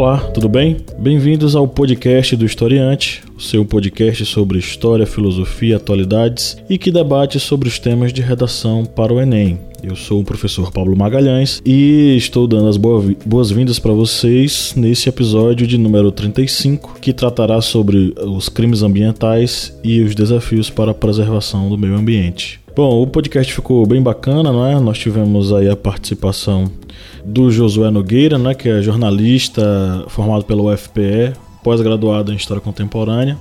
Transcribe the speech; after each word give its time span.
Olá, 0.00 0.16
tudo 0.32 0.48
bem? 0.48 0.78
Bem-vindos 0.98 1.54
ao 1.54 1.68
podcast 1.68 2.34
do 2.34 2.46
Historiante, 2.46 3.22
o 3.36 3.40
seu 3.42 3.66
podcast 3.66 4.24
sobre 4.24 4.58
história, 4.58 5.04
filosofia, 5.04 5.76
atualidades 5.76 6.56
e 6.70 6.78
que 6.78 6.90
debate 6.90 7.38
sobre 7.38 7.68
os 7.68 7.78
temas 7.78 8.10
de 8.10 8.22
redação 8.22 8.86
para 8.86 9.12
o 9.12 9.20
Enem. 9.20 9.60
Eu 9.82 9.94
sou 9.94 10.22
o 10.22 10.24
professor 10.24 10.72
Pablo 10.72 10.96
Magalhães 10.96 11.60
e 11.66 12.16
estou 12.16 12.46
dando 12.46 12.68
as 12.68 12.78
boas-vindas 12.78 13.78
para 13.78 13.92
vocês 13.92 14.72
nesse 14.74 15.06
episódio 15.06 15.66
de 15.66 15.76
número 15.76 16.10
35, 16.10 16.98
que 16.98 17.12
tratará 17.12 17.60
sobre 17.60 18.14
os 18.22 18.48
crimes 18.48 18.82
ambientais 18.82 19.78
e 19.84 20.00
os 20.00 20.14
desafios 20.14 20.70
para 20.70 20.92
a 20.92 20.94
preservação 20.94 21.68
do 21.68 21.76
meio 21.76 21.94
ambiente. 21.94 22.58
Bom, 22.74 23.02
o 23.02 23.06
podcast 23.06 23.52
ficou 23.52 23.84
bem 23.84 24.00
bacana, 24.00 24.50
não 24.50 24.66
é? 24.66 24.80
Nós 24.80 24.96
tivemos 24.96 25.52
aí 25.52 25.68
a 25.68 25.76
participação 25.76 26.72
do 27.30 27.50
Josué 27.50 27.90
Nogueira, 27.90 28.36
né, 28.38 28.54
que 28.54 28.68
é 28.68 28.82
jornalista 28.82 30.04
formado 30.08 30.44
pela 30.44 30.62
UFPE, 30.62 31.32
pós-graduado 31.62 32.32
em 32.32 32.36
História 32.36 32.60
Contemporânea, 32.60 33.38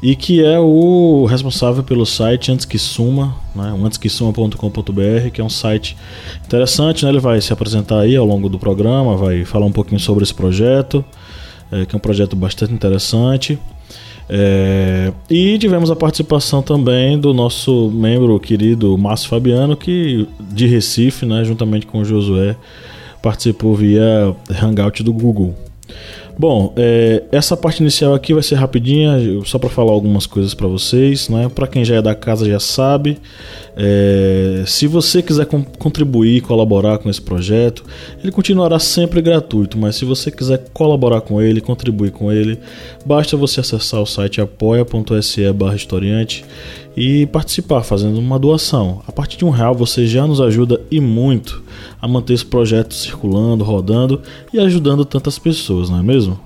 e 0.00 0.14
que 0.14 0.44
é 0.44 0.58
o 0.58 1.26
responsável 1.26 1.82
pelo 1.82 2.06
site 2.06 2.52
Antes 2.52 2.64
que 2.64 2.78
Suma, 2.78 3.34
né, 3.54 3.74
antesquesuma.com.br, 3.84 5.30
que 5.32 5.40
é 5.40 5.44
um 5.44 5.48
site 5.48 5.96
interessante, 6.44 7.04
né, 7.04 7.10
ele 7.10 7.20
vai 7.20 7.40
se 7.40 7.52
apresentar 7.52 8.00
aí 8.00 8.14
ao 8.14 8.26
longo 8.26 8.48
do 8.48 8.58
programa, 8.58 9.16
vai 9.16 9.44
falar 9.44 9.66
um 9.66 9.72
pouquinho 9.72 10.00
sobre 10.00 10.22
esse 10.22 10.34
projeto, 10.34 11.04
é, 11.72 11.84
que 11.84 11.94
é 11.94 11.96
um 11.96 12.00
projeto 12.00 12.36
bastante 12.36 12.72
interessante. 12.72 13.58
É, 14.28 15.12
e 15.28 15.58
tivemos 15.58 15.90
a 15.90 15.96
participação 15.96 16.62
também 16.62 17.18
do 17.18 17.34
nosso 17.34 17.90
membro 17.90 18.38
querido 18.38 18.96
Márcio 18.96 19.28
Fabiano, 19.28 19.76
que 19.76 20.26
de 20.40 20.66
Recife, 20.66 21.26
né, 21.26 21.44
juntamente 21.44 21.86
com 21.86 21.98
o 21.98 22.04
Josué, 22.04 22.56
participou 23.22 23.74
via 23.74 24.34
Hangout 24.62 25.02
do 25.02 25.12
Google. 25.12 25.54
Bom, 26.38 26.72
é, 26.76 27.24
essa 27.30 27.54
parte 27.56 27.80
inicial 27.80 28.14
aqui 28.14 28.32
vai 28.32 28.42
ser 28.42 28.54
rapidinha, 28.54 29.18
só 29.44 29.58
para 29.58 29.68
falar 29.68 29.92
algumas 29.92 30.24
coisas 30.26 30.54
para 30.54 30.66
vocês, 30.66 31.28
né? 31.28 31.50
Para 31.54 31.66
quem 31.66 31.84
já 31.84 31.96
é 31.96 32.02
da 32.02 32.14
casa 32.14 32.46
já 32.46 32.58
sabe. 32.58 33.18
É, 33.76 34.64
se 34.66 34.86
você 34.86 35.20
quiser 35.22 35.44
contribuir, 35.78 36.40
colaborar 36.40 36.96
com 36.98 37.10
esse 37.10 37.20
projeto, 37.20 37.84
ele 38.22 38.32
continuará 38.32 38.78
sempre 38.78 39.20
gratuito, 39.20 39.76
mas 39.78 39.96
se 39.96 40.06
você 40.06 40.30
quiser 40.30 40.64
colaborar 40.72 41.20
com 41.20 41.38
ele, 41.40 41.60
contribuir 41.60 42.12
com 42.12 42.32
ele, 42.32 42.58
basta 43.04 43.36
você 43.36 43.60
acessar 43.60 44.00
o 44.00 44.06
site 44.06 44.40
apoia.se/historiante 44.40 46.44
e 46.96 47.26
participar 47.26 47.82
fazendo 47.82 48.18
uma 48.18 48.38
doação. 48.38 49.02
A 49.06 49.12
partir 49.12 49.38
de 49.38 49.44
um 49.44 49.50
real 49.50 49.74
você 49.74 50.06
já 50.06 50.26
nos 50.26 50.40
ajuda 50.40 50.80
e 50.90 51.00
muito 51.00 51.62
a 52.00 52.06
manter 52.06 52.34
esse 52.34 52.44
projeto 52.44 52.94
circulando, 52.94 53.64
rodando 53.64 54.20
e 54.52 54.58
ajudando 54.58 55.04
tantas 55.04 55.38
pessoas, 55.38 55.88
não 55.88 55.98
é 55.98 56.02
mesmo? 56.02 56.38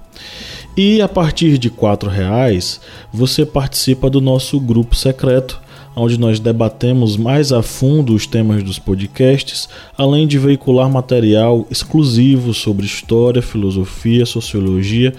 E 0.76 1.00
a 1.00 1.08
partir 1.08 1.56
de 1.58 1.70
quatro 1.70 2.10
reais 2.10 2.80
você 3.12 3.46
participa 3.46 4.10
do 4.10 4.20
nosso 4.20 4.60
grupo 4.60 4.94
secreto, 4.94 5.60
onde 5.96 6.20
nós 6.20 6.38
debatemos 6.38 7.16
mais 7.16 7.50
a 7.50 7.62
fundo 7.62 8.14
os 8.14 8.26
temas 8.26 8.62
dos 8.62 8.78
podcasts, 8.78 9.66
além 9.96 10.26
de 10.26 10.38
veicular 10.38 10.90
material 10.90 11.66
exclusivo 11.70 12.52
sobre 12.52 12.84
história, 12.84 13.40
filosofia, 13.40 14.26
sociologia 14.26 15.14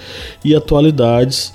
e 0.45 0.55
atualidades 0.55 1.51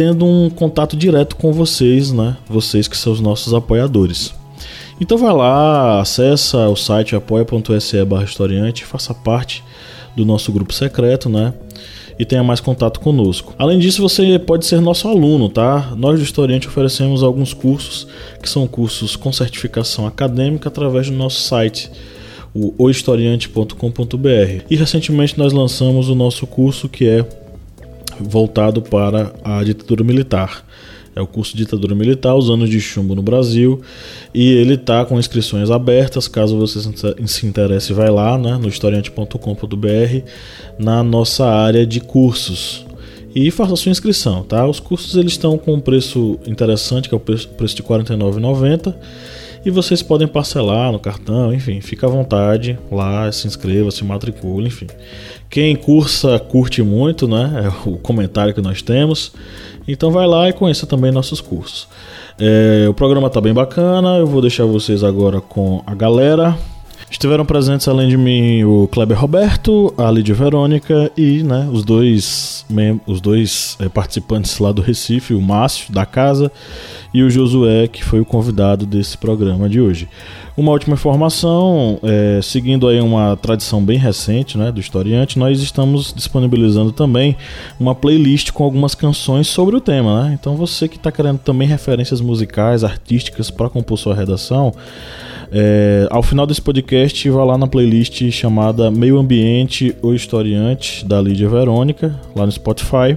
tendo 0.00 0.24
um 0.24 0.48
contato 0.48 0.96
direto 0.96 1.36
com 1.36 1.52
vocês, 1.52 2.10
né? 2.10 2.34
Vocês 2.48 2.88
que 2.88 2.96
são 2.96 3.12
os 3.12 3.20
nossos 3.20 3.52
apoiadores. 3.52 4.32
Então 4.98 5.18
vai 5.18 5.30
lá, 5.30 6.00
acessa 6.00 6.70
o 6.70 6.74
site 6.74 7.14
apoia.se 7.14 8.02
barra 8.06 8.24
historiante, 8.24 8.82
faça 8.86 9.12
parte 9.12 9.62
do 10.16 10.24
nosso 10.24 10.50
grupo 10.52 10.72
secreto, 10.72 11.28
né? 11.28 11.52
E 12.18 12.24
tenha 12.24 12.42
mais 12.42 12.60
contato 12.60 12.98
conosco. 12.98 13.54
Além 13.58 13.78
disso, 13.78 14.00
você 14.00 14.38
pode 14.38 14.64
ser 14.64 14.80
nosso 14.80 15.06
aluno, 15.06 15.50
tá? 15.50 15.92
Nós 15.94 16.18
do 16.18 16.24
Historiante 16.24 16.66
oferecemos 16.66 17.22
alguns 17.22 17.52
cursos 17.52 18.06
que 18.42 18.48
são 18.48 18.66
cursos 18.66 19.16
com 19.16 19.30
certificação 19.30 20.06
acadêmica 20.06 20.70
através 20.70 21.10
do 21.10 21.14
nosso 21.14 21.42
site, 21.42 21.90
o 22.54 22.72
ohistoriante.com.br. 22.82 24.64
E 24.70 24.76
recentemente 24.76 25.36
nós 25.36 25.52
lançamos 25.52 26.08
o 26.08 26.14
nosso 26.14 26.46
curso 26.46 26.88
que 26.88 27.06
é 27.06 27.22
voltado 28.20 28.82
para 28.82 29.32
a 29.42 29.62
ditadura 29.64 30.04
militar. 30.04 30.64
É 31.14 31.20
o 31.20 31.26
curso 31.26 31.56
de 31.56 31.64
ditadura 31.64 31.94
militar, 31.94 32.36
os 32.36 32.48
anos 32.48 32.70
de 32.70 32.80
chumbo 32.80 33.14
no 33.14 33.22
Brasil. 33.22 33.80
E 34.32 34.52
ele 34.52 34.74
está 34.74 35.04
com 35.04 35.18
inscrições 35.18 35.70
abertas. 35.70 36.28
Caso 36.28 36.56
você 36.56 36.78
se 37.26 37.46
interesse, 37.46 37.92
vai 37.92 38.10
lá 38.10 38.38
né, 38.38 38.56
no 38.56 38.68
historiante.com.br 38.68 39.36
na 40.78 41.02
nossa 41.02 41.46
área 41.46 41.84
de 41.84 42.00
cursos. 42.00 42.86
E 43.34 43.50
faça 43.50 43.76
sua 43.76 43.90
inscrição, 43.90 44.42
tá? 44.42 44.66
Os 44.66 44.80
cursos 44.80 45.16
eles 45.16 45.32
estão 45.32 45.56
com 45.56 45.74
um 45.74 45.80
preço 45.80 46.38
interessante, 46.46 47.08
que 47.08 47.14
é 47.14 47.16
o 47.16 47.20
preço, 47.20 47.48
preço 47.48 47.76
de 47.76 47.82
R$ 47.82 47.88
49,90 47.88 48.94
e 49.64 49.70
vocês 49.70 50.02
podem 50.02 50.26
parcelar 50.26 50.90
no 50.90 50.98
cartão, 50.98 51.52
enfim, 51.52 51.80
fica 51.80 52.06
à 52.06 52.10
vontade 52.10 52.78
lá, 52.90 53.30
se 53.30 53.46
inscreva, 53.46 53.90
se 53.90 54.04
matricule, 54.04 54.68
enfim. 54.68 54.86
Quem 55.50 55.76
cursa 55.76 56.38
curte 56.38 56.82
muito, 56.82 57.28
né? 57.28 57.66
É 57.66 57.88
o 57.88 57.96
comentário 57.96 58.54
que 58.54 58.60
nós 58.60 58.80
temos. 58.80 59.32
Então 59.86 60.10
vai 60.10 60.26
lá 60.26 60.48
e 60.48 60.52
conheça 60.52 60.86
também 60.86 61.10
nossos 61.10 61.40
cursos. 61.40 61.88
É, 62.38 62.86
o 62.88 62.94
programa 62.94 63.26
está 63.26 63.40
bem 63.40 63.52
bacana, 63.52 64.16
eu 64.16 64.26
vou 64.26 64.40
deixar 64.40 64.64
vocês 64.64 65.04
agora 65.04 65.40
com 65.40 65.82
a 65.86 65.94
galera. 65.94 66.56
Estiveram 67.10 67.44
presentes 67.44 67.88
além 67.88 68.08
de 68.08 68.16
mim 68.16 68.62
o 68.64 68.88
Kleber 68.88 69.18
Roberto, 69.18 69.92
a 69.98 70.10
Lídia 70.10 70.34
Verônica 70.34 71.10
e 71.16 71.42
né, 71.42 71.68
os 71.70 71.84
dois, 71.84 72.59
os 73.06 73.20
dois 73.20 73.76
é, 73.80 73.88
participantes 73.88 74.58
lá 74.58 74.72
do 74.72 74.82
Recife, 74.82 75.34
o 75.34 75.40
Márcio 75.40 75.92
da 75.92 76.06
casa 76.06 76.50
e 77.12 77.22
o 77.22 77.30
Josué, 77.30 77.88
que 77.88 78.04
foi 78.04 78.20
o 78.20 78.24
convidado 78.24 78.86
desse 78.86 79.18
programa 79.18 79.68
de 79.68 79.80
hoje. 79.80 80.08
Uma 80.56 80.72
última 80.72 80.94
informação, 80.94 81.98
é, 82.02 82.40
seguindo 82.42 82.86
aí 82.86 83.00
uma 83.00 83.36
tradição 83.36 83.82
bem 83.82 83.98
recente 83.98 84.58
né, 84.58 84.70
do 84.70 84.78
historiante, 84.78 85.38
nós 85.38 85.60
estamos 85.60 86.12
disponibilizando 86.12 86.92
também 86.92 87.36
uma 87.78 87.94
playlist 87.94 88.50
com 88.52 88.64
algumas 88.64 88.94
canções 88.94 89.46
sobre 89.48 89.76
o 89.76 89.80
tema. 89.80 90.24
Né? 90.24 90.38
Então 90.38 90.56
você 90.56 90.86
que 90.86 90.96
está 90.96 91.10
querendo 91.10 91.38
também 91.38 91.66
referências 91.66 92.20
musicais, 92.20 92.84
artísticas 92.84 93.50
para 93.50 93.70
compor 93.70 93.98
sua 93.98 94.14
redação, 94.14 94.74
é, 95.52 96.06
ao 96.10 96.22
final 96.22 96.46
desse 96.46 96.62
podcast, 96.62 97.28
vá 97.28 97.44
lá 97.44 97.58
na 97.58 97.66
playlist 97.66 98.30
chamada 98.30 98.90
Meio 98.90 99.18
Ambiente 99.18 99.94
ou 100.00 100.14
Historiante, 100.14 101.04
da 101.04 101.20
Lídia 101.20 101.48
Verônica, 101.48 102.18
lá 102.36 102.46
no 102.46 102.52
Spotify. 102.52 103.16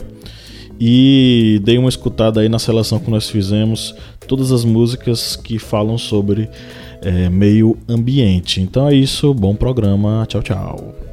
E 0.80 1.62
dei 1.64 1.78
uma 1.78 1.90
escutada 1.90 2.42
aí 2.42 2.50
na 2.50 2.58
seleção 2.58 3.00
que 3.00 3.10
nós 3.10 3.30
fizemos, 3.30 3.96
todas 4.28 4.52
as 4.52 4.66
músicas 4.66 5.36
que 5.36 5.60
falam 5.60 5.98
sobre 5.98 6.50
é, 7.02 7.30
meio 7.30 7.78
ambiente. 7.88 8.60
Então 8.62 8.88
é 8.88 8.96
isso, 8.96 9.34
bom 9.34 9.56
programa, 9.56 10.26
tchau, 10.28 10.42
tchau. 10.42 11.12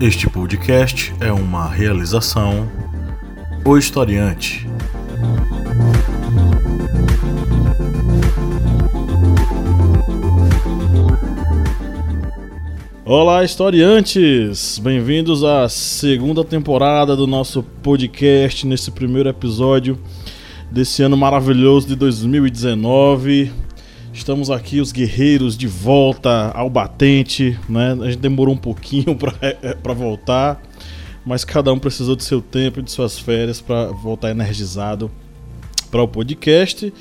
Este 0.00 0.30
podcast 0.30 1.12
é 1.18 1.32
uma 1.32 1.68
realização 1.68 2.68
O 3.64 3.76
Historiante. 3.76 4.64
Olá, 13.04 13.42
historiantes! 13.42 14.78
Bem-vindos 14.78 15.42
à 15.42 15.68
segunda 15.68 16.44
temporada 16.44 17.16
do 17.16 17.26
nosso 17.26 17.64
podcast, 17.82 18.64
nesse 18.68 18.92
primeiro 18.92 19.28
episódio 19.28 19.98
desse 20.70 21.02
ano 21.02 21.16
maravilhoso 21.16 21.88
de 21.88 21.96
2019. 21.96 23.50
Estamos 24.18 24.50
aqui, 24.50 24.80
os 24.80 24.90
guerreiros, 24.90 25.56
de 25.56 25.68
volta 25.68 26.50
ao 26.52 26.68
batente, 26.68 27.58
né? 27.68 27.96
A 28.00 28.10
gente 28.10 28.18
demorou 28.18 28.52
um 28.52 28.58
pouquinho 28.58 29.14
para 29.16 29.32
é, 29.40 29.56
é, 29.62 29.94
voltar, 29.94 30.60
mas 31.24 31.44
cada 31.44 31.72
um 31.72 31.78
precisou 31.78 32.16
de 32.16 32.24
seu 32.24 32.42
tempo 32.42 32.80
e 32.80 32.82
de 32.82 32.90
suas 32.90 33.16
férias 33.16 33.60
para 33.60 33.86
voltar 33.86 34.30
energizado 34.30 35.08
para 35.88 36.02
o 36.02 36.08
podcast. 36.08 36.92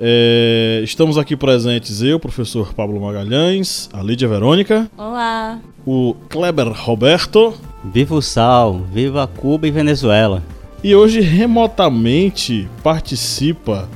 É, 0.00 0.80
estamos 0.82 1.18
aqui 1.18 1.36
presentes 1.36 2.00
eu, 2.00 2.18
professor 2.18 2.72
Pablo 2.72 2.98
Magalhães, 2.98 3.90
a 3.92 4.02
Lídia 4.02 4.26
Verônica. 4.26 4.90
Olá. 4.96 5.60
O 5.86 6.16
Kleber 6.30 6.72
Roberto. 6.72 7.54
Viva 7.84 8.14
o 8.14 8.22
sal, 8.22 8.80
viva 8.92 9.28
Cuba 9.28 9.68
e 9.68 9.70
Venezuela. 9.70 10.42
E 10.82 10.94
hoje 10.94 11.20
remotamente 11.20 12.66
participa 12.82 13.86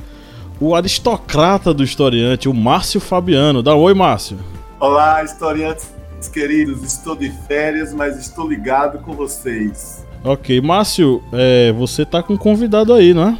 o 0.63 0.73
aristocrata 0.73 1.73
do 1.73 1.83
historiante, 1.83 2.47
o 2.47 2.53
Márcio 2.53 3.01
Fabiano. 3.01 3.61
Dá 3.61 3.75
um 3.75 3.79
oi, 3.79 3.93
Márcio. 3.93 4.37
Olá, 4.79 5.21
historiantes 5.21 5.89
queridos. 6.31 6.81
Estou 6.83 7.17
de 7.17 7.29
férias, 7.45 7.93
mas 7.93 8.17
estou 8.17 8.47
ligado 8.47 8.99
com 8.99 9.11
vocês. 9.11 10.07
Ok, 10.23 10.61
Márcio, 10.61 11.21
é, 11.33 11.73
você 11.73 12.05
tá 12.05 12.23
com 12.23 12.35
um 12.35 12.37
convidado 12.37 12.93
aí, 12.93 13.13
não 13.13 13.27
é? 13.27 13.37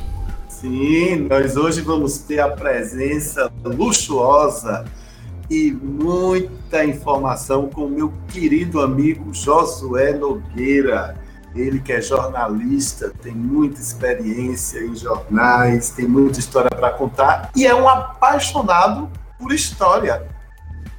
Sim, 0.49 1.27
nós 1.29 1.55
hoje 1.55 1.79
vamos 1.79 2.17
ter 2.17 2.41
a 2.41 2.49
presença 2.49 3.49
luxuosa 3.63 4.83
e 5.49 5.71
muita 5.71 6.83
informação 6.83 7.69
com 7.69 7.85
o 7.85 7.89
meu 7.89 8.11
querido 8.27 8.81
amigo 8.81 9.33
Josué 9.33 10.11
Nogueira. 10.11 11.15
Ele 11.55 11.79
que 11.79 11.94
é 11.94 12.01
jornalista, 12.01 13.11
tem 13.21 13.33
muita 13.33 13.79
experiência 13.79 14.79
em 14.79 14.95
jornais, 14.95 15.91
tem 15.91 16.07
muita 16.07 16.39
história 16.39 16.69
para 16.69 16.89
contar 16.89 17.51
e 17.55 17.65
é 17.65 17.75
um 17.75 17.88
apaixonado 17.88 19.09
por 19.38 19.53
história. 19.53 20.25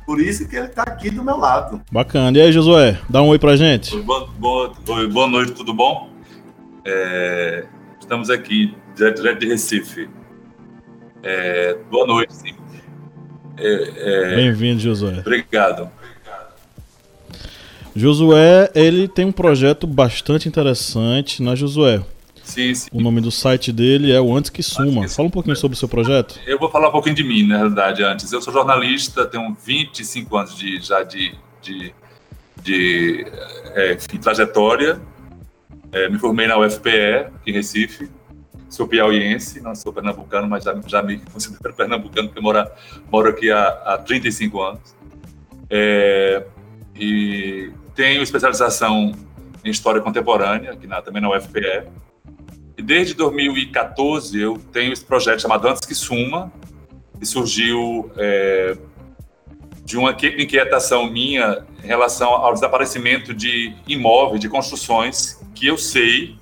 Por 0.06 0.20
isso 0.20 0.46
que 0.46 0.54
ele 0.54 0.66
está 0.66 0.82
aqui 0.82 1.10
do 1.10 1.24
meu 1.24 1.38
lado. 1.38 1.80
Bacana. 1.90 2.36
E 2.36 2.42
aí, 2.42 2.52
Josué, 2.52 3.00
dá 3.08 3.22
um 3.22 3.28
oi 3.28 3.38
pra 3.38 3.56
gente. 3.56 3.96
Boa, 4.02 4.26
boa, 4.38 4.72
boa 5.10 5.26
noite, 5.26 5.52
tudo 5.52 5.72
bom? 5.72 6.10
É, 6.84 7.64
estamos 7.98 8.28
aqui, 8.28 8.76
direto, 8.94 9.22
direto 9.22 9.40
de 9.40 9.48
Recife. 9.48 10.10
É, 11.22 11.78
boa 11.90 12.06
noite, 12.06 12.34
sim. 12.34 12.54
É, 13.56 14.32
é 14.32 14.36
Bem-vindo, 14.36 14.80
Josué. 14.80 15.20
Obrigado. 15.20 15.90
Josué, 17.96 18.70
ele 18.74 19.06
tem 19.06 19.24
um 19.24 19.32
projeto 19.32 19.86
bastante 19.86 20.48
interessante, 20.48 21.42
né, 21.42 21.54
Josué? 21.54 22.02
Sim, 22.42 22.74
sim. 22.74 22.88
O 22.92 23.00
nome 23.00 23.20
do 23.20 23.30
site 23.30 23.72
dele 23.72 24.12
é 24.12 24.20
o 24.20 24.36
Antes 24.36 24.50
Que 24.50 24.62
Suma. 24.62 25.08
Fala 25.08 25.28
um 25.28 25.30
pouquinho 25.30 25.56
sobre 25.56 25.76
o 25.76 25.78
seu 25.78 25.88
projeto. 25.88 26.38
Eu 26.46 26.58
vou 26.58 26.70
falar 26.70 26.88
um 26.88 26.92
pouquinho 26.92 27.14
de 27.14 27.24
mim, 27.24 27.46
na 27.46 27.56
realidade, 27.56 28.02
antes. 28.02 28.30
Eu 28.32 28.42
sou 28.42 28.52
jornalista, 28.52 29.24
tenho 29.24 29.56
25 29.64 30.36
anos 30.36 30.56
de, 30.56 30.80
já 30.80 31.02
de, 31.02 31.34
de, 31.62 31.94
de 32.62 33.26
é, 33.74 33.94
trajetória. 33.94 35.00
É, 35.90 36.08
me 36.08 36.18
formei 36.18 36.46
na 36.46 36.58
UFPE, 36.58 37.30
em 37.46 37.52
Recife. 37.52 38.10
Sou 38.68 38.88
piauiense, 38.88 39.60
não 39.60 39.74
sou 39.74 39.92
pernambucano, 39.92 40.48
mas 40.48 40.64
já, 40.64 40.78
já 40.86 41.02
me 41.02 41.18
considero 41.32 41.72
pernambucano, 41.74 42.28
porque 42.28 42.40
moro, 42.40 42.66
moro 43.10 43.28
aqui 43.30 43.50
há, 43.50 43.68
há 43.84 43.98
35 43.98 44.60
anos. 44.60 44.94
É, 45.70 46.44
e 46.94 47.72
tenho 47.94 48.22
especialização 48.22 49.12
em 49.64 49.70
História 49.70 50.00
Contemporânea, 50.00 50.72
aqui 50.72 50.86
na, 50.86 51.00
também 51.00 51.22
na 51.22 51.30
UFPE. 51.30 51.88
E 52.76 52.82
desde 52.82 53.14
2014 53.14 54.38
eu 54.38 54.58
tenho 54.72 54.92
esse 54.92 55.04
projeto 55.04 55.40
chamado 55.40 55.66
Antes 55.68 55.86
que 55.86 55.94
Suma, 55.94 56.52
que 57.18 57.24
surgiu 57.24 58.10
é, 58.16 58.76
de 59.84 59.96
uma 59.96 60.10
inquietação 60.10 61.08
minha 61.10 61.64
em 61.82 61.86
relação 61.86 62.30
ao 62.30 62.52
desaparecimento 62.52 63.32
de 63.32 63.74
imóveis, 63.86 64.40
de 64.40 64.48
construções 64.48 65.40
que 65.54 65.66
eu 65.66 65.78
sei 65.78 66.36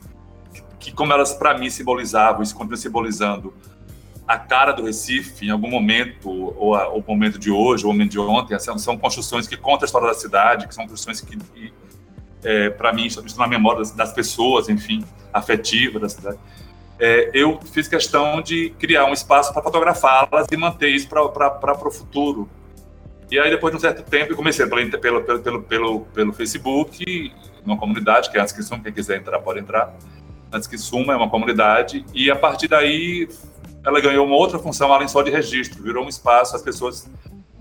que, 0.79 0.91
como 0.91 1.13
elas 1.13 1.33
para 1.33 1.57
mim 1.57 1.71
simbolizavam, 1.71 2.43
e 2.43 2.53
continuam 2.53 2.77
simbolizando 2.77 3.55
a 4.33 4.39
cara 4.39 4.73
do 4.73 4.85
Recife 4.85 5.47
em 5.47 5.51
algum 5.51 5.69
momento, 5.69 6.31
ou 6.31 6.75
a, 6.75 6.89
o 6.89 7.05
momento 7.07 7.39
de 7.39 7.51
hoje, 7.51 7.85
ou 7.85 7.91
o 7.91 7.93
momento 7.93 8.13
de 8.13 8.19
ontem, 8.19 8.59
são, 8.59 8.79
são 8.79 8.97
construções 8.97 9.47
que 9.47 9.59
contam 9.59 9.83
a 9.83 9.85
história 9.85 10.09
da 10.09 10.15
cidade, 10.15 10.67
que 10.67 10.75
são 10.75 10.85
construções 10.87 11.21
que, 11.21 11.37
que 11.37 11.73
é, 12.43 12.71
para 12.71 12.95
mim, 12.95 13.05
estão 13.07 13.23
na 13.37 13.47
memória 13.47 13.81
das, 13.81 13.91
das, 13.91 14.13
pessoas, 14.15 14.71
enfim, 14.71 15.05
afetiva 15.35 16.01
da 16.01 16.09
cidade. 16.09 16.39
É, 16.99 17.31
eu 17.35 17.61
fiz 17.73 17.87
questão 17.89 18.41
de 18.41 18.71
criar 18.79 19.05
um 19.05 19.13
espaço 19.13 19.53
para 19.53 19.63
fotografá-las 19.63 20.47
e 20.51 20.57
manter 20.57 20.89
isso 20.89 21.09
para 21.11 21.23
o 21.23 21.91
futuro. 21.91 22.49
E 23.31 23.39
aí, 23.39 23.51
depois 23.51 23.71
de 23.71 23.77
um 23.77 23.81
certo 23.81 24.03
tempo, 24.03 24.33
eu 24.33 24.37
comecei 24.37 24.67
pelo, 24.67 24.91
pelo, 24.99 25.23
pelo, 25.23 25.63
pelo, 25.63 26.01
pelo 26.01 26.33
Facebook, 26.33 27.33
uma 27.67 27.77
comunidade, 27.77 28.31
que 28.31 28.39
é 28.39 28.41
Antes 28.41 28.55
que 28.55 28.63
quem 28.81 28.93
quiser 28.93 29.19
entrar 29.19 29.39
pode 29.41 29.61
entrar. 29.61 29.95
Antes 30.51 30.67
que 30.67 30.79
Suma 30.79 31.13
é 31.13 31.17
uma 31.17 31.29
comunidade, 31.29 32.05
e 32.15 32.31
a 32.31 32.37
partir 32.37 32.69
daí 32.69 33.29
ela 33.85 34.01
ganhou 34.01 34.27
uma 34.27 34.37
outra 34.37 34.59
função 34.59 34.93
além 34.93 35.09
só 35.09 35.23
de 35.23 35.31
registro, 35.31 35.83
virou 35.83 36.05
um 36.05 36.09
espaço, 36.09 36.55
as 36.55 36.63
pessoas 36.63 37.11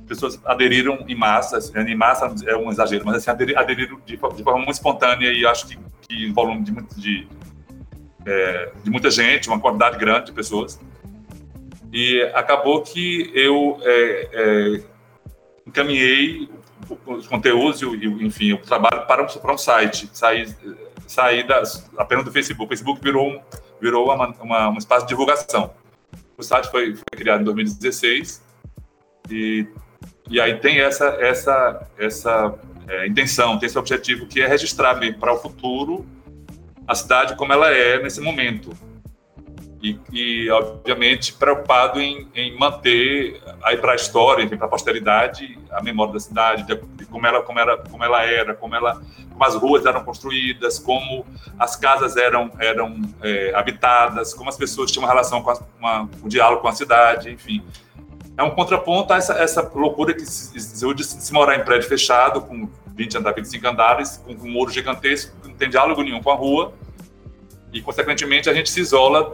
pessoas 0.07 0.41
aderiram 0.43 1.05
em 1.07 1.15
massa, 1.15 1.57
assim, 1.57 1.71
em 1.79 1.95
massa 1.95 2.33
é 2.45 2.55
um 2.55 2.69
exagero, 2.69 3.05
mas 3.05 3.15
assim, 3.15 3.29
aderiram 3.55 3.97
de, 4.05 4.17
de 4.17 4.43
forma 4.43 4.57
muito 4.57 4.73
espontânea 4.73 5.31
e 5.31 5.45
acho 5.45 5.67
que, 5.67 5.79
que 6.01 6.25
em 6.27 6.33
volume 6.33 6.63
de, 6.63 6.73
de, 6.97 7.27
é, 8.25 8.71
de 8.83 8.89
muita 8.89 9.09
gente, 9.09 9.47
uma 9.47 9.59
quantidade 9.59 9.97
grande 9.97 10.25
de 10.25 10.31
pessoas. 10.33 10.77
E 11.93 12.21
acabou 12.33 12.81
que 12.81 13.31
eu 13.33 13.79
é, 13.83 14.29
é, 14.33 14.83
encaminhei 15.65 16.49
os 17.05 17.27
conteúdos 17.27 17.81
e, 17.81 17.85
enfim, 18.05 18.51
o 18.51 18.57
trabalho 18.57 19.05
para 19.07 19.23
um, 19.23 19.27
para 19.27 19.53
um 19.53 19.57
site, 19.57 20.09
sair 20.11 20.53
saí 21.07 21.45
apenas 21.97 22.23
do 22.23 22.31
Facebook. 22.31 22.65
O 22.65 22.69
Facebook 22.69 23.01
virou, 23.01 23.41
virou 23.79 24.13
uma, 24.13 24.27
uma, 24.41 24.69
um 24.69 24.77
espaço 24.77 25.05
de 25.05 25.09
divulgação. 25.09 25.73
O 26.41 26.43
site 26.43 26.69
foi, 26.71 26.95
foi 26.95 27.17
criado 27.17 27.41
em 27.41 27.45
2016 27.45 28.41
e 29.29 29.67
e 30.31 30.39
aí 30.39 30.57
tem 30.59 30.79
essa, 30.79 31.07
essa, 31.19 31.87
essa 31.99 32.55
é, 32.87 33.05
intenção, 33.05 33.59
tem 33.59 33.67
esse 33.67 33.77
objetivo 33.77 34.25
que 34.25 34.41
é 34.41 34.47
registrar 34.47 34.97
para 35.19 35.33
o 35.33 35.37
futuro 35.37 36.05
a 36.87 36.95
cidade 36.95 37.35
como 37.35 37.51
ela 37.51 37.69
é 37.69 38.01
nesse 38.01 38.21
momento. 38.21 38.71
E, 39.81 39.99
e 40.11 40.49
obviamente, 40.51 41.33
preocupado 41.33 41.99
em, 41.99 42.27
em 42.35 42.55
manter 42.55 43.41
aí 43.63 43.77
para 43.77 43.93
a 43.93 43.95
história, 43.95 44.47
para 44.47 44.67
a 44.67 44.69
posteridade, 44.69 45.57
a 45.71 45.81
memória 45.81 46.13
da 46.13 46.19
cidade, 46.19 46.63
de, 46.63 46.75
de, 46.75 47.05
como, 47.07 47.25
ela, 47.25 47.41
como, 47.41 47.59
ela, 47.59 47.77
como 47.77 48.03
ela 48.03 48.23
era, 48.23 48.53
como, 48.53 48.75
ela, 48.75 49.01
como 49.31 49.43
as 49.43 49.55
ruas 49.55 49.83
eram 49.83 50.03
construídas, 50.03 50.77
como 50.77 51.25
as 51.57 51.75
casas 51.75 52.15
eram, 52.15 52.51
eram 52.59 53.01
é, 53.23 53.53
habitadas, 53.55 54.35
como 54.35 54.49
as 54.49 54.57
pessoas 54.57 54.91
tinham 54.91 55.03
uma 55.03 55.09
relação 55.09 55.41
com, 55.41 55.49
a, 55.49 55.59
uma, 55.79 56.09
um 56.23 56.27
diálogo 56.27 56.61
com 56.61 56.67
a 56.67 56.73
cidade, 56.73 57.31
enfim. 57.31 57.63
É 58.37 58.43
um 58.43 58.51
contraponto 58.51 59.13
a 59.13 59.17
essa, 59.17 59.33
essa 59.33 59.71
loucura 59.73 60.13
que 60.13 60.25
se, 60.27 60.59
se, 60.59 61.03
se 61.03 61.33
morar 61.33 61.55
em 61.55 61.65
prédio 61.65 61.89
fechado, 61.89 62.41
com 62.41 62.69
20 62.93 63.17
andares, 63.17 63.35
25 63.49 63.67
andares, 63.67 64.17
com 64.17 64.33
um 64.33 64.51
muro 64.51 64.71
gigantesco, 64.71 65.35
não 65.43 65.55
tem 65.55 65.71
diálogo 65.71 66.03
nenhum 66.03 66.21
com 66.21 66.29
a 66.29 66.35
rua, 66.35 66.71
e, 67.73 67.81
consequentemente, 67.81 68.49
a 68.49 68.53
gente 68.53 68.69
se 68.69 68.81
isola 68.81 69.31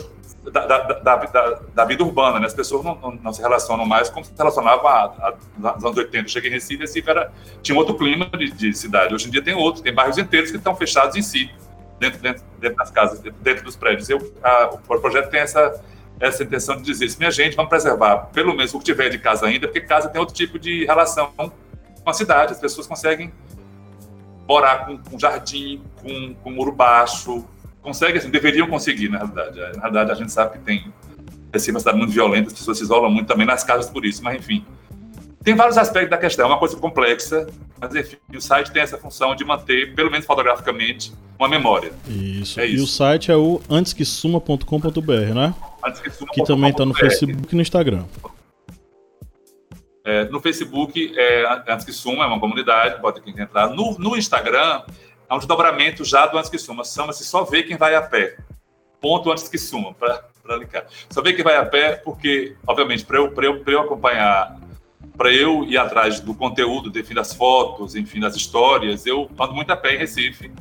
da, 0.52 0.66
da, 0.66 0.78
da, 0.78 1.16
da, 1.16 1.60
da 1.74 1.86
vida 1.86 2.04
urbana, 2.04 2.40
né? 2.40 2.46
As 2.46 2.54
pessoas 2.54 2.84
não, 2.84 2.96
não, 2.96 3.12
não, 3.12 3.34
se 3.34 3.42
relacionam 3.42 3.86
mais 3.86 4.10
como 4.10 4.26
se 4.26 4.32
relacionavam 4.38 4.88
a, 4.88 5.04
a, 5.04 5.34
nos 5.58 5.84
anos 5.84 5.98
80. 5.98 6.18
Eu 6.18 6.28
cheguei 6.28 6.50
em 6.50 6.54
Recife, 6.54 6.82
Recife 6.82 7.10
era, 7.10 7.32
tinha 7.62 7.78
outro 7.78 7.96
clima 7.96 8.26
de, 8.26 8.52
de, 8.52 8.74
cidade. 8.74 9.14
Hoje 9.14 9.28
em 9.28 9.32
dia 9.32 9.42
tem 9.42 9.54
outro, 9.54 9.82
tem 9.82 9.94
bairros 9.94 10.18
inteiros 10.18 10.52
que 10.52 10.58
estão 10.58 10.76
fechados 10.76 11.16
em 11.16 11.22
si, 11.22 11.50
dentro, 12.00 12.20
dentro, 12.20 12.44
dentro 12.60 12.78
das 12.78 12.92
casas, 12.92 13.20
dentro, 13.20 13.40
dentro 13.42 13.64
dos 13.64 13.76
prédios. 13.76 14.10
Eu, 14.10 14.34
a, 14.44 14.72
o 14.74 15.00
projeto 15.00 15.30
tem 15.30 15.42
essa 15.42 15.82
essa 16.20 16.44
intenção 16.44 16.78
de 16.78 16.84
dizer 16.84 17.06
isso. 17.06 17.18
Minha 17.20 17.30
gente, 17.30 17.56
vamos 17.56 17.70
preservar 17.70 18.30
pelo 18.34 18.56
menos 18.56 18.74
o 18.74 18.80
que 18.80 18.86
tiver 18.86 19.10
de 19.10 19.20
casa 19.20 19.46
ainda, 19.46 19.68
porque 19.68 19.82
casa 19.82 20.10
tem 20.10 20.20
outro 20.20 20.34
tipo 20.34 20.58
de 20.58 20.86
relação 20.86 21.32
com 21.36 21.52
a 22.10 22.14
cidade. 22.14 22.54
As 22.54 22.60
pessoas 22.60 22.88
conseguem 22.88 23.32
morar 24.48 24.86
com, 24.86 24.98
com 24.98 25.20
jardim, 25.20 25.84
com, 26.02 26.34
com 26.36 26.52
muro 26.52 26.72
baixo, 26.72 27.46
conseguem, 27.82 28.18
assim, 28.18 28.30
deveriam 28.30 28.68
conseguir, 28.68 29.10
na 29.10 29.20
realidade. 29.20 29.60
Na 29.60 29.82
realidade, 29.82 30.12
a 30.12 30.16
gente 30.16 30.32
sabe 30.32 30.58
que 30.58 30.64
tem 30.64 30.94
é 31.54 31.72
uma 31.72 31.80
cidade 31.80 31.98
muito 31.98 32.12
violenta, 32.12 32.48
as 32.48 32.54
pessoas 32.54 32.78
se 32.78 32.84
isolam 32.84 33.10
muito 33.10 33.28
também 33.28 33.46
nas 33.46 33.64
casas 33.64 33.90
por 33.90 34.06
isso, 34.06 34.24
mas 34.24 34.38
enfim. 34.38 34.66
Tem 35.44 35.56
vários 35.56 35.78
aspectos 35.78 36.10
da 36.10 36.18
questão, 36.18 36.46
é 36.46 36.50
uma 36.50 36.60
coisa 36.60 36.76
complexa, 36.76 37.48
mas 37.80 37.96
enfim, 37.96 38.18
o 38.36 38.42
site 38.42 38.72
tem 38.72 38.82
essa 38.82 38.98
função 38.98 39.34
de 39.34 39.46
manter, 39.46 39.96
pelo 39.96 40.12
menos 40.12 40.26
fotograficamente, 40.26 41.14
uma 41.40 41.48
memória. 41.48 41.94
Isso. 42.08 42.60
É 42.60 42.66
isso. 42.66 42.82
E 42.82 42.84
o 42.84 42.88
site 42.88 43.32
é 43.32 43.36
o 43.36 43.62
antesquesuma.com.br, 43.70 45.34
né? 45.34 45.56
Antesquesuma. 45.84 46.32
Que 46.34 46.44
também 46.44 46.72
está 46.72 46.86
no 46.86 46.94
Facebook 46.94 47.48
e 47.52 47.56
no 47.56 47.62
Instagram. 47.62 48.04
É, 50.04 50.24
no 50.26 50.40
Facebook, 50.40 51.14
é, 51.18 51.64
Antes 51.68 51.86
que 51.86 51.92
Suma 51.92 52.24
é 52.24 52.28
uma 52.28 52.40
comunidade, 52.40 53.02
pode 53.02 53.20
quem 53.20 53.38
entrar. 53.38 53.70
No, 53.72 53.98
no 54.00 54.16
Instagram, 54.16 54.84
é 55.30 55.34
um 55.34 55.38
desdobramento 55.38 56.04
já 56.04 56.26
do 56.26 56.38
Antes 56.38 56.50
que 56.50 56.58
Suma. 56.58 56.84
Chama-se 56.84 57.26
Só 57.26 57.44
Ver 57.44 57.64
Quem 57.64 57.78
Vai 57.78 57.96
a 57.96 58.02
Pé. 58.02 58.38
Ponto 59.02 59.32
Antes 59.32 59.48
que 59.48 59.58
Suma, 59.58 59.94
para 59.94 60.58
linkar. 60.58 60.88
Só 61.10 61.22
ver 61.22 61.34
quem 61.34 61.44
vai 61.44 61.58
a 61.58 61.66
pé, 61.66 61.98
porque, 61.98 62.56
obviamente, 62.66 63.06
para 63.06 63.18
eu, 63.18 63.34
eu, 63.36 63.64
eu 63.66 63.82
acompanhar 63.82 64.58
para 65.18 65.34
eu 65.34 65.64
ir 65.64 65.78
atrás 65.78 66.20
do 66.20 66.34
conteúdo, 66.34 66.98
enfim, 66.98 67.16
das 67.16 67.34
fotos, 67.34 67.96
enfim, 67.96 68.20
das 68.20 68.36
histórias, 68.36 69.06
eu 69.06 69.30
ando 69.40 69.54
muito 69.54 69.72
a 69.72 69.76
pé 69.76 69.96
em 69.96 69.98
Recife. 69.98 70.52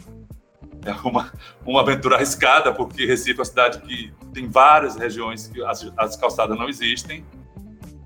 É 0.85 0.93
uma, 1.07 1.33
uma 1.65 1.81
aventura 1.83 2.17
arriscada, 2.17 2.73
porque 2.73 3.05
Recife 3.05 3.33
é 3.33 3.39
uma 3.39 3.45
cidade 3.45 3.81
que 3.83 4.13
tem 4.33 4.49
várias 4.49 4.97
regiões 4.97 5.47
que 5.49 5.63
as, 5.63 5.93
as 5.97 6.17
calçadas 6.17 6.57
não 6.57 6.69
existem. 6.69 7.25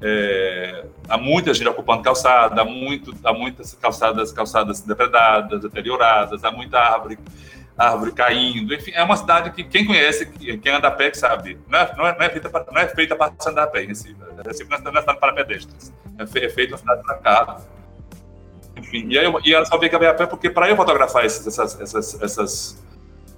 É, 0.03 0.87
há 1.09 1.19
muita 1.19 1.53
gente 1.53 1.69
ocupando 1.69 2.03
calçada, 2.03 2.63
há, 2.63 2.65
muito, 2.65 3.15
há 3.23 3.33
muitas 3.33 3.75
calçadas, 3.75 4.33
calçadas 4.33 4.81
depredadas, 4.81 5.61
deterioradas, 5.61 6.43
há 6.43 6.51
muita 6.51 6.79
árvore 6.79 7.19
árvore 7.77 8.13
caindo, 8.13 8.75
enfim, 8.75 8.93
é 8.93 9.03
uma 9.03 9.17
cidade 9.17 9.51
que 9.53 9.65
quem 9.65 9.87
conhece, 9.87 10.27
quem 10.27 10.73
anda 10.73 10.89
a 10.89 10.91
pé, 10.91 11.11
que 11.11 11.17
sabe, 11.17 11.59
não 11.67 11.79
é, 11.79 11.97
não 11.97 12.07
é, 12.07 12.19
não 12.19 12.27
é 12.27 12.29
feita 12.29 12.51
para 12.51 12.67
não 12.71 12.79
é 12.79 12.89
feita 12.89 13.17
para 13.17 13.33
andar 13.47 13.63
a 13.63 13.67
pé 13.67 13.85
em 13.85 13.87
Recife, 13.87 14.17
não 14.21 14.29
é, 14.29 14.53
cidade 15.01 15.19
para 15.19 15.33
pedestres, 15.33 15.93
é, 16.19 16.27
fe, 16.27 16.45
é 16.45 16.51
feita 16.51 16.75
uma 16.75 16.79
cidade 16.79 17.03
para 17.03 17.15
carro, 17.17 17.63
enfim, 18.77 19.07
e, 19.09 19.19
aí 19.19 19.25
eu, 19.25 19.41
e 19.45 19.55
ela 19.55 19.65
só 19.65 19.79
veio 19.79 19.95
a 19.97 20.15
pé 20.15 20.27
porque 20.27 20.51
para 20.51 20.69
eu 20.69 20.77
fotografar 20.77 21.25
esses, 21.25 21.47
essas, 21.47 21.81
essas, 21.81 22.23
essas 22.23 22.90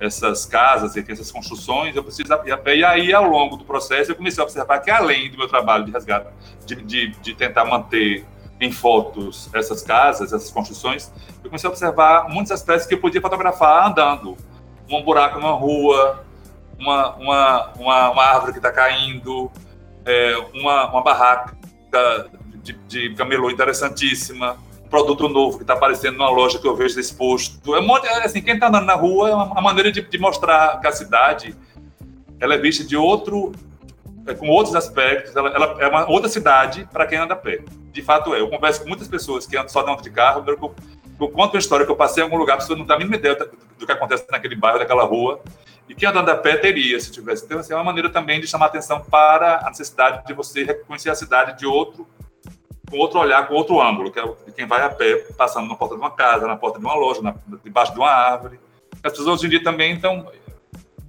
essas 0.02 0.44
casas, 0.44 0.97
essas 0.97 1.30
construções, 1.30 1.94
eu 1.94 2.02
preciso 2.02 2.32
ir. 2.44 2.76
E 2.76 2.85
aí, 2.85 3.14
ao 3.14 3.25
longo 3.25 3.56
do 3.56 3.64
processo, 3.64 4.11
eu 4.11 4.16
comecei 4.16 4.42
a 4.42 4.44
observar 4.44 4.80
que, 4.80 4.90
além 4.90 5.30
do 5.30 5.38
meu 5.38 5.47
trabalho 5.47 5.85
de 5.85 5.92
resgate, 5.92 6.26
de, 6.66 6.75
de, 6.82 7.09
de 7.11 7.35
tentar 7.35 7.64
manter 7.64 8.26
em 8.61 8.73
fotos 8.73 9.49
essas 9.54 9.82
casas, 9.82 10.32
essas 10.32 10.50
construções, 10.50 11.12
eu 11.42 11.50
comecei 11.50 11.68
a 11.68 11.71
observar 11.71 12.28
muitos 12.28 12.50
aspectos 12.50 12.87
que 12.87 12.94
eu 12.94 13.00
podia 13.00 13.21
fotografar 13.21 13.88
andando. 13.88 14.37
Um 14.90 15.02
buraco 15.02 15.38
numa 15.38 15.52
rua, 15.52 16.25
uma, 16.78 17.14
uma, 17.14 17.73
uma, 17.75 18.11
uma 18.11 18.25
árvore 18.25 18.52
que 18.52 18.59
está 18.59 18.73
caindo, 18.73 19.50
é, 20.04 20.37
uma, 20.52 20.90
uma 20.90 21.02
barraca 21.02 21.56
de, 22.56 22.73
de 22.88 23.14
camelô 23.14 23.50
interessantíssima, 23.50 24.56
produto 24.92 25.26
novo 25.26 25.56
que 25.56 25.62
está 25.62 25.72
aparecendo 25.72 26.18
numa 26.18 26.28
loja 26.28 26.58
que 26.58 26.68
eu 26.68 26.76
vejo 26.76 27.00
exposto. 27.00 27.75
É 27.75 27.80
um 27.80 27.87
monte, 27.87 28.06
assim, 28.06 28.42
quem 28.42 28.54
está 28.54 28.68
na 28.68 28.92
rua 28.92 29.30
é 29.30 29.34
uma, 29.34 29.62
maneira 29.62 29.90
de, 29.90 30.02
de, 30.02 30.18
mostrar 30.18 30.78
que 30.80 30.87
a 30.87 30.92
cidade 30.92 31.56
ela 32.38 32.54
é 32.54 32.58
vista 32.58 32.84
de 32.84 32.94
outro, 32.94 33.52
é, 34.26 34.34
com 34.34 34.49
outros 34.50 34.76
aspectos. 34.76 35.34
Ela, 35.34 35.49
ela 35.49 35.76
é 35.80 35.88
uma 35.88 36.11
outra 36.11 36.28
cidade 36.28 36.87
para 36.92 37.06
quem 37.06 37.16
anda 37.16 37.32
a 37.32 37.37
pé. 37.37 37.64
De 37.90 38.02
fato 38.02 38.34
é. 38.34 38.40
Eu 38.40 38.50
converso 38.50 38.82
com 38.82 38.88
muitas 38.88 39.08
pessoas 39.08 39.46
que 39.46 39.56
andam 39.56 39.70
só 39.70 39.80
andam 39.80 39.96
de 39.96 40.11
carro. 40.11 40.44
Eu, 40.46 40.75
eu, 41.18 41.28
conto 41.30 41.54
uma 41.54 41.58
história 41.58 41.87
que 41.87 41.90
eu 41.90 41.96
passei 41.96 42.22
em 42.22 42.25
algum 42.25 42.37
lugar, 42.37 42.54
a 42.54 42.56
pessoa 42.58 42.78
não 42.78 42.84
dá 42.84 42.94
a 42.94 42.99
mínima 42.99 43.16
ideia 43.16 43.34
do 43.78 43.87
que 43.87 43.92
acontece 43.92 44.26
naquele 44.30 44.56
bairro, 44.56 44.78
daquela 44.78 45.04
rua. 45.04 45.40
E 45.88 45.94
que 45.94 46.04
andando 46.04 46.28
a 46.28 46.37
pé 46.37 46.58
teria, 46.58 47.00
se 47.00 47.11
tivesse. 47.11 47.46
Então, 47.46 47.58
assim, 47.58 47.72
é 47.72 47.76
uma 47.76 47.84
maneira 47.84 48.11
também 48.11 48.38
de 48.40 48.46
chamar 48.46 48.66
atenção 48.66 49.00
para 49.00 49.66
a 49.66 49.70
necessidade 49.70 50.26
de 50.26 50.34
você 50.34 50.64
reconhecer 50.64 51.08
a 51.08 51.14
cidade 51.14 51.58
de 51.58 51.64
outro 51.64 52.06
com 52.92 52.99
outro 52.99 53.18
olhar, 53.18 53.49
com 53.49 53.54
outro 53.54 53.80
ângulo, 53.80 54.12
que 54.12 54.20
é 54.20 54.22
de 54.22 54.52
quem 54.52 54.66
vai 54.66 54.82
a 54.82 54.90
pé, 54.90 55.16
passando 55.34 55.66
na 55.66 55.75
porta 55.75 55.94
de 55.94 56.00
uma 56.02 56.11
casa, 56.11 56.46
na 56.46 56.56
porta 56.56 56.78
de 56.78 56.84
uma 56.84 56.94
loja, 56.94 57.22
na, 57.22 57.34
debaixo 57.64 57.94
de 57.94 57.99
uma 57.99 58.11
árvore. 58.11 58.61
As 59.02 59.12
pessoas 59.12 59.28
hoje 59.28 59.46
em 59.46 59.49
dia 59.49 59.64
também, 59.64 59.92
então, 59.92 60.30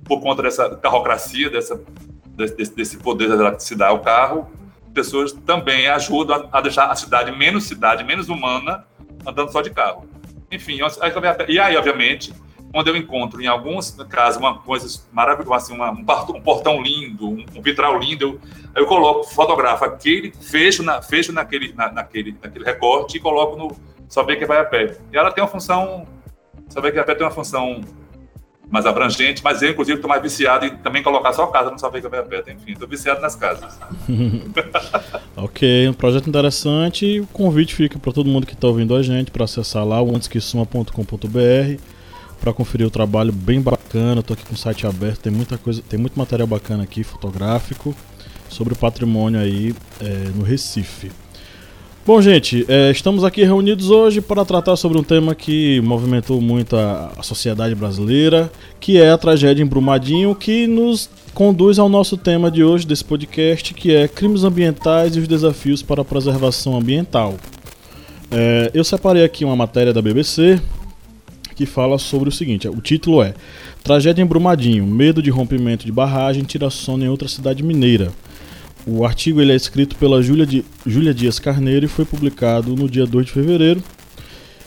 por 0.06 0.22
conta 0.22 0.44
dessa 0.44 0.78
carrocracia, 0.78 1.50
dessa, 1.50 1.84
desse, 2.26 2.74
desse 2.74 2.98
poder 3.00 3.30
se 3.60 3.76
dá 3.76 3.90
ao 3.90 4.00
carro, 4.00 4.50
pessoas 4.94 5.34
também 5.34 5.88
ajudam 5.90 6.48
a, 6.54 6.58
a 6.58 6.62
deixar 6.62 6.90
a 6.90 6.96
cidade 6.96 7.34
menos 7.34 7.66
cidade, 7.66 8.02
menos 8.06 8.30
humana, 8.30 8.86
andando 9.28 9.52
só 9.52 9.62
de 9.62 9.70
carro. 9.70 10.08
Enfim, 10.50 10.78
e 11.50 11.60
aí, 11.60 11.76
obviamente, 11.76 12.34
quando 12.74 12.88
eu 12.88 12.98
encontro 12.98 13.40
em 13.40 13.46
alguns 13.46 13.92
casos 14.10 14.40
uma 14.40 14.58
coisa 14.58 15.00
maravilhosa, 15.12 15.66
assim, 15.66 15.76
uma, 15.76 15.92
um, 15.92 16.42
portão 16.42 16.82
lindo, 16.82 17.30
um, 17.30 17.46
um 17.56 17.62
vitral 17.62 18.00
lindo, 18.00 18.24
eu, 18.26 18.82
eu 18.82 18.88
coloco, 18.88 19.30
fotografo 19.30 19.86
aquele, 19.86 20.32
fecho, 20.32 20.82
na, 20.82 21.00
fecho 21.00 21.32
naquele, 21.32 21.72
na, 21.74 21.92
naquele, 21.92 22.36
naquele 22.42 22.66
recorte 22.66 23.18
e 23.18 23.20
coloco 23.20 23.56
no 23.56 23.94
Saber 24.10 24.38
que 24.38 24.46
vai 24.46 24.60
a 24.60 24.66
pé. 24.66 24.98
E 25.12 25.18
ela 25.18 25.32
tem 25.32 25.44
uma 25.44 25.50
função, 25.50 26.08
Saber 26.68 26.92
que 26.92 26.98
a 26.98 27.04
pé 27.04 27.14
tem 27.14 27.26
uma 27.26 27.32
função 27.32 27.82
mais 28.70 28.88
abrangente, 28.88 29.44
mas 29.44 29.62
eu, 29.62 29.70
inclusive, 29.70 29.98
estou 29.98 30.10
mais 30.10 30.22
viciado 30.22 30.66
em 30.66 30.76
também 30.78 31.04
colocar 31.04 31.32
só 31.34 31.46
casa 31.48 31.70
no 31.70 31.78
Saber 31.78 32.02
que 32.02 32.08
vai 32.08 32.22
a 32.22 32.24
pé. 32.24 32.44
Enfim, 32.52 32.72
estou 32.72 32.88
viciado 32.88 33.22
nas 33.22 33.36
casas. 33.36 33.80
ok, 35.38 35.90
um 35.90 35.94
projeto 35.94 36.28
interessante. 36.28 37.20
O 37.20 37.28
convite 37.28 37.76
fica 37.76 38.00
para 38.00 38.12
todo 38.12 38.30
mundo 38.30 38.48
que 38.48 38.54
está 38.54 38.68
ouvindo 38.68 38.96
a 38.96 39.04
gente 39.04 39.30
para 39.30 39.44
acessar 39.44 39.86
lá 39.86 40.02
o 40.02 40.16
antesquesuma.com.br 40.16 41.93
para 42.44 42.52
conferir 42.52 42.86
o 42.86 42.90
trabalho 42.90 43.32
bem 43.32 43.62
bacana. 43.62 44.20
Estou 44.20 44.34
aqui 44.34 44.46
com 44.46 44.54
o 44.54 44.58
site 44.58 44.86
aberto, 44.86 45.22
tem 45.22 45.32
muita 45.32 45.58
coisa, 45.58 45.82
tem 45.88 45.98
muito 45.98 46.20
material 46.20 46.46
bacana 46.46 46.84
aqui, 46.84 47.02
fotográfico, 47.02 47.96
sobre 48.50 48.74
o 48.74 48.76
patrimônio 48.76 49.40
aí 49.40 49.74
é, 50.02 50.30
no 50.36 50.44
Recife. 50.44 51.10
Bom, 52.06 52.22
gente, 52.22 52.66
é, 52.68 52.92
estamos 52.92 53.24
aqui 53.24 53.46
reunidos 53.46 53.90
hoje 53.90 54.20
para 54.20 54.44
tratar 54.44 54.76
sobre 54.76 54.98
um 54.98 55.04
tema 55.04 55.34
que 55.34 55.80
movimentou 55.80 56.42
muito 56.42 56.76
a, 56.76 57.14
a 57.18 57.24
sociedade 57.24 57.74
brasileira, 57.76 58.52
que 58.78 59.00
é 59.00 59.10
a 59.10 59.18
tragédia 59.18 59.64
em 59.64 59.66
Brumadinho, 59.66 60.36
que 60.36 60.68
nos 60.68 61.10
conduz 61.34 61.80
ao 61.80 61.88
nosso 61.88 62.18
tema 62.18 62.52
de 62.52 62.62
hoje 62.62 62.86
desse 62.86 63.06
podcast, 63.06 63.74
que 63.74 63.96
é 63.96 64.06
crimes 64.06 64.44
ambientais 64.44 65.16
e 65.16 65.20
os 65.20 65.30
desafios 65.30 65.82
para 65.82 66.02
a 66.02 66.06
preservação 66.06 66.76
ambiental. 66.76 67.36
É, 68.30 68.70
eu 68.74 68.84
separei 68.84 69.24
aqui 69.24 69.46
uma 69.46 69.56
matéria 69.56 69.94
da 69.94 70.02
BBC 70.02 70.60
que 71.54 71.66
fala 71.66 71.98
sobre 71.98 72.30
o 72.30 72.32
seguinte: 72.32 72.68
o 72.68 72.82
título 72.82 73.22
é 73.22 73.34
Tragédia 73.84 74.22
em 74.22 74.26
Brumadinho, 74.26 74.86
medo 74.86 75.22
de 75.22 75.30
rompimento 75.30 75.86
de 75.86 75.92
barragem 75.92 76.44
tira 76.44 76.70
sono 76.70 77.04
em 77.06 77.10
outra 77.10 77.28
cidade 77.28 77.64
mineira. 77.64 78.12
O 78.86 79.06
artigo 79.06 79.40
ele 79.40 79.54
é 79.54 79.56
escrito 79.56 79.96
pela 79.96 80.22
Júlia, 80.22 80.46
Di, 80.46 80.66
Júlia 80.86 81.14
Dias 81.14 81.40
Carneiro 81.40 81.86
e 81.86 81.90
foi 81.90 82.04
publicado 82.04 82.76
no 82.76 82.90
dia 82.90 83.06
2 83.06 83.28
de 83.28 83.32
fevereiro. 83.32 83.82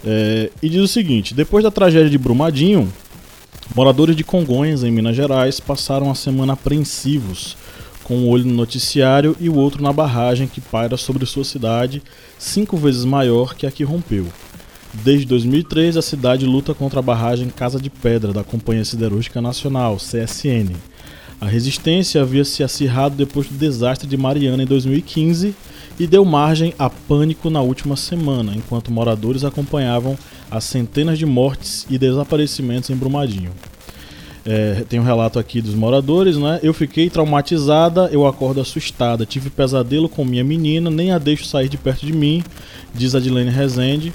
É, 0.04 0.50
e 0.62 0.68
diz 0.68 0.80
o 0.80 0.88
seguinte: 0.88 1.34
depois 1.34 1.62
da 1.62 1.70
tragédia 1.70 2.08
de 2.08 2.16
Brumadinho, 2.16 2.90
moradores 3.74 4.16
de 4.16 4.24
Congonhas, 4.24 4.82
em 4.82 4.90
Minas 4.90 5.16
Gerais, 5.16 5.60
passaram 5.60 6.10
a 6.10 6.14
semana 6.14 6.54
apreensivos, 6.54 7.56
com 8.04 8.16
um 8.16 8.28
olho 8.28 8.44
no 8.44 8.54
noticiário 8.54 9.36
e 9.38 9.48
o 9.48 9.54
outro 9.54 9.82
na 9.82 9.92
barragem 9.92 10.46
que 10.46 10.60
paira 10.60 10.96
sobre 10.96 11.26
sua 11.26 11.44
cidade, 11.44 12.02
cinco 12.38 12.76
vezes 12.76 13.04
maior 13.04 13.54
que 13.54 13.66
a 13.66 13.70
que 13.70 13.84
rompeu. 13.84 14.26
Desde 15.04 15.26
2003, 15.26 15.96
a 15.96 16.02
cidade 16.02 16.46
luta 16.46 16.74
contra 16.74 17.00
a 17.00 17.02
barragem 17.02 17.48
Casa 17.48 17.80
de 17.80 17.90
Pedra 17.90 18.32
da 18.32 18.42
Companhia 18.42 18.84
Siderúrgica 18.84 19.40
Nacional, 19.40 19.96
CSN. 19.96 20.74
A 21.40 21.46
resistência 21.46 22.22
havia 22.22 22.44
se 22.44 22.62
acirrado 22.62 23.14
depois 23.14 23.46
do 23.46 23.54
desastre 23.54 24.08
de 24.08 24.16
Mariana 24.16 24.62
em 24.62 24.66
2015 24.66 25.54
e 25.98 26.06
deu 26.06 26.24
margem 26.24 26.74
a 26.78 26.88
pânico 26.88 27.50
na 27.50 27.60
última 27.60 27.94
semana, 27.96 28.52
enquanto 28.54 28.90
moradores 28.90 29.44
acompanhavam 29.44 30.16
as 30.50 30.64
centenas 30.64 31.18
de 31.18 31.26
mortes 31.26 31.86
e 31.90 31.98
desaparecimentos 31.98 32.90
em 32.90 32.96
Brumadinho. 32.96 33.52
É, 34.44 34.84
tem 34.88 35.00
um 35.00 35.04
relato 35.04 35.38
aqui 35.38 35.60
dos 35.60 35.74
moradores, 35.74 36.36
né? 36.36 36.60
Eu 36.62 36.72
fiquei 36.72 37.10
traumatizada, 37.10 38.08
eu 38.12 38.26
acordo 38.26 38.60
assustada, 38.60 39.26
tive 39.26 39.50
pesadelo 39.50 40.08
com 40.08 40.24
minha 40.24 40.44
menina, 40.44 40.88
nem 40.88 41.10
a 41.10 41.18
deixo 41.18 41.44
sair 41.44 41.68
de 41.68 41.76
perto 41.76 42.06
de 42.06 42.12
mim, 42.12 42.44
diz 42.94 43.14
Adilene 43.14 43.50
Rezende 43.50 44.12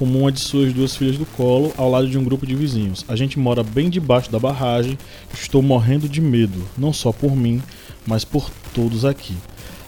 com 0.00 0.06
uma 0.06 0.32
de 0.32 0.40
suas 0.40 0.72
duas 0.72 0.96
filhas 0.96 1.18
do 1.18 1.26
colo, 1.26 1.74
ao 1.76 1.90
lado 1.90 2.08
de 2.08 2.16
um 2.16 2.24
grupo 2.24 2.46
de 2.46 2.54
vizinhos. 2.54 3.04
A 3.06 3.14
gente 3.14 3.38
mora 3.38 3.62
bem 3.62 3.90
debaixo 3.90 4.32
da 4.32 4.38
barragem, 4.38 4.96
estou 5.34 5.60
morrendo 5.60 6.08
de 6.08 6.22
medo, 6.22 6.66
não 6.78 6.90
só 6.90 7.12
por 7.12 7.36
mim, 7.36 7.62
mas 8.06 8.24
por 8.24 8.50
todos 8.72 9.04
aqui. 9.04 9.36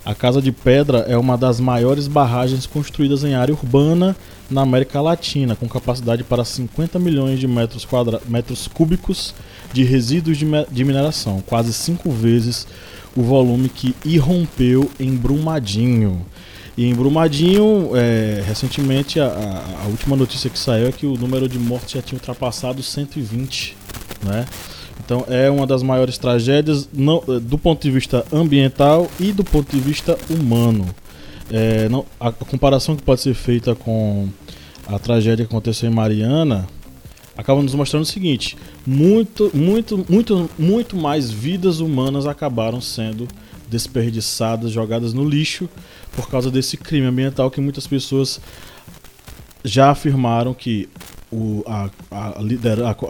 A 0.05 0.15
Casa 0.15 0.43
de 0.43 0.53
Pedra 0.53 0.99
é 1.09 1.17
uma 1.17 1.39
das 1.39 1.59
maiores 1.61 2.09
barragens 2.09 2.67
construídas 2.67 3.25
em 3.25 3.35
área 3.35 3.55
urbana 3.55 4.15
na 4.51 4.61
América 4.61 5.01
Latina, 5.01 5.57
com 5.57 5.67
capacidade 5.67 6.23
para 6.23 6.45
50 6.45 6.99
milhões 6.99 7.41
de 7.41 7.49
metros, 7.49 7.87
quadra... 7.87 8.21
metros 8.29 8.69
cúbicos 8.69 9.35
de 9.73 9.83
resíduos 9.83 10.37
de, 10.37 10.45
me... 10.45 10.67
de 10.71 10.85
mineração, 10.85 11.43
quase 11.47 11.73
cinco 11.73 12.11
vezes 12.11 12.67
o 13.17 13.23
volume 13.23 13.71
que 13.71 13.95
irrompeu 14.05 14.91
em 15.01 15.17
Brumadinho. 15.17 16.27
E 16.77 16.87
em 16.87 16.95
Brumadinho, 16.95 17.91
é, 17.95 18.43
recentemente, 18.47 19.21
a, 19.21 19.27
a, 19.85 19.87
última 19.89 20.17
notícia 20.17 20.49
que 20.49 20.59
saiu 20.59 20.89
é 20.89 20.93
que 20.93 21.07
o 21.07 21.15
número 21.15 21.49
de 21.49 21.59
mortes 21.59 21.93
já 21.93 22.01
tinha 22.03 22.17
ultrapassado 22.17 22.83
120, 22.83 23.77
né? 24.23 24.47
Então 25.05 25.25
é 25.29 25.51
uma 25.51 25.67
das 25.67 25.83
maiores 25.83 26.17
tragédias 26.17 26.89
não, 26.93 27.23
do 27.43 27.59
ponto 27.59 27.83
de 27.83 27.91
vista 27.91 28.25
ambiental 28.33 29.11
e 29.19 29.33
do 29.33 29.45
ponto 29.45 29.75
de 29.75 29.83
vista 29.83 30.17
humano. 30.31 30.87
É, 31.51 31.89
não, 31.89 32.07
a, 32.19 32.29
a 32.29 32.33
comparação 32.33 32.97
que 32.97 33.03
pode 33.03 33.21
ser 33.21 33.35
feita 33.35 33.75
com 33.75 34.29
a 34.87 34.99
tragédia 34.99 35.45
que 35.45 35.53
aconteceu 35.53 35.91
em 35.91 35.95
Mariana 35.95 36.67
acaba 37.37 37.63
nos 37.63 37.75
mostrando 37.75 38.05
o 38.05 38.07
seguinte: 38.07 38.57
muito, 38.87 39.51
muito, 39.55 40.07
muito, 40.09 40.51
muito 40.59 40.97
mais 40.97 41.31
vidas 41.31 41.81
humanas 41.81 42.27
acabaram 42.27 42.81
sendo 42.81 43.29
desperdiçadas, 43.73 44.71
jogadas 44.71 45.15
no 45.15 45.27
lixo 45.27 45.69
por 46.15 46.29
causa 46.29 46.51
desse 46.51 46.77
crime 46.77 47.07
ambiental 47.07 47.51
que 47.51 47.61
muitas 47.61 47.87
pessoas 47.87 48.39
já 49.65 49.91
afirmaram 49.91 50.53
que 50.53 50.89
o, 51.33 51.65
a, 51.67 51.89
a, 52.11 52.43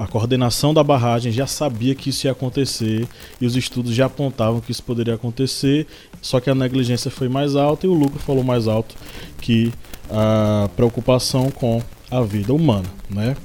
a, 0.04 0.07
coordenação 0.07 0.73
da 0.73 0.85
barragem 0.85 1.33
já 1.33 1.47
sabia 1.47 1.92
que 1.92 2.11
isso 2.11 2.28
ia 2.28 2.31
acontecer 2.31 3.09
e 3.40 3.47
os 3.47 3.57
estudos 3.57 3.92
já 3.92 4.07
apontavam 4.07 4.61
que 4.61 4.71
isso 4.71 4.83
poderia 4.85 5.14
acontecer, 5.14 5.88
só 6.21 6.38
que 6.38 6.49
a 6.49 6.54
negligência 6.54 7.11
foi 7.11 7.28
mais 7.28 7.57
alta 7.57 7.85
e 7.85 7.88
o 7.88 7.95
lucro 7.95 8.21
falou 8.21 8.45
mais 8.45 8.69
alto 8.69 8.95
que 9.40 9.73
a 10.09 10.71
preocupação 10.76 11.50
com 11.50 11.83
a 12.09 12.21
vida 12.21 12.54
humana, 12.54 12.87
né? 13.11 13.37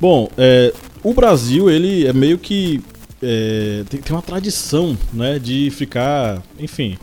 Bom, 0.00 0.28
é, 0.36 0.72
o 1.04 1.14
Brasil 1.14 1.70
ele 1.70 2.04
é 2.06 2.12
meio 2.12 2.38
que 2.38 2.82
é, 3.24 3.84
tem, 3.88 4.00
tem 4.00 4.14
uma 4.14 4.22
tradição, 4.22 4.96
né, 5.12 5.38
de 5.38 5.70
ficar, 5.70 6.42
enfim, 6.58 6.98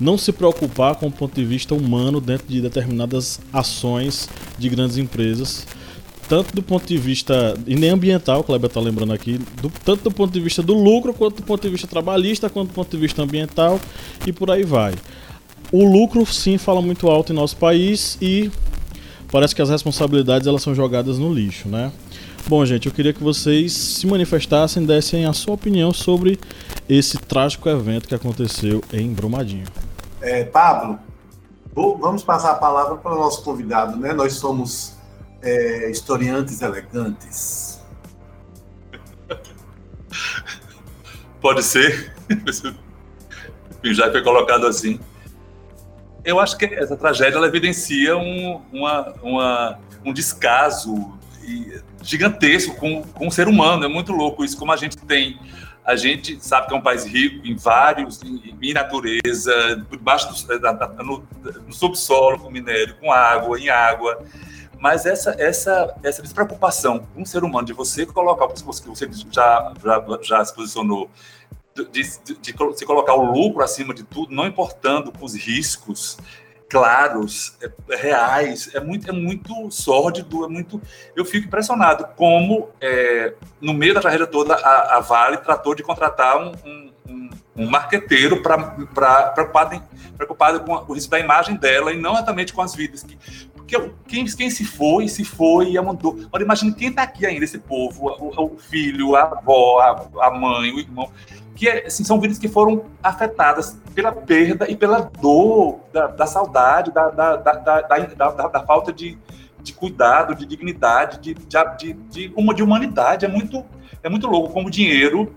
não 0.00 0.16
se 0.16 0.32
preocupar 0.32 0.94
com 0.96 1.06
o 1.06 1.12
ponto 1.12 1.34
de 1.34 1.44
vista 1.44 1.74
humano 1.74 2.20
dentro 2.20 2.46
de 2.48 2.60
determinadas 2.60 3.40
ações 3.52 4.28
de 4.58 4.68
grandes 4.68 4.96
empresas, 4.96 5.66
tanto 6.28 6.54
do 6.54 6.62
ponto 6.62 6.86
de 6.86 6.96
vista 6.98 7.54
e 7.66 7.74
nem 7.76 7.90
ambiental, 7.90 8.40
o 8.40 8.44
Kleber 8.44 8.68
está 8.68 8.80
lembrando 8.80 9.12
aqui, 9.12 9.38
do, 9.60 9.70
tanto 9.84 10.04
do 10.04 10.10
ponto 10.10 10.32
de 10.32 10.40
vista 10.40 10.62
do 10.62 10.74
lucro, 10.74 11.14
quanto 11.14 11.36
do 11.36 11.42
ponto 11.42 11.62
de 11.62 11.68
vista 11.68 11.86
trabalhista, 11.86 12.50
quanto 12.50 12.68
do 12.68 12.74
ponto 12.74 12.90
de 12.90 12.96
vista 12.96 13.22
ambiental 13.22 13.80
e 14.26 14.32
por 14.32 14.50
aí 14.50 14.64
vai. 14.64 14.94
O 15.70 15.84
lucro 15.84 16.24
sim 16.26 16.58
fala 16.58 16.82
muito 16.82 17.08
alto 17.08 17.32
em 17.32 17.36
nosso 17.36 17.56
país 17.56 18.18
e 18.20 18.50
parece 19.30 19.54
que 19.54 19.62
as 19.62 19.70
responsabilidades 19.70 20.46
elas 20.46 20.62
são 20.62 20.74
jogadas 20.74 21.18
no 21.18 21.32
lixo, 21.32 21.68
né? 21.68 21.92
Bom, 22.48 22.64
gente, 22.64 22.86
eu 22.86 22.92
queria 22.92 23.12
que 23.12 23.20
vocês 23.20 23.72
se 23.72 24.06
manifestassem, 24.06 24.86
dessem 24.86 25.26
a 25.26 25.32
sua 25.32 25.54
opinião 25.54 25.92
sobre 25.92 26.38
esse 26.88 27.18
trágico 27.18 27.68
evento 27.68 28.06
que 28.06 28.14
aconteceu 28.14 28.80
em 28.92 29.12
Brumadinho. 29.12 29.66
É, 30.20 30.44
Pablo, 30.44 30.96
vamos 31.74 32.22
passar 32.22 32.52
a 32.52 32.54
palavra 32.54 32.98
para 32.98 33.16
o 33.16 33.18
nosso 33.18 33.42
convidado, 33.42 33.96
né? 33.96 34.12
Nós 34.12 34.34
somos 34.34 34.96
é, 35.42 35.90
historiantes 35.90 36.62
elegantes. 36.62 37.80
Pode 41.40 41.64
ser. 41.64 42.14
Já 43.82 44.08
foi 44.12 44.22
colocado 44.22 44.68
assim. 44.68 45.00
Eu 46.24 46.38
acho 46.38 46.56
que 46.56 46.64
essa 46.66 46.96
tragédia 46.96 47.38
ela 47.38 47.48
evidencia 47.48 48.16
um, 48.16 48.62
uma, 48.72 49.14
uma, 49.20 49.78
um 50.04 50.12
descaso 50.12 51.12
gigantesco 52.02 52.74
com, 52.76 53.02
com 53.02 53.28
o 53.28 53.30
ser 53.30 53.48
humano. 53.48 53.84
É 53.84 53.88
muito 53.88 54.12
louco 54.12 54.44
isso, 54.44 54.56
como 54.56 54.72
a 54.72 54.76
gente 54.76 54.96
tem. 54.96 55.38
A 55.84 55.94
gente 55.94 56.44
sabe 56.44 56.66
que 56.66 56.74
é 56.74 56.76
um 56.76 56.82
país 56.82 57.04
rico 57.04 57.46
em 57.46 57.54
vários, 57.54 58.20
em, 58.22 58.56
em 58.60 58.72
natureza, 58.72 59.84
por 59.88 59.98
baixo 59.98 60.28
do, 60.32 60.58
da, 60.58 60.72
da, 60.72 60.88
no, 61.02 61.26
no 61.64 61.72
subsolo, 61.72 62.40
com 62.40 62.50
minério, 62.50 62.96
com 63.00 63.12
água, 63.12 63.58
em 63.58 63.68
água. 63.68 64.24
Mas 64.80 65.06
essa, 65.06 65.34
essa, 65.38 65.94
essa 66.02 66.22
despreocupação 66.22 67.06
com 67.14 67.22
o 67.22 67.26
ser 67.26 67.44
humano, 67.44 67.66
de 67.66 67.72
você 67.72 68.04
colocar, 68.04 68.48
que 68.48 68.62
você 68.62 69.08
já, 69.30 69.72
já, 69.82 70.04
já 70.22 70.44
se 70.44 70.54
posicionou, 70.54 71.10
de, 71.74 71.84
de, 71.84 72.34
de, 72.40 72.78
se 72.78 72.86
colocar 72.86 73.14
o 73.14 73.32
lucro 73.32 73.62
acima 73.62 73.94
de 73.94 74.02
tudo, 74.02 74.34
não 74.34 74.46
importando 74.46 75.12
com 75.12 75.24
os 75.24 75.34
riscos, 75.34 76.18
claros, 76.68 77.56
é, 77.62 77.96
reais, 77.96 78.70
é 78.74 78.80
muito, 78.80 79.08
é 79.08 79.12
muito 79.12 79.70
sórdido, 79.70 80.44
é 80.44 80.48
muito. 80.48 80.80
Eu 81.14 81.24
fico 81.24 81.46
impressionado 81.46 82.06
como, 82.16 82.68
é, 82.80 83.34
no 83.60 83.72
meio 83.72 83.94
da 83.94 84.00
carreira 84.00 84.26
toda, 84.26 84.54
a, 84.54 84.96
a 84.96 85.00
Vale 85.00 85.38
tratou 85.38 85.74
de 85.74 85.82
contratar 85.82 86.36
um, 86.38 86.52
um, 86.64 86.90
um, 87.08 87.30
um 87.56 87.70
marqueteiro 87.70 88.42
para 88.42 88.58
preocupado, 89.34 89.82
preocupado 90.16 90.60
com 90.60 90.72
o 90.72 90.94
risco 90.94 91.10
da 91.10 91.20
imagem 91.20 91.56
dela 91.56 91.92
e 91.92 91.96
não 91.96 92.14
exatamente 92.14 92.52
com 92.52 92.62
as 92.62 92.74
vidas. 92.74 93.02
Que, 93.02 93.16
porque 93.54 93.90
quem, 94.06 94.24
quem 94.24 94.50
se 94.50 94.64
foi, 94.64 95.08
se 95.08 95.24
foi 95.24 95.72
e 95.72 95.80
mandou. 95.80 96.18
Olha, 96.32 96.42
imagina 96.42 96.72
quem 96.72 96.88
está 96.88 97.02
aqui 97.02 97.26
ainda, 97.26 97.44
esse 97.44 97.58
povo, 97.58 98.06
o, 98.08 98.54
o 98.54 98.58
filho, 98.58 99.16
a 99.16 99.22
avó, 99.22 99.80
a, 99.80 100.26
a 100.26 100.30
mãe, 100.30 100.72
o 100.72 100.78
irmão 100.78 101.10
que 101.56 101.68
assim, 101.68 102.04
são 102.04 102.20
vidas 102.20 102.38
que 102.38 102.48
foram 102.48 102.84
afetadas 103.02 103.80
pela 103.94 104.12
perda 104.12 104.70
e 104.70 104.76
pela 104.76 105.10
dor 105.20 105.80
da, 105.92 106.06
da 106.06 106.26
saudade, 106.26 106.92
da, 106.92 107.08
da, 107.08 107.36
da, 107.36 108.62
falta 108.64 108.92
de, 108.92 109.18
de 109.62 109.72
cuidado, 109.72 110.34
de 110.34 110.44
dignidade, 110.44 111.18
de, 111.18 111.34
de, 111.34 111.92
de, 111.94 112.32
uma 112.36 112.54
de 112.54 112.62
humanidade. 112.62 113.24
É 113.24 113.28
muito, 113.28 113.64
é 114.02 114.08
muito 114.08 114.26
louco 114.26 114.52
como 114.52 114.68
o 114.68 114.70
dinheiro, 114.70 115.34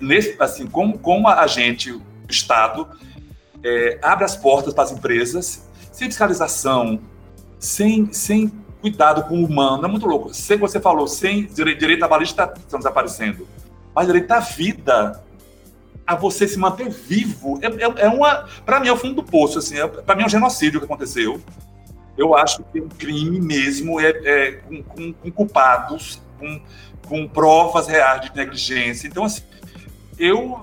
nesse, 0.00 0.36
assim, 0.42 0.66
como, 0.66 0.98
como 0.98 1.28
a 1.28 1.46
gente, 1.46 1.92
o 1.92 2.02
Estado, 2.28 2.88
é, 3.62 3.98
abre 4.02 4.24
as 4.24 4.34
portas 4.34 4.74
para 4.74 4.84
as 4.84 4.92
empresas, 4.92 5.68
sem 5.92 6.08
fiscalização, 6.08 7.00
sem, 7.60 8.12
sem 8.12 8.50
cuidado 8.80 9.22
com 9.28 9.40
o 9.40 9.44
humano. 9.44 9.84
É 9.84 9.88
muito 9.88 10.06
louco. 10.06 10.34
Sem 10.34 10.58
você 10.58 10.80
falou, 10.80 11.06
sem 11.06 11.46
direito, 11.46 11.78
direito 11.78 12.00
trabalhista 12.00 12.52
está 12.56 12.76
desaparecendo. 12.76 13.46
Mas 13.94 14.06
direito 14.06 14.30
à 14.32 14.40
vida 14.40 15.22
a 16.06 16.14
você 16.14 16.46
se 16.46 16.58
manter 16.58 16.88
vivo. 16.88 17.58
É, 17.62 17.66
é, 17.66 18.06
é 18.06 18.08
uma. 18.08 18.46
Para 18.64 18.80
mim, 18.80 18.88
é 18.88 18.92
o 18.92 18.96
fundo 18.96 19.16
do 19.16 19.22
poço. 19.22 19.58
Assim, 19.58 19.78
é, 19.78 19.86
para 19.86 20.14
mim, 20.14 20.22
é 20.22 20.26
um 20.26 20.30
genocídio 20.30 20.80
que 20.80 20.86
aconteceu. 20.86 21.40
Eu 22.16 22.34
acho 22.34 22.62
que 22.64 22.78
é 22.78 22.82
um 22.82 22.88
crime 22.88 23.40
mesmo, 23.40 24.00
é, 24.00 24.10
é 24.10 24.52
com, 24.52 24.82
com, 24.82 25.12
com, 25.12 25.30
culpados, 25.30 26.20
com, 26.38 26.60
com 27.08 27.28
provas 27.28 27.86
reais 27.86 28.22
de 28.22 28.36
negligência. 28.36 29.08
Então, 29.08 29.24
assim, 29.24 29.42
eu. 30.18 30.62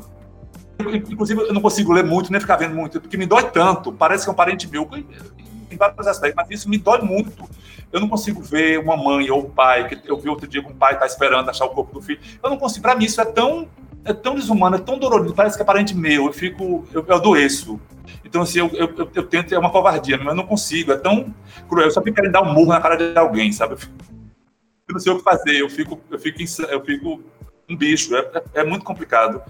Inclusive, 0.80 1.42
eu 1.42 1.54
não 1.54 1.62
consigo 1.62 1.92
ler 1.92 2.04
muito, 2.04 2.32
nem 2.32 2.40
ficar 2.40 2.56
vendo 2.56 2.76
muito, 2.76 3.02
porque 3.02 3.18
me 3.18 3.26
dói 3.26 3.50
tanto. 3.50 3.92
Parece 3.92 4.24
que 4.24 4.30
é 4.30 4.34
um 4.34 4.36
parente 4.36 4.70
meu, 4.70 4.88
em 5.72 5.76
vários 5.76 6.08
aspectos, 6.08 6.36
mas 6.36 6.60
isso 6.60 6.70
me 6.70 6.78
dói 6.78 7.02
muito. 7.02 7.50
Eu 7.92 8.00
não 8.00 8.08
consigo 8.08 8.42
ver 8.42 8.80
uma 8.80 8.98
mãe 8.98 9.30
ou 9.32 9.46
um 9.46 9.50
pai, 9.50 9.88
que 9.88 10.12
eu 10.12 10.20
vi 10.20 10.30
outro 10.30 10.48
dia 10.48 10.62
um 10.62 10.74
pai 10.74 10.94
está 10.94 11.06
esperando 11.06 11.50
achar 11.50 11.66
o 11.66 11.70
corpo 11.70 11.94
do 11.94 12.02
filho. 12.02 12.20
Eu 12.44 12.50
não 12.50 12.58
consigo. 12.58 12.84
Para 12.84 12.96
mim, 12.96 13.06
isso 13.06 13.22
é 13.22 13.26
tão 13.26 13.68
é 14.08 14.14
tão 14.14 14.36
desumano, 14.36 14.76
é 14.76 14.80
tão 14.80 14.98
dolorido, 14.98 15.34
parece 15.34 15.58
que 15.58 15.62
é 15.62 15.66
parente 15.66 15.96
meu, 15.96 16.28
eu 16.28 16.34
fico, 16.34 16.88
eu, 16.94 17.06
eu 17.06 17.16
adoeço. 17.16 17.80
Então, 18.24 18.42
assim, 18.42 18.60
eu, 18.60 18.70
eu, 18.74 19.10
eu, 19.14 19.24
tento, 19.24 19.54
é 19.54 19.60
uma 19.60 19.70
covardia, 19.70 20.18
mas 20.18 20.28
eu 20.28 20.36
não 20.36 20.46
consigo, 20.46 20.92
é 20.92 20.98
tão 20.98 21.34
cruel, 21.70 21.88
eu 21.88 21.92
só 21.92 22.02
fico 22.02 22.16
querendo 22.16 22.32
dar 22.32 22.42
um 22.42 22.54
murro 22.54 22.70
na 22.70 22.82
cara 22.82 22.96
de 22.96 23.18
alguém, 23.18 23.52
sabe? 23.52 23.74
Eu, 23.74 23.78
fico, 23.78 23.94
eu 24.88 24.94
não 24.94 25.00
sei 25.00 25.12
o 25.12 25.18
que 25.18 25.24
fazer, 25.24 25.62
eu 25.62 25.70
fico, 25.70 26.00
eu 26.10 26.20
fico, 26.20 26.40
eu 26.70 26.86
fico 26.86 27.24
um 27.70 27.76
bicho, 27.76 28.16
é, 28.16 28.20
é, 28.20 28.62
é, 28.62 28.64
muito 28.64 28.86
complicado. 28.86 29.42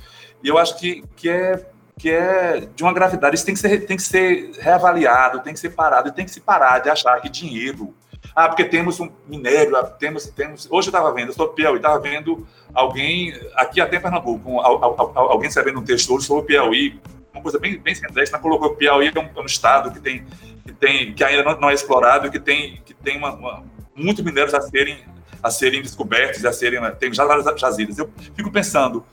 E 0.44 0.48
eu 0.48 0.58
acho 0.58 0.78
que, 0.80 1.04
que, 1.16 1.30
é, 1.30 1.70
que 1.98 2.10
é 2.10 2.68
de 2.76 2.84
uma 2.84 2.94
gravidade, 2.94 3.36
isso 3.36 3.46
tem 3.46 3.54
que, 3.54 3.62
ser, 3.62 3.86
tem 3.86 3.98
que 3.98 4.04
ser 4.04 4.52
reavaliado, 4.60 5.42
tem 5.42 5.54
que 5.54 5.60
ser 5.60 5.70
parado, 5.70 6.10
e 6.10 6.12
tem 6.12 6.26
que 6.26 6.32
se 6.32 6.42
parar 6.42 6.80
de 6.80 6.90
achar 6.90 7.20
que 7.22 7.30
dinheiro 7.30 7.94
ah, 8.36 8.48
porque 8.48 8.66
temos 8.66 9.00
um 9.00 9.10
minério, 9.28 9.76
ah, 9.76 9.84
temos, 9.84 10.28
temos. 10.28 10.68
Hoje 10.70 10.90
eu 10.90 10.92
estava 10.92 11.12
vendo, 11.14 11.28
eu 11.28 11.32
estou 11.32 11.50
Piauí, 11.50 11.78
estava 11.78 12.00
vendo 12.00 12.48
alguém, 12.74 13.34
aqui 13.56 13.82
até 13.82 13.98
em 13.98 14.02
Pernambuco, 14.02 14.50
um, 14.50 14.60
alguém 14.60 15.50
escrevendo 15.50 15.80
um 15.80 15.84
texto 15.84 16.14
hoje 16.14 16.26
sobre 16.26 16.44
o 16.44 16.46
Piauí, 16.46 17.00
uma 17.34 17.42
coisa 17.42 17.60
bem, 17.60 17.78
bem 17.80 17.96
centrista, 17.96 18.40
colocou 18.40 18.72
que 18.72 18.78
Piauí 18.78 19.12
é 19.14 19.20
um, 19.20 19.30
é 19.36 19.42
um, 19.42 19.46
estado 19.46 19.92
que 19.92 20.00
tem, 20.00 20.26
que 20.66 20.74
tem, 20.74 21.14
que 21.14 21.24
ainda 21.24 21.44
não, 21.44 21.60
não 21.62 21.70
é 21.70 21.74
explorado, 21.74 22.30
que 22.32 22.40
tem, 22.40 22.82
que 22.86 22.94
tem 22.94 23.18
uma, 23.18 23.34
uma, 23.34 23.64
muitos 23.96 24.24
minérios 24.24 24.54
a 24.54 24.62
serem, 24.62 25.00
a 25.42 25.50
serem 25.50 25.82
descobertos, 25.82 26.44
a 26.46 26.54
serem, 26.54 26.80
tem 27.00 27.14
já 27.14 27.26
várias 27.26 27.60
jazidas. 27.60 27.98
Eu 27.98 28.12
fico 28.36 28.52
pensando, 28.52 29.06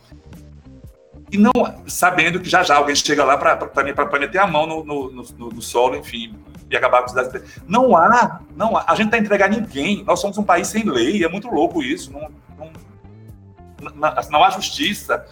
e 1.30 1.38
não 1.38 1.52
sabendo 1.86 2.40
que 2.40 2.48
já 2.48 2.62
já 2.62 2.76
alguém 2.76 2.94
chega 2.94 3.24
lá 3.24 3.36
para 3.36 4.18
meter 4.20 4.38
a 4.38 4.46
mão 4.46 4.66
no, 4.66 4.84
no, 4.84 5.10
no, 5.12 5.48
no 5.50 5.62
solo, 5.62 5.96
enfim, 5.96 6.34
e 6.74 6.76
acabar 6.76 7.02
com 7.02 7.08
cidades. 7.08 7.60
Não 7.66 7.96
há, 7.96 8.40
não 8.56 8.76
há. 8.76 8.84
A 8.86 8.94
gente 8.94 9.06
está 9.06 9.18
entregar 9.18 9.48
ninguém. 9.48 10.04
Nós 10.04 10.20
somos 10.20 10.36
um 10.36 10.42
país 10.42 10.66
sem 10.68 10.84
lei. 10.84 11.24
É 11.24 11.28
muito 11.28 11.48
louco 11.48 11.82
isso. 11.82 12.12
Não, 12.12 12.28
não, 12.58 13.90
não, 13.94 14.14
não 14.30 14.44
há 14.44 14.50
justiça. 14.50 15.24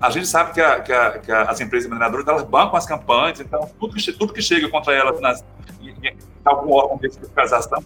A 0.00 0.10
gente 0.10 0.26
sabe 0.26 0.52
que, 0.52 0.60
a, 0.60 0.80
que, 0.80 0.92
a, 0.92 1.18
que 1.18 1.30
as 1.30 1.60
empresas 1.60 1.88
mineradoras 1.88 2.26
elas 2.26 2.42
bancam 2.42 2.76
as 2.76 2.86
campanhas, 2.86 3.38
então 3.38 3.70
tudo 3.78 3.94
que, 3.94 4.12
tudo 4.12 4.32
que 4.32 4.40
chega 4.40 4.66
contra 4.68 4.94
elas 4.94 5.20
nas, 5.20 5.44
em, 5.80 5.90
em 5.90 6.16
algum 6.42 6.72
órgão 6.72 6.96
de 6.96 7.10
fiscalização, 7.10 7.84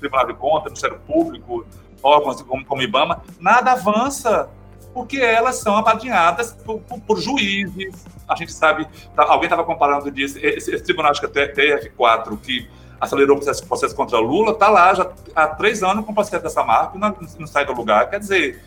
Tribunal 0.00 0.26
de 0.26 0.34
Contas, 0.34 0.64
Ministério 0.64 0.98
Público, 1.06 1.64
órgãos 2.02 2.42
como, 2.42 2.64
como 2.64 2.82
IBAMA, 2.82 3.22
nada 3.38 3.72
avança 3.72 4.48
porque 4.92 5.18
elas 5.18 5.56
são 5.56 5.76
apadrinhadas 5.76 6.52
por, 6.52 6.80
por, 6.80 7.00
por 7.00 7.20
juízes. 7.20 8.04
A 8.28 8.34
gente 8.34 8.52
sabe, 8.52 8.86
tá, 9.14 9.24
alguém 9.24 9.44
estava 9.44 9.64
comparando 9.64 10.10
disso, 10.10 10.38
esse, 10.40 10.74
esse 10.74 10.84
tribunal 10.84 11.10
acho 11.10 11.20
que 11.20 11.38
é 11.38 11.52
TF4, 11.52 12.38
que 12.40 12.68
acelerou 13.00 13.36
o 13.36 13.38
processo, 13.38 13.66
processo 13.66 13.96
contra 13.96 14.18
Lula, 14.18 14.52
está 14.52 14.68
lá 14.68 14.92
já 14.94 15.10
há 15.34 15.46
três 15.46 15.82
anos 15.82 16.04
com 16.04 16.12
o 16.12 16.14
processo 16.14 16.42
dessa 16.42 16.62
marca 16.62 16.96
e 16.96 17.00
não, 17.00 17.16
não 17.38 17.46
sai 17.46 17.64
do 17.64 17.72
lugar. 17.72 18.10
Quer 18.10 18.18
dizer, 18.18 18.62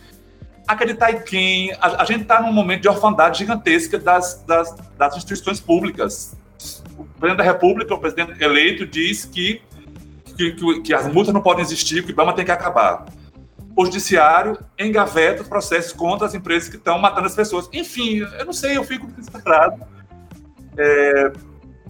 acreditar 0.68 1.12
em 1.12 1.22
quem? 1.22 1.74
A, 1.74 2.02
a 2.02 2.06
gente 2.06 2.24
está 2.24 2.42
num 2.42 2.52
momento 2.52 2.82
de 2.82 2.90
orfandade 2.90 3.40
gigantesca 3.40 4.00
das, 4.00 4.44
das, 4.48 4.76
das 4.98 5.18
instituições 5.18 5.60
públicas. 5.60 6.36
O 6.98 7.04
presidente 7.04 7.38
da 7.38 7.44
República, 7.44 7.94
o 7.94 7.98
presidente 7.98 8.42
eleito, 8.42 8.86
diz 8.86 9.26
que, 9.26 9.62
que, 10.38 10.52
que, 10.54 10.82
que 10.82 10.94
as 10.94 11.08
multas 11.12 11.34
não 11.34 11.42
podem 11.42 11.64
existir, 11.64 12.04
que 12.04 12.10
o 12.10 12.14
IBAMA 12.14 12.34
tem 12.34 12.46
que 12.46 12.52
acabar 12.52 13.06
o 13.76 13.86
judiciário 13.86 14.58
engaveta 14.78 15.42
os 15.42 15.48
processos 15.48 15.94
contra 15.94 16.28
as 16.28 16.34
empresas 16.34 16.70
que 16.70 16.76
estão 16.76 17.00
matando 17.00 17.28
as 17.28 17.36
pessoas. 17.36 17.70
Enfim, 17.72 18.18
eu 18.18 18.46
não 18.46 18.54
sei, 18.54 18.78
eu 18.78 18.84
fico 18.84 19.08
desesperado. 19.08 19.86
É, 20.78 21.32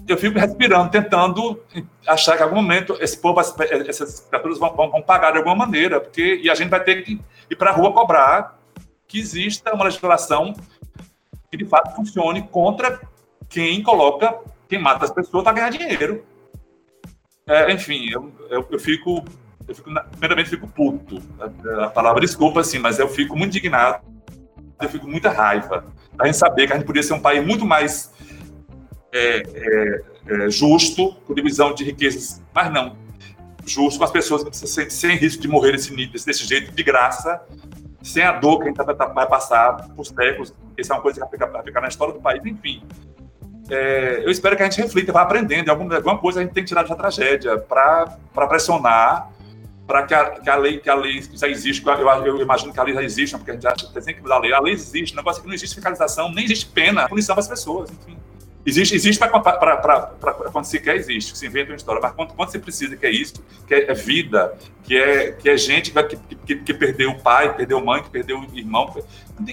eu 0.07 0.17
fico 0.17 0.37
respirando, 0.37 0.89
tentando 0.89 1.61
achar 2.07 2.35
que 2.35 2.41
em 2.41 2.43
algum 2.43 2.55
momento 2.55 2.97
esse 2.99 3.17
povo, 3.17 3.39
essas 3.39 4.21
criaturas 4.21 4.57
vão, 4.57 4.75
vão, 4.75 5.01
pagar 5.01 5.31
de 5.31 5.37
alguma 5.37 5.55
maneira, 5.55 5.99
porque 5.99 6.39
e 6.43 6.49
a 6.49 6.55
gente 6.55 6.69
vai 6.69 6.83
ter 6.83 7.03
que 7.03 7.19
ir 7.49 7.55
para 7.55 7.71
a 7.71 7.73
rua 7.73 7.93
cobrar 7.93 8.59
que 9.07 9.19
exista 9.19 9.73
uma 9.73 9.85
legislação 9.85 10.53
que 11.49 11.57
de 11.57 11.65
fato 11.65 11.95
funcione 11.95 12.43
contra 12.43 13.01
quem 13.49 13.83
coloca, 13.83 14.39
quem 14.67 14.79
mata 14.79 15.05
as 15.05 15.11
pessoas 15.11 15.43
para 15.43 15.53
ganhar 15.53 15.69
dinheiro. 15.69 16.25
É, 17.45 17.71
enfim, 17.71 18.09
eu, 18.09 18.31
eu, 18.49 18.67
eu 18.71 18.79
fico 18.79 19.23
eu 19.71 19.75
fico, 19.75 19.89
primeiramente, 20.11 20.49
fico 20.49 20.67
puto. 20.67 21.21
A, 21.39 21.85
a, 21.85 21.89
palavra 21.89 22.21
desculpa, 22.21 22.59
assim, 22.59 22.77
mas 22.77 22.99
eu 22.99 23.07
fico 23.07 23.37
muito 23.37 23.57
indignado, 23.57 24.03
eu 24.81 24.89
fico 24.89 25.07
muita 25.07 25.29
raiva. 25.29 25.85
A 26.19 26.25
gente 26.25 26.37
saber 26.37 26.67
que 26.67 26.73
a 26.73 26.75
gente 26.75 26.85
podia 26.85 27.01
ser 27.01 27.13
um 27.13 27.19
país 27.19 27.45
muito 27.45 27.65
mais 27.65 28.11
é, 29.11 29.43
é, 29.55 30.01
é, 30.27 30.49
justo, 30.49 31.15
com 31.25 31.33
divisão 31.33 31.73
de 31.73 31.83
riquezas, 31.83 32.41
mas 32.53 32.71
não. 32.71 32.97
Justo 33.65 33.97
com 33.97 34.05
as 34.05 34.11
pessoas 34.11 34.45
sem, 34.57 34.89
sem 34.89 35.15
risco 35.15 35.41
de 35.41 35.47
morrer 35.47 35.71
desse, 35.71 35.95
desse 35.95 36.45
jeito, 36.45 36.71
de 36.71 36.83
graça, 36.83 37.41
sem 38.01 38.23
a 38.23 38.33
dor 38.33 38.57
que 38.57 38.63
a 38.63 38.67
gente 38.67 38.77
tá, 38.77 38.93
tá, 38.93 39.05
vai 39.05 39.27
passar 39.27 39.87
por 39.95 40.05
séculos. 40.05 40.53
Isso 40.77 40.91
é 40.91 40.95
uma 40.95 41.01
coisa 41.01 41.15
que 41.15 41.21
vai 41.21 41.29
ficar, 41.29 41.45
vai 41.45 41.63
ficar 41.63 41.81
na 41.81 41.87
história 41.87 42.13
do 42.13 42.19
país, 42.19 42.43
enfim. 42.45 42.83
É, 43.69 44.21
eu 44.25 44.31
espero 44.31 44.57
que 44.57 44.63
a 44.63 44.69
gente 44.69 44.81
reflita, 44.81 45.13
vá 45.13 45.21
aprendendo. 45.21 45.69
Alguma, 45.69 45.95
alguma 45.95 46.17
coisa 46.17 46.39
a 46.39 46.43
gente 46.43 46.53
tem 46.53 46.63
que 46.63 46.67
tirar 46.67 46.81
dessa 46.81 46.95
tragédia 46.95 47.57
para 47.57 48.17
pressionar 48.49 49.31
para 49.87 50.03
que, 50.03 50.41
que 50.41 50.49
a, 50.49 50.55
lei 50.55 50.79
que 50.79 50.89
a 50.89 50.95
lei 50.95 51.21
já 51.33 51.47
existe, 51.47 51.85
eu, 51.85 52.25
eu, 52.25 52.41
imagino 52.41 52.71
que 52.71 52.79
a 52.79 52.83
lei 52.83 52.93
já 52.93 53.03
existe, 53.03 53.35
porque 53.35 53.51
a 53.51 53.53
gente 53.53 53.63
já 53.63 53.73
tem 53.73 54.15
que 54.15 54.21
mudar 54.21 54.35
a 54.35 54.39
lei. 54.39 54.53
A 54.53 54.59
lei 54.59 54.73
existe, 54.73 55.13
o 55.13 55.17
negócio 55.17 55.39
é 55.39 55.41
que 55.41 55.47
não 55.47 55.55
existe 55.55 55.75
fiscalização, 55.75 56.31
nem 56.31 56.45
existe 56.45 56.67
pena, 56.67 57.07
punição 57.07 57.35
para 57.35 57.41
as 57.41 57.47
pessoas, 57.47 57.91
enfim. 57.91 58.17
Existe, 58.63 58.93
existe 58.93 59.17
para 59.17 59.29
quando 60.51 60.65
se 60.65 60.79
quer, 60.79 60.95
existe, 60.95 61.35
se 61.35 61.47
inventa 61.47 61.71
uma 61.71 61.75
história, 61.75 61.99
mas 61.99 62.11
quando, 62.11 62.33
quando 62.33 62.51
você 62.51 62.59
precisa, 62.59 62.95
que 62.95 63.07
é 63.07 63.11
isso, 63.11 63.43
que 63.65 63.73
é, 63.73 63.89
é 63.89 63.93
vida, 63.95 64.55
que 64.83 64.95
é, 64.95 65.31
que 65.31 65.49
é 65.49 65.57
gente 65.57 65.91
que, 65.91 66.15
que, 66.45 66.55
que, 66.57 66.73
perdeu 66.73 67.09
o 67.09 67.19
pai, 67.19 67.55
perdeu 67.55 67.83
mãe, 67.83 68.03
que 68.03 68.11
perdeu 68.11 68.39
o 68.39 68.57
irmão, 68.57 68.95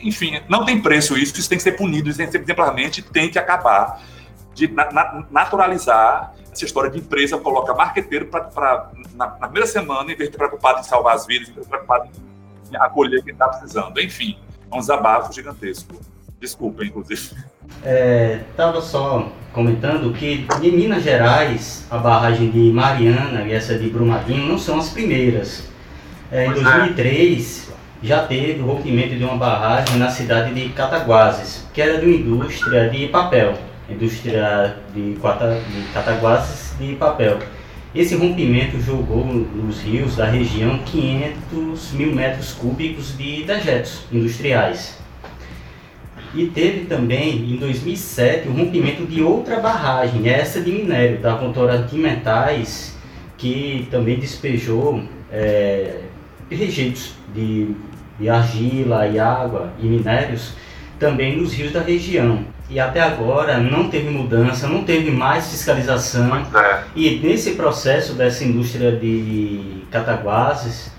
enfim, 0.02 0.42
não 0.46 0.62
tem 0.62 0.82
preço 0.82 1.16
isso, 1.16 1.38
isso 1.38 1.48
tem 1.48 1.56
que 1.56 1.64
ser 1.64 1.72
punido, 1.72 2.10
isso 2.10 2.18
tem 2.18 2.26
que 2.26 2.32
ser 2.32 2.42
exemplarmente, 2.42 3.00
tem 3.00 3.30
que 3.30 3.38
acabar 3.38 4.02
de 4.54 4.68
na, 4.68 4.92
na, 4.92 5.26
naturalizar 5.30 6.34
essa 6.52 6.64
história 6.64 6.90
de 6.90 6.98
empresa 6.98 7.38
coloca 7.38 7.74
marqueteiro 7.74 8.26
para 8.26 8.90
na, 9.14 9.26
na, 9.26 9.48
primeira 9.48 9.66
semana, 9.66 10.04
em 10.04 10.16
vez 10.16 10.30
de 10.30 10.36
estar 10.36 10.38
preocupado 10.38 10.80
em 10.80 10.82
salvar 10.82 11.14
as 11.14 11.26
vidas, 11.26 11.48
em 11.48 11.52
vez 11.52 11.66
de 11.66 11.72
estar 11.72 11.84
preocupado 11.84 12.10
em 12.70 12.76
acolher 12.76 13.22
quem 13.22 13.32
está 13.32 13.48
precisando. 13.48 14.00
Enfim, 14.00 14.38
é 14.70 14.74
um 14.74 14.80
desabafo 14.80 15.32
gigantesco. 15.32 16.00
Desculpa, 16.40 16.84
inclusive. 16.84 17.36
Estava 18.50 18.78
é, 18.78 18.80
só 18.80 19.32
comentando 19.52 20.12
que 20.12 20.46
em 20.62 20.70
Minas 20.70 21.02
Gerais, 21.02 21.86
a 21.90 21.98
barragem 21.98 22.50
de 22.50 22.70
Mariana 22.72 23.42
e 23.42 23.52
essa 23.52 23.76
de 23.78 23.88
Brumadinho 23.88 24.46
não 24.46 24.58
são 24.58 24.78
as 24.78 24.88
primeiras. 24.90 25.68
É, 26.30 26.46
em 26.46 26.52
2003, 26.52 27.68
é. 27.68 28.06
já 28.06 28.26
teve 28.26 28.60
o 28.60 28.66
rompimento 28.66 29.16
de 29.16 29.24
uma 29.24 29.36
barragem 29.36 29.96
na 29.96 30.10
cidade 30.10 30.54
de 30.54 30.68
Cataguases, 30.70 31.66
que 31.72 31.82
era 31.82 31.98
de 31.98 32.06
uma 32.06 32.14
indústria 32.14 32.88
de 32.88 33.08
papel 33.08 33.58
indústria 33.88 34.76
de, 34.94 35.14
de 35.14 35.92
cataguases 35.92 36.74
de 36.78 36.94
papel. 36.96 37.38
Esse 37.94 38.14
rompimento 38.14 38.78
jogou 38.80 39.24
nos 39.24 39.80
rios 39.80 40.16
da 40.16 40.26
região 40.26 40.78
500 40.84 41.92
mil 41.92 42.14
metros 42.14 42.52
cúbicos 42.52 43.16
de 43.16 43.44
dejetos 43.44 44.04
industriais. 44.12 44.98
E 46.34 46.46
teve 46.46 46.84
também, 46.84 47.50
em 47.50 47.56
2007, 47.56 48.48
o 48.48 48.52
rompimento 48.52 49.06
de 49.06 49.22
outra 49.22 49.58
barragem, 49.58 50.28
essa 50.28 50.60
de 50.60 50.70
minério, 50.70 51.18
da 51.18 51.34
Votorantim 51.34 52.00
Metais, 52.00 52.94
que 53.38 53.88
também 53.90 54.18
despejou 54.18 55.02
é, 55.32 56.02
rejeitos 56.50 57.14
de, 57.34 57.74
de 58.20 58.28
argila 58.28 59.08
e 59.08 59.18
água 59.18 59.72
e 59.80 59.86
minérios 59.86 60.52
também 60.98 61.36
nos 61.36 61.54
rios 61.54 61.72
da 61.72 61.80
região 61.80 62.44
e 62.70 62.78
até 62.78 63.00
agora 63.00 63.58
não 63.58 63.88
teve 63.88 64.10
mudança, 64.10 64.68
não 64.68 64.84
teve 64.84 65.10
mais 65.10 65.48
fiscalização. 65.48 66.46
É. 66.54 66.82
E 66.94 67.18
nesse 67.18 67.52
processo 67.52 68.12
dessa 68.12 68.44
indústria 68.44 68.92
de 68.92 69.84
cataguases, 69.90 70.92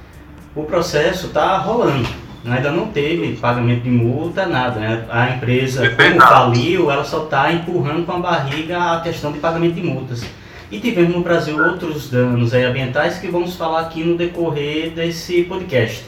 o 0.55 0.63
processo 0.63 1.27
está 1.27 1.57
rolando. 1.57 2.09
Ainda 2.45 2.71
não 2.71 2.87
teve 2.87 3.35
pagamento 3.35 3.83
de 3.83 3.89
multa, 3.89 4.45
nada. 4.45 4.79
Né? 4.79 5.05
A 5.09 5.31
empresa, 5.31 5.89
como 5.89 6.21
faliu, 6.21 6.89
ela 6.89 7.03
só 7.03 7.25
está 7.25 7.51
empurrando 7.51 8.05
com 8.05 8.13
a 8.13 8.19
barriga 8.19 8.93
a 8.93 9.01
questão 9.01 9.31
de 9.31 9.39
pagamento 9.39 9.75
de 9.75 9.83
multas. 9.83 10.23
E 10.71 10.79
tivemos 10.79 11.15
no 11.15 11.21
Brasil 11.21 11.57
outros 11.57 12.09
danos 12.09 12.53
ambientais 12.53 13.17
que 13.17 13.27
vamos 13.27 13.55
falar 13.55 13.81
aqui 13.81 14.03
no 14.03 14.15
decorrer 14.15 14.91
desse 14.91 15.43
podcast. 15.43 16.05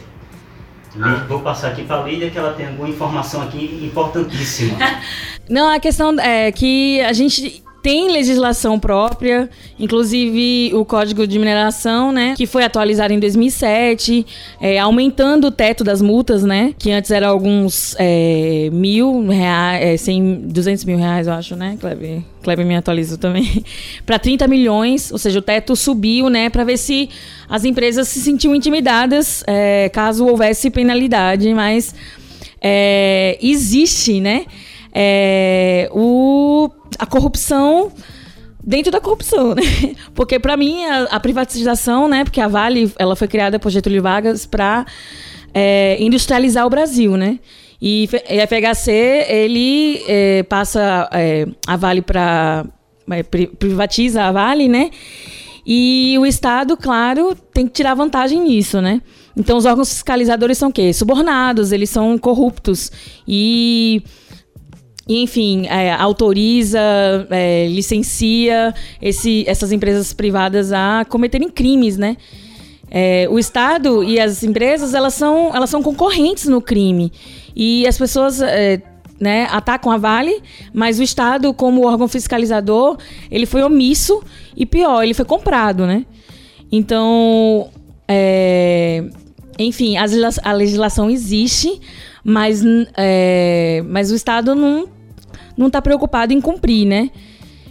Vou 1.28 1.39
passar 1.39 1.69
aqui 1.69 1.84
para 1.84 2.02
a 2.02 2.04
Lídia 2.04 2.30
que 2.30 2.38
ela 2.38 2.54
tem 2.54 2.67
alguma 2.67 2.89
informação 2.89 3.41
aqui 3.41 3.80
importantíssima. 3.82 4.78
Não, 5.52 5.70
a 5.70 5.80
questão 5.80 6.18
é 6.18 6.50
que 6.50 7.02
a 7.02 7.12
gente 7.12 7.62
tem 7.84 8.10
legislação 8.12 8.80
própria, 8.80 9.50
inclusive 9.78 10.72
o 10.74 10.86
Código 10.86 11.28
de 11.28 11.38
Mineração, 11.38 12.12
né, 12.12 12.36
que 12.38 12.46
foi 12.46 12.64
atualizado 12.64 13.12
em 13.12 13.20
2007, 13.20 14.26
é, 14.62 14.80
aumentando 14.80 15.48
o 15.48 15.52
teto 15.52 15.84
das 15.84 16.02
multas, 16.02 16.44
né, 16.44 16.74
que 16.78 16.92
antes 16.92 17.12
era 17.12 17.28
alguns 17.28 17.96
é, 18.00 18.70
mil 18.72 19.28
reais, 19.28 19.84
é, 19.84 19.98
100, 19.98 20.42
200 20.46 20.86
mil 20.86 20.98
reais, 20.98 21.28
eu 21.28 21.34
acho, 21.34 21.56
né, 21.56 21.76
Kleber? 21.82 22.22
Kleber 22.44 22.66
me 22.66 22.76
atualizou 22.76 23.18
também, 23.18 23.66
para 24.06 24.18
30 24.18 24.48
milhões, 24.48 25.12
ou 25.12 25.18
seja, 25.18 25.40
o 25.40 25.42
teto 25.42 25.76
subiu, 25.76 26.30
né, 26.30 26.50
para 26.50 26.64
ver 26.64 26.78
se 26.78 27.10
as 27.50 27.66
empresas 27.66 28.08
se 28.08 28.22
sentiam 28.22 28.56
intimidadas 28.56 29.44
é, 29.48 29.90
caso 29.90 30.26
houvesse 30.26 30.70
penalidade, 30.70 31.54
mas 31.54 31.94
é, 32.62 33.38
existe, 33.42 34.22
né, 34.22 34.46
é, 34.93 35.89
o, 35.93 36.69
a 36.99 37.06
corrupção 37.06 37.91
dentro 38.63 38.91
da 38.91 39.01
corrupção, 39.01 39.56
né? 39.56 39.62
Porque 40.13 40.39
para 40.39 40.56
mim 40.56 40.86
a, 40.86 41.04
a, 41.04 41.19
privatização, 41.19 42.08
né? 42.08 42.23
Porque 42.23 42.41
a 42.41 42.47
Vale 42.47 42.91
ela 42.97 43.15
foi 43.15 43.27
criada 43.27 43.60
por 43.60 43.69
Getúlio 43.71 44.01
Vargas 44.01 44.45
para 44.45 44.86
é, 45.54 45.97
industrializar 45.99 46.65
o 46.65 46.69
Brasil, 46.69 47.17
né? 47.17 47.39
E 47.82 48.08
a 48.13 48.47
FHC 48.47 48.91
ele 49.27 50.04
é, 50.08 50.43
passa 50.43 51.10
é, 51.12 51.47
a 51.65 51.75
Vale 51.75 52.01
para 52.01 52.65
é, 53.10 53.23
privatiza 53.23 54.23
a 54.23 54.32
Vale, 54.32 54.67
né? 54.67 54.91
E 55.65 56.15
o 56.19 56.25
Estado, 56.25 56.75
claro, 56.75 57.36
tem 57.54 57.67
que 57.67 57.73
tirar 57.73 57.93
vantagem 57.93 58.41
nisso, 58.41 58.82
né? 58.82 59.01
Então 59.36 59.58
os 59.58 59.65
órgãos 59.65 59.89
fiscalizadores 59.89 60.58
são 60.58 60.69
o 60.69 60.73
quê? 60.73 60.91
Subornados, 60.93 61.71
eles 61.71 61.89
são 61.89 62.17
corruptos 62.17 62.91
e 63.27 64.04
enfim, 65.17 65.67
é, 65.67 65.91
autoriza, 65.91 66.80
é, 67.30 67.67
licencia 67.67 68.74
esse, 69.02 69.43
essas 69.47 69.71
empresas 69.71 70.13
privadas 70.13 70.71
a 70.71 71.06
cometerem 71.10 71.50
crimes, 71.50 71.97
né? 71.97 72.17
É, 72.89 73.28
o 73.30 73.39
Estado 73.39 74.04
e 74.04 74.19
as 74.19 74.43
empresas 74.43 74.93
elas 74.93 75.13
são, 75.13 75.56
elas 75.56 75.69
são 75.69 75.82
concorrentes 75.82 76.45
no 76.45 76.62
crime 76.62 77.10
e 77.56 77.88
as 77.88 77.97
pessoas 77.97 78.41
é, 78.41 78.82
né, 79.17 79.47
atacam 79.52 79.91
a 79.91 79.97
Vale, 79.97 80.41
mas 80.74 81.00
o 81.00 81.04
Estado, 81.04 81.54
como 81.54 81.86
órgão 81.86 82.08
fiscalizador, 82.08 82.97
ele 83.30 83.45
foi 83.45 83.63
omisso 83.63 84.21
e 84.58 84.65
pior, 84.65 85.04
ele 85.04 85.13
foi 85.13 85.24
comprado, 85.24 85.86
né? 85.86 86.06
Então, 86.71 87.69
é, 88.08 89.04
enfim, 89.60 89.95
a, 89.95 90.54
legislação 90.54 91.10
existe, 91.10 91.80
mas, 92.24 92.63
é, 92.97 93.84
mas 93.88 94.12
o 94.12 94.15
Estado 94.15 94.56
não 94.56 94.88
não 95.58 95.68
está 95.68 95.82
preocupado 95.82 96.34
em 96.34 96.42
cumprir, 96.42 96.86
né? 96.86 97.12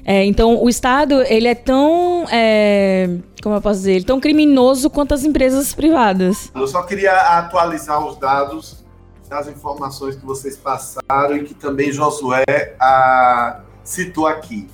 É, 0.05 0.25
então, 0.25 0.62
o 0.62 0.69
Estado, 0.69 1.23
ele 1.23 1.47
é 1.47 1.55
tão, 1.55 2.27
é, 2.31 3.19
como 3.43 3.55
eu 3.55 3.61
posso 3.61 3.81
dizer, 3.81 4.01
é 4.01 4.05
tão 4.05 4.19
criminoso 4.19 4.88
quanto 4.90 5.14
as 5.14 5.25
empresas 5.25 5.75
privadas. 5.75 6.51
Eu 6.55 6.66
só 6.66 6.83
queria 6.83 7.12
atualizar 7.12 8.05
os 8.05 8.16
dados 8.16 8.85
das 9.29 9.47
informações 9.47 10.16
que 10.16 10.27
vocês 10.27 10.57
passaram 10.57 11.37
e 11.37 11.45
que 11.45 11.55
também 11.55 11.93
Josué 11.93 12.45
a, 12.81 12.87
ah, 12.87 13.61
citou 13.85 14.27
aqui. 14.27 14.66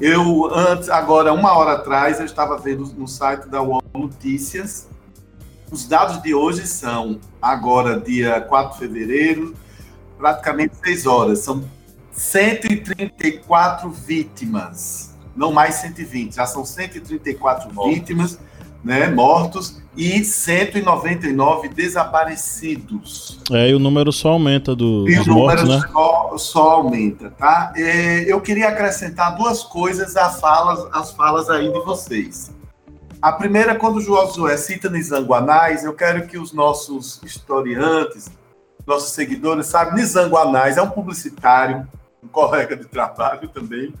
Eu, 0.00 0.48
antes, 0.54 0.88
agora, 0.88 1.32
uma 1.32 1.56
hora 1.56 1.72
atrás, 1.72 2.20
eu 2.20 2.26
estava 2.26 2.56
vendo 2.56 2.84
no 2.96 3.08
site 3.08 3.48
da 3.48 3.62
UOL 3.62 3.82
Notícias. 3.94 4.88
Os 5.70 5.86
dados 5.86 6.22
de 6.22 6.34
hoje 6.34 6.66
são, 6.66 7.18
agora, 7.40 7.98
dia 7.98 8.40
4 8.40 8.72
de 8.72 8.78
fevereiro, 8.78 9.54
praticamente 10.18 10.76
6 10.84 11.06
horas. 11.06 11.38
São 11.40 11.64
134 12.12 13.90
vítimas, 13.90 15.16
não 15.34 15.50
mais 15.50 15.76
120, 15.76 16.34
já 16.34 16.46
são 16.46 16.64
134 16.64 17.72
mortos. 17.72 17.94
vítimas, 17.94 18.38
né, 18.84 19.08
mortos 19.08 19.80
e 19.96 20.24
199 20.24 21.68
desaparecidos. 21.68 23.40
É, 23.50 23.70
e 23.70 23.74
o 23.74 23.78
número 23.78 24.12
só 24.12 24.30
aumenta 24.30 24.74
do, 24.74 25.08
e 25.08 25.16
dos 25.16 25.26
mortos, 25.26 25.68
né? 25.68 25.80
Só, 25.90 26.38
só 26.38 26.70
aumenta, 26.72 27.30
tá? 27.30 27.72
É, 27.76 28.30
eu 28.30 28.40
queria 28.40 28.68
acrescentar 28.68 29.36
duas 29.36 29.62
coisas 29.62 30.16
às 30.16 30.40
falas, 30.40 30.86
às 30.92 31.12
falas 31.12 31.48
aí 31.50 31.70
de 31.70 31.80
vocês. 31.80 32.50
A 33.20 33.32
primeira, 33.32 33.76
quando 33.76 33.96
o 33.96 34.00
Josué 34.00 34.56
cita 34.56 34.90
Nizanguanais, 34.90 35.84
eu 35.84 35.92
quero 35.94 36.26
que 36.26 36.36
os 36.36 36.52
nossos 36.52 37.20
historiantes, 37.22 38.28
nossos 38.84 39.12
seguidores, 39.12 39.66
saibam, 39.66 39.94
Nizanguanais 39.94 40.76
é 40.76 40.82
um 40.82 40.90
publicitário, 40.90 41.86
um 42.22 42.28
colega 42.28 42.76
de 42.76 42.84
trabalho 42.84 43.48
também, 43.48 43.92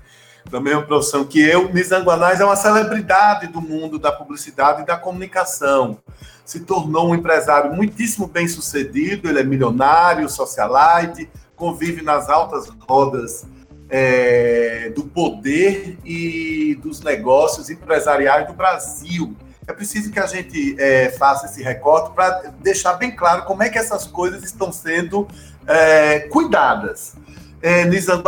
da 0.48 0.60
mesma 0.60 0.82
profissão 0.82 1.24
que 1.24 1.40
eu. 1.40 1.72
Nizanguanais 1.72 2.40
é 2.40 2.44
uma 2.44 2.56
celebridade 2.56 3.48
do 3.48 3.60
mundo 3.60 3.98
da 3.98 4.12
publicidade 4.12 4.82
e 4.82 4.86
da 4.86 4.96
comunicação. 4.96 5.98
Se 6.44 6.60
tornou 6.60 7.10
um 7.10 7.14
empresário 7.14 7.72
muitíssimo 7.74 8.26
bem 8.28 8.46
sucedido, 8.46 9.28
ele 9.28 9.40
é 9.40 9.44
milionário, 9.44 10.28
socialite, 10.28 11.28
convive 11.56 12.02
nas 12.02 12.28
altas 12.28 12.68
rodas 12.88 13.44
é, 13.88 14.90
do 14.94 15.04
poder 15.04 15.98
e 16.04 16.78
dos 16.82 17.00
negócios 17.00 17.70
empresariais 17.70 18.46
do 18.46 18.52
Brasil. 18.52 19.36
É 19.66 19.72
preciso 19.72 20.10
que 20.10 20.18
a 20.18 20.26
gente 20.26 20.76
é, 20.78 21.10
faça 21.10 21.46
esse 21.46 21.62
recorte 21.62 22.12
para 22.14 22.52
deixar 22.60 22.94
bem 22.94 23.14
claro 23.14 23.44
como 23.44 23.62
é 23.62 23.68
que 23.68 23.78
essas 23.78 24.06
coisas 24.06 24.42
estão 24.42 24.72
sendo 24.72 25.28
é, 25.66 26.20
cuidadas. 26.20 27.14
É, 27.62 27.84
Nizam 27.84 28.20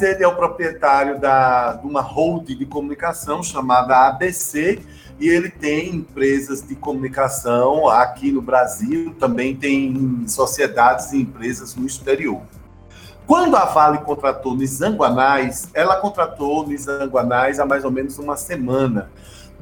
ele 0.00 0.24
é 0.24 0.26
o 0.26 0.34
proprietário 0.34 1.16
da, 1.16 1.74
de 1.74 1.86
uma 1.86 2.00
holding 2.00 2.56
de 2.56 2.66
comunicação 2.66 3.40
chamada 3.40 4.08
ABC, 4.08 4.82
e 5.20 5.28
ele 5.28 5.48
tem 5.48 5.94
empresas 5.94 6.66
de 6.66 6.74
comunicação 6.74 7.88
aqui 7.88 8.32
no 8.32 8.42
Brasil, 8.42 9.14
também 9.20 9.54
tem 9.54 10.24
sociedades 10.26 11.12
e 11.12 11.20
empresas 11.20 11.76
no 11.76 11.86
exterior. 11.86 12.42
Quando 13.24 13.54
a 13.54 13.66
Vale 13.66 13.98
contratou 13.98 14.56
Nizanguanais, 14.56 15.68
ela 15.72 15.94
contratou 16.00 16.66
Nizanguanais 16.66 17.60
há 17.60 17.64
mais 17.64 17.84
ou 17.84 17.90
menos 17.92 18.18
uma 18.18 18.36
semana, 18.36 19.12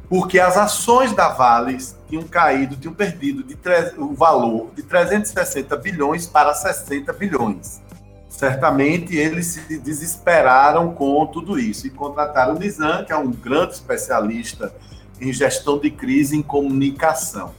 porque 0.08 0.40
as 0.40 0.56
ações 0.56 1.12
da 1.12 1.28
Vale 1.28 1.76
tinham 2.08 2.22
caído, 2.22 2.74
tinham 2.74 2.94
perdido 2.94 3.42
de 3.42 3.54
o 3.98 4.14
valor 4.14 4.70
de 4.74 4.82
360 4.82 5.76
bilhões 5.76 6.26
para 6.26 6.54
60 6.54 7.12
bilhões. 7.12 7.82
Certamente 8.30 9.16
eles 9.16 9.46
se 9.46 9.76
desesperaram 9.76 10.94
com 10.94 11.26
tudo 11.26 11.58
isso 11.58 11.86
e 11.88 11.90
contrataram 11.90 12.54
o 12.54 12.58
Nizam, 12.58 13.04
que 13.04 13.12
é 13.12 13.16
um 13.16 13.30
grande 13.30 13.74
especialista 13.74 14.72
em 15.20 15.32
gestão 15.32 15.78
de 15.78 15.90
crise 15.90 16.36
em 16.36 16.40
comunicação. 16.40 17.52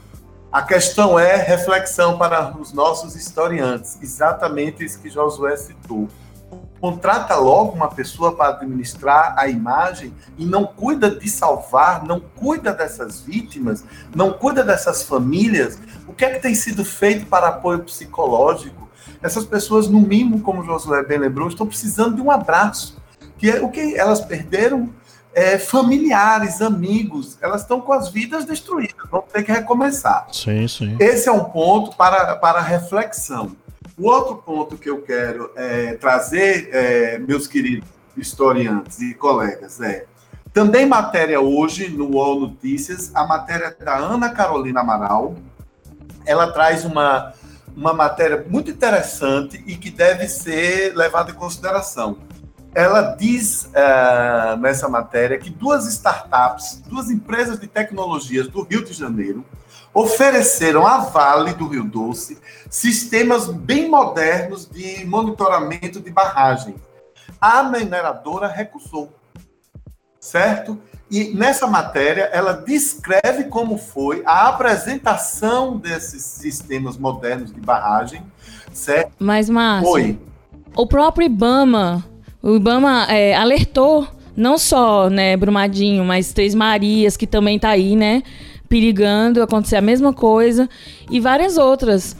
A 0.50 0.62
questão 0.62 1.18
é 1.18 1.36
reflexão 1.36 2.18
para 2.18 2.56
os 2.58 2.72
nossos 2.72 3.14
historiantes, 3.14 3.98
exatamente 4.02 4.82
isso 4.82 4.98
que 4.98 5.10
Josué 5.10 5.56
citou. 5.56 6.08
Contrata 6.80 7.36
logo 7.36 7.72
uma 7.72 7.88
pessoa 7.88 8.34
para 8.34 8.56
administrar 8.56 9.34
a 9.38 9.48
imagem 9.48 10.12
e 10.36 10.44
não 10.44 10.64
cuida 10.64 11.10
de 11.10 11.28
salvar, 11.28 12.02
não 12.02 12.18
cuida 12.18 12.72
dessas 12.72 13.20
vítimas, 13.20 13.84
não 14.14 14.32
cuida 14.32 14.64
dessas 14.64 15.02
famílias. 15.02 15.78
O 16.08 16.12
que 16.12 16.24
é 16.24 16.30
que 16.30 16.40
tem 16.40 16.54
sido 16.54 16.84
feito 16.84 17.26
para 17.26 17.48
apoio 17.48 17.84
psicológico? 17.84 18.81
Essas 19.22 19.44
pessoas, 19.44 19.88
no 19.88 20.00
mínimo, 20.00 20.40
como 20.40 20.64
Josué 20.64 21.04
bem 21.04 21.18
lembrou, 21.18 21.48
estão 21.48 21.66
precisando 21.66 22.16
de 22.16 22.20
um 22.20 22.30
abraço. 22.30 23.00
Que 23.38 23.50
é 23.50 23.60
o 23.60 23.70
que 23.70 23.96
elas 23.96 24.20
perderam 24.20 24.90
é, 25.34 25.58
familiares, 25.58 26.60
amigos, 26.60 27.38
elas 27.40 27.62
estão 27.62 27.80
com 27.80 27.92
as 27.92 28.10
vidas 28.10 28.44
destruídas, 28.44 28.94
vão 29.10 29.22
ter 29.22 29.42
que 29.42 29.50
recomeçar. 29.50 30.26
Sim, 30.30 30.68
sim. 30.68 30.96
Esse 31.00 31.28
é 31.28 31.32
um 31.32 31.44
ponto 31.44 31.96
para, 31.96 32.36
para 32.36 32.60
reflexão. 32.60 33.56
O 33.98 34.08
outro 34.08 34.36
ponto 34.36 34.76
que 34.76 34.90
eu 34.90 35.02
quero 35.02 35.50
é, 35.56 35.94
trazer, 35.94 36.68
é, 36.72 37.18
meus 37.18 37.46
queridos 37.46 37.88
historiantes 38.16 39.00
e 39.00 39.14
colegas, 39.14 39.80
é 39.80 40.06
também 40.52 40.84
matéria 40.84 41.40
hoje 41.40 41.88
no 41.88 42.10
UOL 42.10 42.40
Notícias, 42.40 43.10
a 43.14 43.26
matéria 43.26 43.74
da 43.78 43.96
Ana 43.96 44.30
Carolina 44.30 44.80
Amaral. 44.80 45.34
Ela 46.26 46.52
traz 46.52 46.84
uma, 46.84 47.32
uma 47.76 47.92
matéria 47.92 48.44
muito 48.48 48.70
interessante 48.70 49.62
e 49.66 49.76
que 49.76 49.90
deve 49.90 50.28
ser 50.28 50.94
levada 50.94 51.30
em 51.30 51.34
consideração 51.34 52.18
ela 52.74 53.14
diz 53.16 53.64
uh, 53.66 54.56
nessa 54.58 54.88
matéria 54.88 55.38
que 55.38 55.50
duas 55.50 55.86
startups, 55.86 56.82
duas 56.86 57.10
empresas 57.10 57.60
de 57.60 57.66
tecnologias 57.66 58.48
do 58.48 58.62
Rio 58.62 58.82
de 58.82 58.92
Janeiro, 58.94 59.44
ofereceram 59.92 60.86
à 60.86 60.98
Vale 60.98 61.52
do 61.52 61.68
Rio 61.68 61.84
Doce 61.84 62.38
sistemas 62.70 63.48
bem 63.48 63.90
modernos 63.90 64.66
de 64.66 65.04
monitoramento 65.04 66.00
de 66.00 66.10
barragem. 66.10 66.76
A 67.38 67.62
mineradora 67.62 68.46
recusou, 68.46 69.12
certo? 70.18 70.80
E 71.12 71.32
nessa 71.34 71.66
matéria 71.66 72.22
ela 72.32 72.54
descreve 72.54 73.44
como 73.44 73.76
foi 73.76 74.22
a 74.24 74.48
apresentação 74.48 75.76
desses 75.76 76.24
sistemas 76.24 76.96
modernos 76.96 77.52
de 77.52 77.60
barragem, 77.60 78.22
certo? 78.72 79.12
Mas, 79.18 79.50
Márcio, 79.50 79.92
Oi. 79.92 80.18
o 80.74 80.86
próprio 80.86 81.26
IBAMA 81.26 82.04
o 82.42 82.56
Ibama 82.56 83.06
é, 83.08 83.36
alertou 83.36 84.08
não 84.36 84.58
só, 84.58 85.08
né, 85.08 85.36
Brumadinho, 85.36 86.04
mas 86.04 86.32
Três 86.32 86.54
Marias, 86.54 87.16
que 87.16 87.26
também 87.26 87.54
está 87.56 87.68
aí, 87.68 87.94
né, 87.94 88.22
perigando 88.68 89.42
acontecer 89.42 89.76
a 89.76 89.80
mesma 89.80 90.12
coisa, 90.12 90.68
e 91.08 91.20
várias 91.20 91.56
outras. 91.56 92.16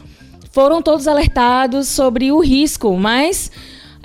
Foram 0.52 0.81
todos 0.81 1.09
alertados 1.09 1.88
sobre 1.88 2.31
o 2.31 2.38
risco, 2.38 2.96
mas, 2.96 3.50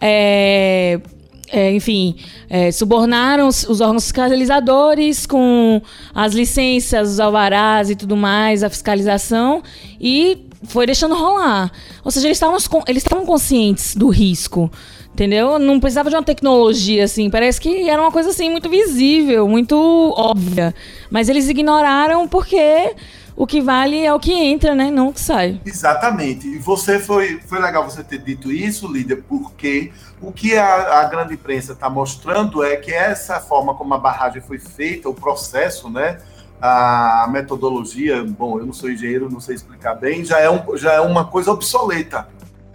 é, 0.01 0.99
é, 1.49 1.73
enfim, 1.73 2.15
é, 2.49 2.71
subornaram 2.71 3.47
os, 3.47 3.63
os, 3.63 3.79
órgãos 3.79 4.03
fiscalizadores 4.03 5.25
com 5.25 5.81
as 6.13 6.33
licenças, 6.33 7.11
os 7.11 7.19
alvarás 7.19 7.89
e 7.89 7.95
tudo 7.95 8.17
mais, 8.17 8.63
a 8.63 8.69
fiscalização, 8.69 9.63
e 9.99 10.45
foi 10.63 10.85
deixando 10.85 11.15
rolar. 11.15 11.71
Ou 12.03 12.11
seja, 12.11 12.27
eles 12.27 12.37
estavam 12.37 12.57
eles 12.87 13.03
conscientes 13.03 13.95
do 13.95 14.09
risco. 14.09 14.69
Entendeu? 15.13 15.57
Não 15.57 15.79
precisava 15.79 16.11
de 16.11 16.15
uma 16.15 16.21
tecnologia 16.21 17.03
assim. 17.03 17.27
Parece 17.27 17.59
que 17.59 17.89
era 17.89 17.99
uma 17.99 18.11
coisa 18.11 18.29
assim 18.29 18.51
muito 18.51 18.69
visível, 18.69 19.47
muito 19.47 19.75
óbvia. 20.15 20.75
Mas 21.09 21.27
eles 21.27 21.49
ignoraram 21.49 22.27
porque 22.27 22.93
o 23.37 23.45
que 23.45 23.61
vale 23.61 24.03
é 24.03 24.11
o 24.11 24.19
que 24.19 24.33
entra, 24.33 24.73
né? 24.73 24.89
Não 24.89 25.09
o 25.09 25.13
que 25.13 25.21
sai. 25.21 25.61
Exatamente. 25.63 26.47
E 26.47 26.57
você 26.57 26.97
foi, 26.97 27.39
foi 27.45 27.61
legal 27.61 27.87
você 27.87 28.03
ter 28.03 28.17
dito 28.17 28.51
isso, 28.51 28.91
líder, 28.91 29.23
porque 29.29 29.91
o 30.19 30.31
que 30.31 30.57
a, 30.57 31.01
a 31.01 31.03
grande 31.03 31.35
imprensa 31.35 31.73
está 31.73 31.87
mostrando 31.87 32.63
é 32.63 32.75
que 32.77 32.91
essa 32.91 33.39
forma 33.39 33.75
como 33.75 33.93
a 33.93 33.99
barragem 33.99 34.41
foi 34.41 34.57
feita, 34.57 35.07
o 35.07 35.13
processo, 35.13 35.87
né? 35.87 36.17
A 36.59 37.27
metodologia, 37.31 38.23
bom, 38.23 38.57
eu 38.57 38.65
não 38.65 38.73
sou 38.73 38.89
engenheiro, 38.89 39.29
não 39.29 39.39
sei 39.39 39.53
explicar 39.53 39.93
bem, 39.93 40.25
já 40.25 40.39
é, 40.39 40.49
um, 40.49 40.75
já 40.75 40.93
é 40.93 40.99
uma 40.99 41.25
coisa 41.25 41.51
obsoleta 41.51 42.27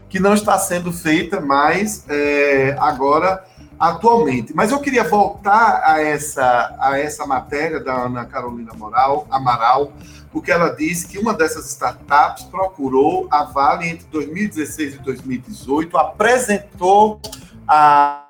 que 0.09 0.21
não 0.21 0.35
está 0.35 0.57
sendo 0.59 0.93
feita 0.93 1.41
mais 1.41 2.05
é, 2.09 2.77
agora 2.79 3.43
atualmente. 3.83 4.55
Mas 4.55 4.71
eu 4.71 4.79
queria 4.79 5.03
voltar 5.03 5.83
a 5.85 6.01
essa, 6.01 6.77
a 6.79 7.01
essa 7.01 7.27
matéria 7.27 7.81
da 7.81 7.93
Ana 7.93 8.25
Carolina 8.25 8.73
Moral, 8.75 9.27
Amaral, 9.29 9.93
porque 10.31 10.53
ela 10.53 10.69
disse 10.69 11.09
que 11.09 11.19
uma 11.19 11.35
dessas 11.35 11.67
startups 11.67 12.45
procurou 12.45 13.27
a 13.29 13.43
Vale 13.43 13.89
entre 13.89 14.07
2016 14.07 14.95
e 14.95 14.99
2018, 14.99 15.99
apresentou 15.99 17.21
a, 17.67 18.25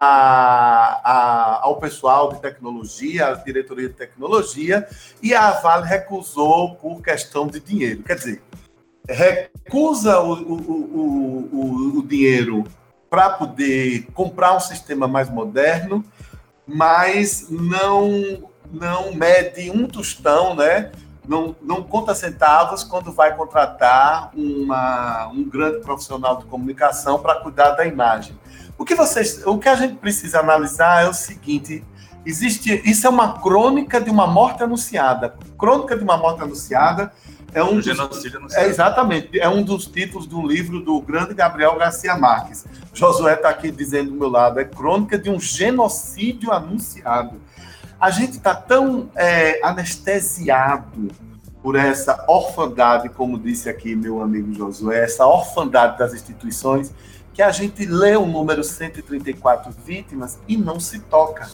a, 1.04 1.60
ao 1.62 1.76
pessoal 1.76 2.32
de 2.32 2.40
tecnologia, 2.40 3.28
à 3.28 3.34
diretoria 3.34 3.88
de 3.88 3.94
tecnologia, 3.94 4.88
e 5.22 5.34
a 5.34 5.50
Vale 5.50 5.86
recusou 5.86 6.76
por 6.76 7.02
questão 7.02 7.46
de 7.46 7.60
dinheiro. 7.60 8.02
Quer 8.02 8.14
dizer, 8.16 8.42
recusa 9.06 10.18
o, 10.18 10.32
o, 10.32 11.48
o, 11.52 11.98
o 11.98 12.02
dinheiro 12.06 12.64
para 13.12 13.28
poder 13.28 14.06
comprar 14.14 14.56
um 14.56 14.60
sistema 14.60 15.06
mais 15.06 15.28
moderno, 15.28 16.02
mas 16.66 17.46
não 17.50 18.50
não 18.72 19.12
mede 19.14 19.70
um 19.70 19.86
tostão, 19.86 20.54
né? 20.54 20.90
Não, 21.28 21.54
não 21.60 21.82
conta 21.82 22.14
centavos 22.14 22.82
quando 22.82 23.12
vai 23.12 23.36
contratar 23.36 24.30
uma, 24.34 25.26
um 25.26 25.44
grande 25.44 25.80
profissional 25.80 26.38
de 26.38 26.46
comunicação 26.46 27.18
para 27.18 27.34
cuidar 27.34 27.72
da 27.72 27.84
imagem. 27.84 28.34
O 28.78 28.84
que 28.84 28.94
vocês, 28.94 29.46
o 29.46 29.58
que 29.58 29.68
a 29.68 29.74
gente 29.74 29.96
precisa 29.96 30.40
analisar 30.40 31.04
é 31.04 31.06
o 31.06 31.12
seguinte: 31.12 31.84
existe, 32.24 32.80
isso 32.82 33.06
é 33.06 33.10
uma 33.10 33.38
crônica 33.42 34.00
de 34.00 34.08
uma 34.08 34.26
morte 34.26 34.62
anunciada. 34.62 35.36
Crônica 35.58 35.94
de 35.98 36.02
uma 36.02 36.16
morte 36.16 36.40
anunciada 36.40 37.12
é 37.54 37.62
um, 37.62 37.78
dos, 37.78 38.54
é 38.54 38.66
exatamente, 38.66 39.38
é 39.38 39.48
um 39.48 39.62
dos 39.62 39.86
títulos 39.86 40.26
do 40.26 40.46
livro 40.46 40.80
do 40.80 41.00
grande 41.00 41.34
Gabriel 41.34 41.76
Garcia 41.76 42.16
Marques. 42.16 42.64
Josué 42.94 43.34
está 43.34 43.50
aqui 43.50 43.70
dizendo 43.70 44.10
do 44.10 44.16
meu 44.16 44.28
lado, 44.28 44.58
é 44.58 44.64
crônica 44.64 45.18
de 45.18 45.28
um 45.28 45.38
genocídio 45.38 46.50
anunciado. 46.50 47.40
A 48.00 48.10
gente 48.10 48.32
está 48.32 48.54
tão 48.54 49.10
é, 49.14 49.60
anestesiado 49.64 51.08
por 51.62 51.76
essa 51.76 52.24
orfandade, 52.26 53.08
como 53.10 53.38
disse 53.38 53.68
aqui 53.68 53.94
meu 53.94 54.22
amigo 54.22 54.52
Josué, 54.54 55.04
essa 55.04 55.26
orfandade 55.26 55.98
das 55.98 56.12
instituições, 56.14 56.92
que 57.34 57.42
a 57.42 57.50
gente 57.50 57.84
lê 57.86 58.16
o 58.16 58.26
número 58.26 58.64
134 58.64 59.72
vítimas 59.84 60.38
e 60.48 60.56
não 60.56 60.80
se 60.80 60.98
toca. 61.00 61.48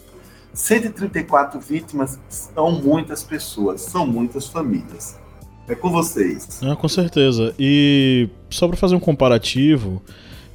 134 0.55 1.61
vítimas 1.61 2.19
são 2.29 2.73
muitas 2.73 3.23
pessoas, 3.23 3.83
são 3.83 4.07
muitas 4.07 4.47
famílias. 4.47 5.17
É 5.69 5.75
com 5.75 5.91
vocês. 5.91 6.61
Ah, 6.63 6.75
com 6.75 6.89
certeza. 6.89 7.55
E 7.59 8.29
só 8.49 8.67
para 8.67 8.77
fazer 8.77 8.95
um 8.95 9.01
comparativo, 9.01 10.03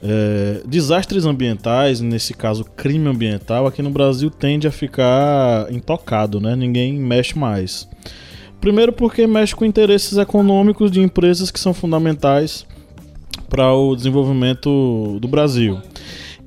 é, 0.02 0.62
desastres 0.66 1.26
ambientais, 1.26 2.02
nesse 2.02 2.34
caso 2.34 2.66
crime 2.66 3.08
ambiental, 3.08 3.68
aqui 3.68 3.82
no 3.82 3.90
Brasil 3.90 4.30
tende 4.30 4.68
a 4.68 4.72
ficar 4.72 5.72
intocado, 5.72 6.42
né? 6.42 6.56
Ninguém 6.56 6.94
mexe 6.94 7.38
mais. 7.38 7.88
Primeiro 8.60 8.92
porque 8.92 9.28
mexe 9.28 9.56
com 9.56 9.66
interesses 9.66 10.18
econômicos 10.18 10.90
de 10.90 11.00
empresas 11.00 11.52
que 11.52 11.60
são 11.60 11.74
fundamentais 11.74 12.66
para 13.50 13.72
o 13.74 13.96
desenvolvimento 13.96 15.20
do 15.22 15.28
Brasil. 15.28 15.80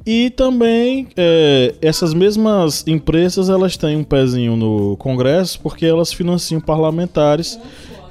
E 0.05 0.31
também 0.31 1.09
é, 1.17 1.75
essas 1.83 2.15
mesmas 2.15 2.87
empresas 2.87 3.49
elas 3.49 3.77
têm 3.77 3.97
um 3.97 4.05
pezinho 4.05 4.57
no 4.57 4.97
Congresso 4.97 5.61
porque 5.61 5.85
elas 5.85 6.13
financiam 6.13 6.61
parlamentares 6.61 7.59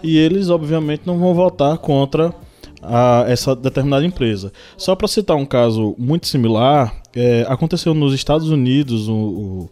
e 0.03 0.17
eles, 0.17 0.49
obviamente, 0.49 1.03
não 1.05 1.17
vão 1.17 1.33
votar 1.33 1.77
contra 1.77 2.33
a, 2.81 3.25
essa 3.27 3.55
determinada 3.55 4.05
empresa. 4.05 4.51
Só 4.77 4.95
para 4.95 5.07
citar 5.07 5.35
um 5.35 5.45
caso 5.45 5.95
muito 5.97 6.27
similar, 6.27 6.95
é, 7.15 7.45
aconteceu 7.47 7.93
nos 7.93 8.13
Estados 8.13 8.49
Unidos 8.49 9.07
o, 9.07 9.13
o, 9.13 9.69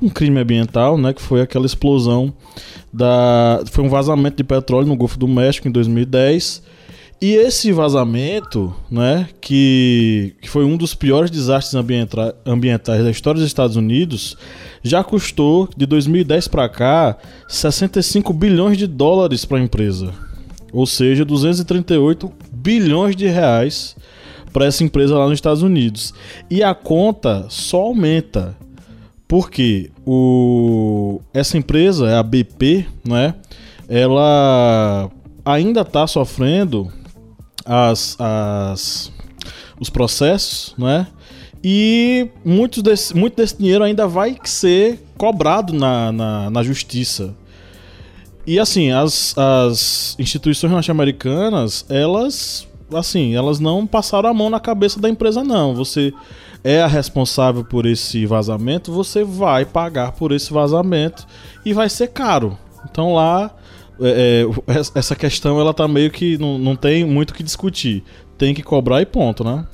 um 0.00 0.08
crime 0.08 0.40
ambiental, 0.40 0.98
né, 0.98 1.12
que 1.12 1.22
foi 1.22 1.40
aquela 1.40 1.66
explosão 1.66 2.32
da 2.92 3.62
foi 3.70 3.84
um 3.84 3.88
vazamento 3.88 4.36
de 4.36 4.44
petróleo 4.44 4.86
no 4.86 4.96
Golfo 4.96 5.18
do 5.18 5.28
México 5.28 5.68
em 5.68 5.70
2010. 5.70 6.62
E 7.24 7.36
esse 7.36 7.72
vazamento, 7.72 8.74
né, 8.90 9.26
que, 9.40 10.34
que 10.42 10.50
foi 10.50 10.62
um 10.62 10.76
dos 10.76 10.94
piores 10.94 11.30
desastres 11.30 11.74
ambienta 11.74 12.36
ambientais 12.44 13.02
da 13.02 13.10
história 13.10 13.40
dos 13.40 13.48
Estados 13.48 13.76
Unidos, 13.76 14.36
já 14.82 15.02
custou 15.02 15.66
de 15.74 15.86
2010 15.86 16.48
para 16.48 16.68
cá 16.68 17.16
65 17.48 18.30
bilhões 18.34 18.76
de 18.76 18.86
dólares 18.86 19.46
para 19.46 19.56
a 19.56 19.62
empresa. 19.62 20.12
Ou 20.70 20.84
seja, 20.84 21.24
238 21.24 22.30
bilhões 22.52 23.16
de 23.16 23.26
reais 23.26 23.96
para 24.52 24.66
essa 24.66 24.84
empresa 24.84 25.16
lá 25.16 25.24
nos 25.24 25.38
Estados 25.38 25.62
Unidos. 25.62 26.12
E 26.50 26.62
a 26.62 26.74
conta 26.74 27.46
só 27.48 27.84
aumenta. 27.84 28.54
Porque 29.26 29.90
o, 30.04 31.22
essa 31.32 31.56
empresa, 31.56 32.18
a 32.18 32.22
BP, 32.22 32.84
né? 33.02 33.34
Ela 33.88 35.10
ainda 35.42 35.80
está 35.80 36.06
sofrendo 36.06 36.92
as, 37.64 38.16
as, 38.18 39.12
os 39.80 39.90
processos, 39.90 40.74
né? 40.76 41.06
E 41.62 42.28
muito 42.44 42.82
desse, 42.82 43.16
muito 43.16 43.36
desse 43.36 43.56
dinheiro 43.56 43.82
ainda 43.84 44.06
vai 44.06 44.36
ser 44.44 45.02
cobrado 45.16 45.72
na, 45.72 46.12
na, 46.12 46.50
na 46.50 46.62
justiça. 46.62 47.34
E 48.46 48.58
assim, 48.58 48.92
as, 48.92 49.34
as 49.38 50.14
instituições 50.18 50.70
norte-americanas, 50.70 51.86
elas 51.88 52.68
assim, 52.92 53.34
elas 53.34 53.58
não 53.58 53.86
passaram 53.86 54.28
a 54.28 54.34
mão 54.34 54.50
na 54.50 54.60
cabeça 54.60 55.00
da 55.00 55.08
empresa, 55.08 55.42
não. 55.42 55.74
Você 55.74 56.12
é 56.62 56.82
a 56.82 56.86
responsável 56.86 57.64
por 57.64 57.86
esse 57.86 58.26
vazamento, 58.26 58.92
você 58.92 59.24
vai 59.24 59.64
pagar 59.64 60.12
por 60.12 60.32
esse 60.32 60.52
vazamento 60.52 61.26
e 61.64 61.72
vai 61.72 61.88
ser 61.88 62.08
caro. 62.08 62.58
Então 62.90 63.14
lá, 63.14 63.50
é, 64.00 64.46
é, 64.68 64.98
essa 64.98 65.14
questão 65.14 65.60
ela 65.60 65.72
tá 65.72 65.86
meio 65.86 66.10
que 66.10 66.38
não, 66.38 66.58
não 66.58 66.76
tem 66.76 67.04
muito 67.04 67.30
o 67.30 67.34
que 67.34 67.42
discutir. 67.42 68.02
Tem 68.36 68.54
que 68.54 68.62
cobrar 68.62 69.00
e 69.00 69.06
ponto, 69.06 69.44
né? 69.44 69.64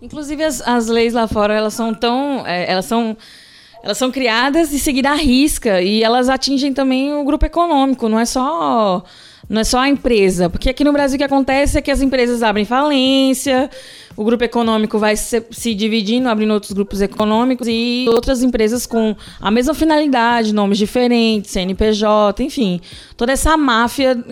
Inclusive 0.00 0.44
as, 0.44 0.60
as 0.66 0.86
leis 0.86 1.12
lá 1.12 1.26
fora, 1.26 1.54
elas 1.54 1.74
são 1.74 1.92
tão. 1.92 2.46
É, 2.46 2.70
elas 2.70 2.84
são. 2.84 3.16
Elas 3.82 3.96
são 3.96 4.10
criadas 4.10 4.72
e 4.72 4.78
seguidas 4.78 5.12
à 5.12 5.14
risca 5.14 5.80
e 5.80 6.02
elas 6.02 6.28
atingem 6.28 6.74
também 6.74 7.14
o 7.14 7.22
grupo 7.24 7.46
econômico, 7.46 8.08
não 8.08 8.18
é 8.18 8.24
só 8.24 9.04
não 9.48 9.60
é 9.60 9.64
só 9.64 9.78
a 9.78 9.88
empresa, 9.88 10.50
porque 10.50 10.68
aqui 10.68 10.84
no 10.84 10.92
Brasil 10.92 11.14
o 11.14 11.18
que 11.18 11.24
acontece 11.24 11.78
é 11.78 11.80
que 11.80 11.90
as 11.90 12.02
empresas 12.02 12.42
abrem 12.42 12.64
falência, 12.64 13.70
o 14.18 14.24
grupo 14.24 14.42
econômico 14.42 14.98
vai 14.98 15.14
se, 15.14 15.46
se, 15.52 15.72
dividindo, 15.76 16.28
abrindo 16.28 16.52
outros 16.52 16.72
grupos 16.72 17.00
econômicos 17.00 17.68
e 17.70 18.04
outras 18.08 18.42
empresas 18.42 18.84
com 18.84 19.14
a 19.40 19.48
mesma 19.48 19.74
finalidade, 19.74 20.52
nomes 20.52 20.76
diferentes, 20.76 21.52
CNPJ, 21.52 22.42
enfim, 22.42 22.80
toda 23.16 23.30
essa 23.30 23.56
máfia 23.56 24.24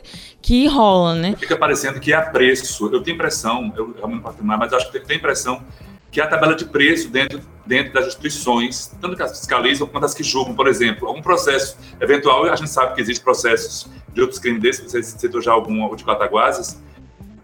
que 0.43 0.67
rola, 0.67 1.15
né? 1.15 1.37
Fica 1.39 1.57
parecendo 1.57 2.01
que 2.01 2.13
a 2.13 2.21
preço. 2.21 2.91
Eu 2.93 3.01
tenho 3.01 3.15
impressão, 3.15 3.73
eu 3.77 3.95
realmente 3.97 4.17
não 4.17 4.23
posso 4.23 4.35
afirmar, 4.35 4.59
mas 4.59 4.73
acho 4.73 4.91
que 4.91 4.99
tenho 4.99 5.19
impressão 5.19 5.63
que 6.11 6.21
a 6.21 6.27
tabela 6.27 6.57
de 6.57 6.65
preço 6.65 7.09
dentro, 7.09 7.41
dentro 7.65 7.93
das 7.93 8.09
instituições, 8.09 8.93
tanto 9.01 9.15
que 9.15 9.23
as 9.23 9.39
fiscalizam 9.39 9.87
quanto 9.87 10.07
as 10.07 10.15
que 10.15 10.25
julgam, 10.25 10.57
por 10.57 10.67
exemplo. 10.67 11.13
Um 11.13 11.23
processo 11.23 11.77
eventual, 12.01 12.45
a 12.47 12.57
gente 12.57 12.71
sabe 12.71 12.97
que 12.97 13.01
existe 13.01 13.23
processos 13.23 13.89
de 14.13 14.21
outros 14.21 14.41
crimes 14.41 14.63
desses, 14.63 14.91
você 14.91 15.01
citou 15.01 15.41
já 15.41 15.53
algum 15.53 15.95
de 15.95 16.05
Cataguases, 16.05 16.83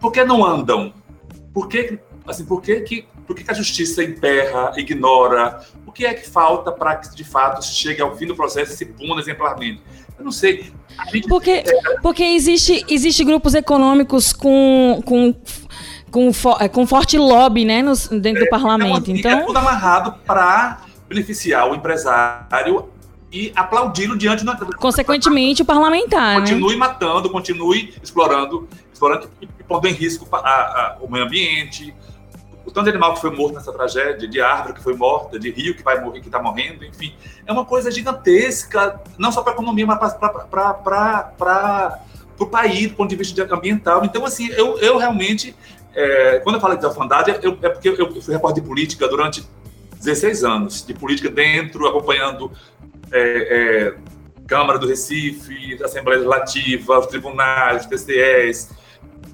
por 0.00 0.10
que 0.10 0.24
não 0.24 0.44
andam? 0.44 0.92
Por 1.54 1.68
que, 1.68 2.00
assim, 2.26 2.44
por 2.44 2.62
que, 2.62 2.80
que, 2.80 3.06
por 3.26 3.34
que, 3.36 3.44
que 3.44 3.50
a 3.50 3.54
justiça 3.54 4.02
emperra, 4.02 4.72
ignora? 4.76 5.60
O 5.86 5.92
que 5.92 6.06
é 6.06 6.14
que 6.14 6.28
falta 6.28 6.70
para 6.70 6.96
que, 6.96 7.14
de 7.14 7.24
fato, 7.24 7.64
chegue 7.64 8.00
ao 8.00 8.16
fim 8.16 8.26
do 8.26 8.34
processo 8.34 8.72
e 8.72 8.76
se 8.76 8.86
puna 8.86 9.20
exemplarmente? 9.20 9.82
Eu 10.18 10.24
não 10.24 10.32
sei. 10.32 10.72
Gente... 11.12 11.28
Porque, 11.28 11.64
porque 12.02 12.22
existe, 12.22 12.84
existe 12.88 13.24
grupos 13.24 13.54
econômicos 13.54 14.32
com, 14.32 15.02
com 15.04 15.34
com, 16.12 16.30
é, 16.60 16.68
com 16.68 16.86
forte 16.86 17.16
lobby 17.16 17.64
né, 17.64 17.82
nos, 17.82 18.06
dentro 18.06 18.42
é, 18.42 18.44
do 18.44 18.50
parlamento. 18.50 19.10
É, 19.10 19.14
então... 19.14 19.30
é 19.30 19.44
tudo 19.44 19.58
amarrado 19.58 20.14
para 20.26 20.82
beneficiar 21.08 21.70
o 21.70 21.74
empresário 21.74 22.90
e 23.32 23.50
aplaudi-lo 23.56 24.16
diante 24.16 24.44
da. 24.44 24.54
Consequentemente, 24.76 25.62
o 25.62 25.64
parlamentar. 25.64 26.34
Né? 26.34 26.40
Continue 26.40 26.72
né? 26.72 26.76
matando, 26.76 27.30
continue 27.30 27.94
explorando, 28.02 28.68
explorando 28.92 29.30
e 29.40 29.46
pondo 29.64 29.88
em 29.88 29.92
risco 29.92 30.28
a, 30.30 30.38
a, 30.38 30.96
o 31.00 31.10
meio 31.10 31.24
ambiente. 31.24 31.94
Tanto 32.72 32.84
de 32.84 32.90
animal 32.90 33.14
que 33.14 33.20
foi 33.20 33.30
morto 33.30 33.54
nessa 33.54 33.72
tragédia, 33.72 34.26
de 34.26 34.40
árvore 34.40 34.74
que 34.74 34.82
foi 34.82 34.94
morta, 34.94 35.38
de 35.38 35.50
rio 35.50 35.74
que 35.74 35.82
vai 35.82 36.00
morrer, 36.00 36.20
que 36.20 36.26
está 36.26 36.42
morrendo, 36.42 36.84
enfim. 36.84 37.14
É 37.46 37.52
uma 37.52 37.64
coisa 37.64 37.90
gigantesca, 37.90 39.00
não 39.18 39.30
só 39.30 39.42
para 39.42 39.52
a 39.52 39.54
economia, 39.54 39.86
mas 39.86 40.14
para 40.14 42.02
o 42.38 42.46
país, 42.46 42.88
do 42.88 42.94
ponto 42.94 43.10
de 43.10 43.16
vista 43.16 43.42
ambiental. 43.54 44.04
Então, 44.04 44.24
assim, 44.24 44.48
eu, 44.48 44.78
eu 44.78 44.96
realmente 44.96 45.54
é, 45.94 46.40
quando 46.40 46.56
eu 46.56 46.60
falo 46.60 46.76
de 46.76 46.86
orfandade, 46.86 47.30
eu, 47.42 47.58
é 47.62 47.68
porque 47.68 47.88
eu, 47.88 48.22
fui 48.22 48.34
repórter 48.34 48.62
de 48.62 48.68
política 48.68 49.06
durante 49.08 49.46
16 49.98 50.44
anos, 50.44 50.86
de 50.86 50.94
política 50.94 51.30
dentro, 51.30 51.86
acompanhando 51.86 52.50
é, 53.12 53.20
é, 53.20 53.94
Câmara 54.46 54.78
do 54.78 54.86
Recife, 54.86 55.78
Assembleia 55.82 56.20
Legislativa, 56.20 56.98
os 56.98 57.06
tribunais, 57.06 57.82
os 57.82 57.86
TCEs, 57.86 58.70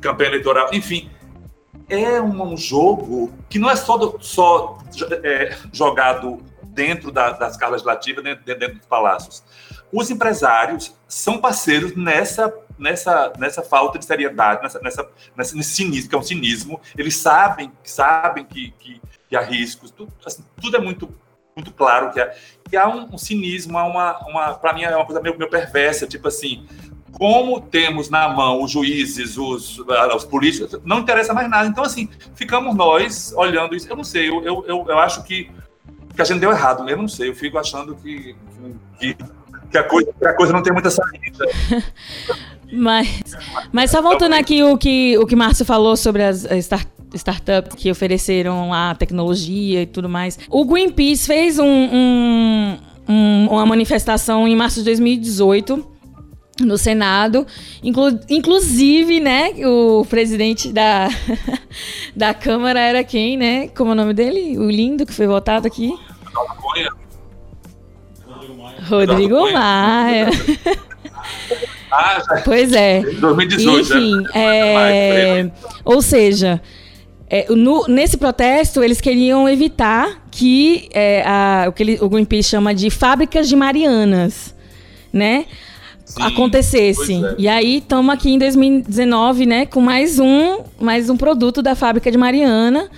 campanha 0.01 0.31
eleitoral, 0.31 0.69
enfim. 0.73 1.09
É 1.89 2.21
um, 2.21 2.57
jogo 2.57 3.33
que 3.49 3.59
não 3.59 3.71
é 3.71 3.77
só, 3.77 3.97
do, 3.97 4.19
só 4.21 4.79
é, 5.23 5.57
jogado 5.73 6.43
dentro 6.63 7.11
da, 7.11 7.31
das 7.31 7.57
casas 7.57 7.83
legislativas, 7.83 8.23
dentro, 8.23 8.45
dentro 8.45 8.77
dos 8.77 8.87
palácios. 8.87 9.43
Os 9.91 10.11
empresários 10.11 10.95
são 11.09 11.39
parceiros 11.39 11.97
nessa 11.97 12.53
nessa, 12.79 13.33
nessa 13.39 13.63
falta 13.63 13.99
de 13.99 14.05
seriedade, 14.05 14.63
nessa, 14.63 14.81
nessa, 14.81 15.11
nesse 15.37 15.65
cinismo, 15.65 16.09
que 16.09 16.15
é 16.15 16.19
um 16.19 16.23
cinismo. 16.23 16.81
Eles 16.97 17.17
sabem, 17.17 17.73
sabem 17.83 18.45
que, 18.45 18.71
que, 18.79 19.01
que 19.29 19.37
há 19.37 19.41
riscos, 19.41 19.91
tudo, 19.91 20.13
assim, 20.25 20.45
tudo 20.61 20.77
é 20.77 20.81
muito, 20.81 21.13
muito 21.57 21.73
claro 21.73 22.13
que 22.13 22.21
há, 22.21 22.33
que 22.69 22.77
há 22.77 22.89
um, 22.89 23.15
um 23.15 23.19
cinismo, 23.19 23.77
há 23.77 23.85
uma, 23.85 24.19
uma 24.27 24.55
para 24.55 24.73
mim 24.73 24.85
é 24.85 24.95
uma 24.95 25.05
coisa 25.05 25.21
meio, 25.21 25.37
meio 25.37 25.51
perversa, 25.51 26.07
tipo 26.07 26.29
assim, 26.29 26.67
como 27.13 27.61
temos 27.61 28.11
na 28.11 28.29
mão 28.29 28.63
os 28.63 28.71
juízes, 28.71 29.37
os, 29.37 29.79
os 30.15 30.25
políticos, 30.25 30.79
não 30.85 31.01
interessa 31.01 31.33
mais 31.33 31.49
nada. 31.49 31.69
Então, 31.69 31.85
assim, 31.85 32.09
ficamos 32.35 32.75
nós 32.75 33.33
olhando 33.37 33.75
isso. 33.75 33.89
Eu 33.89 33.97
não 33.97 34.05
sei, 34.05 34.29
eu, 34.29 34.45
eu, 34.45 34.87
eu, 34.89 34.99
acho 34.99 35.23
que, 35.25 35.51
que 36.15 36.23
a 36.23 36.25
gente 36.25 36.41
deu 36.41 36.51
errado, 36.51 36.89
eu 36.89 36.97
não 36.97 37.09
sei, 37.09 37.31
eu 37.31 37.35
fico 37.35 37.59
achando 37.59 37.95
que, 37.97 38.37
que, 38.99 39.17
que, 39.71 39.79
a, 39.79 39.83
coisa, 39.83 40.13
que 40.13 40.27
a 40.27 40.35
coisa 40.35 40.53
não 40.53 40.63
tem 40.63 40.73
muita 40.73 40.91
saída. 40.91 41.47
Mas, 42.71 43.23
mas 43.73 43.91
só 43.91 44.03
voltando 44.03 44.35
aqui 44.35 44.63
o 44.63 44.77
que 44.77 45.17
o 45.17 45.27
que 45.27 45.35
Márcio 45.35 45.65
falou 45.65 45.97
sobre 45.97 46.23
as 46.23 46.45
start, 46.45 46.87
startups 47.15 47.75
que 47.75 47.91
ofereceram 47.91 48.75
a 48.75 48.95
tecnologia 48.95 49.81
e 49.81 49.87
tudo 49.87 50.07
mais. 50.07 50.39
O 50.51 50.67
Greenpeace 50.67 51.27
fez 51.27 51.59
um, 51.59 51.65
um, 51.65 52.79
um, 53.09 53.47
uma 53.49 53.65
manifestação 53.65 54.47
em 54.47 54.55
março 54.55 54.81
de 54.81 54.85
2018 54.85 55.98
no 56.61 56.77
Senado, 56.77 57.47
inclu 57.83 58.19
inclusive, 58.29 59.21
né, 59.21 59.53
o 59.65 60.05
presidente 60.05 60.73
da, 60.73 61.09
da 62.15 62.35
Câmara 62.35 62.81
era 62.81 63.05
quem, 63.05 63.37
né? 63.37 63.69
Como 63.69 63.91
é 63.91 63.93
o 63.93 63.97
nome 63.97 64.13
dele? 64.13 64.59
O 64.59 64.69
lindo 64.69 65.07
que 65.07 65.13
foi 65.13 65.27
votado 65.27 65.67
aqui. 65.67 65.95
Rodrigo 68.89 69.53
Maia. 69.53 70.31
Ah. 71.91 72.23
Pois 72.45 72.73
é. 72.73 73.01
2018, 73.01 73.81
Enfim, 73.81 74.17
né? 74.17 74.31
é... 74.35 75.51
ou 75.85 76.03
seja, 76.03 76.61
é, 77.31 77.47
no, 77.51 77.87
nesse 77.89 78.17
protesto 78.17 78.83
eles 78.83 79.01
queriam 79.01 79.49
evitar 79.49 80.27
que 80.31 80.89
é, 80.93 81.23
a, 81.27 81.67
o 81.69 81.73
que 81.73 81.83
ele, 81.83 81.99
o 82.01 82.09
Greenpeace 82.09 82.51
chama 82.51 82.75
de 82.75 82.91
fábricas 82.91 83.49
de 83.49 83.57
Marianas, 83.57 84.55
né? 85.13 85.47
Sim, 86.09 86.23
acontecesse. 86.23 87.23
É. 87.23 87.35
E 87.37 87.47
aí 87.47 87.77
estamos 87.77 88.15
aqui 88.15 88.31
em 88.31 88.39
2019, 88.39 89.45
né, 89.45 89.67
com 89.67 89.81
mais 89.81 90.19
um, 90.19 90.61
mais 90.81 91.11
um 91.11 91.17
produto 91.19 91.61
da 91.61 91.75
fábrica 91.75 92.11
de 92.11 92.17
Mariana. 92.17 92.89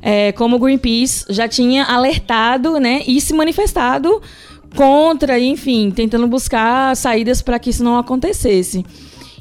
É, 0.00 0.32
como 0.32 0.56
o 0.56 0.58
Greenpeace 0.58 1.24
já 1.28 1.48
tinha 1.48 1.84
alertado, 1.84 2.78
né, 2.78 3.02
e 3.06 3.20
se 3.20 3.32
manifestado 3.34 4.22
contra, 4.76 5.38
enfim, 5.38 5.90
tentando 5.90 6.26
buscar 6.28 6.96
saídas 6.96 7.42
para 7.42 7.58
que 7.58 7.70
isso 7.70 7.82
não 7.82 7.98
acontecesse. 7.98 8.84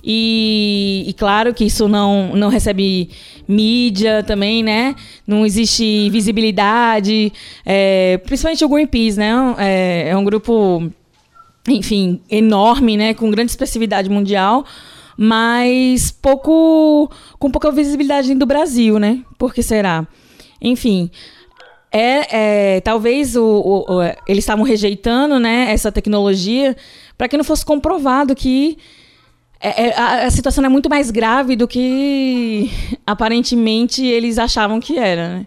E, 0.04 1.06
e, 1.08 1.14
claro 1.14 1.54
que 1.54 1.64
isso 1.64 1.88
não, 1.88 2.36
não 2.36 2.50
recebe 2.50 3.10
mídia 3.48 4.24
também, 4.24 4.64
né? 4.64 4.96
Não 5.28 5.46
existe 5.46 6.10
visibilidade. 6.10 7.32
É, 7.64 8.20
principalmente 8.26 8.66
o 8.66 8.70
Greenpeace, 8.70 9.20
né? 9.20 9.32
É, 9.60 10.10
é, 10.10 10.18
um 10.18 10.24
grupo, 10.24 10.92
enfim, 11.68 12.22
enorme, 12.30 12.98
né? 12.98 13.14
Com 13.14 13.30
grande 13.30 13.52
expressividade 13.52 14.10
mundial, 14.10 14.66
mas 15.18 16.12
pouco 16.12 17.12
com 17.38 17.52
pouca 17.52 17.72
visibilidade 17.72 18.34
do 18.36 18.46
Brasil, 18.46 19.00
né? 19.00 19.22
Por 19.38 19.54
que 19.54 19.62
será? 19.62 20.08
Enfim, 20.62 21.10
é, 21.92 22.76
é 22.78 22.82
talvez 22.82 23.36
o, 23.36 23.44
o, 23.44 23.98
o, 23.98 24.02
eles 24.28 24.44
estavam 24.44 24.64
rejeitando 24.64 25.40
né, 25.40 25.72
essa 25.72 25.92
tecnologia 25.92 26.76
para 27.18 27.28
que 27.28 27.38
não 27.38 27.44
fosse 27.44 27.66
comprovado 27.66 28.34
que 28.36 28.78
é, 29.60 29.88
é, 29.88 29.96
a, 29.96 30.26
a, 30.26 30.32
situação 30.32 30.66
é 30.66 30.70
muito 30.70 30.90
mais 30.90 31.12
grave 31.12 31.56
do 31.56 31.68
que 31.68 32.72
aparentemente 33.06 34.04
eles 34.04 34.40
achavam 34.40 34.80
que 34.80 34.98
era. 34.98 35.38
Né? 35.38 35.46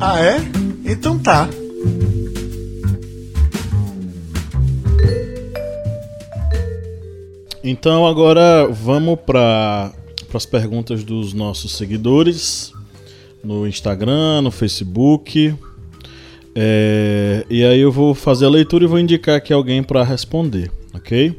Ah, 0.00 0.20
é? 0.20 0.36
Então 0.84 1.18
tá. 1.18 1.48
Então 7.62 8.06
agora 8.06 8.66
vamos 8.68 9.18
para 9.20 9.92
as 10.32 10.46
perguntas 10.46 11.02
dos 11.02 11.32
nossos 11.32 11.72
seguidores 11.72 12.72
no 13.42 13.66
Instagram, 13.66 14.42
no 14.42 14.50
Facebook. 14.50 15.54
É, 16.54 17.46
e 17.48 17.64
aí 17.64 17.80
eu 17.80 17.92
vou 17.92 18.14
fazer 18.14 18.46
a 18.46 18.50
leitura 18.50 18.84
e 18.84 18.88
vou 18.88 18.98
indicar 18.98 19.36
aqui 19.36 19.52
alguém 19.52 19.82
para 19.82 20.02
responder, 20.02 20.70
ok? 20.94 21.38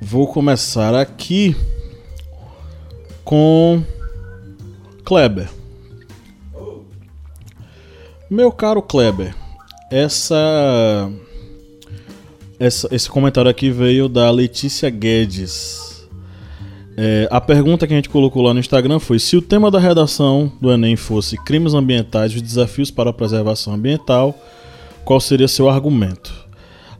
Vou 0.00 0.26
começar 0.26 0.94
aqui 0.94 1.54
com 3.24 3.82
Kleber. 5.04 5.50
Meu 8.30 8.50
caro 8.52 8.80
Kleber, 8.80 9.34
essa, 9.90 11.10
essa 12.60 12.94
esse 12.94 13.08
comentário 13.08 13.50
aqui 13.50 13.70
veio 13.70 14.06
da 14.06 14.30
Letícia 14.30 14.90
Guedes. 14.90 16.06
É, 16.94 17.26
a 17.30 17.40
pergunta 17.40 17.86
que 17.86 17.94
a 17.94 17.96
gente 17.96 18.10
colocou 18.10 18.42
lá 18.42 18.52
no 18.52 18.60
Instagram 18.60 18.98
foi: 18.98 19.18
se 19.18 19.34
o 19.34 19.40
tema 19.40 19.70
da 19.70 19.78
redação 19.78 20.52
do 20.60 20.70
Enem 20.70 20.94
fosse 20.94 21.38
crimes 21.42 21.72
ambientais 21.72 22.34
e 22.34 22.40
desafios 22.42 22.90
para 22.90 23.08
a 23.08 23.12
preservação 23.14 23.72
ambiental, 23.72 24.38
qual 25.06 25.18
seria 25.18 25.48
seu 25.48 25.70
argumento? 25.70 26.30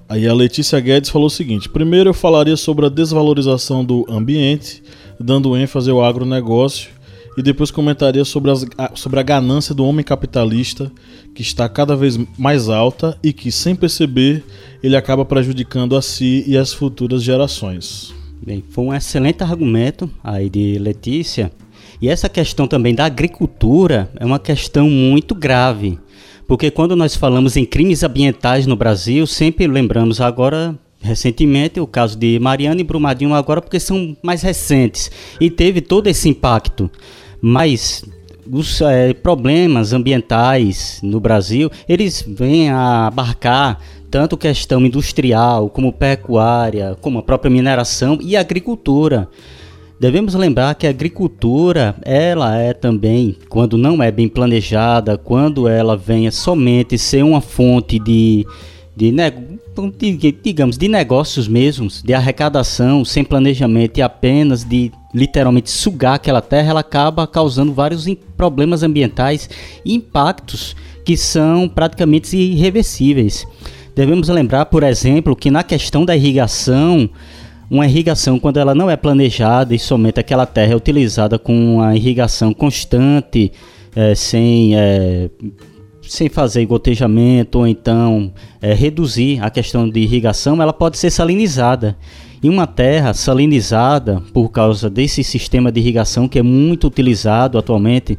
Aí 0.09 0.27
a 0.27 0.33
Letícia 0.33 0.81
Guedes 0.81 1.11
falou 1.11 1.27
o 1.27 1.31
seguinte: 1.31 1.69
primeiro 1.69 2.09
eu 2.09 2.15
falaria 2.15 2.57
sobre 2.57 2.87
a 2.87 2.89
desvalorização 2.89 3.85
do 3.85 4.07
ambiente, 4.09 4.83
dando 5.21 5.55
ênfase 5.55 5.91
ao 5.91 6.03
agronegócio, 6.03 6.89
e 7.37 7.43
depois 7.43 7.71
comentaria 7.71 8.25
sobre, 8.25 8.51
as, 8.51 8.67
sobre 8.95 9.21
a 9.21 9.23
ganância 9.23 9.75
do 9.75 9.85
homem 9.85 10.05
capitalista, 10.05 10.91
que 11.35 11.43
está 11.43 11.69
cada 11.69 11.95
vez 11.95 12.19
mais 12.39 12.69
alta 12.69 13.17
e 13.23 13.33
que, 13.33 13.53
sem 13.53 13.75
perceber, 13.75 14.45
ele 14.83 14.97
acaba 14.97 15.25
prejudicando 15.25 15.97
a 15.97 16.03
si 16.03 16.45
e 16.47 16.57
as 16.57 16.73
futuras 16.73 17.23
gerações. 17.23 18.13
Bem, 18.43 18.65
foi 18.71 18.85
um 18.85 18.95
excelente 18.95 19.43
argumento 19.43 20.11
aí 20.25 20.49
de 20.49 20.79
Letícia. 20.79 21.53
E 22.01 22.09
essa 22.09 22.29
questão 22.29 22.67
também 22.67 22.95
da 22.95 23.05
agricultura 23.05 24.11
é 24.17 24.25
uma 24.25 24.39
questão 24.39 24.89
muito 24.89 25.35
grave. 25.35 25.99
Porque 26.47 26.71
quando 26.71 26.97
nós 26.97 27.15
falamos 27.15 27.57
em 27.57 27.65
crimes 27.65 28.03
ambientais 28.03 28.67
no 28.67 28.75
Brasil, 28.75 29.27
sempre 29.27 29.67
lembramos 29.67 30.21
agora 30.21 30.77
recentemente 31.01 31.81
o 31.81 31.87
caso 31.87 32.17
de 32.17 32.39
Mariana 32.39 32.81
e 32.81 32.85
Brumadinho 32.85 33.35
agora 33.35 33.61
porque 33.61 33.81
são 33.81 34.17
mais 34.23 34.43
recentes 34.43 35.11
e 35.41 35.51
teve 35.51 35.81
todo 35.81 36.07
esse 36.07 36.29
impacto. 36.29 36.91
Mas 37.41 38.05
os 38.51 38.81
é, 38.81 39.15
problemas 39.15 39.93
ambientais 39.93 41.01
no 41.03 41.21
Brasil, 41.21 41.71
eles 41.89 42.25
vêm 42.27 42.69
a 42.69 43.07
abarcar 43.07 43.81
tanto 44.11 44.37
questão 44.37 44.85
industrial, 44.85 45.71
como 45.71 45.93
pecuária, 45.93 46.97
como 47.01 47.21
a 47.21 47.23
própria 47.23 47.51
mineração 47.51 48.19
e 48.21 48.37
agricultura. 48.37 49.29
Devemos 50.01 50.35
lembrar 50.35 50.75
que 50.75 50.87
a 50.87 50.91
agricultura, 50.91 51.95
ela 52.03 52.57
é 52.57 52.73
também, 52.73 53.37
quando 53.49 53.79
não 53.79 54.03
é 54.03 54.11
bem 54.11 54.29
planejada, 54.29 55.17
quando 55.17 55.69
ela 55.69 55.97
venha 55.97 56.33
somente 56.33 56.99
ser 56.99 57.23
uma 57.23 57.41
fonte 57.41 57.99
de, 57.99 58.45
de, 59.01 60.17
de, 60.17 60.33
digamos, 60.33 60.77
de 60.77 60.87
negócios 60.87 61.49
mesmos, 61.49 62.03
de 62.03 62.13
arrecadação, 62.13 63.05
sem 63.05 63.25
planejamento 63.25 63.99
e 63.99 64.03
apenas 64.03 64.63
de 64.63 64.93
literalmente 65.15 65.71
sugar 65.71 66.15
aquela 66.15 66.43
terra, 66.43 66.71
ela 66.71 66.81
acaba 66.81 67.27
causando 67.27 67.73
vários 67.73 68.07
problemas 68.37 68.83
ambientais 68.83 69.49
e 69.85 69.95
impactos 69.95 70.77
que 71.05 71.17
são 71.17 71.69
praticamente 71.69 72.37
irreversíveis. 72.37 73.47
Devemos 73.97 74.29
lembrar, 74.29 74.67
por 74.67 74.83
exemplo, 74.83 75.35
que 75.35 75.51
na 75.51 75.63
questão 75.63 76.05
da 76.05 76.15
irrigação, 76.15 77.09
uma 77.71 77.87
irrigação, 77.87 78.39
quando 78.39 78.59
ela 78.59 78.75
não 78.75 78.91
é 78.91 78.97
planejada 78.97 79.75
e 79.75 79.79
somente 79.79 80.21
aquela 80.21 80.47
terra 80.47 80.75
é 80.75 80.77
utilizada 80.77 81.39
com 81.39 81.77
uma 81.77 81.97
irrigação 81.97 82.53
constante, 82.53 83.51
é, 83.97 84.15
sem, 84.15 84.77
é, 84.77 85.29
sem 86.11 86.29
fazer 86.29 86.67
gotejamento 86.67 87.61
ou 87.61 87.69
então 87.69 88.33
é, 88.61 88.75
reduzir 88.75 89.41
a 89.41 89.49
questão 89.49 89.89
de 89.89 90.01
irrigação, 90.01 90.61
ela 90.61 90.73
pode 90.73 90.99
ser 90.99 91.09
salinizada. 91.09 91.97
E 92.43 92.49
uma 92.49 92.67
terra 92.67 93.15
salinizada, 93.15 94.21
por 94.33 94.49
causa 94.49 94.91
desse 94.91 95.23
sistema 95.23 95.71
de 95.71 95.79
irrigação 95.79 96.27
que 96.27 96.41
é 96.41 96.43
muito 96.43 96.89
utilizado 96.89 97.57
atualmente, 97.57 98.19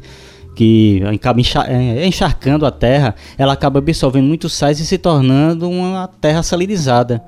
que 0.56 1.02
acaba 1.04 1.38
é, 1.68 2.06
encharcando 2.06 2.64
a 2.64 2.70
terra, 2.70 3.14
ela 3.36 3.52
acaba 3.52 3.78
absorvendo 3.78 4.24
muitos 4.24 4.54
sais 4.54 4.80
e 4.80 4.86
se 4.86 4.96
tornando 4.96 5.68
uma 5.68 6.08
terra 6.08 6.42
salinizada. 6.42 7.22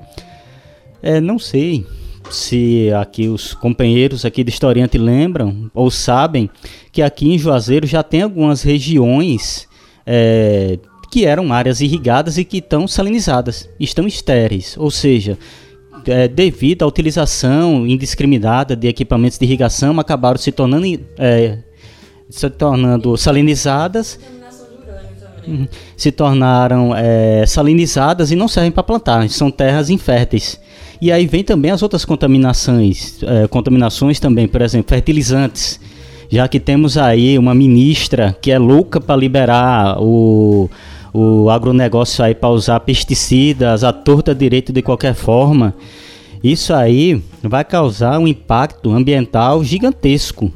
É, 0.99 1.21
não 1.21 1.37
sei 1.37 1.85
se 2.31 2.91
aqui 2.99 3.27
os 3.27 3.53
companheiros 3.53 4.25
aqui 4.25 4.43
de 4.43 4.49
historiante 4.49 4.97
lembram 4.97 5.69
ou 5.75 5.91
sabem 5.91 6.49
que 6.91 7.03
aqui 7.03 7.31
em 7.31 7.37
Juazeiro 7.37 7.85
já 7.85 8.01
tem 8.01 8.23
algumas 8.23 8.63
regiões 8.63 9.67
é, 10.05 10.77
que 11.11 11.25
eram 11.25 11.53
áreas 11.53 11.81
irrigadas 11.81 12.37
e 12.37 12.43
que 12.43 12.57
estão 12.57 12.87
salinizadas, 12.87 13.69
estão 13.79 14.05
estéreis, 14.05 14.75
ou 14.77 14.91
seja, 14.91 15.37
é, 16.05 16.27
devido 16.27 16.83
à 16.83 16.87
utilização 16.87 17.87
indiscriminada 17.87 18.75
de 18.75 18.87
equipamentos 18.87 19.37
de 19.37 19.45
irrigação, 19.45 19.99
acabaram 19.99 20.37
se 20.37 20.51
tornando 20.51 20.85
é, 21.17 21.59
se 22.29 22.49
tornando 22.49 23.15
salinizadas 23.17 24.19
se 25.95 26.11
tornaram 26.11 26.95
é, 26.95 27.45
salinizadas 27.45 28.31
e 28.31 28.35
não 28.35 28.47
servem 28.47 28.71
para 28.71 28.83
plantar, 28.83 29.29
são 29.29 29.51
terras 29.51 29.89
inférteis. 29.89 30.59
E 31.01 31.11
aí 31.11 31.27
vem 31.27 31.43
também 31.43 31.71
as 31.71 31.83
outras 31.83 32.05
contaminações, 32.05 33.21
é, 33.23 33.47
contaminações 33.47 34.19
também, 34.19 34.47
por 34.47 34.61
exemplo, 34.61 34.89
fertilizantes. 34.89 35.79
Já 36.29 36.47
que 36.47 36.59
temos 36.59 36.97
aí 36.97 37.37
uma 37.37 37.53
ministra 37.53 38.35
que 38.41 38.51
é 38.51 38.57
louca 38.57 38.99
para 38.99 39.15
liberar 39.15 39.97
o, 39.99 40.69
o 41.13 41.49
agronegócio 41.49 42.23
aí 42.23 42.33
para 42.33 42.49
usar 42.49 42.79
pesticidas 42.81 43.83
à 43.83 43.93
torta 43.93 44.33
direito 44.33 44.73
de 44.73 44.81
qualquer 44.81 45.13
forma, 45.13 45.73
isso 46.43 46.73
aí 46.73 47.21
vai 47.41 47.63
causar 47.63 48.19
um 48.19 48.27
impacto 48.27 48.91
ambiental 48.91 49.63
gigantesco 49.63 50.51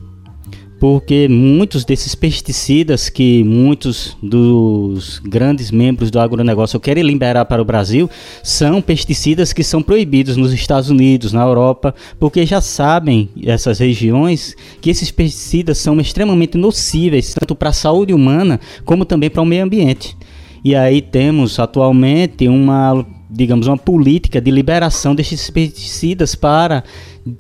porque 0.79 1.27
muitos 1.27 1.83
desses 1.83 2.15
pesticidas 2.15 3.09
que 3.09 3.43
muitos 3.43 4.17
dos 4.23 5.19
grandes 5.19 5.71
membros 5.71 6.09
do 6.09 6.19
agronegócio 6.19 6.79
querem 6.79 7.03
liberar 7.03 7.45
para 7.45 7.61
o 7.61 7.65
Brasil 7.65 8.09
são 8.41 8.81
pesticidas 8.81 9.51
que 9.51 9.63
são 9.63 9.83
proibidos 9.83 10.37
nos 10.37 10.53
Estados 10.53 10.89
Unidos, 10.89 11.33
na 11.33 11.43
Europa, 11.43 11.93
porque 12.17 12.45
já 12.45 12.61
sabem 12.61 13.29
essas 13.43 13.79
regiões 13.79 14.55
que 14.81 14.89
esses 14.89 15.11
pesticidas 15.11 15.77
são 15.77 15.99
extremamente 15.99 16.57
nocíveis 16.57 17.33
tanto 17.33 17.53
para 17.53 17.69
a 17.69 17.73
saúde 17.73 18.13
humana 18.13 18.59
como 18.85 19.03
também 19.03 19.29
para 19.29 19.41
o 19.41 19.45
meio 19.45 19.63
ambiente. 19.63 20.15
E 20.63 20.75
aí 20.75 21.01
temos 21.01 21.59
atualmente 21.59 22.47
uma 22.47 23.05
digamos, 23.29 23.67
uma 23.67 23.77
política 23.77 24.41
de 24.41 24.49
liberação 24.49 25.13
desses 25.13 25.49
pesticidas 25.51 26.33
para, 26.33 26.83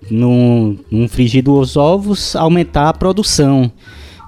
num, 0.09 0.77
num 0.89 1.07
frigir 1.07 1.43
dos 1.43 1.77
ovos, 1.77 2.35
aumentar 2.35 2.89
a 2.89 2.93
produção, 2.93 3.71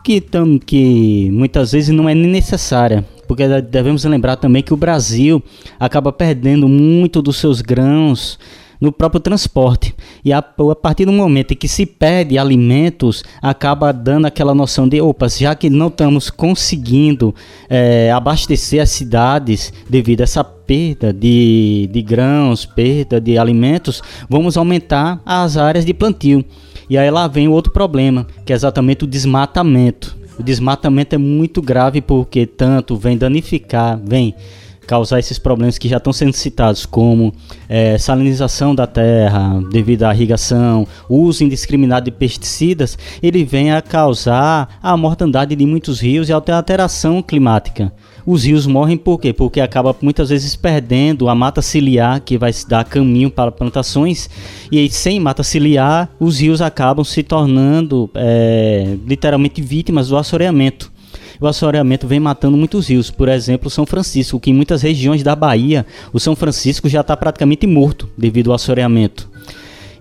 que, 0.04 0.20
tam, 0.20 0.58
que 0.58 1.30
muitas 1.32 1.72
vezes 1.72 1.90
não 1.90 2.08
é 2.08 2.16
nem 2.16 2.30
necessária. 2.30 3.06
Porque 3.28 3.48
devemos 3.62 4.04
lembrar 4.04 4.36
também 4.36 4.62
que 4.62 4.74
o 4.74 4.78
Brasil 4.78 5.42
acaba 5.80 6.12
perdendo 6.12 6.68
muito 6.68 7.22
dos 7.22 7.38
seus 7.38 7.62
grãos 7.62 8.38
no 8.82 8.92
próprio 8.92 9.22
transporte. 9.22 9.94
E 10.26 10.34
a, 10.34 10.40
a, 10.40 10.76
partir 10.76 11.06
do 11.06 11.12
momento 11.12 11.54
em 11.54 11.56
que 11.56 11.68
se 11.68 11.86
perde 11.86 12.40
alimentos, 12.40 13.24
acaba 13.40 13.92
dando 13.94 14.26
aquela 14.26 14.56
noção 14.56 14.90
de, 14.90 15.00
opa, 15.00 15.30
já 15.30 15.54
que 15.54 15.70
não 15.70 15.88
estamos 15.88 16.32
conseguindo 16.32 17.34
é, 17.70 18.12
abastecer 18.12 18.82
as 18.82 18.90
cidades 18.90 19.72
devido 19.88 20.22
a 20.22 20.24
essa 20.24 20.44
perda 20.72 21.12
de, 21.12 21.90
de 21.92 22.02
grãos, 22.02 22.66
perda 22.66 23.20
de 23.20 23.38
alimentos, 23.38 24.02
vamos 24.30 24.56
aumentar 24.56 25.22
as 25.26 25.58
áreas 25.58 25.84
de 25.84 25.94
plantio. 25.94 26.46
E 26.90 26.98
aí 26.98 27.12
lá 27.12 27.28
vem 27.28 27.50
outro 27.50 27.74
problema, 27.74 28.26
que 28.46 28.54
é 28.54 28.56
exatamente 28.56 29.04
o 29.04 29.08
desmatamento. 29.08 30.16
O 30.40 30.44
desmatamento 30.44 31.14
é 31.14 31.18
muito 31.18 31.62
grave 31.62 32.00
porque 32.00 32.46
tanto 32.46 32.96
vem 32.96 33.18
danificar, 33.18 34.00
vem 34.02 34.34
causar 34.88 35.20
esses 35.20 35.38
problemas 35.38 35.78
que 35.78 35.90
já 35.90 35.98
estão 35.98 36.14
sendo 36.14 36.32
citados, 36.32 36.86
como 36.86 37.34
é, 37.68 37.98
salinização 37.98 38.74
da 38.74 38.88
terra 38.88 39.62
devido 39.70 40.04
à 40.04 40.16
irrigação, 40.16 40.88
uso 41.10 41.44
indiscriminado 41.44 42.06
de 42.06 42.12
pesticidas, 42.12 42.98
ele 43.22 43.44
vem 43.44 43.74
a 43.74 43.82
causar 43.82 44.80
a 44.82 44.96
mortandade 44.96 45.54
de 45.54 45.66
muitos 45.66 46.00
rios 46.00 46.30
e 46.30 46.32
a 46.32 46.38
alteração 46.38 47.22
climática. 47.22 47.92
Os 48.26 48.44
rios 48.44 48.66
morrem 48.66 48.98
por 48.98 49.20
quê? 49.20 49.34
Porque 49.34 49.60
acaba 49.60 49.96
muitas 50.02 50.30
vezes 50.30 50.56
perdendo 50.56 51.30
a 51.30 51.36
mata 51.36 51.62
ciliar 51.62 52.22
que 52.22 52.38
vai 52.38 52.52
dar 52.68 52.84
caminho 52.86 53.30
para 53.30 53.52
plantações 53.52 54.30
e 54.72 54.78
aí, 54.78 54.90
sem 54.90 55.20
mata 55.20 55.44
ciliar 55.44 56.10
os 56.20 56.40
rios 56.40 56.62
acabam 56.62 57.04
se 57.04 57.24
tornando 57.24 58.10
é, 58.16 58.96
literalmente 59.06 59.62
vítimas 59.62 60.10
do 60.10 60.18
assoreamento 60.18 60.92
o 61.42 61.48
assoreamento 61.48 62.08
vem 62.08 62.20
matando 62.20 62.56
muitos 62.56 62.88
rios. 62.88 63.10
Por 63.10 63.28
exemplo, 63.28 63.68
São 63.68 63.84
Francisco, 63.84 64.40
que 64.40 64.52
em 64.52 64.54
muitas 64.54 64.84
regiões 64.84 65.24
da 65.24 65.36
Bahia, 65.36 65.88
o 66.14 66.20
São 66.20 66.36
Francisco 66.36 66.88
já 66.88 67.02
está 67.02 67.18
praticamente 67.18 67.66
morto 67.66 68.08
devido 68.16 68.52
ao 68.52 68.56
assoreamento. 68.56 69.28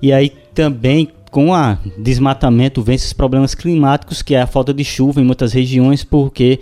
E 0.03 0.12
aí 0.12 0.31
também 0.55 1.09
com 1.31 1.53
o 1.53 1.79
desmatamento 1.97 2.83
vem 2.83 2.97
esses 2.97 3.12
problemas 3.12 3.55
climáticos, 3.55 4.21
que 4.21 4.35
é 4.35 4.43
a 4.43 4.47
falta 4.47 4.75
de 4.75 4.85
chuva 4.85 5.21
em 5.21 5.25
muitas 5.25 5.53
regiões, 5.53 6.05
porque 6.05 6.61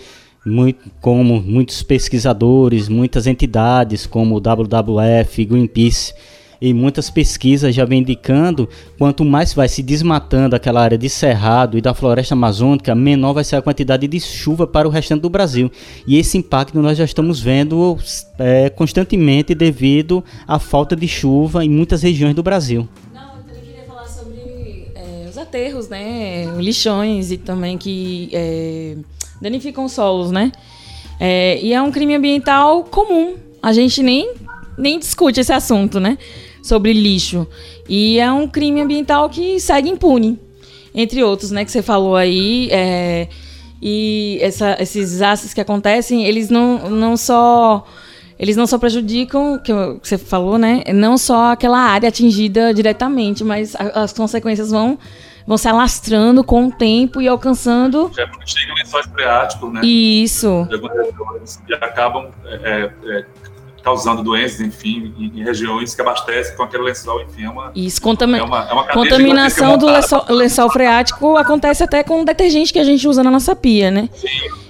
muito, 0.49 0.91
como 1.01 1.41
muitos 1.41 1.83
pesquisadores, 1.83 2.89
muitas 2.89 3.27
entidades 3.27 4.07
como 4.07 4.37
o 4.37 4.41
WWF, 4.41 5.45
Greenpeace 5.45 6.13
e 6.61 6.75
muitas 6.75 7.09
pesquisas 7.09 7.75
já 7.75 7.85
vêm 7.85 8.01
indicando 8.01 8.69
quanto 8.99 9.25
mais 9.25 9.55
vai 9.55 9.69
se 9.69 9.83
desmatando 9.83 10.57
aquela 10.57 10.83
área 10.83 10.99
de 10.99 11.09
cerrado 11.09 11.79
e 11.79 11.81
da 11.81 11.95
floresta 11.95 12.35
amazônica, 12.35 12.95
menor 12.95 13.33
vai 13.33 13.45
ser 13.45 13.57
a 13.57 13.63
quantidade 13.63 14.07
de 14.09 14.21
chuva 14.21 14.67
para 14.67 14.89
o 14.89 14.91
restante 14.91 15.23
do 15.23 15.31
Brasil. 15.31 15.71
E 16.07 16.17
esse 16.19 16.37
impacto 16.37 16.81
nós 16.81 16.99
já 16.99 17.05
estamos 17.05 17.41
vendo 17.41 17.97
é, 18.39 18.69
constantemente 18.71 19.55
devido 19.55 20.25
à 20.47 20.59
falta 20.59 20.97
de 20.97 21.07
chuva 21.07 21.65
em 21.65 21.71
muitas 21.71 22.03
regiões 22.03 22.35
do 22.35 22.43
Brasil. 22.43 22.89
Não, 23.15 23.37
eu 23.37 23.43
também 23.45 23.63
queria 23.63 23.85
falar 23.85 24.07
sobre 24.07 24.89
é, 24.95 25.29
os 25.29 25.38
aterros, 25.49 25.89
né, 25.89 26.45
lixões 26.59 27.33
e 27.33 27.39
também 27.39 27.77
que 27.77 28.29
é, 28.33 28.97
danificam 29.41 29.89
solos, 29.89 30.31
né? 30.31 30.53
É, 31.19 31.59
e 31.61 31.73
é 31.73 31.83
um 31.83 31.91
crime 31.91 32.15
ambiental 32.15 32.85
comum. 32.85 33.35
A 33.61 33.73
gente 33.73 34.03
nem, 34.03 34.35
nem 34.77 34.99
discute 34.99 35.41
esse 35.41 35.53
assunto, 35.53 35.99
né? 35.99 36.17
sobre 36.69 36.93
lixo. 36.93 37.47
E 37.89 38.19
é 38.19 38.31
um 38.31 38.47
crime 38.47 38.81
ambiental 38.81 39.29
que 39.31 39.59
segue 39.59 39.89
impune, 39.89 40.39
entre 40.95 41.23
outros, 41.23 41.51
né, 41.51 41.65
que 41.65 41.71
você 41.71 41.83
falou 41.83 42.15
aí. 42.15 42.69
É, 42.71 43.29
e 43.81 44.39
essa, 44.43 44.77
esses 44.81 45.13
desastres 45.13 45.55
que 45.55 45.61
acontecem, 45.61 46.25
eles 46.25 46.51
não, 46.51 46.91
não 46.91 47.17
só 47.17 47.87
eles 48.39 48.57
não 48.57 48.69
só 48.69 48.79
prejudicam, 48.79 49.59
que 49.59 49.73
você 50.01 50.17
falou, 50.17 50.59
né? 50.59 50.85
Não 50.95 51.19
só 51.19 51.53
aquela 51.53 51.79
área 51.79 52.09
atingida 52.09 52.73
diretamente, 52.73 53.43
mas 53.43 53.75
as 53.77 54.13
consequências 54.13 54.71
vão, 54.71 54.97
vão 55.49 55.57
se 55.57 55.67
alastrando 55.67 56.45
com 56.45 56.67
o 56.67 56.71
tempo 56.71 57.23
e 57.23 57.27
alcançando. 57.27 58.11
Já 58.15 58.29
chega 58.45 58.75
lençóis 58.75 59.07
freáticos, 59.07 59.73
né? 59.73 59.81
Isso. 59.83 60.69
E 61.67 61.73
acabam 61.73 62.29
é, 62.45 62.91
é, 63.07 63.25
causando 63.83 64.23
doenças, 64.23 64.61
enfim, 64.61 65.15
em, 65.19 65.41
em, 65.41 65.43
regiões 65.43 65.95
que 65.95 66.03
abastecem 66.03 66.55
com 66.55 66.65
aquele 66.65 66.83
lençol, 66.83 67.23
enfim, 67.23 67.45
é 67.45 67.49
uma, 67.49 67.73
Isso, 67.75 67.99
é 68.07 68.43
uma, 68.43 68.69
é 68.69 68.73
uma 68.75 68.87
contaminação 68.89 69.79
do 69.79 69.87
lençol, 69.87 70.27
lençol, 70.29 70.71
freático 70.71 71.39
acontece 71.39 71.83
até 71.83 72.05
com 72.05 72.21
o 72.21 72.25
detergente 72.27 72.71
que 72.71 72.79
a 72.79 72.85
gente 72.85 73.09
usa 73.09 73.23
na 73.23 73.31
nossa 73.31 73.57
pia, 73.57 73.91
né? 73.91 74.11
Sim. 74.15 74.29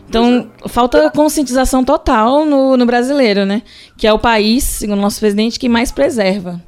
Então, 0.09 0.49
falta 0.69 1.11
conscientização 1.11 1.85
total 1.85 2.47
no, 2.47 2.77
no 2.77 2.87
brasileiro, 2.87 3.45
né? 3.45 3.63
Que 3.97 4.07
é 4.07 4.13
o 4.13 4.19
país, 4.19 4.63
segundo 4.63 4.99
o 4.99 5.03
nosso 5.03 5.19
presidente, 5.19 5.59
que 5.59 5.69
mais 5.69 5.91
preserva. 5.91 6.63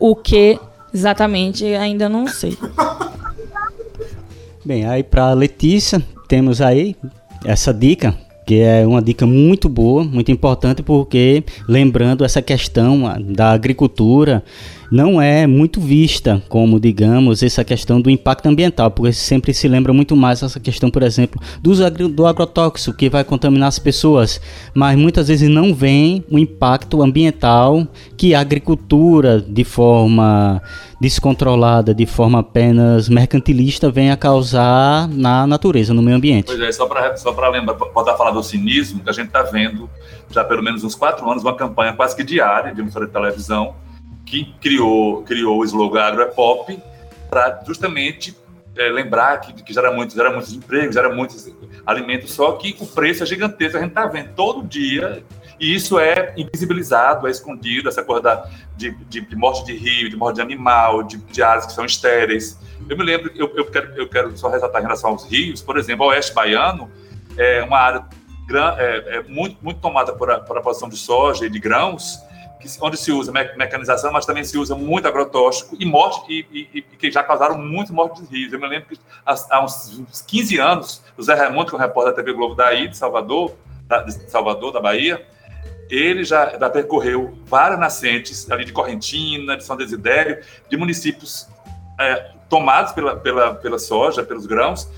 O 0.00 0.16
que 0.16 0.58
exatamente 0.92 1.64
ainda 1.64 2.08
não 2.08 2.26
sei. 2.26 2.56
Bem, 4.64 4.84
aí 4.86 5.02
para 5.02 5.32
Letícia, 5.32 6.02
temos 6.28 6.60
aí 6.60 6.96
essa 7.44 7.72
dica 7.74 8.14
que 8.46 8.60
é 8.60 8.86
uma 8.86 9.00
dica 9.00 9.24
muito 9.24 9.68
boa, 9.68 10.04
muito 10.04 10.30
importante, 10.32 10.82
porque 10.82 11.44
lembrando 11.68 12.24
essa 12.24 12.42
questão 12.42 13.02
da 13.20 13.52
agricultura 13.52 14.42
não 14.92 15.22
é 15.22 15.46
muito 15.46 15.80
vista 15.80 16.42
como, 16.50 16.78
digamos, 16.78 17.42
essa 17.42 17.64
questão 17.64 17.98
do 17.98 18.10
impacto 18.10 18.46
ambiental, 18.46 18.90
porque 18.90 19.10
sempre 19.10 19.54
se 19.54 19.66
lembra 19.66 19.90
muito 19.90 20.14
mais 20.14 20.42
essa 20.42 20.60
questão, 20.60 20.90
por 20.90 21.02
exemplo, 21.02 21.40
do, 21.62 22.08
do 22.10 22.26
agrotóxico 22.26 22.94
que 22.94 23.08
vai 23.08 23.24
contaminar 23.24 23.68
as 23.68 23.78
pessoas, 23.78 24.38
mas 24.74 24.98
muitas 24.98 25.28
vezes 25.28 25.48
não 25.48 25.74
vem 25.74 26.22
o 26.30 26.38
impacto 26.38 27.02
ambiental 27.02 27.88
que 28.18 28.34
a 28.34 28.40
agricultura, 28.40 29.40
de 29.40 29.64
forma 29.64 30.60
descontrolada, 31.00 31.94
de 31.94 32.04
forma 32.04 32.40
apenas 32.40 33.08
mercantilista, 33.08 33.90
vem 33.90 34.10
a 34.10 34.16
causar 34.16 35.08
na 35.08 35.46
natureza, 35.46 35.94
no 35.94 36.02
meio 36.02 36.18
ambiente. 36.18 36.48
Pois 36.48 36.60
é, 36.60 36.70
só 36.70 36.86
para 36.86 37.16
só 37.16 37.30
lembrar, 37.48 37.74
voltar 37.74 38.12
a 38.12 38.16
falar 38.16 38.32
do 38.32 38.42
cinismo, 38.42 39.02
que 39.02 39.08
a 39.08 39.12
gente 39.14 39.28
está 39.28 39.42
vendo 39.42 39.88
já 40.30 40.44
pelo 40.44 40.62
menos 40.62 40.84
uns 40.84 40.94
quatro 40.94 41.28
anos, 41.30 41.42
uma 41.42 41.56
campanha 41.56 41.94
quase 41.94 42.14
que 42.14 42.22
diária 42.22 42.74
de 42.74 42.80
emissora 42.82 43.06
de 43.06 43.12
televisão, 43.12 43.74
que 44.32 44.50
criou, 44.62 45.22
criou 45.24 45.58
o 45.58 45.64
slogan 45.64 46.00
Agro 46.00 46.22
é 46.22 46.24
Pop 46.24 46.82
para 47.28 47.62
justamente 47.66 48.34
é, 48.74 48.88
lembrar 48.88 49.38
que, 49.42 49.52
que 49.62 49.74
gera, 49.74 49.92
muitos, 49.92 50.16
gera 50.16 50.30
muitos 50.30 50.54
empregos, 50.54 50.94
gera 50.94 51.14
muitos 51.14 51.54
alimentos, 51.84 52.32
só 52.32 52.52
que 52.52 52.74
o 52.80 52.86
preço 52.86 53.22
é 53.22 53.26
gigantesco, 53.26 53.76
a 53.76 53.80
gente 53.80 53.90
está 53.90 54.06
vendo 54.06 54.30
todo 54.34 54.66
dia, 54.66 55.22
e 55.60 55.74
isso 55.74 55.98
é 55.98 56.32
invisibilizado, 56.34 57.28
é 57.28 57.30
escondido, 57.30 57.90
essa 57.90 58.02
coisa 58.02 58.22
da, 58.22 58.50
de, 58.74 58.92
de, 59.04 59.20
de, 59.20 59.36
morte 59.36 59.66
de 59.66 59.76
rio, 59.76 60.08
de 60.08 60.16
morte 60.16 60.36
de 60.36 60.40
animal, 60.40 61.02
de, 61.02 61.18
de 61.18 61.66
que 61.66 61.72
são 61.72 61.84
estéreis. 61.84 62.58
Eu 62.88 62.96
me 62.96 63.04
lembro, 63.04 63.30
eu, 63.34 63.52
eu, 63.54 63.66
quero, 63.66 63.94
eu 63.96 64.08
quero 64.08 64.34
só 64.38 64.48
ressaltar 64.48 64.80
em 64.80 64.84
relação 64.84 65.10
aos 65.10 65.30
rios, 65.30 65.60
por 65.60 65.76
exemplo, 65.76 66.06
o 66.06 66.08
Oeste 66.08 66.32
Baiano 66.32 66.90
é 67.36 67.62
uma 67.62 67.78
área 67.78 68.06
é, 68.78 69.16
é 69.16 69.22
muito, 69.24 69.58
muito 69.62 69.80
tomada 69.80 70.14
por 70.14 70.30
a, 70.30 70.40
por 70.40 70.56
a 70.56 70.62
produção 70.62 70.88
de 70.88 70.96
soja 70.96 71.44
e 71.44 71.50
de 71.50 71.58
grãos, 71.58 72.18
onde 72.80 72.96
se 72.96 73.12
usa 73.12 73.32
mecanização, 73.32 74.12
mas 74.12 74.26
também 74.26 74.44
se 74.44 74.56
usa 74.56 74.74
muito 74.74 75.06
agrotóxico 75.06 75.76
e 75.78 75.84
morte, 75.84 76.20
e, 76.28 76.68
e, 76.74 76.78
e 76.78 76.82
que 76.82 77.10
já 77.10 77.22
causaram 77.22 77.58
muito 77.58 77.92
morte 77.92 78.22
de 78.22 78.28
rios. 78.28 78.52
Eu 78.52 78.60
me 78.60 78.68
lembro 78.68 78.88
que 78.88 78.98
há, 79.24 79.64
uns 79.64 80.24
15 80.26 80.58
anos, 80.58 81.02
o 81.16 81.22
Zé 81.22 81.34
Raimundo, 81.34 81.66
que 81.66 81.74
é 81.74 81.78
um 81.78 81.80
repórter 81.80 82.12
da 82.12 82.16
TV 82.16 82.32
Globo 82.32 82.54
daí, 82.54 82.88
de 82.88 82.96
Salvador, 82.96 83.54
da, 83.86 84.02
de 84.02 84.30
Salvador, 84.30 84.72
da 84.72 84.80
Bahia, 84.80 85.26
ele 85.90 86.24
já, 86.24 86.58
já, 86.58 86.70
percorreu 86.70 87.38
várias 87.44 87.78
nascentes 87.78 88.50
ali 88.50 88.64
de 88.64 88.72
Correntina, 88.72 89.56
de 89.56 89.64
São 89.64 89.76
Desidério, 89.76 90.40
de 90.68 90.76
municípios 90.76 91.48
é, 92.00 92.30
tomados 92.48 92.92
pela, 92.92 93.16
pela, 93.16 93.54
pela 93.54 93.78
soja, 93.78 94.22
pelos 94.22 94.46
grãos, 94.46 94.88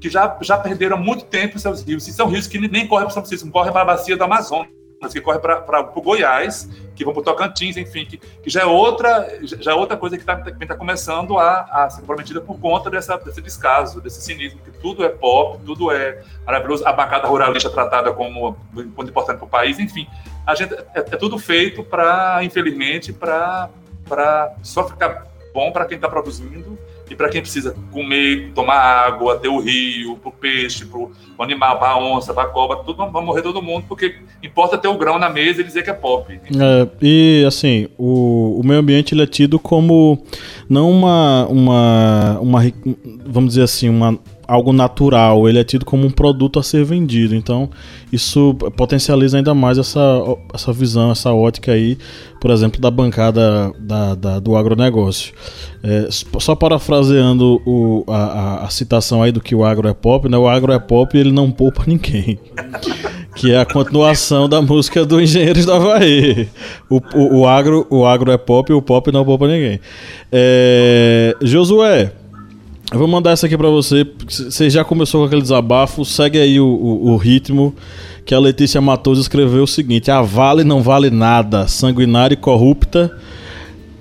que 0.00 0.10
já, 0.10 0.36
já 0.42 0.58
perderam 0.58 0.98
muito 0.98 1.24
tempo 1.24 1.58
seus 1.58 1.82
rios. 1.82 2.06
E 2.06 2.12
são 2.12 2.28
rios 2.28 2.46
que 2.46 2.58
nem 2.58 2.86
correm 2.86 3.06
para 3.06 3.14
São 3.14 3.22
Francisco, 3.22 3.50
correm 3.50 3.72
para 3.72 3.82
a 3.82 3.84
bacia 3.84 4.16
do 4.16 4.24
Amazonas 4.24 4.81
que 5.10 5.20
corre 5.20 5.38
para 5.38 5.90
o 5.94 6.02
Goiás, 6.02 6.68
que 6.94 7.04
vão 7.04 7.12
para 7.12 7.20
o 7.20 7.24
Tocantins, 7.24 7.76
enfim, 7.76 8.04
que, 8.04 8.18
que, 8.18 8.50
já 8.50 8.62
é 8.62 8.66
outra 8.66 9.28
já 9.42 9.72
é 9.72 9.74
outra 9.74 9.96
coisa 9.96 10.16
que 10.16 10.22
está 10.22 10.36
tá 10.36 10.76
começando 10.76 11.38
a, 11.38 11.62
a, 11.84 11.90
ser 11.90 12.00
comprometida 12.02 12.40
por 12.40 12.58
conta 12.60 12.90
dessa, 12.90 13.16
desse 13.16 13.40
descaso, 13.40 14.00
desse 14.00 14.20
cinismo, 14.20 14.60
que 14.64 14.70
tudo 14.70 15.04
é 15.04 15.08
pop, 15.08 15.58
tudo 15.64 15.90
é 15.90 16.22
maravilhoso, 16.46 16.86
a 16.86 16.92
bancada 16.92 17.26
ruralista 17.26 17.70
tratada 17.70 18.12
como 18.12 18.54
ponto 18.94 19.08
importante 19.08 19.38
para 19.38 19.46
o 19.46 19.48
país, 19.48 19.78
enfim, 19.78 20.06
a 20.46 20.54
gente, 20.54 20.74
é, 20.74 20.86
é 20.94 21.00
tudo 21.00 21.38
feito 21.38 21.82
para, 21.82 22.42
infelizmente, 22.42 23.12
para 23.12 23.68
só 24.62 24.86
ficar 24.86 25.26
bom 25.52 25.72
para 25.72 25.84
quem 25.84 25.96
está 25.96 26.08
produzindo 26.08 26.78
e 27.10 27.14
para 27.14 27.28
quem 27.28 27.40
precisa 27.40 27.74
comer, 27.90 28.52
tomar 28.54 28.74
água, 28.74 29.38
ter 29.38 29.48
o 29.48 29.58
rio, 29.58 30.16
para 30.16 30.28
o 30.28 30.32
peixe, 30.32 30.86
para 30.86 30.98
o 30.98 31.12
animal, 31.38 31.78
para 31.78 31.90
a 31.90 31.98
onça, 31.98 32.32
para 32.32 32.44
a 32.44 32.46
cobra, 32.46 32.78
tudo 32.78 33.06
vai 33.10 33.24
morrer 33.24 33.42
todo 33.42 33.60
mundo, 33.60 33.84
porque 33.88 34.16
importa 34.42 34.78
ter 34.78 34.88
o 34.88 34.96
grão 34.96 35.18
na 35.18 35.28
mesa 35.28 35.60
e 35.60 35.64
dizer 35.64 35.82
que 35.82 35.90
é 35.90 35.94
pop. 35.94 36.32
É, 36.32 36.88
e 37.00 37.44
assim, 37.46 37.88
o, 37.98 38.60
o 38.60 38.66
meio 38.66 38.80
ambiente 38.80 39.14
ele 39.14 39.22
é 39.22 39.26
tido 39.26 39.58
como 39.58 40.24
não 40.68 40.90
uma, 40.90 41.46
uma, 41.48 42.38
uma, 42.40 42.60
vamos 43.26 43.50
dizer 43.50 43.62
assim, 43.62 43.88
uma 43.88 44.18
algo 44.52 44.72
natural, 44.72 45.48
ele 45.48 45.58
é 45.58 45.64
tido 45.64 45.84
como 45.84 46.06
um 46.06 46.10
produto 46.10 46.58
a 46.58 46.62
ser 46.62 46.84
vendido. 46.84 47.34
Então, 47.34 47.70
isso 48.12 48.54
potencializa 48.76 49.38
ainda 49.38 49.54
mais 49.54 49.78
essa, 49.78 50.00
essa 50.52 50.72
visão, 50.72 51.10
essa 51.10 51.32
ótica 51.32 51.72
aí, 51.72 51.96
por 52.38 52.50
exemplo, 52.50 52.78
da 52.78 52.90
bancada 52.90 53.72
da, 53.78 54.14
da 54.14 54.38
do 54.38 54.54
agronegócio. 54.54 55.32
É, 55.82 56.08
só 56.10 56.54
parafraseando 56.54 57.62
o, 57.64 58.04
a, 58.06 58.66
a, 58.66 58.68
citação 58.68 59.22
aí 59.22 59.32
do 59.32 59.40
que 59.40 59.54
o 59.54 59.64
agro 59.64 59.88
é 59.88 59.94
pop, 59.94 60.28
né? 60.28 60.36
O 60.36 60.46
agro 60.46 60.70
é 60.72 60.78
pop 60.78 61.16
e 61.16 61.20
ele 61.20 61.32
não 61.32 61.50
poupa 61.50 61.84
ninguém. 61.86 62.38
que 63.34 63.52
é 63.52 63.58
a 63.58 63.64
continuação 63.64 64.48
da 64.48 64.60
música 64.60 65.06
do 65.06 65.18
Engenheiros 65.18 65.64
da 65.64 65.76
Havaí. 65.76 66.46
O, 66.90 67.00
o, 67.14 67.38
o, 67.38 67.48
agro, 67.48 67.86
o 67.88 68.04
agro 68.04 68.30
é 68.30 68.36
pop 68.36 68.70
e 68.70 68.74
o 68.74 68.82
pop 68.82 69.10
não 69.10 69.24
poupa 69.24 69.48
ninguém. 69.48 69.80
É, 70.30 71.34
Josué, 71.40 72.12
Eu 72.92 72.98
vou 72.98 73.08
mandar 73.08 73.30
essa 73.30 73.46
aqui 73.46 73.56
pra 73.56 73.70
você. 73.70 74.06
Você 74.28 74.68
já 74.68 74.84
começou 74.84 75.22
com 75.22 75.26
aquele 75.26 75.40
desabafo, 75.40 76.04
segue 76.04 76.38
aí 76.38 76.60
o, 76.60 76.66
o, 76.66 77.12
o 77.12 77.16
ritmo. 77.16 77.74
Que 78.24 78.34
a 78.34 78.38
Letícia 78.38 78.80
Matoso 78.80 79.20
escreveu 79.20 79.62
o 79.62 79.66
seguinte: 79.66 80.10
A 80.10 80.20
Vale 80.20 80.62
não 80.62 80.82
vale 80.82 81.10
nada, 81.10 81.66
sanguinária 81.66 82.34
e 82.34 82.36
corrupta. 82.36 83.16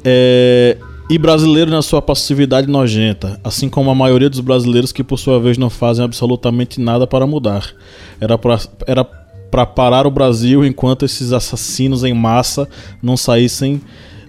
É, 0.03 0.77
e 1.09 1.17
brasileiro 1.17 1.71
na 1.71 1.81
sua 1.81 2.01
passividade 2.01 2.67
nojenta, 2.67 3.39
assim 3.43 3.69
como 3.69 3.89
a 3.89 3.95
maioria 3.95 4.29
dos 4.29 4.39
brasileiros 4.39 4.91
que 4.91 5.03
por 5.03 5.17
sua 5.17 5.39
vez 5.39 5.57
não 5.57 5.69
fazem 5.69 6.03
absolutamente 6.03 6.79
nada 6.79 7.07
para 7.07 7.25
mudar. 7.25 7.69
Era 8.19 8.37
para 8.37 8.59
era 8.87 9.03
para 9.03 9.65
parar 9.65 10.07
o 10.07 10.11
Brasil 10.11 10.65
enquanto 10.65 11.03
esses 11.03 11.33
assassinos 11.33 12.05
em 12.05 12.13
massa 12.13 12.67
não 13.03 13.17
saíssem 13.17 13.81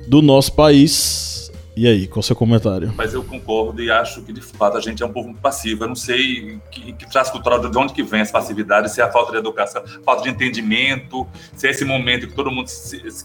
do 0.09 0.21
nosso 0.21 0.53
país. 0.53 1.32
E 1.75 1.89
aí, 1.89 2.07
qual 2.07 2.21
o 2.21 2.23
seu 2.23 2.37
comentário? 2.37 2.93
Mas 2.95 3.15
eu 3.15 3.25
concordo 3.25 3.83
e 3.83 3.91
acho 3.91 4.23
que 4.23 4.33
de 4.33 4.43
fato 4.43 4.77
a 4.77 4.81
gente 4.81 5.03
é 5.03 5.07
um 5.07 5.13
povo 5.13 5.35
passivo. 5.35 5.85
Eu 5.85 5.89
não 5.89 5.95
sei 5.95 6.61
que, 6.71 6.93
que 6.93 7.11
traço 7.11 7.33
cultural 7.33 7.59
de 7.59 7.79
onde 7.79 7.95
que 7.95 8.03
vem 8.03 8.21
essa 8.21 8.33
passividade, 8.33 8.91
se 8.93 9.01
é 9.01 9.05
a 9.05 9.11
falta 9.11 9.33
de 9.33 9.39
educação, 9.39 9.83
falta 10.05 10.23
de 10.23 10.29
entendimento, 10.29 11.27
se 11.57 11.67
é 11.67 11.71
esse 11.71 11.85
momento 11.85 12.29
que 12.29 12.35
todo 12.35 12.51
mundo 12.51 12.71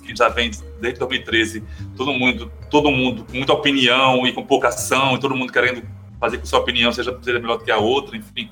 que 0.06 0.16
já 0.16 0.30
vem 0.30 0.50
desde 0.80 1.00
2013, 1.00 1.62
todo 1.98 2.14
mundo, 2.14 2.50
todo 2.70 2.90
mundo 2.90 3.26
com 3.26 3.36
muita 3.36 3.52
opinião 3.52 4.26
e 4.26 4.32
com 4.32 4.44
pouca 4.44 4.70
ação, 4.70 5.16
e 5.16 5.20
todo 5.20 5.36
mundo 5.36 5.52
querendo 5.52 5.84
fazer 6.20 6.38
com 6.38 6.44
que 6.44 6.50
sua 6.50 6.60
opinião 6.60 6.92
seja, 6.92 7.18
seja 7.22 7.40
melhor 7.40 7.58
do 7.58 7.64
que 7.64 7.72
a 7.72 7.78
outra, 7.78 8.18
enfim. 8.18 8.50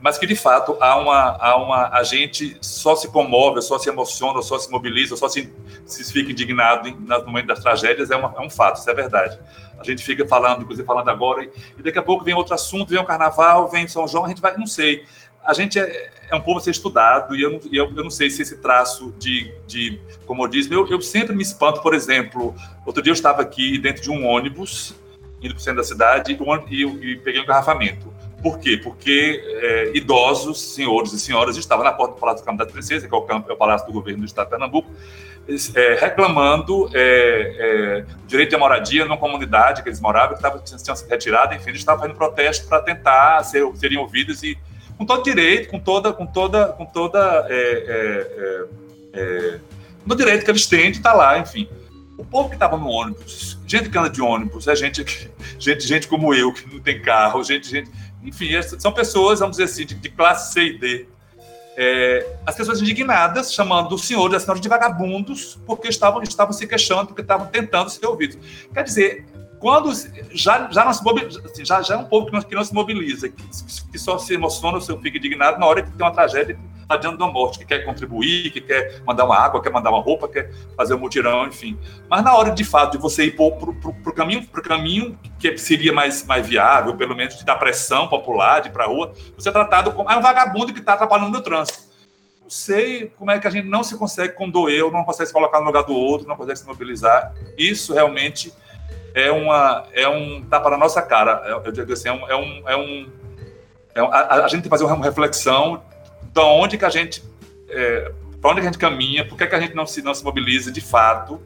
Mas 0.00 0.18
que, 0.18 0.26
de 0.26 0.34
fato, 0.34 0.76
há 0.80 0.96
uma, 0.96 1.36
há 1.38 1.56
uma, 1.56 1.88
a 1.88 2.02
gente 2.02 2.56
só 2.60 2.96
se 2.96 3.08
comove, 3.08 3.62
só 3.62 3.78
se 3.78 3.88
emociona, 3.88 4.42
só 4.42 4.58
se 4.58 4.70
mobiliza, 4.70 5.16
só 5.16 5.28
se, 5.28 5.52
se 5.86 6.12
fica 6.12 6.32
indignado 6.32 6.90
no 6.90 7.26
momento 7.26 7.46
das 7.46 7.60
tragédias, 7.60 8.10
é, 8.10 8.16
uma, 8.16 8.34
é 8.36 8.40
um 8.40 8.50
fato, 8.50 8.80
isso 8.80 8.90
é 8.90 8.94
verdade. 8.94 9.38
A 9.78 9.84
gente 9.84 10.02
fica 10.02 10.26
falando, 10.26 10.62
inclusive 10.62 10.86
falando 10.86 11.08
agora, 11.08 11.44
e, 11.44 11.50
e 11.78 11.82
daqui 11.82 11.98
a 11.98 12.02
pouco 12.02 12.24
vem 12.24 12.34
outro 12.34 12.54
assunto, 12.54 12.90
vem 12.90 12.98
o 12.98 13.04
carnaval, 13.04 13.68
vem 13.68 13.86
São 13.86 14.06
João, 14.08 14.24
a 14.24 14.28
gente 14.28 14.40
vai, 14.40 14.56
não 14.56 14.66
sei. 14.66 15.04
A 15.44 15.52
gente 15.52 15.78
é, 15.78 16.10
é 16.30 16.34
um 16.34 16.40
povo 16.40 16.58
a 16.58 16.62
ser 16.62 16.70
estudado, 16.70 17.36
e 17.36 17.42
eu, 17.42 17.60
eu, 17.72 17.92
eu 17.94 18.02
não 18.02 18.10
sei 18.10 18.30
se 18.30 18.42
esse 18.42 18.56
traço 18.56 19.14
de, 19.18 19.52
de 19.66 20.00
comodismo. 20.26 20.74
Eu, 20.74 20.88
eu 20.88 21.00
sempre 21.00 21.34
me 21.34 21.42
espanto, 21.42 21.80
por 21.82 21.94
exemplo, 21.94 22.54
outro 22.84 23.02
dia 23.02 23.10
eu 23.10 23.14
estava 23.14 23.42
aqui 23.42 23.78
dentro 23.78 24.02
de 24.02 24.10
um 24.10 24.26
ônibus, 24.26 24.94
indo 25.44 25.54
para 25.54 25.60
o 25.60 25.62
centro 25.62 25.76
da 25.76 25.84
cidade 25.84 26.36
e, 26.70 26.82
e, 26.82 27.16
peguei 27.16 27.40
um 27.40 27.44
engarrafamento. 27.44 28.12
Por 28.42 28.58
quê? 28.58 28.76
Porque 28.76 29.42
é, 29.62 29.92
idosos, 29.94 30.74
senhores 30.74 31.12
e 31.12 31.20
senhoras, 31.20 31.56
estavam 31.56 31.84
na 31.84 31.92
porta 31.92 32.14
do 32.14 32.20
Palácio 32.20 32.42
do 32.42 32.46
Campo 32.46 32.58
da 32.58 32.70
Princesa, 32.70 33.08
que 33.08 33.14
é 33.14 33.16
o, 33.16 33.22
campo, 33.22 33.50
é 33.50 33.54
o 33.54 33.56
Palácio 33.56 33.86
do 33.86 33.92
Governo 33.92 34.20
do 34.20 34.26
Estado 34.26 34.46
de 34.46 34.50
Pernambuco, 34.50 34.90
é, 35.74 35.94
reclamando 35.94 36.90
é, 36.94 36.98
é, 36.98 38.04
direito 38.26 38.50
de 38.50 38.56
moradia 38.56 39.04
numa 39.04 39.16
comunidade 39.16 39.82
que 39.82 39.88
eles 39.88 40.00
moravam, 40.00 40.30
que 40.30 40.34
estava 40.36 40.58
tinham 40.58 40.96
sido 40.96 41.08
retirada, 41.08 41.54
enfim, 41.54 41.70
eles 41.70 41.80
estavam 41.80 42.02
fazendo 42.02 42.16
protesto 42.16 42.66
para 42.66 42.80
tentar 42.80 43.42
ser, 43.44 43.64
serem 43.76 43.98
ouvidos 43.98 44.42
e 44.42 44.58
com 44.96 45.04
todo 45.04 45.22
direito, 45.22 45.70
com 45.70 45.78
toda, 45.78 46.12
com 46.12 46.26
toda, 46.26 46.68
com 46.68 46.86
toda, 46.86 47.46
é, 47.50 48.66
é, 49.12 49.60
no 50.06 50.14
direito 50.14 50.44
que 50.44 50.50
eles 50.50 50.66
têm 50.66 50.90
de 50.90 50.98
estar 50.98 51.14
lá, 51.14 51.38
enfim. 51.38 51.68
O 52.16 52.24
povo 52.24 52.48
que 52.48 52.54
estava 52.54 52.76
no 52.76 52.88
ônibus, 52.88 53.58
gente 53.66 53.90
que 53.90 53.98
anda 53.98 54.08
de 54.08 54.22
ônibus, 54.22 54.68
é 54.68 54.76
gente, 54.76 55.04
gente, 55.58 55.86
gente 55.86 56.06
como 56.06 56.32
eu, 56.32 56.52
que 56.52 56.72
não 56.72 56.80
tem 56.80 57.00
carro, 57.02 57.42
gente, 57.42 57.68
gente. 57.68 57.90
Enfim, 58.22 58.54
é, 58.54 58.62
são 58.62 58.92
pessoas, 58.92 59.40
vamos 59.40 59.56
dizer 59.56 59.64
assim, 59.64 59.84
de, 59.84 59.94
de 59.94 60.08
classe 60.10 60.52
C 60.52 60.62
e 60.62 60.78
D. 60.78 61.08
É, 61.76 62.36
as 62.46 62.54
pessoas 62.54 62.80
indignadas, 62.80 63.52
chamando 63.52 63.96
o 63.96 63.98
senhor 63.98 64.32
e 64.32 64.36
a 64.36 64.40
senhora 64.40 64.60
de 64.60 64.68
vagabundos, 64.68 65.58
porque 65.66 65.88
estavam, 65.88 66.22
estavam 66.22 66.52
se 66.52 66.66
queixando, 66.68 67.08
porque 67.08 67.22
estavam 67.22 67.48
tentando 67.48 67.90
ser 67.90 68.06
ouvidos. 68.06 68.38
Quer 68.72 68.84
dizer, 68.84 69.26
quando 69.58 69.90
já, 70.32 70.70
já, 70.70 70.84
não 70.84 70.92
se 70.92 71.02
mobiliza, 71.02 71.42
assim, 71.44 71.64
já, 71.64 71.82
já 71.82 71.94
é 71.94 71.96
um 71.98 72.04
povo 72.04 72.26
que 72.26 72.32
não, 72.32 72.42
que 72.42 72.54
não 72.54 72.64
se 72.64 72.74
mobiliza, 72.74 73.28
que, 73.28 73.42
que 73.92 73.98
só 73.98 74.18
se 74.18 74.34
emociona, 74.34 74.76
ou 74.76 75.00
fica 75.00 75.18
indignado 75.18 75.58
na 75.58 75.66
hora 75.66 75.82
que 75.82 75.90
tem 75.90 76.06
uma 76.06 76.12
tragédia 76.12 76.58
adiante 76.88 77.18
da 77.18 77.26
morte, 77.26 77.58
que 77.58 77.64
quer 77.64 77.84
contribuir, 77.84 78.50
que 78.50 78.60
quer 78.60 79.02
mandar 79.06 79.24
uma 79.24 79.36
água, 79.36 79.62
quer 79.62 79.70
mandar 79.70 79.90
uma 79.90 80.02
roupa, 80.02 80.28
quer 80.28 80.52
fazer 80.76 80.94
um 80.94 80.98
mutirão, 80.98 81.46
enfim. 81.46 81.78
Mas 82.08 82.22
na 82.22 82.34
hora, 82.34 82.50
de 82.50 82.64
fato, 82.64 82.92
de 82.92 82.98
você 82.98 83.26
ir 83.26 83.36
para 83.36 83.44
o 83.46 84.12
caminho, 84.14 84.46
pro 84.46 84.62
caminho 84.62 85.18
que 85.38 85.56
seria 85.58 85.92
mais, 85.92 86.24
mais 86.24 86.46
viável, 86.46 86.94
pelo 86.96 87.14
menos 87.14 87.42
dar 87.42 87.56
pressão 87.56 88.08
popular, 88.08 88.60
de 88.60 88.68
ir 88.68 88.72
para 88.72 88.84
a 88.84 88.88
rua, 88.88 89.12
você 89.36 89.48
é 89.48 89.52
tratado 89.52 89.92
como 89.92 90.10
é 90.10 90.16
um 90.16 90.22
vagabundo 90.22 90.72
que 90.72 90.80
está 90.80 90.94
atrapalhando 90.94 91.30
no 91.30 91.40
trânsito. 91.40 91.94
Não 92.42 92.50
sei 92.50 93.06
como 93.18 93.30
é 93.30 93.38
que 93.38 93.46
a 93.46 93.50
gente 93.50 93.66
não 93.66 93.82
se 93.82 93.96
consegue 93.96 94.34
condoer, 94.34 94.90
não 94.92 95.04
consegue 95.04 95.28
se 95.28 95.32
colocar 95.32 95.60
no 95.60 95.66
lugar 95.66 95.84
do 95.84 95.94
outro, 95.94 96.28
não 96.28 96.36
consegue 96.36 96.58
se 96.58 96.66
mobilizar. 96.66 97.32
Isso 97.56 97.94
realmente 97.94 98.52
é 99.14 99.30
uma 99.30 99.86
é 99.92 100.08
um 100.08 100.42
tapa 100.42 100.68
na 100.70 100.76
nossa 100.76 101.00
cara. 101.00 101.42
Eu 101.64 101.72
digo 101.72 101.92
assim, 101.92 102.08
é 102.08 102.12
um, 102.12 102.28
é 102.28 102.36
um, 102.36 102.68
é 102.68 102.76
um, 102.76 103.12
é 103.94 104.02
um 104.02 104.12
a, 104.12 104.44
a, 104.44 104.48
gente 104.48 104.68
fazer 104.68 104.84
uma 104.84 105.04
reflexão 105.04 105.82
de 106.20 106.40
onde 106.40 106.76
que 106.76 106.84
a 106.84 106.90
gente, 106.90 107.22
é, 107.68 108.12
para 108.40 108.50
onde 108.50 108.60
que 108.60 108.66
a 108.66 108.70
gente 108.70 108.78
caminha, 108.78 109.24
por 109.24 109.38
que, 109.38 109.46
que 109.46 109.54
a 109.54 109.60
gente 109.60 109.74
não 109.74 109.86
se, 109.86 110.02
não 110.02 110.12
se 110.12 110.24
mobiliza 110.24 110.72
de 110.72 110.80
fato, 110.80 111.40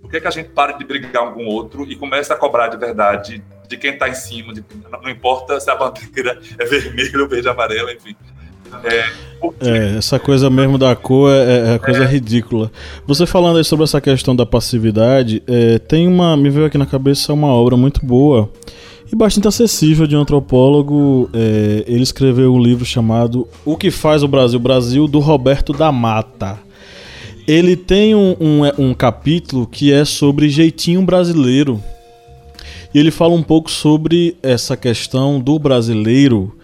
por 0.00 0.10
que, 0.10 0.20
que 0.20 0.26
a 0.26 0.30
gente 0.30 0.48
para 0.48 0.72
de 0.72 0.84
brigar 0.84 1.22
um 1.28 1.34
com 1.34 1.44
o 1.44 1.48
outro 1.48 1.84
e 1.84 1.94
começa 1.94 2.32
a 2.32 2.36
cobrar 2.36 2.68
de 2.68 2.78
verdade 2.78 3.44
de 3.68 3.76
quem 3.76 3.92
está 3.92 4.08
em 4.08 4.14
cima, 4.14 4.54
de, 4.54 4.64
não 5.02 5.10
importa 5.10 5.60
se 5.60 5.70
a 5.70 5.74
bandeira 5.74 6.40
é 6.58 6.64
vermelha 6.64 7.20
ou 7.20 7.28
verde 7.28 7.48
amarela, 7.48 7.92
enfim. 7.92 8.16
É. 8.84 9.35
é, 9.60 9.96
essa 9.98 10.18
coisa 10.18 10.50
mesmo 10.50 10.78
da 10.78 10.94
cor 10.94 11.30
é, 11.30 11.74
é 11.74 11.78
coisa 11.78 12.04
é. 12.04 12.06
ridícula. 12.06 12.70
Você 13.06 13.26
falando 13.26 13.58
aí 13.58 13.64
sobre 13.64 13.84
essa 13.84 14.00
questão 14.00 14.34
da 14.34 14.44
passividade, 14.44 15.42
é, 15.46 15.78
tem 15.78 16.06
uma. 16.06 16.36
Me 16.36 16.50
veio 16.50 16.66
aqui 16.66 16.78
na 16.78 16.86
cabeça 16.86 17.32
uma 17.32 17.48
obra 17.48 17.76
muito 17.76 18.04
boa 18.04 18.50
e 19.10 19.14
bastante 19.14 19.48
acessível 19.48 20.06
de 20.06 20.16
um 20.16 20.20
antropólogo. 20.20 21.30
É, 21.32 21.84
ele 21.86 22.02
escreveu 22.02 22.54
um 22.54 22.60
livro 22.60 22.84
chamado 22.84 23.46
O 23.64 23.76
que 23.76 23.90
faz 23.90 24.22
o 24.22 24.28
Brasil? 24.28 24.58
Brasil, 24.58 25.06
do 25.06 25.18
Roberto 25.18 25.72
da 25.72 25.90
Mata. 25.92 26.58
Ele 27.46 27.76
tem 27.76 28.14
um, 28.14 28.36
um, 28.40 28.88
um 28.88 28.94
capítulo 28.94 29.66
que 29.66 29.92
é 29.92 30.04
sobre 30.04 30.48
jeitinho 30.48 31.02
brasileiro. 31.02 31.80
E 32.92 32.98
ele 32.98 33.10
fala 33.10 33.34
um 33.34 33.42
pouco 33.42 33.70
sobre 33.70 34.36
essa 34.42 34.76
questão 34.76 35.38
do 35.38 35.58
brasileiro. 35.58 36.56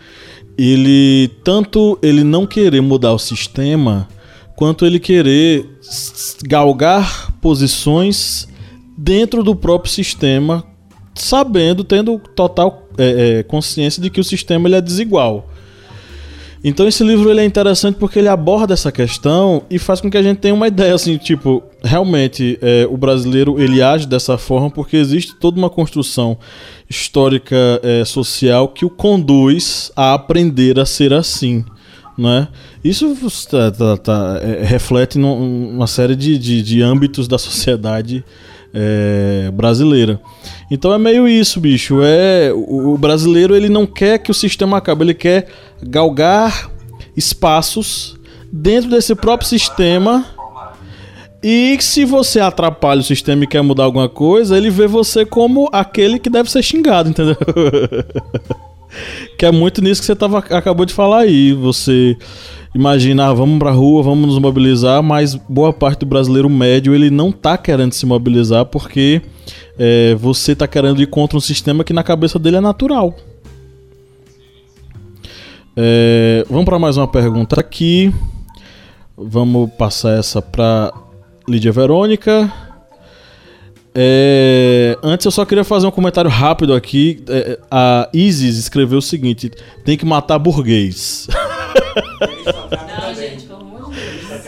Ele 0.56 1.28
tanto 1.42 1.98
ele 2.02 2.22
não 2.22 2.46
querer 2.46 2.80
mudar 2.80 3.12
o 3.12 3.18
sistema, 3.18 4.08
quanto 4.56 4.84
ele 4.84 5.00
querer 5.00 5.68
galgar 6.44 7.32
posições 7.40 8.48
dentro 8.96 9.42
do 9.42 9.56
próprio 9.56 9.92
sistema 9.92 10.64
sabendo, 11.14 11.84
tendo 11.84 12.18
total 12.18 12.88
é, 12.96 13.38
é, 13.38 13.42
consciência 13.42 14.02
de 14.02 14.10
que 14.10 14.20
o 14.20 14.24
sistema 14.24 14.68
ele 14.68 14.76
é 14.76 14.80
desigual. 14.80 15.48
Então 16.64 16.86
esse 16.86 17.02
livro 17.02 17.30
ele 17.30 17.40
é 17.40 17.44
interessante 17.44 17.96
porque 17.96 18.18
ele 18.18 18.28
aborda 18.28 18.72
essa 18.72 18.92
questão 18.92 19.64
e 19.68 19.78
faz 19.78 20.00
com 20.00 20.10
que 20.10 20.16
a 20.16 20.22
gente 20.22 20.38
tenha 20.38 20.54
uma 20.54 20.68
ideia 20.68 20.94
assim, 20.94 21.16
tipo, 21.16 21.62
realmente 21.82 22.58
é, 22.62 22.86
o 22.88 22.96
brasileiro 22.96 23.60
ele 23.60 23.82
age 23.82 24.06
dessa 24.06 24.38
forma 24.38 24.70
porque 24.70 24.96
existe 24.96 25.34
toda 25.34 25.58
uma 25.58 25.70
construção 25.70 26.38
histórica 26.88 27.56
é, 27.82 28.04
social 28.04 28.68
que 28.68 28.84
o 28.84 28.90
conduz 28.90 29.90
a 29.96 30.14
aprender 30.14 30.78
a 30.78 30.86
ser 30.86 31.12
assim. 31.12 31.64
Né? 32.16 32.48
Isso 32.84 33.16
tá, 33.50 33.70
tá, 33.70 33.96
tá, 33.96 34.40
é, 34.42 34.64
reflete 34.64 35.18
numa 35.18 35.86
série 35.86 36.14
de, 36.14 36.38
de, 36.38 36.62
de 36.62 36.82
âmbitos 36.82 37.26
da 37.26 37.38
sociedade 37.38 38.24
é, 38.72 39.50
brasileira. 39.52 40.20
Então 40.70 40.92
é 40.92 40.98
meio 40.98 41.28
isso, 41.28 41.60
bicho. 41.60 42.00
É 42.02 42.52
o, 42.54 42.96
brasileiro 42.96 43.54
ele 43.54 43.68
não 43.68 43.86
quer 43.86 44.18
que 44.18 44.30
o 44.30 44.34
sistema 44.34 44.78
acabe, 44.78 45.04
ele 45.04 45.14
quer 45.14 45.48
galgar 45.82 46.70
espaços 47.16 48.18
dentro 48.50 48.90
desse 48.90 49.14
próprio 49.14 49.48
sistema. 49.48 50.26
E 51.42 51.76
se 51.80 52.04
você 52.04 52.38
atrapalha 52.38 53.00
o 53.00 53.04
sistema 53.04 53.42
e 53.42 53.46
quer 53.48 53.62
mudar 53.62 53.84
alguma 53.84 54.08
coisa, 54.08 54.56
ele 54.56 54.70
vê 54.70 54.86
você 54.86 55.26
como 55.26 55.68
aquele 55.72 56.18
que 56.18 56.30
deve 56.30 56.48
ser 56.48 56.62
xingado, 56.62 57.10
entendeu? 57.10 57.36
que 59.36 59.44
é 59.44 59.50
muito 59.50 59.82
nisso 59.82 60.00
que 60.00 60.06
você 60.06 60.14
tava, 60.14 60.38
acabou 60.38 60.86
de 60.86 60.94
falar 60.94 61.20
aí. 61.20 61.52
Você 61.52 62.16
imagina, 62.72 63.26
ah, 63.26 63.32
vamos 63.32 63.58
pra 63.58 63.72
rua, 63.72 64.04
vamos 64.04 64.28
nos 64.28 64.38
mobilizar, 64.38 65.02
mas 65.02 65.34
boa 65.34 65.72
parte 65.72 66.00
do 66.00 66.06
brasileiro 66.06 66.48
médio 66.48 66.94
ele 66.94 67.10
não 67.10 67.32
tá 67.32 67.58
querendo 67.58 67.92
se 67.92 68.06
mobilizar 68.06 68.64
porque 68.66 69.20
é, 69.76 70.14
você 70.14 70.54
tá 70.54 70.68
querendo 70.68 71.02
ir 71.02 71.06
contra 71.06 71.36
um 71.36 71.40
sistema 71.40 71.82
que 71.82 71.92
na 71.92 72.04
cabeça 72.04 72.38
dele 72.38 72.58
é 72.58 72.60
natural. 72.60 73.16
É, 75.76 76.44
vamos 76.48 76.66
para 76.66 76.78
mais 76.78 76.96
uma 76.96 77.08
pergunta 77.08 77.58
aqui. 77.58 78.12
Vamos 79.16 79.70
passar 79.72 80.18
essa 80.18 80.40
para 80.40 80.92
Lídia 81.52 81.70
Verônica. 81.70 82.50
É, 83.94 84.96
antes 85.02 85.26
eu 85.26 85.30
só 85.30 85.44
queria 85.44 85.64
fazer 85.64 85.86
um 85.86 85.90
comentário 85.90 86.30
rápido 86.30 86.74
aqui. 86.74 87.22
É, 87.28 87.58
a 87.70 88.08
Isis 88.12 88.56
escreveu 88.56 88.98
o 88.98 89.02
seguinte: 89.02 89.50
tem 89.84 89.98
que 89.98 90.06
matar 90.06 90.38
burguês. 90.38 91.28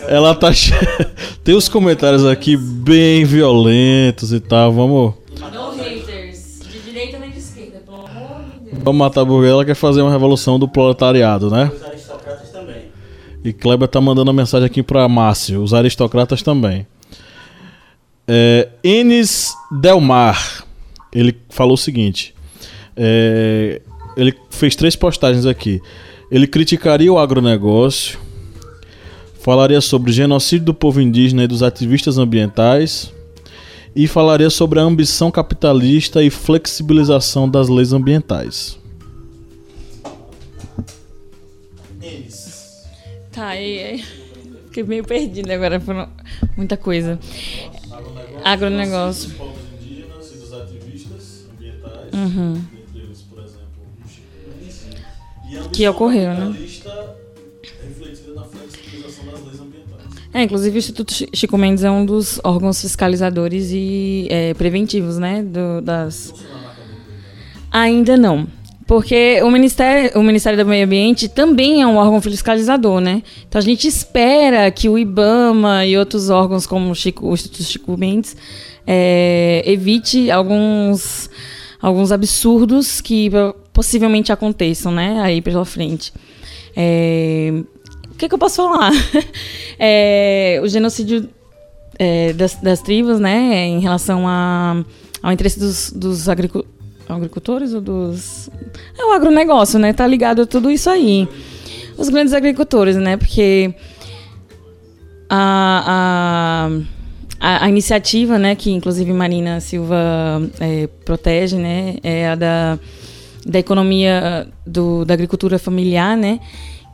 Ela 0.09 0.35
tá. 0.35 0.51
Tem 1.43 1.55
os 1.55 1.69
comentários 1.69 2.25
aqui 2.25 2.57
bem 2.57 3.25
violentos 3.25 4.33
e 4.33 4.41
tal. 4.41 4.73
Vamos. 4.73 5.15
Não 5.39 5.77
haters. 5.77 6.61
De 6.71 6.79
direita 6.81 7.19
nem 7.19 7.31
de 7.31 7.39
esquerda, 7.39 7.83
pelo 7.85 7.99
amor 7.99 8.45
de 8.53 8.71
Deus. 8.71 8.83
Pra 8.83 8.93
matar 8.93 9.23
a 9.23 9.25
burguesia, 9.25 9.53
ela 9.53 9.65
quer 9.65 9.75
fazer 9.75 10.03
uma 10.03 10.11
revolução 10.11 10.59
do 10.59 10.69
proletariado, 10.69 11.51
né? 11.51 11.71
Os 11.75 11.83
aristocratas 11.85 12.51
também. 12.51 12.83
E 13.45 13.53
Kleber 13.53 13.89
tá 13.89 14.01
mandando 14.01 14.31
uma 14.31 14.37
mensagem 14.37 14.67
aqui 14.67 14.83
pra 14.83 15.09
Márcio, 15.09 15.63
os 15.63 15.75
aristocratas 15.75 16.43
também. 16.43 16.87
É, 18.27 18.69
Enes 18.83 19.55
Delmar, 19.71 20.65
ele 21.13 21.37
falou 21.51 21.75
o 21.75 21.79
seguinte: 21.79 22.35
é, 22.97 23.81
ele 24.17 24.35
fez 24.51 24.75
três 24.75 24.97
postagens 24.97 25.47
aqui. 25.47 25.81
Ele 26.31 26.47
criticaria 26.47 27.13
o 27.13 27.19
agronegócio, 27.19 28.19
falaria 29.41 29.81
sobre 29.81 30.11
o 30.11 30.15
genocídio 30.15 30.67
do 30.67 30.75
povo 30.75 31.01
indígena 31.01 31.45
e 31.45 31.47
dos 31.47 31.63
ativistas 31.63 32.19
ambientais, 32.19 33.13
e 33.95 34.07
falaria 34.07 34.51
sobre 34.51 34.81
a 34.81 34.83
ambição 34.83 35.31
capitalista 35.31 36.23
e 36.23 36.31
flexibilização 36.31 37.49
das 37.49 37.69
leis 37.69 37.93
ambientais. 37.93 38.79
Tá, 43.35 43.49
aí, 43.49 43.83
aí. 43.83 44.05
Fiquei 44.67 44.85
meio 44.85 45.05
perdida 45.05 45.55
agora 45.55 45.81
por 45.81 46.09
muita 46.57 46.77
coisa. 46.77 47.19
Agronegócio. 48.45 49.31
povos 49.31 49.57
indígenas 49.81 50.31
e 50.33 50.39
dos 50.39 50.53
ativistas 50.53 51.45
ambientais, 51.53 52.13
Uhum. 52.13 52.57
entre 52.57 53.01
eles, 53.03 53.23
por 53.23 53.39
exemplo, 53.39 53.63
o 54.05 55.53
Chico 55.63 55.71
Que 55.71 55.89
ocorreu, 55.89 56.35
né? 56.35 56.57
refletida 56.59 58.35
na 58.35 58.43
flexibilização 58.45 59.25
das 59.27 59.45
leis 59.45 59.61
ambientais. 59.61 60.05
É, 60.33 60.43
inclusive 60.43 60.77
o 60.77 60.79
Instituto 60.79 61.13
Chi- 61.15 61.29
Chico 61.35 61.57
Mendes 61.57 61.85
é 61.85 61.91
um 61.91 62.05
dos 62.05 62.41
órgãos 62.45 62.81
fiscalizadores 62.81 63.71
e 63.73 64.27
é, 64.31 64.53
preventivos, 64.55 65.17
né? 65.19 65.43
do- 65.43 65.81
das... 65.81 66.35
Ainda 67.71 68.17
não. 68.17 68.47
Porque 68.87 69.41
o 69.43 69.51
Ministério, 69.51 70.19
o 70.19 70.23
Ministério 70.23 70.59
do 70.63 70.69
Meio 70.69 70.85
Ambiente 70.85 71.27
também 71.29 71.81
é 71.81 71.87
um 71.87 71.97
órgão 71.97 72.21
fiscalizador, 72.21 73.01
né? 73.01 73.23
Então 73.49 73.59
a 73.59 73.63
gente 73.63 73.89
espera 73.89 74.71
que 74.71 74.89
o 74.91 74.99
IBAMA 74.99 75.87
e 75.87 75.97
outros 75.97 76.29
órgãos 76.29 76.67
como 76.67 76.91
o, 76.91 76.95
Chico- 76.95 77.27
o 77.27 77.33
Instituto 77.33 77.63
Chico 77.63 77.97
Mendes 77.97 78.37
é, 78.87 79.63
evite 79.67 80.31
alguns, 80.31 81.31
alguns 81.81 82.13
absurdos 82.13 83.01
que 83.01 83.31
possivelmente 83.73 84.31
aconteçam, 84.31 84.93
né? 84.93 85.19
Aí 85.23 85.41
pela 85.41 85.65
frente. 85.65 86.13
É, 86.77 87.51
o 88.11 88.17
que, 88.17 88.29
que 88.29 88.35
eu 88.35 88.39
posso 88.39 88.57
falar? 88.57 88.93
É, 89.77 90.61
o 90.63 90.69
genocídio 90.69 91.29
é, 91.99 92.33
das, 92.33 92.55
das 92.57 92.81
tribos, 92.81 93.19
né, 93.19 93.67
em 93.67 93.81
relação 93.81 94.27
a, 94.27 94.85
ao 95.21 95.33
interesse 95.33 95.59
dos, 95.59 95.91
dos 95.91 96.29
agricu- 96.29 96.65
agricultores 97.09 97.75
ou 97.75 97.81
dos. 97.81 98.49
É 98.99 99.05
o 99.05 99.13
agronegócio, 99.13 99.79
né? 99.79 99.93
Tá 99.93 100.07
ligado 100.07 100.43
a 100.43 100.47
tudo 100.47 100.71
isso 100.71 100.89
aí. 100.89 101.29
Os 101.97 102.09
grandes 102.09 102.33
agricultores, 102.33 102.97
né? 102.97 103.17
Porque 103.17 103.75
a, 105.29 106.71
a, 107.41 107.65
a, 107.65 107.69
iniciativa, 107.69 108.39
né, 108.39 108.55
que 108.55 108.71
inclusive 108.71 109.13
Marina 109.13 109.61
Silva 109.61 109.97
é, 110.61 110.89
protege, 111.05 111.57
né, 111.57 111.97
é 112.03 112.29
a 112.29 112.35
da, 112.35 112.79
da 113.45 113.59
economia 113.59 114.47
do, 114.67 115.05
da 115.05 115.15
agricultura 115.15 115.59
familiar, 115.59 116.17
né, 116.17 116.41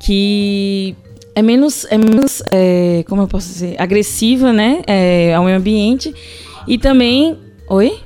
que 0.00 0.96
é 1.34 1.42
menos, 1.42 1.84
é 1.90 1.98
menos 1.98 2.42
é, 2.50 3.04
como 3.08 3.22
eu 3.22 3.28
posso 3.28 3.48
dizer, 3.48 3.76
agressiva, 3.78 4.52
né, 4.52 4.82
é, 4.86 5.34
ao 5.34 5.44
meio 5.44 5.56
ambiente 5.56 6.14
e 6.66 6.78
também, 6.78 7.36
oi? 7.68 8.00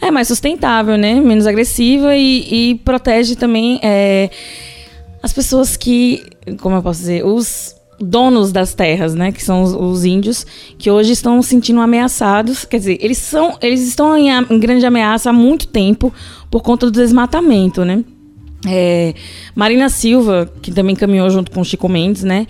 É 0.00 0.10
mais 0.10 0.28
sustentável, 0.28 0.96
né, 0.96 1.14
menos 1.20 1.46
agressiva 1.46 2.14
e, 2.16 2.70
e 2.70 2.74
protege 2.84 3.34
também 3.34 3.80
é, 3.82 4.30
as 5.22 5.32
pessoas 5.32 5.76
que, 5.76 6.22
como 6.60 6.76
eu 6.76 6.82
posso 6.82 7.00
dizer, 7.00 7.24
os 7.24 7.74
donos 7.98 8.52
das 8.52 8.74
terras, 8.74 9.14
né, 9.14 9.32
que 9.32 9.42
são 9.42 9.62
os, 9.62 9.72
os 9.72 10.04
índios, 10.04 10.46
que 10.78 10.90
hoje 10.90 11.12
estão 11.12 11.40
se 11.40 11.48
sentindo 11.48 11.80
ameaçados, 11.80 12.66
quer 12.66 12.78
dizer, 12.78 12.98
eles 13.00 13.16
são, 13.18 13.56
eles 13.62 13.80
estão 13.88 14.16
em, 14.16 14.28
em 14.30 14.60
grande 14.60 14.84
ameaça 14.84 15.30
há 15.30 15.32
muito 15.32 15.66
tempo 15.66 16.12
por 16.50 16.62
conta 16.62 16.86
do 16.86 16.92
desmatamento, 16.92 17.84
né? 17.84 18.04
É, 18.68 19.14
Marina 19.54 19.88
Silva, 19.88 20.50
que 20.60 20.70
também 20.72 20.94
caminhou 20.94 21.30
junto 21.30 21.50
com 21.50 21.64
Chico 21.64 21.88
Mendes, 21.88 22.22
né? 22.22 22.46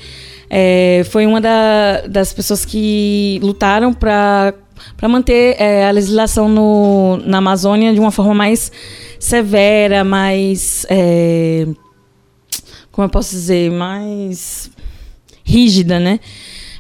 é, 0.49 1.03
foi 1.11 1.27
uma 1.27 1.41
da- 1.41 2.03
das 2.09 2.33
pessoas 2.33 2.65
que 2.65 3.41
lutaram 3.43 3.93
para 3.93 4.55
para 4.97 5.09
manter 5.09 5.57
é, 5.61 5.87
a 5.87 5.91
legislação 5.91 6.49
no, 6.49 7.19
na 7.25 7.39
Amazônia 7.39 7.93
de 7.93 8.01
uma 8.01 8.11
forma 8.11 8.35
mais 8.35 8.71
severa, 9.19 10.05
mais 10.05 10.87
é, 10.89 11.67
como 12.91 13.05
eu 13.05 13.11
posso 13.11 13.31
dizer, 13.31 13.71
mais 13.71 14.71
rígida, 15.45 16.01
né? 16.01 16.19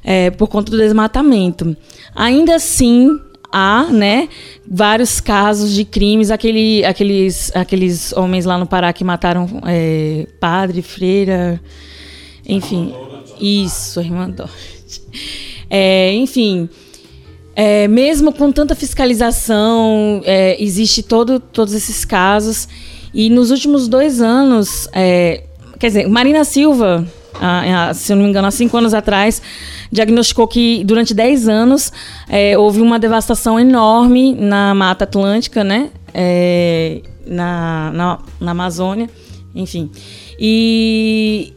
É, 0.03 0.31
por 0.31 0.49
conta 0.49 0.71
do 0.71 0.79
desmatamento. 0.79 1.77
Ainda 2.15 2.57
assim, 2.57 3.21
há, 3.53 3.85
né, 3.85 4.29
vários 4.67 5.21
casos 5.21 5.73
de 5.73 5.85
crimes, 5.85 6.31
aquele, 6.31 6.85
aqueles, 6.85 7.55
aqueles 7.55 8.13
homens 8.13 8.45
lá 8.45 8.57
no 8.57 8.67
Pará 8.67 8.93
que 8.93 9.05
mataram 9.05 9.49
é, 9.67 10.27
padre, 10.41 10.81
freira, 10.81 11.61
enfim, 12.47 12.95
isso, 13.41 14.01
irmã 14.01 14.29
Dorothy. 14.31 14.57
É, 15.69 16.15
enfim, 16.15 16.69
é, 17.57 17.89
mesmo 17.89 18.35
com 18.35 18.53
tanta 18.53 18.75
fiscalização, 18.75 20.21
é, 20.27 20.63
existe 20.63 21.03
todo, 21.03 21.41
todos 21.41 21.73
esses 21.73 22.05
casos. 22.05 22.69
E 23.15 23.31
nos 23.31 23.51
últimos 23.51 23.89
dois 23.89 24.21
anos, 24.21 24.87
é, 24.93 25.43
quer 25.79 25.87
dizer, 25.87 26.07
Marina 26.07 26.45
Silva, 26.45 27.07
ah, 27.41 27.89
ah, 27.89 27.95
se 27.95 28.13
eu 28.13 28.17
não 28.17 28.25
me 28.25 28.29
engano, 28.29 28.47
há 28.47 28.51
cinco 28.51 28.77
anos 28.77 28.93
atrás, 28.93 29.41
diagnosticou 29.91 30.47
que 30.47 30.85
durante 30.85 31.15
10 31.15 31.49
anos 31.49 31.93
é, 32.29 32.59
houve 32.59 32.83
uma 32.83 32.99
devastação 32.99 33.59
enorme 33.59 34.35
na 34.35 34.75
Mata 34.75 35.05
Atlântica, 35.05 35.65
né? 35.65 35.91
É, 36.13 37.01
na, 37.27 37.91
na, 37.93 38.19
na 38.39 38.51
Amazônia, 38.51 39.09
enfim. 39.55 39.91
E 40.39 41.53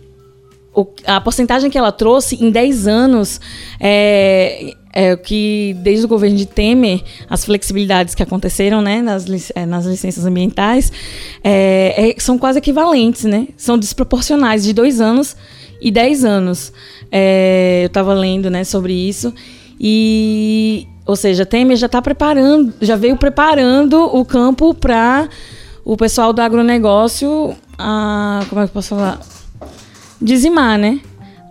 o- 0.82 0.88
a 1.05 1.19
porcentagem 1.19 1.69
que 1.69 1.77
ela 1.77 1.91
trouxe 1.91 2.36
em 2.43 2.49
10 2.51 2.88
anos 2.88 3.39
é, 3.80 4.73
é 4.93 5.15
que, 5.15 5.75
desde 5.82 6.05
o 6.05 6.07
governo 6.07 6.38
de 6.38 6.45
Temer, 6.45 7.01
as 7.30 7.45
flexibilidades 7.45 8.15
que 8.15 8.23
aconteceram 8.23 8.82
né, 8.82 9.01
nas, 9.01 9.25
eh, 9.55 9.65
nas 9.65 9.86
licenças 9.86 10.25
ambientais 10.25 10.91
é, 11.43 12.11
é- 12.11 12.19
são 12.19 12.38
quase 12.38 12.59
equivalentes, 12.59 13.23
né? 13.25 13.47
São 13.57 13.77
desproporcionais 13.77 14.63
de 14.63 14.73
dois 14.73 14.99
anos 15.01 15.36
e 15.82 15.91
10 15.91 16.23
anos. 16.25 16.71
É, 17.11 17.82
eu 17.84 17.88
estava 17.88 18.13
lendo 18.13 18.49
né, 18.49 18.63
sobre 18.63 18.93
isso. 18.93 19.34
E, 19.80 20.88
ou 21.05 21.15
seja, 21.15 21.45
Temer 21.45 21.77
já 21.77 21.86
está 21.86 22.01
preparando, 22.01 22.73
já 22.82 22.95
veio 22.95 23.15
preparando 23.17 23.95
o 24.15 24.25
campo 24.25 24.73
para 24.73 25.30
o 25.86 25.95
pessoal 25.97 26.34
do 26.34 26.41
agronegócio, 26.41 27.55
a, 27.77 28.45
como 28.49 28.61
é 28.61 28.65
que 28.65 28.69
eu 28.69 28.73
posso 28.73 28.89
falar? 28.89 29.19
Dizimar, 30.22 30.78
né, 30.78 30.99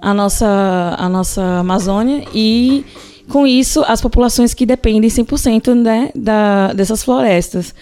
a 0.01 0.15
nossa, 0.15 0.95
a 0.99 1.09
nossa 1.09 1.43
Amazônia 1.59 2.25
e 2.35 2.85
com 3.29 3.47
isso 3.47 3.83
as 3.87 4.01
populações 4.01 4.55
que 4.55 4.65
dependem 4.65 5.11
100% 5.11 5.75
né, 5.75 6.11
da, 6.15 6.73
dessas 6.73 7.03
florestas. 7.03 7.75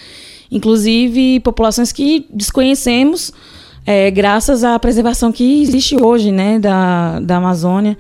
Inclusive 0.51 1.41
populações 1.41 1.93
que 1.93 2.27
desconhecemos 2.33 3.33
é, 3.85 4.11
graças 4.11 4.65
à 4.65 4.79
preservação 4.79 5.31
que 5.31 5.63
existe 5.63 5.97
hoje 6.03 6.33
né, 6.33 6.59
da, 6.59 7.21
da 7.21 7.37
Amazônia. 7.37 7.97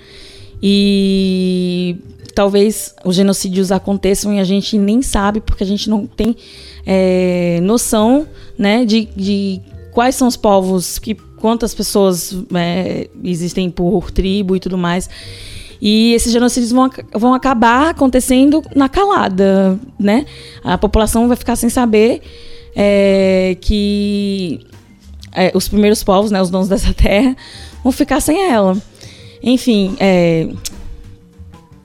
E 0.62 1.96
talvez 2.34 2.94
os 3.04 3.14
genocídios 3.14 3.70
aconteçam 3.70 4.32
e 4.34 4.40
a 4.40 4.44
gente 4.44 4.76
nem 4.76 5.00
sabe 5.00 5.40
porque 5.40 5.62
a 5.62 5.66
gente 5.66 5.88
não 5.88 6.06
tem 6.06 6.36
é, 6.84 7.60
noção 7.62 8.26
né, 8.58 8.84
de, 8.84 9.08
de 9.16 9.60
quais 9.92 10.14
são 10.14 10.26
os 10.26 10.36
povos, 10.36 10.98
que, 10.98 11.16
quantas 11.46 11.72
pessoas 11.72 12.36
é, 12.52 13.08
existem 13.22 13.70
por 13.70 14.10
tribo 14.10 14.56
e 14.56 14.58
tudo 14.58 14.76
mais. 14.76 15.08
E 15.80 16.12
esses 16.12 16.32
genocídios 16.32 16.72
vão, 16.72 16.90
vão 17.14 17.34
acabar 17.34 17.90
acontecendo 17.90 18.64
na 18.74 18.88
calada, 18.88 19.78
né? 19.96 20.26
A 20.64 20.76
população 20.76 21.28
vai 21.28 21.36
ficar 21.36 21.54
sem 21.54 21.70
saber 21.70 22.20
é, 22.74 23.56
que 23.60 24.66
é, 25.30 25.52
os 25.54 25.68
primeiros 25.68 26.02
povos, 26.02 26.32
né, 26.32 26.42
os 26.42 26.50
donos 26.50 26.66
dessa 26.66 26.90
terra, 27.00 27.36
vão 27.80 27.92
ficar 27.92 28.20
sem 28.20 28.50
ela. 28.50 28.76
Enfim, 29.40 29.94
é, 30.00 30.48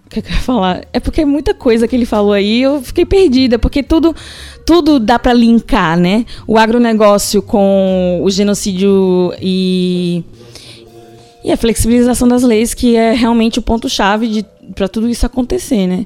o 0.08 0.10
que, 0.10 0.24
que 0.24 0.28
eu 0.28 0.34
ia 0.34 0.42
falar? 0.42 0.86
É 0.92 1.00
porque 1.00 1.22
é 1.22 1.26
muita 1.26 1.54
coisa 1.54 1.88
que 1.88 1.96
ele 1.96 2.08
falou 2.08 2.34
aí, 2.34 2.64
eu 2.64 2.82
fiquei 2.82 3.06
perdida, 3.06 3.60
porque 3.60 3.84
tudo, 3.84 4.16
tudo 4.66 5.00
dá 5.00 5.18
para 5.20 5.34
linkar, 5.34 5.98
né? 5.98 6.26
O 6.48 6.58
agronegócio 6.58 7.42
com 7.42 8.22
o 8.24 8.30
genocídio 8.30 9.34
e, 9.42 10.24
e 11.44 11.52
a 11.52 11.58
flexibilização 11.58 12.28
das 12.28 12.44
leis, 12.44 12.74
que 12.74 12.96
é 12.96 13.14
realmente 13.14 13.60
o 13.60 13.62
ponto-chave 13.62 14.46
para 14.76 14.88
tudo 14.88 15.10
isso 15.10 15.26
acontecer, 15.26 15.88
né? 15.88 16.06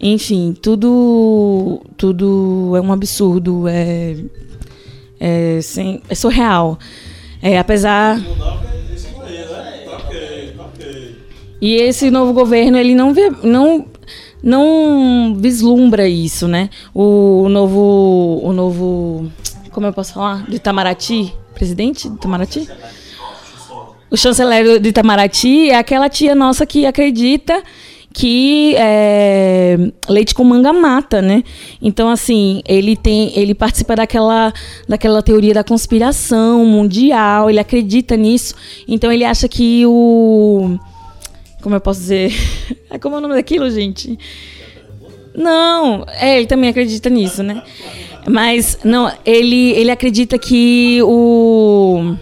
Enfim, 0.00 0.54
tudo 0.60 1.80
tudo 1.96 2.74
é 2.76 2.80
um 2.80 2.92
absurdo, 2.92 3.66
é 3.66 4.16
é, 5.18 5.60
sem, 5.60 6.00
é 6.08 6.14
surreal. 6.14 6.78
É, 7.42 7.58
apesar 7.58 8.20
e 11.60 11.74
esse 11.74 12.10
novo 12.10 12.32
governo 12.32 12.78
ele 12.78 12.94
não 12.94 13.12
vê, 13.12 13.30
não 13.42 13.86
não 14.42 15.36
vislumbra 15.38 16.08
isso, 16.08 16.46
né? 16.46 16.70
O, 16.94 17.48
novo 17.48 18.40
o 18.42 18.52
novo 18.52 19.30
como 19.70 19.86
eu 19.86 19.92
posso 19.92 20.14
falar 20.14 20.44
de 20.48 20.56
Itamaraty, 20.56 21.32
presidente 21.54 22.08
de 22.08 22.14
Itamaraty? 22.16 22.68
O 24.10 24.16
chanceler 24.16 24.80
de 24.80 24.88
Itamaraty 24.88 25.70
é 25.70 25.76
aquela 25.76 26.08
tia 26.08 26.34
nossa 26.34 26.64
que 26.64 26.86
acredita 26.86 27.62
que 28.12 28.74
é, 28.76 29.76
leite 30.08 30.34
com 30.34 30.42
manga 30.42 30.72
mata, 30.72 31.22
né? 31.22 31.44
Então 31.80 32.08
assim 32.08 32.62
ele 32.66 32.96
tem, 32.96 33.38
ele 33.38 33.54
participa 33.54 33.94
daquela, 33.94 34.52
daquela 34.88 35.22
teoria 35.22 35.54
da 35.54 35.62
conspiração 35.62 36.64
mundial, 36.64 37.48
ele 37.48 37.60
acredita 37.60 38.16
nisso, 38.16 38.54
então 38.88 39.12
ele 39.12 39.24
acha 39.24 39.46
que 39.46 39.84
o 39.86 40.78
como 41.62 41.74
eu 41.74 41.80
posso 41.80 42.00
dizer, 42.00 42.32
é 42.90 42.98
como 42.98 43.16
é 43.16 43.18
o 43.18 43.20
nome 43.20 43.34
daquilo, 43.34 43.70
gente? 43.70 44.18
Não, 45.34 46.04
é, 46.08 46.36
ele 46.36 46.46
também 46.46 46.70
acredita 46.70 47.08
nisso, 47.08 47.42
né? 47.42 47.62
Mas 48.28 48.78
não, 48.84 49.10
ele 49.24 49.70
ele 49.72 49.90
acredita 49.90 50.36
que 50.38 51.00
o 51.02 52.16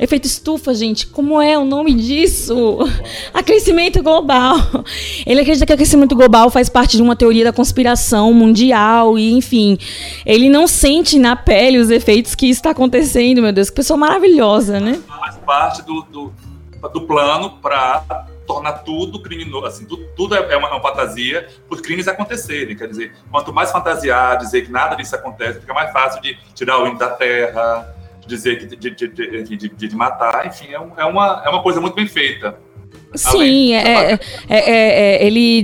Efeito 0.00 0.24
estufa, 0.24 0.72
gente, 0.72 1.06
como 1.08 1.42
é 1.42 1.58
o 1.58 1.64
nome 1.64 1.92
disso? 1.92 2.78
Aquecimento 3.34 4.02
global. 4.02 4.56
Ele 5.26 5.42
acredita 5.42 5.66
que 5.66 5.72
o 5.72 5.74
aquecimento 5.74 6.16
global 6.16 6.48
faz 6.48 6.70
parte 6.70 6.96
de 6.96 7.02
uma 7.02 7.14
teoria 7.14 7.44
da 7.44 7.52
conspiração 7.52 8.32
mundial 8.32 9.18
e, 9.18 9.30
enfim, 9.30 9.76
ele 10.24 10.48
não 10.48 10.66
sente 10.66 11.18
na 11.18 11.36
pele 11.36 11.76
os 11.76 11.90
efeitos 11.90 12.34
que 12.34 12.48
está 12.48 12.70
acontecendo, 12.70 13.42
meu 13.42 13.52
Deus, 13.52 13.68
que 13.68 13.76
pessoa 13.76 13.98
maravilhosa, 13.98 14.80
né? 14.80 14.98
Faz 15.06 15.36
parte 15.36 15.82
do, 15.82 16.00
do, 16.10 16.32
do 16.94 17.02
plano 17.02 17.58
para 17.60 18.26
tornar 18.54 18.72
tudo 18.84 19.22
criminoso, 19.22 19.66
assim, 19.66 19.84
tudo, 19.84 20.06
tudo 20.16 20.34
é, 20.34 20.56
uma, 20.56 20.68
uma 20.68 20.80
fantasia 20.80 21.48
para 21.68 21.74
os 21.76 21.80
crimes 21.80 22.08
acontecerem. 22.08 22.76
Quer 22.76 22.88
dizer, 22.88 23.12
quanto 23.30 23.52
mais 23.52 23.70
fantasiar, 23.70 24.38
dizer 24.38 24.62
que 24.62 24.72
nada 24.72 24.96
disso 24.96 25.14
acontece, 25.14 25.60
fica 25.60 25.74
mais 25.74 25.92
fácil 25.92 26.20
de 26.20 26.36
tirar 26.54 26.78
o 26.78 26.86
índio 26.86 26.98
da 26.98 27.10
terra, 27.10 27.94
dizer 28.26 28.58
que 28.58 28.76
de, 28.76 28.90
de, 28.90 29.56
de, 29.56 29.68
de, 29.68 29.96
matar, 29.96 30.46
enfim, 30.46 30.68
é, 30.68 30.74
é, 30.74 31.04
uma, 31.04 31.42
é 31.44 31.48
uma 31.48 31.62
coisa 31.62 31.80
muito 31.80 31.94
bem 31.94 32.06
feita. 32.06 32.58
Sim, 33.14 33.74
é, 33.74 34.12
é, 34.12 34.18
é, 34.48 35.26
ele 35.26 35.62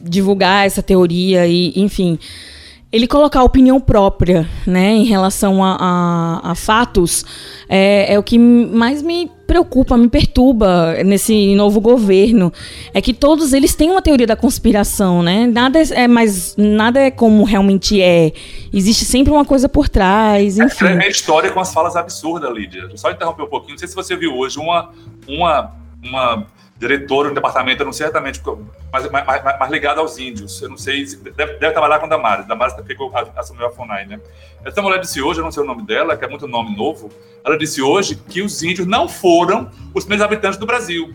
divulgar 0.00 0.66
essa 0.66 0.82
teoria 0.82 1.46
e, 1.46 1.72
enfim, 1.76 2.18
ele 2.92 3.06
colocar 3.06 3.40
a 3.40 3.44
opinião 3.44 3.80
própria, 3.80 4.48
né, 4.66 4.90
em 4.90 5.04
relação 5.04 5.62
a, 5.62 5.76
a, 5.80 6.50
a 6.50 6.54
fatos, 6.56 7.24
é, 7.68 8.14
é, 8.14 8.18
o 8.18 8.22
que 8.22 8.36
mais 8.36 9.00
me 9.00 9.30
preocupa, 9.46 9.96
me 9.96 10.08
perturba 10.08 10.94
nesse 11.04 11.54
novo 11.54 11.80
governo, 11.80 12.52
é 12.92 13.00
que 13.00 13.14
todos 13.14 13.52
eles 13.52 13.74
têm 13.76 13.90
uma 13.90 14.02
teoria 14.02 14.26
da 14.26 14.36
conspiração, 14.36 15.22
né? 15.22 15.46
Nada 15.46 15.80
é, 15.80 16.02
é 16.02 16.08
mais, 16.08 16.54
nada 16.56 17.00
é 17.00 17.10
como 17.10 17.44
realmente 17.44 18.00
é. 18.00 18.32
Existe 18.72 19.04
sempre 19.04 19.32
uma 19.32 19.44
coisa 19.44 19.68
por 19.68 19.88
trás, 19.88 20.58
é, 20.58 20.64
enfim. 20.64 20.86
É, 20.86 21.06
é 21.06 21.08
história 21.08 21.50
com 21.50 21.60
as 21.60 21.72
falas 21.72 21.96
absurdas, 21.96 22.52
Lídia. 22.52 22.88
Só 22.94 23.10
interromper 23.10 23.42
um 23.42 23.48
pouquinho. 23.48 23.72
Não 23.72 23.78
sei 23.78 23.88
se 23.88 23.94
você 23.94 24.16
viu 24.16 24.36
hoje 24.36 24.58
uma, 24.58 24.90
uma, 25.28 25.72
uma 26.02 26.46
diretora 26.80 27.28
no 27.28 27.34
departamento, 27.34 27.82
eu 27.82 27.84
não 27.84 27.92
sei 27.92 28.06
exatamente, 28.06 28.40
mas, 28.90 29.10
mas, 29.10 29.26
mas, 29.26 29.58
mas 29.60 29.70
ligado 29.70 30.00
aos 30.00 30.18
índios. 30.18 30.62
Eu 30.62 30.70
não 30.70 30.78
sei, 30.78 31.04
deve, 31.04 31.58
deve 31.58 31.72
trabalhar 31.72 31.98
com 31.98 32.06
a 32.06 32.08
Damares. 32.08 32.48
Damares 32.48 32.74
ficou, 32.86 33.12
assumiu 33.36 33.66
a 33.66 33.70
FUNAI, 33.70 34.06
né? 34.06 34.18
Essa 34.64 34.80
mulher 34.80 34.98
disse 34.98 35.20
hoje, 35.20 35.40
eu 35.40 35.44
não 35.44 35.52
sei 35.52 35.62
o 35.62 35.66
nome 35.66 35.82
dela, 35.82 36.16
que 36.16 36.24
é 36.24 36.28
muito 36.28 36.48
nome 36.48 36.74
novo, 36.74 37.10
ela 37.44 37.58
disse 37.58 37.82
hoje 37.82 38.14
que 38.16 38.40
os 38.40 38.62
índios 38.62 38.86
não 38.86 39.06
foram 39.06 39.70
os 39.92 40.04
primeiros 40.04 40.24
habitantes 40.24 40.58
do 40.58 40.64
Brasil. 40.64 41.14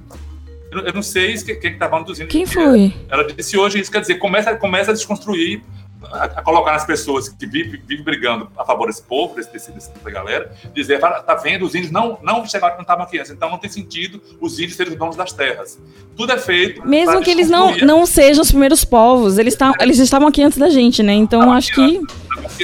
Eu, 0.72 0.82
eu 0.82 0.94
não 0.94 1.02
sei 1.02 1.36
quem 1.36 1.74
está 1.74 1.90
falando 1.90 2.06
dos 2.06 2.20
índios. 2.20 2.32
Quem 2.32 2.46
foi? 2.46 2.94
Ela 3.10 3.24
disse 3.24 3.58
hoje 3.58 3.80
isso, 3.80 3.92
quer 3.92 4.02
dizer, 4.02 4.16
começa, 4.16 4.56
começa 4.56 4.92
a 4.92 4.94
desconstruir 4.94 5.64
a, 6.12 6.24
a, 6.26 6.42
colocar 6.42 6.72
nas 6.72 6.86
pessoas 6.86 7.30
que 7.30 7.46
vivem 7.46 7.82
vive 7.86 8.04
brigando 8.04 8.50
a 8.58 8.66
favor 8.66 8.88
desse 8.88 9.02
povo, 9.02 9.36
desse, 9.36 9.52
desse, 9.52 9.72
dessa 9.72 10.10
galera, 10.10 10.52
dizer, 10.74 11.00
tá 11.00 11.40
vendo, 11.42 11.66
os 11.66 11.76
índios 11.76 11.92
não, 11.92 12.18
não 12.22 12.46
chegaram, 12.46 12.76
não 12.76 12.82
estavam 12.82 13.04
aqui 13.04 13.20
antes, 13.20 13.32
então 13.32 13.50
não 13.50 13.58
tem 13.58 13.70
sentido 13.70 14.22
os 14.40 14.60
índios 14.60 14.76
serem 14.76 14.94
os 14.94 15.00
donos 15.00 15.16
das 15.16 15.34
terras. 15.34 15.80
Tudo 16.16 16.32
é 16.32 16.38
feito. 16.38 16.86
Mesmo 16.88 17.22
que 17.22 17.30
eles 17.30 17.50
não, 17.50 17.76
não 17.78 18.06
sejam 18.06 18.42
os 18.42 18.52
primeiros 18.52 18.84
povos, 18.84 19.38
eles, 19.38 19.56
tá, 19.56 19.74
eles 19.80 20.00
estavam 20.00 20.28
aqui 20.28 20.42
antes 20.42 20.58
da 20.58 20.70
gente, 20.70 21.04
né? 21.04 21.14
Então 21.14 21.52
acho 21.52 21.74
que. 21.74 22.02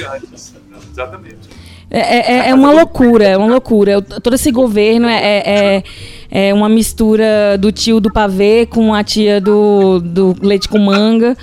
Antes, 0.04 0.54
exatamente. 0.90 1.62
É, 1.94 1.98
é, 1.98 2.48
é, 2.48 2.54
uma 2.54 2.72
loucura, 2.72 3.24
é 3.26 3.36
uma 3.36 3.48
loucura. 3.48 4.00
Todo 4.00 4.32
esse 4.32 4.50
governo 4.50 5.06
é, 5.06 5.42
é, 5.44 5.82
é, 6.30 6.54
uma 6.54 6.66
mistura 6.66 7.58
do 7.58 7.70
tio 7.70 8.00
do 8.00 8.10
pavê 8.10 8.64
com 8.64 8.94
a 8.94 9.04
tia 9.04 9.38
do, 9.38 10.00
do 10.00 10.34
leite 10.40 10.70
com 10.70 10.78
manga. 10.78 11.36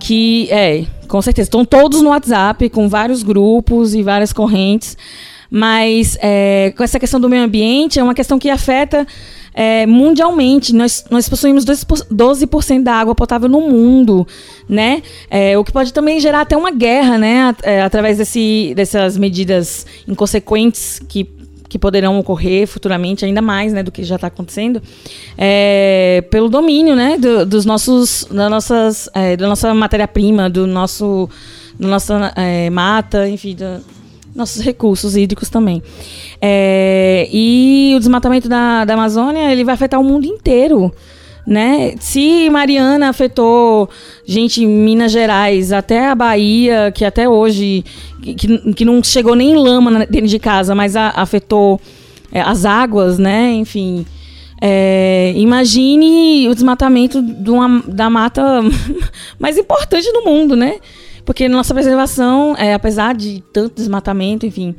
Que 0.00 0.48
é, 0.50 0.84
com 1.06 1.20
certeza. 1.22 1.46
Estão 1.46 1.64
todos 1.64 2.02
no 2.02 2.10
WhatsApp, 2.10 2.68
com 2.70 2.88
vários 2.88 3.22
grupos 3.22 3.94
e 3.94 4.02
várias 4.02 4.32
correntes. 4.32 4.96
Mas 5.50 6.18
é, 6.20 6.72
com 6.76 6.82
essa 6.82 6.98
questão 6.98 7.20
do 7.20 7.28
meio 7.28 7.44
ambiente, 7.44 7.98
é 7.98 8.02
uma 8.02 8.14
questão 8.14 8.38
que 8.38 8.50
afeta 8.50 9.06
é, 9.54 9.86
mundialmente. 9.86 10.74
Nós, 10.74 11.04
nós 11.10 11.28
possuímos 11.28 11.64
12% 11.64 12.82
da 12.82 12.92
água 12.92 13.14
potável 13.14 13.48
no 13.48 13.62
mundo, 13.62 14.26
né? 14.68 15.02
É, 15.30 15.56
o 15.56 15.64
que 15.64 15.72
pode 15.72 15.92
também 15.92 16.20
gerar 16.20 16.42
até 16.42 16.56
uma 16.56 16.70
guerra, 16.70 17.16
né? 17.16 17.54
É, 17.62 17.80
através 17.80 18.18
desse, 18.18 18.74
dessas 18.76 19.16
medidas 19.16 19.86
inconsequentes 20.06 21.00
que 21.08 21.35
que 21.68 21.78
poderão 21.78 22.18
ocorrer 22.18 22.66
futuramente, 22.66 23.24
ainda 23.24 23.42
mais 23.42 23.72
né, 23.72 23.82
do 23.82 23.90
que 23.90 24.04
já 24.04 24.16
está 24.16 24.28
acontecendo, 24.28 24.80
é, 25.36 26.24
pelo 26.30 26.48
domínio 26.48 26.94
né, 26.94 27.16
do, 27.18 27.44
dos 27.44 27.64
nossos, 27.64 28.26
da, 28.30 28.48
nossas, 28.48 29.08
é, 29.14 29.36
da 29.36 29.48
nossa 29.48 29.72
matéria-prima, 29.74 30.48
do 30.48 30.66
nosso, 30.66 31.28
da 31.78 31.88
nossa 31.88 32.32
é, 32.36 32.70
mata, 32.70 33.28
enfim, 33.28 33.54
dos 33.54 33.82
nossos 34.34 34.62
recursos 34.62 35.16
hídricos 35.16 35.48
também. 35.48 35.82
É, 36.40 37.28
e 37.32 37.94
o 37.96 37.98
desmatamento 37.98 38.48
da, 38.48 38.84
da 38.84 38.94
Amazônia 38.94 39.50
ele 39.50 39.64
vai 39.64 39.74
afetar 39.74 40.00
o 40.00 40.04
mundo 40.04 40.26
inteiro 40.26 40.92
né? 41.46 41.94
Se 42.00 42.50
Mariana 42.50 43.08
afetou 43.08 43.88
gente 44.24 44.64
em 44.64 44.66
Minas 44.66 45.12
Gerais, 45.12 45.72
até 45.72 46.08
a 46.08 46.14
Bahia, 46.14 46.90
que 46.92 47.04
até 47.04 47.28
hoje 47.28 47.84
que, 48.20 48.72
que 48.72 48.84
não 48.84 49.02
chegou 49.02 49.36
nem 49.36 49.54
lama 49.54 50.04
dentro 50.06 50.26
de 50.26 50.38
casa, 50.38 50.74
mas 50.74 50.96
a, 50.96 51.10
afetou 51.10 51.80
é, 52.32 52.40
as 52.40 52.64
águas, 52.64 53.18
né? 53.18 53.52
Enfim. 53.52 54.04
É, 54.60 55.32
imagine 55.36 56.48
o 56.48 56.54
desmatamento 56.54 57.20
de 57.20 57.50
uma, 57.50 57.82
da 57.86 58.08
mata 58.08 58.62
mais 59.38 59.58
importante 59.58 60.10
do 60.12 60.24
mundo, 60.24 60.56
né? 60.56 60.78
Porque 61.24 61.48
nossa 61.48 61.74
preservação, 61.74 62.56
é, 62.56 62.72
apesar 62.72 63.14
de 63.14 63.42
tanto 63.52 63.74
desmatamento, 63.74 64.46
enfim, 64.46 64.74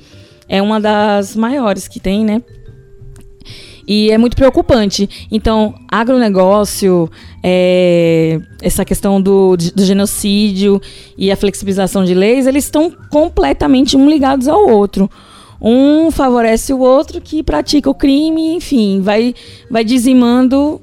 é 0.50 0.62
uma 0.62 0.80
das 0.80 1.36
maiores 1.36 1.88
que 1.88 2.00
tem, 2.00 2.26
né? 2.26 2.42
E 3.88 4.12
é 4.12 4.18
muito 4.18 4.36
preocupante. 4.36 5.28
Então, 5.32 5.74
agronegócio, 5.88 7.10
é, 7.42 8.40
essa 8.62 8.84
questão 8.84 9.22
do, 9.22 9.56
do 9.56 9.86
genocídio 9.86 10.82
e 11.18 11.32
a 11.32 11.38
flexibilização 11.38 12.04
de 12.04 12.14
leis, 12.14 12.46
eles 12.46 12.66
estão 12.66 12.92
completamente 13.10 13.96
um 13.96 14.10
ligados 14.10 14.50
ao 14.50 14.70
outro. 14.70 15.10
Um 15.62 16.12
favorece 16.12 16.74
o 16.74 16.80
outro 16.80 17.22
que 17.22 17.42
pratica 17.42 17.90
o 17.90 17.96
crime, 17.96 18.56
enfim, 18.56 19.00
vai, 19.02 19.34
vai 19.72 19.84
dizimando 19.84 20.82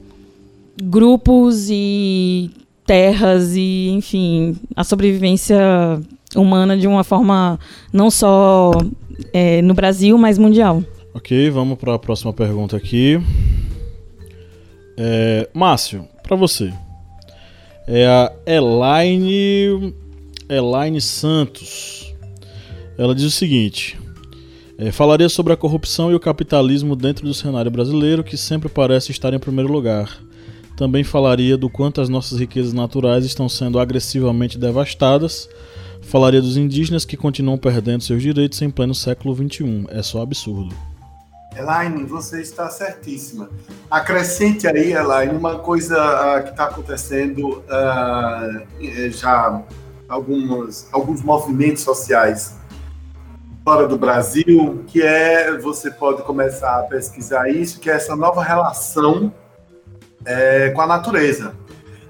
grupos 0.83 1.69
e 1.71 2.51
terras 2.87 3.55
e, 3.55 3.91
enfim, 3.91 4.57
a 4.75 4.83
sobrevivência 4.83 5.57
humana 6.35 6.77
de 6.77 6.87
uma 6.87 7.05
forma 7.05 7.59
não 7.93 8.11
só 8.11 8.73
é, 9.33 9.63
no 9.63 9.75
Brasil, 9.75 10.17
mas 10.19 10.39
mundial. 10.39 10.83
Ok, 11.17 11.49
vamos 11.49 11.79
para 11.79 11.95
a 11.95 11.99
próxima 11.99 12.33
pergunta 12.33 12.77
aqui. 12.77 13.21
É, 14.97 15.49
Márcio, 15.55 16.09
para 16.25 16.35
você. 16.35 16.75
É 17.87 18.05
a 18.05 18.33
Elaine, 18.45 19.95
Elaine 20.49 21.01
Santos. 21.01 22.13
Ela 22.99 23.15
diz 23.15 23.25
o 23.27 23.31
seguinte: 23.31 23.97
é, 24.77 24.91
falaria 24.91 25.29
sobre 25.29 25.53
a 25.53 25.57
corrupção 25.57 26.11
e 26.11 26.17
o 26.17 26.21
capitalismo 26.21 26.97
dentro 26.97 27.25
do 27.25 27.33
cenário 27.33 27.71
brasileiro, 27.71 28.25
que 28.25 28.37
sempre 28.37 28.69
parece 28.69 29.13
estar 29.13 29.33
em 29.33 29.39
primeiro 29.39 29.73
lugar. 29.73 30.19
Também 30.77 31.05
falaria 31.05 31.57
do 31.57 31.71
quanto 31.71 32.01
as 32.01 32.09
nossas 32.09 32.41
riquezas 32.41 32.73
naturais 32.73 33.25
estão 33.25 33.49
sendo 33.49 33.79
agressivamente 33.79 34.59
devastadas. 34.59 35.49
Falaria 36.03 36.43
dos 36.43 36.57
indígenas 36.57 37.05
que 37.05 37.17
continuam 37.17 37.57
perdendo 37.57 38.03
seus 38.03 38.21
direitos 38.21 38.61
em 38.63 38.69
pleno 38.69 38.97
século 38.97 39.33
XXI. 39.33 39.87
É 39.91 40.03
só 40.03 40.21
absurdo. 40.21 40.75
Elaine, 41.57 42.05
você 42.05 42.41
está 42.41 42.69
certíssima. 42.69 43.49
Acrescente 43.91 44.67
aí, 44.67 44.93
Elaine, 44.93 45.35
uma 45.35 45.59
coisa 45.59 45.97
uh, 45.97 46.43
que 46.43 46.51
está 46.51 46.65
acontecendo 46.65 47.63
uh, 47.63 49.11
já 49.11 49.63
algumas, 50.09 50.89
alguns 50.93 51.23
movimentos 51.23 51.83
sociais 51.83 52.57
fora 53.65 53.89
do 53.89 53.97
Brasil, 53.97 54.85
que 54.87 55.01
é 55.01 55.57
você 55.57 55.91
pode 55.91 56.23
começar 56.23 56.81
a 56.81 56.83
pesquisar 56.83 57.49
isso, 57.49 57.81
que 57.81 57.89
é 57.89 57.95
essa 57.95 58.15
nova 58.15 58.43
relação 58.43 59.33
é, 60.25 60.69
com 60.71 60.83
a 60.83 60.87
natureza. 60.87 61.55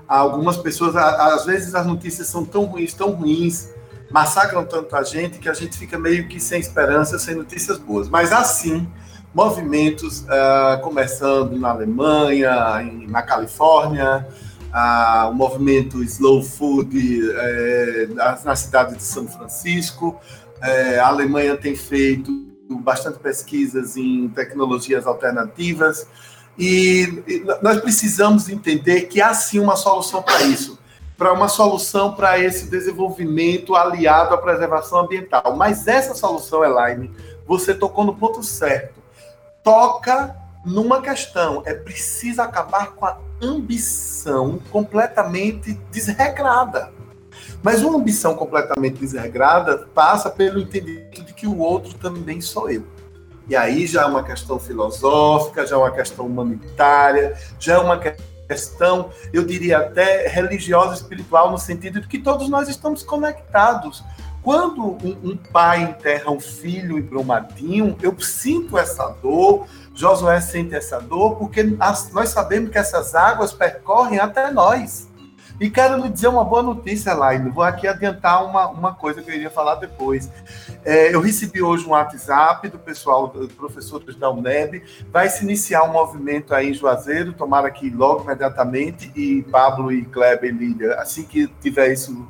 Algumas 0.07 0.57
pessoas, 0.57 0.97
às 0.97 1.45
vezes 1.45 1.75
as 1.75 1.87
notícias 1.87 2.27
são 2.27 2.45
tão 2.45 2.65
ruins, 2.65 2.93
tão 2.93 3.11
ruins, 3.13 3.73
massacram 4.11 4.65
tanto 4.65 4.95
a 4.97 5.03
gente 5.05 5.39
que 5.39 5.49
a 5.49 5.55
gente 5.55 5.79
fica 5.79 5.97
meio 5.97 6.27
que 6.27 6.41
sem 6.41 6.61
esperança, 6.61 7.19
sem 7.19 7.37
notícias 7.37 7.79
boas. 7.79 8.09
Mas 8.09 8.33
assim, 8.33 8.87
movimentos 9.35 10.21
uh, 10.21 10.81
começando 10.81 11.59
na 11.59 11.71
Alemanha, 11.71 12.81
em, 12.83 13.09
na 13.09 13.21
Califórnia, 13.21 14.27
uh, 14.73 15.31
o 15.31 15.35
movimento 15.35 16.03
Slow 16.05 16.43
Food 16.43 16.97
uh, 16.97 18.15
na 18.45 18.55
cidade 18.55 18.95
de 18.95 19.03
São 19.03 19.27
Francisco. 19.27 20.19
Eh, 20.63 20.99
a 20.99 21.09
Alemanha 21.09 21.57
tem 21.57 21.77
feito 21.77 22.31
bastante 22.83 23.19
pesquisas 23.19 23.99
em 23.99 24.29
tecnologias 24.29 25.07
alternativas. 25.07 26.07
E, 26.57 27.23
e 27.27 27.45
nós 27.61 27.81
precisamos 27.81 28.49
entender 28.49 29.03
que 29.03 29.21
há 29.21 29.35
sim 29.35 29.59
uma 29.59 29.77
solução 29.77 30.23
para 30.23 30.43
isso 30.43 30.79
para 31.17 31.33
uma 31.33 31.49
solução 31.49 32.13
para 32.13 32.41
esse 32.41 32.69
desenvolvimento 32.69 33.77
aliado 33.77 34.35
à 34.35 34.39
preservação 34.39 34.99
ambiental. 34.99 35.55
Mas 35.57 35.87
essa 35.87 36.13
solução, 36.13 36.65
Elaine, 36.65 37.09
você 37.47 37.73
tocou 37.73 38.05
no 38.05 38.17
ponto 38.17 38.43
certo 38.43 39.04
toca 39.65 40.37
numa 40.65 41.01
questão: 41.01 41.63
é 41.67 41.75
preciso 41.75 42.41
acabar 42.41 42.93
com 42.93 43.07
a 43.07 43.19
ambição 43.43 44.61
completamente 44.71 45.73
desregrada. 45.91 46.93
Mas 47.63 47.83
uma 47.83 47.99
ambição 47.99 48.35
completamente 48.35 49.01
desregrada 49.01 49.89
passa 49.95 50.31
pelo 50.31 50.61
entendimento 50.61 51.25
de 51.25 51.33
que 51.33 51.47
o 51.47 51.59
outro 51.59 51.95
também 51.95 52.41
sou 52.41 52.71
eu. 52.71 52.85
E 53.49 53.57
aí 53.57 53.87
já 53.87 54.03
é 54.03 54.07
uma 54.07 54.23
questão 54.23 54.59
filosófica, 54.59 55.67
já 55.67 55.77
é 55.77 55.79
uma 55.79 55.91
questão 55.91 56.27
humanitária, 56.27 57.37
já 57.59 57.75
é 57.75 57.79
uma 57.79 57.99
questão, 57.99 59.11
eu 59.33 59.45
diria 59.45 59.79
até 59.79 60.29
religiosa, 60.29 60.95
espiritual, 60.95 61.51
no 61.51 61.59
sentido 61.59 62.01
de 62.01 62.09
que 62.09 62.19
todos 62.19 62.49
nós 62.49 62.69
estamos 62.69 63.03
conectados. 63.03 64.03
Quando 64.45 64.99
um, 65.03 65.31
um 65.31 65.37
pai 65.39 65.83
enterra 65.83 66.31
um 66.31 66.39
filho 66.39 66.99
em 66.99 67.03
Brumadinho, 67.03 67.97
eu 68.03 68.15
sinto 68.21 68.77
essa 68.77 69.09
dor, 69.23 69.67
Josué 69.95 70.39
sente 70.43 70.75
essa 70.75 71.01
dor, 71.01 71.37
porque 71.37 71.75
as, 71.81 72.13
nós 72.13 72.29
sabemos 72.29 72.71
que 72.71 72.77
essas 72.77 73.15
águas 73.15 73.55
percorrem 73.55 74.19
até 74.19 74.51
nós. 74.51 75.09
E 75.59 75.71
quero 75.71 76.03
lhe 76.03 76.11
dizer 76.11 76.29
uma 76.29 76.45
boa 76.45 76.63
notícia, 76.63 77.15
Laine. 77.15 77.49
Vou 77.49 77.63
aqui 77.63 77.87
adiantar 77.87 78.45
uma, 78.45 78.69
uma 78.69 78.93
coisa 78.93 79.23
que 79.23 79.31
eu 79.31 79.35
iria 79.35 79.51
falar 79.51 79.77
depois. 79.77 80.29
É, 80.85 81.15
eu 81.15 81.21
recebi 81.21 81.63
hoje 81.63 81.87
um 81.87 81.91
WhatsApp 81.91 82.69
do 82.69 82.79
pessoal, 82.79 83.29
dos 83.29 83.53
professores 83.53 84.17
da 84.17 84.29
UNEB. 84.29 84.83
Vai 85.11 85.29
se 85.29 85.45
iniciar 85.45 85.85
um 85.85 85.93
movimento 85.93 86.53
aí 86.53 86.71
em 86.71 86.75
Juazeiro, 86.75 87.33
tomara 87.33 87.71
que 87.71 87.89
logo 87.89 88.25
imediatamente. 88.25 89.11
E 89.15 89.43
Pablo 89.45 89.93
e 89.93 90.05
Kleber 90.05 90.51
e 90.51 90.53
Lídia, 90.53 90.97
assim 90.97 91.23
que 91.23 91.47
tiver 91.63 91.93
isso 91.93 92.29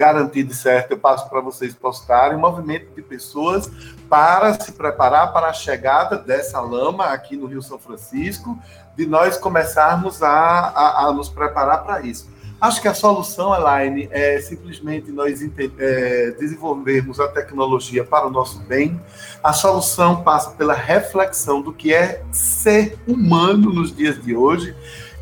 garantido 0.00 0.54
certo, 0.54 0.92
eu 0.92 0.98
passo 0.98 1.28
para 1.28 1.42
vocês 1.42 1.74
postarem, 1.74 2.34
um 2.34 2.40
movimento 2.40 2.90
de 2.94 3.02
pessoas 3.02 3.70
para 4.08 4.58
se 4.58 4.72
preparar 4.72 5.30
para 5.30 5.48
a 5.48 5.52
chegada 5.52 6.16
dessa 6.16 6.58
lama 6.58 7.04
aqui 7.04 7.36
no 7.36 7.44
Rio 7.44 7.60
São 7.60 7.78
Francisco, 7.78 8.58
de 8.96 9.04
nós 9.04 9.36
começarmos 9.36 10.22
a, 10.22 10.30
a, 10.30 11.04
a 11.04 11.12
nos 11.12 11.28
preparar 11.28 11.84
para 11.84 12.00
isso. 12.00 12.30
Acho 12.58 12.80
que 12.80 12.88
a 12.88 12.94
solução, 12.94 13.54
Elaine, 13.54 14.08
é 14.10 14.40
simplesmente 14.40 15.12
nós 15.12 15.42
é, 15.78 16.30
desenvolvermos 16.30 17.20
a 17.20 17.28
tecnologia 17.28 18.02
para 18.02 18.26
o 18.26 18.30
nosso 18.30 18.60
bem. 18.60 18.98
A 19.44 19.52
solução 19.52 20.22
passa 20.22 20.52
pela 20.52 20.72
reflexão 20.72 21.60
do 21.60 21.74
que 21.74 21.92
é 21.92 22.22
ser 22.32 22.98
humano 23.06 23.70
nos 23.70 23.94
dias 23.94 24.22
de 24.22 24.34
hoje, 24.34 24.74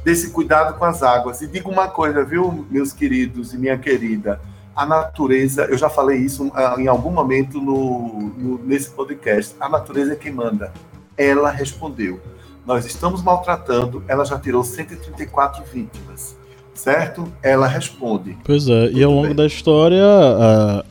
desse 0.04 0.30
cuidado 0.30 0.78
com 0.78 0.84
as 0.84 1.02
águas. 1.02 1.42
E 1.42 1.48
digo 1.48 1.68
uma 1.68 1.88
coisa, 1.88 2.24
viu, 2.24 2.64
meus 2.70 2.92
queridos 2.92 3.52
e 3.52 3.58
minha 3.58 3.76
querida, 3.76 4.40
a 4.78 4.86
natureza, 4.86 5.64
eu 5.64 5.76
já 5.76 5.90
falei 5.90 6.18
isso 6.18 6.52
ah, 6.54 6.76
em 6.78 6.86
algum 6.86 7.10
momento 7.10 7.60
no, 7.60 8.32
no, 8.38 8.64
nesse 8.64 8.88
podcast, 8.90 9.56
a 9.58 9.68
natureza 9.68 10.12
é 10.12 10.16
quem 10.16 10.32
manda. 10.32 10.72
Ela 11.16 11.50
respondeu. 11.50 12.20
Nós 12.64 12.86
estamos 12.86 13.20
maltratando, 13.20 14.04
ela 14.06 14.24
já 14.24 14.38
tirou 14.38 14.62
134 14.62 15.64
vítimas, 15.64 16.36
certo? 16.74 17.26
Ela 17.42 17.66
responde. 17.66 18.38
Pois 18.44 18.68
é, 18.68 18.86
Tudo 18.86 18.98
e 19.00 19.02
ao 19.02 19.10
longo 19.10 19.26
bem. 19.26 19.34
da 19.34 19.46
história, 19.46 20.04
uh, 20.04 20.84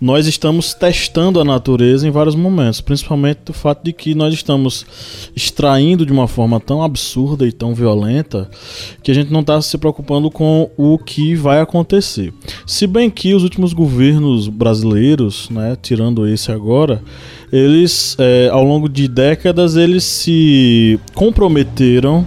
nós 0.00 0.26
estamos 0.26 0.74
testando 0.74 1.40
a 1.40 1.44
natureza 1.44 2.06
em 2.06 2.10
vários 2.10 2.34
momentos, 2.34 2.80
principalmente 2.80 3.40
do 3.46 3.52
fato 3.52 3.84
de 3.84 3.92
que 3.92 4.14
nós 4.14 4.34
estamos 4.34 4.84
extraindo 5.34 6.04
de 6.04 6.12
uma 6.12 6.28
forma 6.28 6.60
tão 6.60 6.82
absurda 6.82 7.46
e 7.46 7.52
tão 7.52 7.74
violenta 7.74 8.50
que 9.02 9.10
a 9.10 9.14
gente 9.14 9.32
não 9.32 9.40
está 9.40 9.60
se 9.62 9.78
preocupando 9.78 10.30
com 10.30 10.70
o 10.76 10.98
que 10.98 11.34
vai 11.34 11.60
acontecer. 11.60 12.32
Se 12.66 12.86
bem 12.86 13.08
que 13.08 13.34
os 13.34 13.42
últimos 13.42 13.72
governos 13.72 14.48
brasileiros, 14.48 15.48
né, 15.50 15.76
tirando 15.80 16.26
esse 16.26 16.50
agora, 16.50 17.02
eles, 17.52 18.16
é, 18.18 18.48
ao 18.50 18.64
longo 18.64 18.88
de 18.88 19.06
décadas, 19.06 19.76
eles 19.76 20.04
se 20.04 20.98
comprometeram 21.14 22.26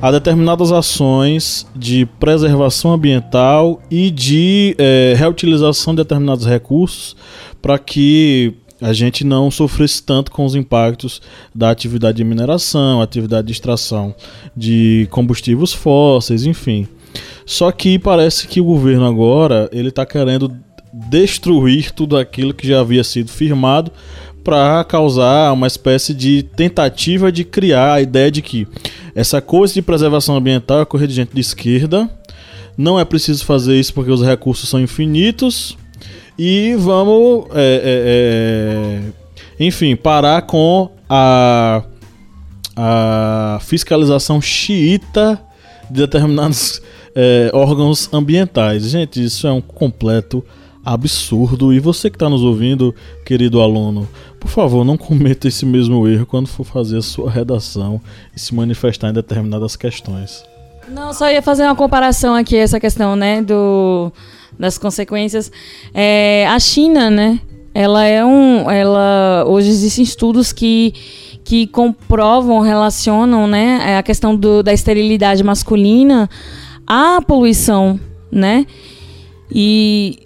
a 0.00 0.10
determinadas 0.10 0.72
ações 0.72 1.66
de 1.74 2.06
preservação 2.18 2.92
ambiental 2.92 3.80
e 3.90 4.10
de 4.10 4.74
é, 4.78 5.14
reutilização 5.16 5.94
de 5.94 6.02
determinados 6.02 6.46
recursos 6.46 7.16
para 7.62 7.78
que 7.78 8.54
a 8.80 8.92
gente 8.92 9.24
não 9.24 9.50
sofresse 9.50 10.02
tanto 10.02 10.30
com 10.30 10.44
os 10.44 10.54
impactos 10.54 11.22
da 11.54 11.70
atividade 11.70 12.18
de 12.18 12.24
mineração, 12.24 13.00
atividade 13.00 13.46
de 13.46 13.52
extração 13.52 14.14
de 14.54 15.08
combustíveis 15.10 15.72
fósseis, 15.72 16.44
enfim. 16.44 16.86
Só 17.46 17.70
que 17.72 17.98
parece 17.98 18.46
que 18.46 18.60
o 18.60 18.64
governo 18.64 19.06
agora 19.06 19.70
ele 19.72 19.88
está 19.88 20.04
querendo 20.04 20.54
destruir 20.92 21.90
tudo 21.90 22.16
aquilo 22.16 22.54
que 22.54 22.68
já 22.68 22.80
havia 22.80 23.02
sido 23.02 23.30
firmado 23.30 23.90
para 24.44 24.84
causar 24.84 25.52
uma 25.52 25.66
espécie 25.66 26.12
de 26.12 26.42
tentativa 26.42 27.32
de 27.32 27.42
criar 27.42 27.94
a 27.94 28.02
ideia 28.02 28.30
de 28.30 28.42
que 28.42 28.68
essa 29.14 29.40
coisa 29.40 29.72
de 29.72 29.80
preservação 29.80 30.36
ambiental 30.36 30.82
é 30.82 30.84
correr 30.84 31.06
de 31.06 31.14
gente 31.14 31.34
de 31.34 31.40
esquerda. 31.40 32.08
Não 32.76 33.00
é 33.00 33.04
preciso 33.04 33.44
fazer 33.44 33.78
isso 33.78 33.94
porque 33.94 34.10
os 34.10 34.22
recursos 34.22 34.68
são 34.68 34.80
infinitos. 34.80 35.78
E 36.38 36.74
vamos, 36.78 37.46
é, 37.54 37.62
é, 37.84 39.02
é, 39.58 39.64
enfim, 39.64 39.96
parar 39.96 40.42
com 40.42 40.90
a, 41.08 41.84
a 42.76 43.58
fiscalização 43.62 44.42
xiita 44.42 45.40
de 45.88 46.00
determinados 46.00 46.82
é, 47.14 47.50
órgãos 47.54 48.12
ambientais. 48.12 48.82
Gente, 48.90 49.24
isso 49.24 49.46
é 49.46 49.52
um 49.52 49.60
completo 49.60 50.44
absurdo. 50.84 51.72
E 51.72 51.80
você 51.80 52.10
que 52.10 52.16
está 52.16 52.28
nos 52.28 52.42
ouvindo, 52.42 52.94
querido 53.24 53.60
aluno, 53.60 54.08
por 54.38 54.48
favor, 54.48 54.84
não 54.84 54.96
cometa 54.96 55.48
esse 55.48 55.64
mesmo 55.64 56.06
erro 56.06 56.26
quando 56.26 56.46
for 56.46 56.64
fazer 56.64 56.98
a 56.98 57.02
sua 57.02 57.30
redação 57.30 58.00
e 58.36 58.40
se 58.40 58.54
manifestar 58.54 59.10
em 59.10 59.12
determinadas 59.12 59.76
questões. 59.76 60.44
Não, 60.88 61.12
só 61.12 61.30
ia 61.30 61.40
fazer 61.40 61.62
uma 61.62 61.74
comparação 61.74 62.34
aqui, 62.34 62.56
essa 62.56 62.78
questão, 62.78 63.16
né, 63.16 63.40
do, 63.40 64.12
das 64.58 64.76
consequências. 64.76 65.50
É, 65.94 66.46
a 66.46 66.58
China, 66.58 67.08
né, 67.08 67.40
ela 67.72 68.04
é 68.04 68.24
um, 68.24 68.70
ela, 68.70 69.44
hoje 69.46 69.68
existem 69.68 70.04
estudos 70.04 70.52
que 70.52 70.92
que 71.44 71.66
comprovam, 71.66 72.60
relacionam, 72.60 73.46
né, 73.46 73.98
a 73.98 74.02
questão 74.02 74.34
do, 74.34 74.62
da 74.62 74.72
esterilidade 74.72 75.44
masculina 75.44 76.28
à 76.86 77.20
poluição, 77.20 78.00
né, 78.32 78.66
e 79.52 80.23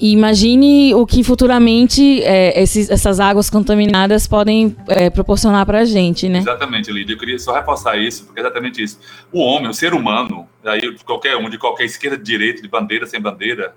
e 0.00 0.12
imagine 0.12 0.94
o 0.94 1.04
que 1.04 1.22
futuramente 1.22 2.22
é, 2.22 2.58
esses, 2.62 2.88
essas 2.88 3.20
águas 3.20 3.50
contaminadas 3.50 4.26
podem 4.26 4.74
é, 4.88 5.10
proporcionar 5.10 5.66
para 5.66 5.80
a 5.80 5.84
gente, 5.84 6.26
né? 6.26 6.38
Exatamente, 6.38 6.90
Lídia. 6.90 7.12
Eu 7.12 7.18
queria 7.18 7.38
só 7.38 7.52
reforçar 7.52 7.98
isso, 7.98 8.24
porque 8.24 8.40
é 8.40 8.42
exatamente 8.42 8.82
isso. 8.82 8.98
O 9.30 9.40
homem, 9.40 9.68
o 9.68 9.74
ser 9.74 9.92
humano, 9.92 10.48
aí 10.64 10.96
qualquer 11.04 11.36
um, 11.36 11.50
de 11.50 11.58
qualquer 11.58 11.84
esquerda, 11.84 12.16
direita, 12.16 12.62
de 12.62 12.68
bandeira, 12.68 13.06
sem 13.06 13.20
bandeira, 13.20 13.74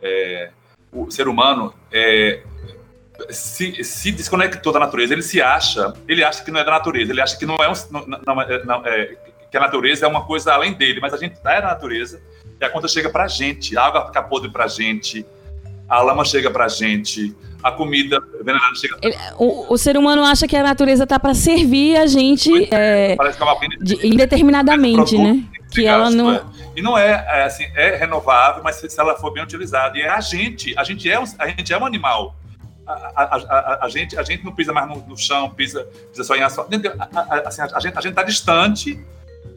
é, 0.00 0.50
o 0.92 1.10
ser 1.10 1.26
humano 1.26 1.74
é, 1.90 2.44
se, 3.28 3.82
se, 3.82 4.12
desconectou 4.12 4.72
da 4.72 4.78
natureza. 4.78 5.14
Ele 5.14 5.22
se 5.22 5.42
acha, 5.42 5.92
ele 6.06 6.22
acha 6.22 6.44
que 6.44 6.52
não 6.52 6.60
é 6.60 6.64
da 6.64 6.70
natureza. 6.70 7.10
Ele 7.10 7.20
acha 7.20 7.36
que 7.36 7.44
não 7.44 7.56
é, 7.56 7.68
um, 7.68 7.74
não, 7.90 8.06
não, 8.24 8.40
é, 8.40 8.54
é 8.86 9.18
que 9.50 9.56
a 9.56 9.60
natureza 9.60 10.06
é 10.06 10.08
uma 10.08 10.24
coisa 10.24 10.52
além 10.52 10.74
dele. 10.74 11.00
Mas 11.00 11.12
a 11.12 11.16
gente 11.16 11.36
é 11.44 11.60
da 11.60 11.60
natureza 11.60 12.22
e 12.60 12.64
a 12.64 12.70
conta 12.70 12.86
chega 12.86 13.10
para 13.10 13.24
a 13.24 13.28
gente. 13.28 13.76
A 13.76 13.82
água 13.82 14.06
fica 14.06 14.22
podre 14.22 14.48
para 14.48 14.66
a 14.66 14.68
gente 14.68 15.26
a 15.90 16.00
lama 16.02 16.24
chega 16.24 16.50
para 16.50 16.64
a 16.66 16.68
gente, 16.68 17.34
a 17.62 17.70
comida 17.72 18.22
chega. 18.76 18.96
O, 19.36 19.74
o 19.74 19.76
ser 19.76 19.96
humano 19.98 20.24
acha 20.24 20.46
que 20.48 20.56
a 20.56 20.62
natureza 20.62 21.06
tá 21.06 21.18
para 21.18 21.34
servir 21.34 21.96
a 21.96 22.06
gente 22.06 22.50
é, 22.72 23.12
é 23.12 23.16
pena 23.16 23.76
de- 23.80 24.06
indeterminadamente, 24.06 25.18
né? 25.18 25.42
Que 25.72 25.86
ela 25.86 26.10
não. 26.10 26.32
é. 26.32 26.42
E 26.76 26.80
não 26.82 26.96
é, 26.96 27.10
é, 27.28 27.42
assim, 27.44 27.64
é 27.74 27.96
renovável, 27.96 28.62
mas 28.62 28.76
se 28.76 28.88
se 28.88 28.98
ela 29.00 29.16
for 29.16 29.32
bem 29.32 29.42
utilizada. 29.42 29.98
E 29.98 30.02
é 30.02 30.08
a 30.08 30.20
gente, 30.20 30.72
a 30.78 30.84
gente 30.84 31.10
é 31.10 31.18
um, 31.20 31.24
a 31.38 31.48
gente 31.48 31.72
é 31.72 31.76
um 31.78 31.84
animal. 31.84 32.36
A, 32.86 32.92
a, 32.92 33.24
a, 33.36 33.84
a- 33.84 33.88
gente, 33.88 34.18
a 34.18 34.22
gente 34.22 34.44
não 34.44 34.52
pisa 34.52 34.72
mais 34.72 34.88
no, 34.88 34.96
no 35.06 35.16
chão, 35.16 35.50
pisa, 35.50 35.86
pisa 36.10 36.24
só 36.24 36.34
em 36.34 36.42
asfalto. 36.42 36.70
Assim, 37.44 37.62
a, 37.62 37.78
gente, 37.80 37.96
a 37.98 38.00
gente 38.00 38.14
tá 38.14 38.22
distante 38.24 38.98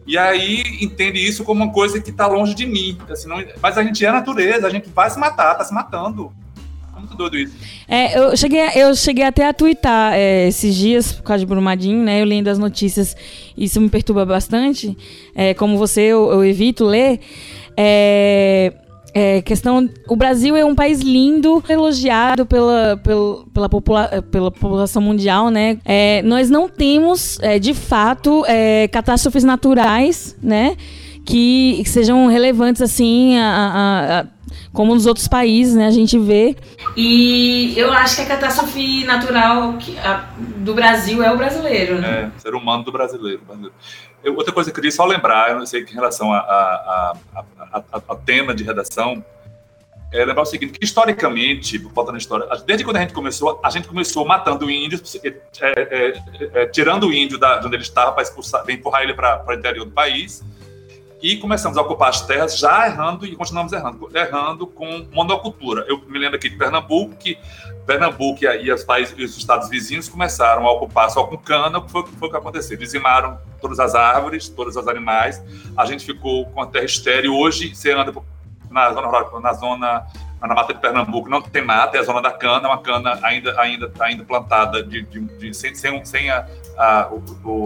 e 0.06 0.18
aí 0.18 0.64
entende 0.82 1.18
isso 1.26 1.44
como 1.44 1.64
uma 1.64 1.72
coisa 1.74 2.02
que 2.02 2.10
está 2.10 2.28
longe 2.28 2.54
de 2.54 2.66
mim. 2.66 2.98
Assim, 3.10 3.28
não- 3.28 3.44
mas 3.62 3.78
a 3.78 3.84
gente 3.84 4.06
é 4.06 4.12
natureza, 4.12 4.68
a 4.68 4.70
gente 4.70 4.90
vai 4.90 5.10
se 5.10 5.18
matar, 5.20 5.56
tá 5.56 5.64
se 5.64 5.74
matando. 5.74 6.32
É 6.96 7.00
muito 7.00 7.16
doido 7.16 7.38
isso. 7.38 7.56
É, 7.88 8.18
eu 8.18 8.36
cheguei, 8.38 8.62
eu 8.76 8.96
cheguei 8.96 9.24
até 9.24 9.48
a 9.48 9.54
twittar 9.54 10.14
é, 10.14 10.48
esses 10.48 10.76
dias 10.76 11.12
por 11.14 11.24
causa 11.24 11.40
de 11.40 11.46
Brumadinho, 11.46 12.04
né? 12.04 12.22
Eu 12.22 12.26
lendo 12.26 12.48
as 12.50 12.60
notícias, 12.60 13.16
isso 13.58 13.80
me 13.82 13.90
perturba 13.90 14.26
bastante. 14.26 14.96
É, 15.36 15.54
como 15.54 15.78
você, 15.78 16.02
eu, 16.02 16.32
eu 16.32 16.44
evito 16.46 16.86
ler. 16.86 17.20
É, 17.76 18.74
é, 19.14 19.42
questão, 19.42 19.90
o 20.08 20.16
Brasil 20.16 20.56
é 20.56 20.66
um 20.66 20.74
país 20.76 21.00
lindo, 21.02 21.64
elogiado 21.70 22.46
pela, 22.46 22.98
pela, 23.04 23.46
pela, 23.54 23.70
popula- 23.70 24.24
pela 24.32 24.52
população 24.52 25.02
mundial, 25.02 25.50
né? 25.50 25.78
É, 25.86 26.22
nós 26.24 26.50
não 26.50 26.68
temos, 26.68 27.40
é, 27.42 27.60
de 27.60 27.74
fato, 27.74 28.44
é, 28.48 28.88
catástrofes 28.88 29.44
naturais, 29.44 30.36
né? 30.42 30.76
Que, 31.26 31.82
que 31.84 31.90
sejam 31.90 32.28
relevantes 32.28 32.82
assim, 32.82 33.38
a- 33.38 33.44
a- 33.46 34.20
a- 34.22 34.26
como 34.74 34.94
nos 34.94 35.06
outros 35.06 35.28
países, 35.28 35.74
né? 35.76 35.88
A 35.88 35.92
gente 35.92 36.18
vê. 36.20 36.56
E 36.98 37.74
eu 37.78 37.92
acho 37.94 38.16
que 38.18 38.22
a 38.24 38.26
catástrofe 38.26 39.04
natural 39.06 39.74
que- 39.78 39.98
a- 40.00 40.28
do 40.58 40.74
Brasil 40.74 41.24
é 41.24 41.32
o 41.32 41.38
brasileiro, 41.38 42.00
né? 42.00 42.32
É, 42.36 42.40
ser 42.40 42.54
humano 42.56 42.84
do 42.84 42.92
brasileiro. 42.92 43.42
brasileiro. 43.46 43.74
Eu- 44.24 44.36
outra 44.36 44.54
coisa 44.54 44.70
que 44.70 44.74
eu 44.74 44.82
queria 44.82 44.92
só 44.92 45.06
lembrar, 45.06 45.52
eu 45.52 45.60
não 45.60 45.66
sei 45.66 45.84
que 45.84 45.92
em 45.92 45.96
relação 45.96 46.32
ao 48.08 48.18
tema 48.18 48.54
de 48.54 48.64
redação, 48.64 49.24
é 50.12 50.24
lembrar 50.24 50.44
o 50.44 50.46
seguinte, 50.46 50.78
que 50.78 50.86
historicamente, 50.86 51.78
voltando 51.80 52.14
na 52.14 52.18
história, 52.20 52.48
desde 52.66 52.84
quando 52.86 52.98
a 52.98 53.00
gente 53.00 53.14
começou, 53.14 53.60
a 53.64 53.70
gente 53.72 53.88
começou 53.88 54.24
matando 54.26 54.70
índios, 54.70 55.16
é, 55.16 55.28
é, 55.28 55.40
é, 55.62 56.14
é, 56.54 56.66
tirando 56.68 57.08
o 57.08 57.14
índio 57.14 57.40
da, 57.40 57.58
de 57.58 57.66
onde 57.66 57.76
ele 57.78 57.84
estava 57.84 58.12
para 58.12 58.24
empurrar 58.72 59.02
ele 59.02 59.16
para 59.16 59.44
o 59.48 59.54
interior 59.54 59.86
do 59.86 59.92
país, 59.92 60.44
e 61.24 61.38
começamos 61.38 61.78
a 61.78 61.82
ocupar 61.82 62.10
as 62.10 62.22
terras 62.22 62.58
já 62.60 62.86
errando 62.86 63.26
e 63.26 63.34
continuamos 63.36 63.72
errando, 63.72 64.10
errando 64.14 64.68
com 64.68 65.08
monocultura. 65.14 65.86
Eu 65.88 66.00
me 66.06 66.20
lembro 66.20 66.36
aqui 66.36 66.50
de 66.50 66.58
Pernambuco, 66.58 67.16
que 67.16 67.38
Pernambuco 67.88 68.44
e, 68.44 68.70
a- 68.70 68.76
os 68.76 68.84
países 68.84 69.18
os 69.18 69.38
estados 69.38 69.70
vizinhos 69.70 70.10
começaram 70.10 70.68
a 70.68 70.72
ocupar 70.74 71.10
só 71.10 71.24
com 71.24 71.38
cana, 71.38 71.82
foi, 71.88 72.06
foi 72.06 72.28
o 72.28 72.32
que 72.32 72.38
aconteceu. 72.38 72.78
Dizimaram 72.78 73.38
todas 73.62 73.80
as 73.80 73.96
árvores, 73.96 74.50
todos 74.50 74.76
os 74.76 74.86
animais, 74.88 75.42
a 75.78 75.86
gente 75.86 76.06
ficou 76.06 76.46
com 76.48 76.62
a 76.62 76.68
terra 76.68 76.84
estéreo. 76.86 77.34
Hoje, 77.34 77.74
você 77.74 77.94
anda 77.94 78.14
na 78.70 78.92
zona, 78.92 79.40
na 79.40 79.54
zona 79.54 80.06
na 80.42 80.54
mata 80.54 80.74
de 80.74 80.82
Pernambuco 80.82 81.30
não 81.30 81.42
tem 81.42 81.64
mata, 81.64 81.96
é 81.96 82.02
a 82.02 82.04
zona 82.04 82.22
da 82.22 82.30
cana, 82.32 82.68
uma 82.68 82.78
cana 82.80 83.18
ainda 83.24 83.58
ainda 83.62 83.90
ainda 84.02 84.26
plantada 84.26 84.84
de, 84.84 85.02
de, 85.04 85.22
de- 85.22 85.54
sem, 85.54 85.74
sem, 85.74 86.04
sem 86.04 86.30
a, 86.30 86.46
a, 86.78 87.10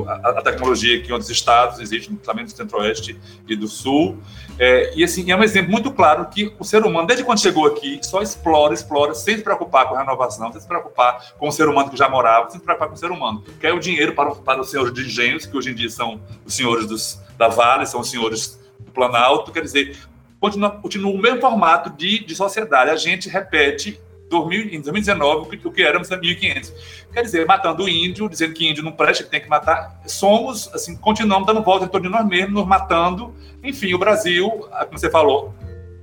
a, 0.08 0.30
a 0.30 0.42
tecnologia 0.42 1.02
que 1.02 1.10
em 1.10 1.12
outros 1.12 1.30
estados 1.30 1.80
existe, 1.80 2.08
principalmente 2.10 2.54
do 2.54 2.58
centro-oeste 2.58 3.20
e 3.48 3.56
do 3.56 3.68
sul. 3.68 4.18
É, 4.60 4.94
e 4.96 5.04
assim, 5.04 5.32
é 5.32 5.36
um 5.36 5.44
exemplo 5.44 5.72
muito 5.72 5.92
claro 5.92 6.26
que 6.26 6.54
o 6.60 6.64
ser 6.64 6.84
humano, 6.84 7.08
desde 7.08 7.24
quando 7.24 7.40
chegou 7.40 7.66
aqui, 7.68 8.00
só 8.04 8.22
explora, 8.22 8.74
explora, 8.74 9.14
sem 9.14 9.38
se 9.38 9.44
preocupar 9.44 9.88
com 9.88 9.96
a 9.96 10.00
renovação, 10.00 10.52
sem 10.52 10.62
se 10.62 10.68
preocupar 10.68 11.34
com 11.38 11.48
o 11.48 11.52
ser 11.52 11.68
humano 11.68 11.90
que 11.90 11.98
já 11.98 12.10
morava, 12.10 12.50
sem 12.50 12.60
se 12.60 12.66
preocupar 12.66 12.90
com 12.90 12.96
o 12.96 12.98
ser 12.98 13.12
humano. 13.12 13.44
Quer 13.60 13.74
o 13.74 13.80
dinheiro 13.80 14.14
para, 14.14 14.32
para 14.32 14.62
os 14.62 14.70
senhores 14.70 14.94
de 14.94 15.02
engenhos, 15.02 15.46
que 15.46 15.56
hoje 15.56 15.72
em 15.72 15.76
dia 15.76 15.90
são 15.90 16.20
os 16.46 16.56
senhores 16.56 16.88
dos, 16.88 17.20
da 17.38 17.48
Vale, 17.48 17.86
são 17.86 18.00
os 18.00 18.10
senhores 18.10 18.60
do 18.80 18.92
Planalto, 18.92 19.52
quer 19.52 19.62
dizer, 19.62 19.98
continua, 20.40 20.72
continua 20.72 21.12
o 21.12 21.18
mesmo 21.18 21.40
formato 21.40 21.90
de, 21.92 22.26
de 22.26 22.36
sociedade. 22.36 22.90
A 22.90 22.96
gente 22.96 23.30
repete 23.30 24.00
2000, 24.30 24.74
em 24.74 24.82
2019 24.82 25.58
o 25.64 25.72
que, 25.72 25.82
éramos 25.82 26.12
em 26.12 26.20
1500. 26.20 26.74
Quer 27.14 27.22
dizer, 27.22 27.46
matando 27.46 27.84
o 27.84 27.90
índio, 27.90 28.30
dizendo 28.30 28.54
que 28.54 28.68
índio 28.68 28.84
não 28.84 28.92
presta, 28.92 29.24
que 29.24 29.30
tem 29.30 29.42
que 29.42 29.50
matar. 29.50 30.02
Somos, 30.06 30.70
assim, 30.74 30.96
continuamos 30.96 31.48
dando 31.48 31.64
volta 31.64 31.86
em 31.86 31.88
torno 31.88 32.08
de 32.08 32.14
nós 32.14 32.26
mesmos, 32.26 32.54
nos 32.54 32.68
matando. 32.68 33.34
Enfim, 33.64 33.94
o 33.94 33.98
Brasil, 33.98 34.50
como 34.50 34.98
você 34.98 35.10
falou, 35.10 35.54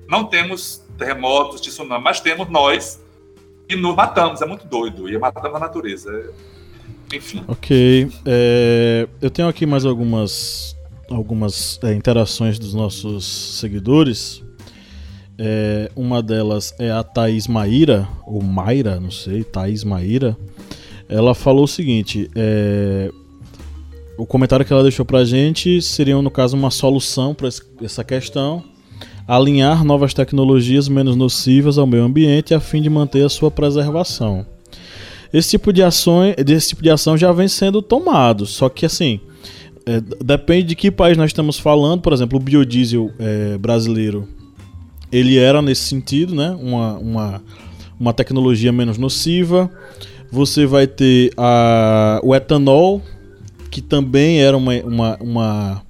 não 0.09 0.25
temos 0.25 0.83
terremotos, 0.99 1.61
tsunami, 1.61 2.03
mas 2.03 2.21
temos 2.21 2.49
nós 2.49 3.01
e 3.69 3.77
nos 3.77 3.95
matamos. 3.95 4.41
É 4.43 4.47
muito 4.47 4.67
doido. 4.67 5.09
E 5.09 5.19
matamos 5.19 5.57
a 5.57 5.59
natureza. 5.59 6.33
Enfim. 7.13 7.45
Ok. 7.47 8.11
é, 8.25 9.09
eu 9.21 9.31
tenho 9.31 9.49
aqui 9.49 9.67
mais 9.67 9.85
algumas, 9.85 10.77
algumas 11.11 11.79
é, 11.83 11.93
interações 11.93 12.59
dos 12.59 12.75
nossos 12.75 13.59
seguidores. 13.59 14.44
É, 15.39 15.91
uma 15.97 16.23
delas 16.23 16.73
é 16.79 16.91
a 16.91 17.03
Thaís 17.03 17.49
Maíra, 17.49 18.09
ou 18.27 18.43
Mayra, 18.43 19.01
não 19.01 19.11
sei, 19.11 19.43
Thaís 19.43 19.83
Maíra. 19.83 20.37
Ela 21.09 21.35
falou 21.35 21.65
o 21.65 21.69
seguinte: 21.69 22.31
é, 22.35 23.11
o 24.17 24.25
comentário 24.25 24.65
que 24.65 24.73
ela 24.73 24.83
deixou 24.83 25.05
pra 25.05 25.25
gente 25.25 25.83
seria, 25.83 26.21
no 26.21 26.31
caso, 26.31 26.57
uma 26.57 26.71
solução 26.71 27.35
para 27.35 27.49
essa 27.83 28.05
questão. 28.05 28.63
Alinhar 29.27 29.85
novas 29.85 30.13
tecnologias 30.13 30.87
menos 30.87 31.17
nocivas 31.17 31.79
ao 31.79 31.87
meio 31.87 32.05
ambiente 32.05 32.53
a 32.53 32.61
fim 32.61 32.83
de 32.83 32.91
manter 32.91 33.25
a 33.25 33.29
sua 33.29 33.51
preservação. 33.51 34.47
Esse 35.33 35.51
tipo 35.51 35.73
de 35.73 35.83
ações, 35.83 36.37
desse 36.37 36.69
tipo 36.69 36.83
de 36.83 36.91
ação 36.91 37.17
já 37.17 37.33
vem 37.33 37.49
sendo 37.49 37.83
tomado, 37.83 38.47
só 38.47 38.69
que 38.69 38.87
assim, 38.87 39.19
é, 39.87 40.01
depende 40.23 40.69
de 40.69 40.77
que 40.77 40.91
país 40.91 41.17
nós 41.17 41.31
estamos 41.31 41.59
falando. 41.59 42.03
Por 42.03 42.13
exemplo, 42.13 42.39
o 42.39 42.43
biodiesel 42.43 43.11
é, 43.19 43.59
brasileiro, 43.59 44.29
ele 45.17 45.39
era 45.39 45.61
nesse 45.63 45.83
sentido, 45.83 46.35
né? 46.35 46.57
Uma, 46.61 46.95
uma, 46.99 47.43
uma 47.99 48.13
tecnologia 48.13 48.73
menos 48.73 48.99
nociva. 48.99 49.71
Você 50.31 50.67
vai 50.67 50.87
ter 50.87 51.33
a, 51.37 52.21
o 52.23 52.35
etanol, 52.35 53.01
que 53.71 53.81
também 53.81 54.41
era 54.43 54.57
uma, 54.57 54.73
uma, 54.83 55.17
uma- 55.21 55.83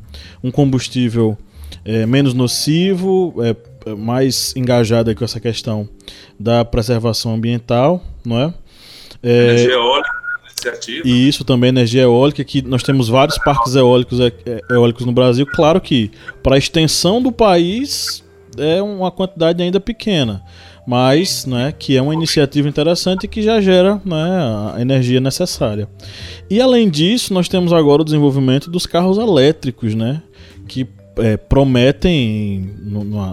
um 0.42 0.50
combustível 0.50 1.38
é, 1.84 2.04
menos 2.06 2.34
nocivo, 2.34 3.34
é, 3.42 3.94
mais 3.94 4.54
engajado 4.56 5.14
com 5.14 5.24
essa 5.24 5.40
questão 5.40 5.88
da 6.38 6.64
preservação 6.64 7.34
ambiental, 7.34 8.02
não 8.24 8.38
é? 8.40 8.54
É, 9.22 9.44
Energia 9.50 9.72
eólica, 9.72 10.10
iniciativa. 10.50 11.08
e 11.08 11.28
isso 11.28 11.44
também 11.44 11.68
energia 11.68 12.02
eólica, 12.02 12.44
que 12.44 12.60
nós 12.62 12.82
temos 12.82 13.08
vários 13.08 13.38
parques 13.38 13.74
eólicos, 13.74 14.18
eólicos 14.70 15.06
no 15.06 15.12
Brasil. 15.12 15.46
Claro 15.46 15.80
que 15.80 16.10
para 16.42 16.56
a 16.56 16.58
extensão 16.58 17.22
do 17.22 17.32
país 17.32 18.22
é 18.58 18.82
uma 18.82 19.10
quantidade 19.10 19.62
ainda 19.62 19.80
pequena, 19.80 20.42
mas 20.86 21.46
né, 21.46 21.72
que 21.76 21.96
é 21.96 22.02
uma 22.02 22.14
iniciativa 22.14 22.68
interessante 22.68 23.26
que 23.28 23.42
já 23.42 23.60
gera 23.60 24.00
né, 24.04 24.72
a 24.74 24.80
energia 24.80 25.20
necessária. 25.20 25.88
E 26.50 26.60
além 26.60 26.88
disso, 26.88 27.32
nós 27.32 27.48
temos 27.48 27.72
agora 27.72 28.02
o 28.02 28.04
desenvolvimento 28.04 28.70
dos 28.70 28.86
carros 28.86 29.18
elétricos, 29.18 29.94
né, 29.94 30.22
que 30.68 30.86
é, 31.16 31.36
prometem, 31.36 32.70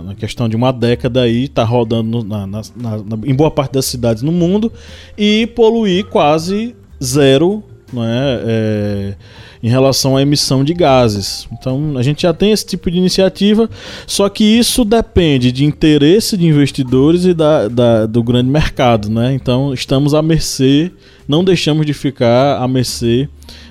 na, 0.06 0.14
questão 0.14 0.48
de 0.48 0.56
uma 0.56 0.72
década 0.72 1.24
aí, 1.24 1.48
tá 1.48 1.64
rodando 1.64 2.24
na- 2.24 2.46
na- 2.46 2.62
na- 2.76 3.20
em 3.26 3.34
boa 3.34 3.50
parte 3.50 3.74
das 3.74 3.86
cidades 3.86 4.22
no 4.22 4.32
mundo 4.32 4.72
e 5.18 5.48
poluir 5.56 6.06
quase 6.06 6.76
zero 7.04 7.64
não 7.92 8.06
é, 8.06 8.42
é, 8.46 9.16
em 9.64 9.70
relação 9.70 10.18
à 10.18 10.22
emissão 10.22 10.64
de 10.64 10.74
gases. 10.74 11.48
Então 11.52 11.96
a 11.98 12.02
gente 12.04 12.24
já 12.24 12.34
tem 12.34 12.52
esse 12.52 12.66
tipo 12.66 12.90
de 12.90 12.98
iniciativa, 12.98 13.70
só 14.08 14.28
que 14.30 14.44
isso 14.44 14.84
depende 14.84 15.52
de 15.52 15.64
interesse 15.66 16.36
de 16.36 16.46
investidores 16.48 17.26
e 17.26 17.34
da, 17.34 17.68
da- 17.68 18.06
do 18.06 18.24
grande 18.24 18.50
mercado. 18.50 19.10
Né? 19.10 19.34
Então 19.34 19.74
estamos 19.74 20.14
à 20.14 20.22
mercê, 20.22 20.92
não 21.28 21.44
deixamos 21.44 21.86
de 21.86 21.94
ficar 21.94 22.62
à 22.62 22.68
mercê 22.68 23.30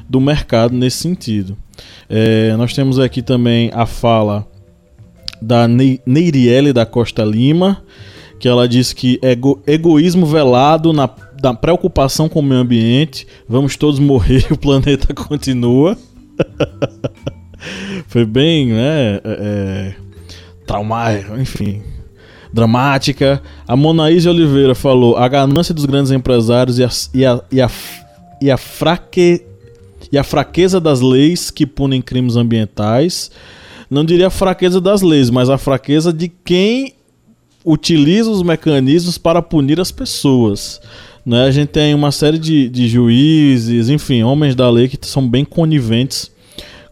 do 0.09 0.21
mercado 0.21 0.75
nesse 0.75 0.99
sentido. 0.99 1.57
É, 2.09 2.55
nós 2.57 2.73
temos 2.75 2.99
aqui 2.99 3.23
também 3.23 3.71
a 3.75 3.87
fala 3.87 4.47
da 5.43 5.67
Neiriele 6.07 6.73
da 6.73 6.85
Costa 6.85 7.25
Lima, 7.25 7.83
que 8.39 8.49
ela 8.49 8.69
diz 8.69 8.93
que 8.93 9.19
ego- 9.23 9.63
egoísmo 9.67 10.27
velado 10.27 10.93
na, 10.93 11.09
na 11.43 11.55
preocupação 11.55 12.29
com 12.29 12.41
o 12.41 12.43
meio 12.43 12.61
ambiente, 12.61 13.27
vamos 13.49 13.77
todos 13.77 13.99
morrer, 13.99 14.47
o 14.51 14.59
planeta 14.59 15.13
continua. 15.15 15.97
Foi 18.09 18.25
bem, 18.25 18.69
né? 18.69 19.17
É, 19.17 19.21
é, 19.25 19.95
traumático, 20.67 21.37
enfim. 21.37 21.83
Dramática. 22.53 23.43
A 23.67 23.77
Monaíse 23.77 24.29
Oliveira 24.29 24.75
falou: 24.75 25.17
a 25.17 25.29
ganância 25.29 25.75
dos 25.75 25.85
grandes 25.85 26.11
empresários 26.11 26.79
e 26.79 26.85
a, 26.85 26.91
e 27.13 27.25
a, 27.25 27.41
e 27.53 27.61
a, 27.61 27.71
e 28.43 28.51
a 28.51 28.57
fraque, 28.57 29.45
e 30.11 30.19
a 30.19 30.25
fraqueza 30.25 30.81
das 30.81 31.01
leis 31.01 31.51
que 31.51 31.67
punem 31.67 32.03
crimes 32.03 32.37
ambientais. 32.37 33.31
Não 33.91 34.05
diria 34.05 34.29
a 34.29 34.31
fraqueza 34.31 34.81
das 34.81 35.03
leis, 35.03 35.31
mas 35.31 35.51
a 35.51 35.59
fraqueza 35.59 36.13
de 36.13 36.29
quem 36.29 36.95
utiliza 37.65 38.31
os 38.31 38.43
mecanismos 38.43 39.19
para 39.19 39.43
punir 39.43 39.81
as 39.81 39.91
pessoas. 39.91 40.81
Né, 41.31 41.45
a 41.45 41.51
gente 41.53 41.69
tem 41.69 41.95
uma 41.95 42.11
série 42.11 42.39
de, 42.39 42.69
de 42.69 42.89
juízes, 42.89 43.89
enfim, 43.89 44.25
homens 44.25 44.57
da 44.57 44.69
lei 44.69 44.89
que 44.89 44.99
são 45.07 45.29
bem 45.29 45.45
coniventes 45.45 46.29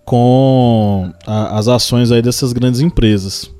com 0.04 1.12
a, 1.26 1.58
as 1.58 1.66
ações 1.66 2.12
aí 2.12 2.22
dessas 2.22 2.52
grandes 2.52 2.80
empresas. 2.80 3.50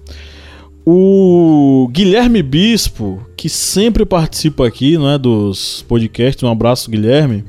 O 0.87 1.89
Guilherme 1.91 2.45
Bispo, 2.45 3.21
que 3.37 3.49
sempre 3.49 4.07
participa 4.07 4.69
aqui 4.69 4.97
é, 4.97 5.19
dos 5.19 5.85
podcasts, 5.89 6.45
um 6.45 6.49
abraço, 6.49 6.89
Guilherme 6.89 7.45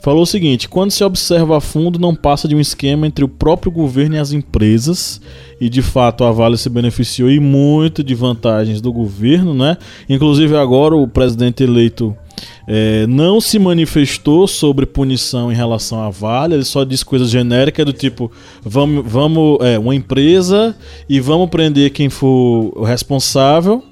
falou 0.00 0.22
o 0.22 0.26
seguinte: 0.26 0.68
quando 0.68 0.90
se 0.90 1.04
observa 1.04 1.58
a 1.58 1.60
fundo, 1.60 1.96
não 1.96 2.12
passa 2.12 2.48
de 2.48 2.56
um 2.56 2.60
esquema 2.60 3.06
entre 3.06 3.24
o 3.24 3.28
próprio 3.28 3.70
governo 3.70 4.16
e 4.16 4.18
as 4.18 4.32
empresas. 4.32 5.20
E 5.60 5.68
de 5.68 5.82
fato 5.82 6.24
a 6.24 6.32
Vale 6.32 6.56
se 6.56 6.68
beneficiou 6.68 7.30
e 7.30 7.38
muito 7.38 8.02
de 8.02 8.14
vantagens 8.16 8.80
do 8.80 8.92
governo, 8.92 9.54
né? 9.54 9.76
Inclusive 10.08 10.56
agora 10.56 10.96
o 10.96 11.06
presidente 11.06 11.62
eleito 11.62 12.16
é, 12.66 13.06
não 13.06 13.40
se 13.40 13.58
manifestou 13.58 14.46
sobre 14.46 14.86
punição 14.86 15.50
em 15.50 15.54
relação 15.54 16.02
à 16.02 16.10
Vale, 16.10 16.54
ele 16.54 16.64
só 16.64 16.84
disse 16.84 17.04
coisas 17.04 17.30
genéricas 17.30 17.84
do 17.86 17.92
tipo: 17.92 18.30
vamos, 18.62 19.04
vamos 19.10 19.58
é, 19.60 19.78
uma 19.78 19.94
empresa 19.94 20.76
e 21.08 21.20
vamos 21.20 21.48
prender 21.48 21.90
quem 21.90 22.08
for 22.08 22.72
o 22.76 22.84
responsável. 22.84 23.82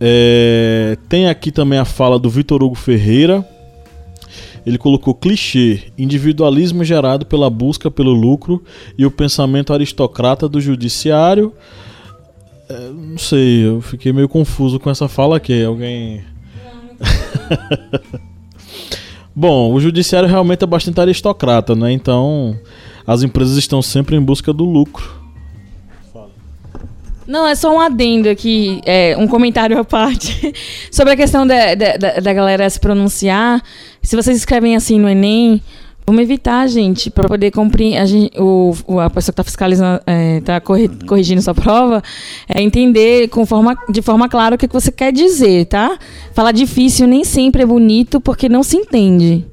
É, 0.00 0.96
tem 1.08 1.28
aqui 1.28 1.52
também 1.52 1.78
a 1.78 1.84
fala 1.84 2.18
do 2.18 2.28
Vitor 2.28 2.62
Hugo 2.62 2.74
Ferreira, 2.74 3.46
ele 4.64 4.78
colocou 4.78 5.14
clichê, 5.14 5.92
individualismo 5.98 6.84
gerado 6.84 7.26
pela 7.26 7.50
busca 7.50 7.90
pelo 7.90 8.12
lucro 8.12 8.62
e 8.96 9.04
o 9.04 9.10
pensamento 9.10 9.72
aristocrata 9.72 10.48
do 10.48 10.60
judiciário. 10.60 11.52
É, 12.68 12.90
não 12.90 13.18
sei, 13.18 13.66
eu 13.66 13.80
fiquei 13.80 14.12
meio 14.12 14.28
confuso 14.28 14.78
com 14.78 14.88
essa 14.88 15.08
fala 15.08 15.36
aqui. 15.36 15.64
Alguém. 15.64 16.24
Bom, 19.34 19.72
o 19.72 19.80
judiciário 19.80 20.28
realmente 20.28 20.62
é 20.62 20.66
bastante 20.66 21.00
aristocrata, 21.00 21.74
né? 21.74 21.90
Então, 21.90 22.58
as 23.06 23.22
empresas 23.22 23.56
estão 23.56 23.80
sempre 23.80 24.14
em 24.16 24.20
busca 24.20 24.52
do 24.52 24.64
lucro. 24.64 25.22
Não, 27.26 27.46
é 27.46 27.54
só 27.54 27.74
um 27.74 27.80
adendo 27.80 28.28
aqui, 28.28 28.80
é, 28.84 29.16
um 29.16 29.26
comentário 29.26 29.78
à 29.78 29.84
parte. 29.84 30.52
Sobre 30.90 31.14
a 31.14 31.16
questão 31.16 31.46
da, 31.46 31.74
da, 31.74 31.96
da 32.20 32.32
galera 32.32 32.68
se 32.68 32.78
pronunciar. 32.78 33.62
Se 34.02 34.16
vocês 34.16 34.36
escrevem 34.36 34.76
assim 34.76 34.98
no 34.98 35.08
Enem, 35.08 35.62
vamos 36.06 36.22
evitar, 36.22 36.66
gente, 36.68 37.10
para 37.10 37.28
poder 37.28 37.50
cumprir. 37.50 37.96
A, 37.96 38.04
gente, 38.04 38.38
o, 38.38 38.72
a 39.00 39.08
pessoa 39.08 39.32
que 39.32 39.40
está 39.40 39.44
fiscalizando, 39.44 40.00
está 40.38 40.56
é, 40.56 40.60
corrigindo 41.06 41.40
sua 41.42 41.54
prova, 41.54 42.02
é 42.48 42.62
entender 42.62 43.28
com 43.28 43.46
forma, 43.46 43.76
de 43.88 44.02
forma 44.02 44.28
clara 44.28 44.54
o 44.54 44.58
que, 44.58 44.68
que 44.68 44.74
você 44.74 44.90
quer 44.90 45.12
dizer, 45.12 45.66
tá? 45.66 45.98
Falar 46.34 46.52
difícil 46.52 47.06
nem 47.06 47.24
sempre 47.24 47.62
é 47.62 47.66
bonito 47.66 48.20
porque 48.20 48.48
não 48.48 48.62
se 48.62 48.76
entende. 48.76 49.44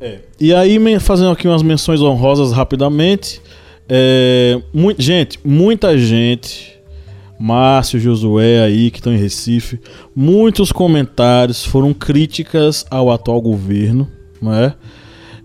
É. 0.00 0.18
E 0.40 0.52
aí, 0.52 0.78
fazendo 0.98 1.30
aqui 1.30 1.46
umas 1.46 1.62
menções 1.62 2.00
honrosas 2.00 2.52
rapidamente. 2.52 3.40
É, 3.88 4.60
gente, 4.98 5.38
muita 5.44 5.98
gente, 5.98 6.78
Márcio, 7.38 8.00
Josué 8.00 8.62
aí 8.62 8.90
que 8.90 8.98
estão 8.98 9.12
em 9.12 9.18
Recife, 9.18 9.80
muitos 10.14 10.72
comentários 10.72 11.64
foram 11.64 11.92
críticas 11.92 12.86
ao 12.90 13.10
atual 13.10 13.40
governo, 13.40 14.08
não 14.40 14.54
é? 14.54 14.74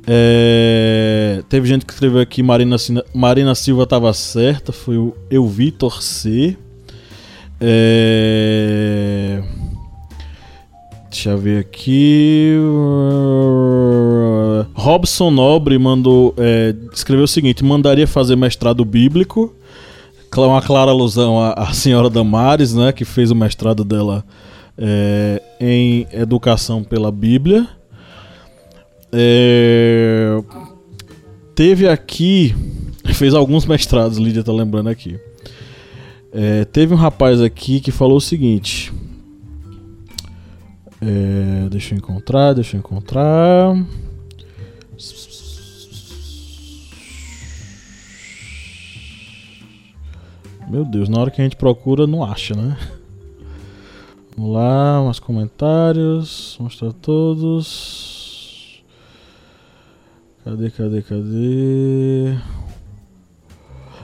É, 0.10 1.44
teve 1.50 1.68
gente 1.68 1.86
que 1.86 1.92
escreveu 1.92 2.22
aqui 2.22 2.42
Marina, 2.42 2.78
Marina 3.14 3.54
Silva 3.54 3.84
estava 3.84 4.14
certa, 4.14 4.72
foi 4.72 4.98
o 4.98 5.14
Eu 5.30 5.46
Vi 5.46 5.70
Torcer. 5.70 6.58
É, 7.60 9.44
deixa 11.12 11.32
eu 11.32 11.38
ver 11.38 11.60
aqui. 11.60 12.56
Robson 14.74 15.30
Nobre 15.30 15.78
mandou 15.78 16.34
é, 16.38 16.74
escreveu 16.94 17.26
o 17.26 17.28
seguinte: 17.28 17.66
mandaria 17.66 18.08
fazer 18.08 18.38
mestrado 18.38 18.86
bíblico. 18.86 19.54
Uma 20.38 20.62
clara 20.62 20.92
alusão 20.92 21.40
à, 21.42 21.54
à 21.54 21.74
senhora 21.74 22.10
Damares, 22.12 22.74
né, 22.74 22.92
que 22.92 23.04
fez 23.04 23.32
o 23.32 23.36
mestrado 23.36 23.84
dela 23.84 24.24
em 25.60 26.06
educação 26.14 26.84
pela 26.84 27.12
Bíblia. 27.12 27.68
É, 29.12 30.42
teve 31.56 31.88
aqui, 31.88 32.54
fez 33.14 33.34
alguns 33.34 33.66
mestrados, 33.66 34.18
Lídia 34.18 34.44
tá 34.44 34.52
lembrando 34.52 34.90
aqui. 34.90 35.20
É, 36.32 36.66
teve 36.66 36.94
um 36.94 36.98
rapaz 36.98 37.42
aqui 37.42 37.80
que 37.80 37.92
falou 37.92 38.18
o 38.18 38.22
seguinte. 38.22 38.94
É, 41.02 41.70
deixa 41.70 41.94
eu 41.94 41.98
encontrar, 41.98 42.54
deixa 42.54 42.76
eu 42.76 42.80
encontrar. 42.80 43.76
Meu 50.70 50.84
Deus, 50.84 51.08
na 51.08 51.22
hora 51.22 51.32
que 51.32 51.40
a 51.40 51.44
gente 51.46 51.56
procura, 51.56 52.06
não 52.06 52.26
acha, 52.26 52.54
né? 52.54 52.78
Vamos 54.36 54.54
lá, 54.54 55.02
mais 55.02 55.18
comentários. 55.18 56.58
Mostrar 56.60 56.92
todos. 56.92 58.17
Cadê, 60.48 60.70
cadê, 60.70 61.02
cadê? 61.02 62.38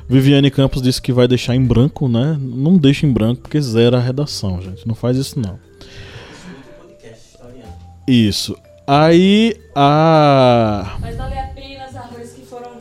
Viviane 0.09 0.51
Campos 0.51 0.81
disse 0.81 1.01
que 1.01 1.13
vai 1.13 1.25
deixar 1.25 1.55
em 1.55 1.63
branco, 1.63 2.09
né? 2.09 2.37
Não 2.37 2.77
deixa 2.77 3.05
em 3.05 3.13
branco 3.13 3.43
porque 3.43 3.61
zera 3.61 3.95
a 3.95 4.01
redação, 4.01 4.61
gente. 4.61 4.85
Não 4.85 4.93
faz 4.93 5.15
isso 5.15 5.39
não. 5.39 5.57
Isso. 8.05 8.57
Aí 8.85 9.55
a. 9.73 10.97
Mas 10.99 11.15
vale 11.15 11.39
apenas 11.39 11.95
arroz 11.95 12.33
que 12.33 12.45
foram. 12.45 12.71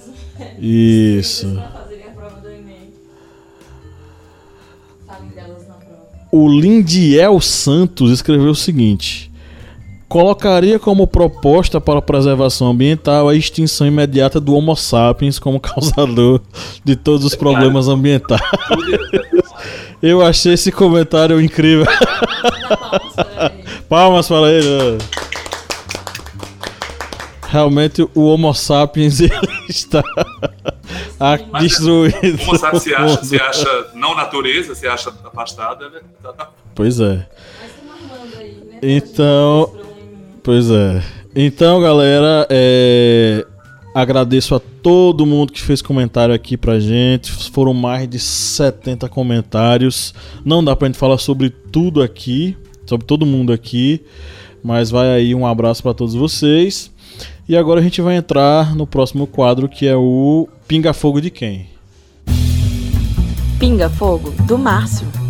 Isso. 0.59 1.56
O 6.32 6.48
Lindiel 6.48 7.40
Santos 7.40 8.10
escreveu 8.10 8.51
o 8.51 8.56
seguinte: 8.56 9.32
colocaria 10.12 10.78
como 10.78 11.06
proposta 11.06 11.80
para 11.80 11.98
a 11.98 12.02
preservação 12.02 12.68
ambiental 12.68 13.30
a 13.30 13.34
extinção 13.34 13.86
imediata 13.86 14.39
do 14.39 14.55
Homo 14.55 14.76
sapiens 14.76 15.39
como 15.39 15.59
causador 15.59 16.39
de 16.84 16.94
todos 16.94 17.24
os 17.24 17.34
problemas 17.34 17.89
ambientais. 17.89 18.43
Eu 20.02 20.20
achei 20.20 20.52
esse 20.52 20.70
comentário 20.70 21.40
incrível. 21.40 21.86
Palmas 23.89 24.28
para 24.28 24.51
ele. 24.51 24.98
Realmente 27.48 28.06
o 28.14 28.26
Homo 28.26 28.52
sapiens 28.52 29.18
está 29.66 30.02
a 31.18 31.39
Mas, 31.51 31.62
destruir. 31.62 32.39
Homo 32.47 32.59
sapiens 32.59 32.82
se 32.82 32.94
acha, 32.94 33.24
se 33.24 33.36
acha 33.36 33.86
não 33.94 34.14
natureza, 34.14 34.74
se 34.74 34.86
acha 34.86 35.10
afastada. 35.24 35.89
Né? 35.89 36.01
Pois 36.74 37.01
é. 37.01 37.26
Então. 38.82 39.91
Pois 40.43 40.70
é. 40.70 41.02
Então, 41.35 41.81
galera, 41.81 42.47
é, 42.51 43.47
agradeço 43.94 44.55
a 44.55 44.60
todo 44.60 45.24
mundo 45.24 45.52
que 45.52 45.62
fez 45.62 45.81
comentário 45.81 46.35
aqui 46.35 46.56
pra 46.56 46.81
gente. 46.81 47.31
Foram 47.51 47.73
mais 47.73 48.09
de 48.09 48.19
70 48.19 49.09
comentários. 49.09 50.12
Não 50.44 50.64
dá 50.64 50.74
pra 50.74 50.89
gente 50.89 50.98
falar 50.98 51.19
sobre 51.19 51.48
tudo 51.48 52.02
aqui, 52.02 52.56
sobre 52.85 53.06
todo 53.06 53.24
mundo 53.24 53.52
aqui. 53.52 54.02
Mas 54.62 54.90
vai 54.90 55.10
aí 55.10 55.35
um 55.35 55.47
abraço 55.47 55.82
para 55.82 55.94
todos 55.94 56.14
vocês. 56.14 56.90
E 57.48 57.56
agora 57.56 57.81
a 57.81 57.82
gente 57.82 58.01
vai 58.01 58.16
entrar 58.16 58.74
no 58.74 58.86
próximo 58.86 59.27
quadro 59.27 59.69
que 59.69 59.86
é 59.86 59.97
o 59.97 60.48
Pinga 60.66 60.93
Fogo 60.93 61.20
de 61.20 61.31
quem? 61.31 61.69
Pinga 63.59 63.89
Fogo 63.89 64.32
do 64.47 64.59
Márcio. 64.59 65.22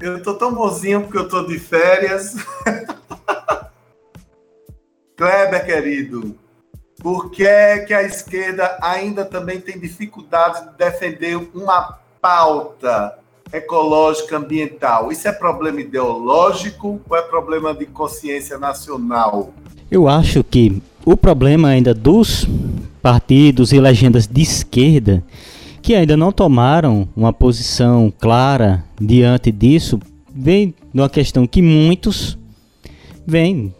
Eu 0.00 0.22
tô 0.22 0.34
tão 0.34 0.54
bonzinho 0.54 1.02
porque 1.02 1.18
eu 1.18 1.28
tô 1.28 1.44
de 1.44 1.58
férias. 1.58 2.36
Kleber, 5.16 5.66
querido, 5.66 6.36
por 7.00 7.30
que, 7.30 7.78
que 7.86 7.92
a 7.92 8.04
esquerda 8.04 8.78
ainda 8.80 9.24
também 9.24 9.60
tem 9.60 9.78
dificuldade 9.78 10.70
de 10.70 10.78
defender 10.78 11.36
uma 11.52 11.98
pauta 12.20 13.18
ecológica 13.52 14.36
ambiental? 14.36 15.10
Isso 15.10 15.26
é 15.26 15.32
problema 15.32 15.80
ideológico 15.80 17.00
ou 17.08 17.16
é 17.16 17.22
problema 17.22 17.74
de 17.74 17.86
consciência 17.86 18.56
nacional? 18.56 19.52
Eu 19.90 20.06
acho 20.06 20.44
que 20.44 20.80
o 21.04 21.16
problema 21.16 21.68
ainda 21.68 21.92
dos 21.92 22.46
partidos 23.02 23.72
e 23.72 23.80
legendas 23.80 24.28
de 24.28 24.42
esquerda 24.42 25.24
que 25.88 25.94
ainda 25.94 26.18
não 26.18 26.30
tomaram 26.30 27.08
uma 27.16 27.32
posição 27.32 28.12
clara 28.20 28.84
diante 29.00 29.50
disso 29.50 29.98
vem 30.34 30.74
numa 30.92 31.08
questão 31.08 31.46
que 31.46 31.62
muitos 31.62 32.36
vêm 33.26 33.72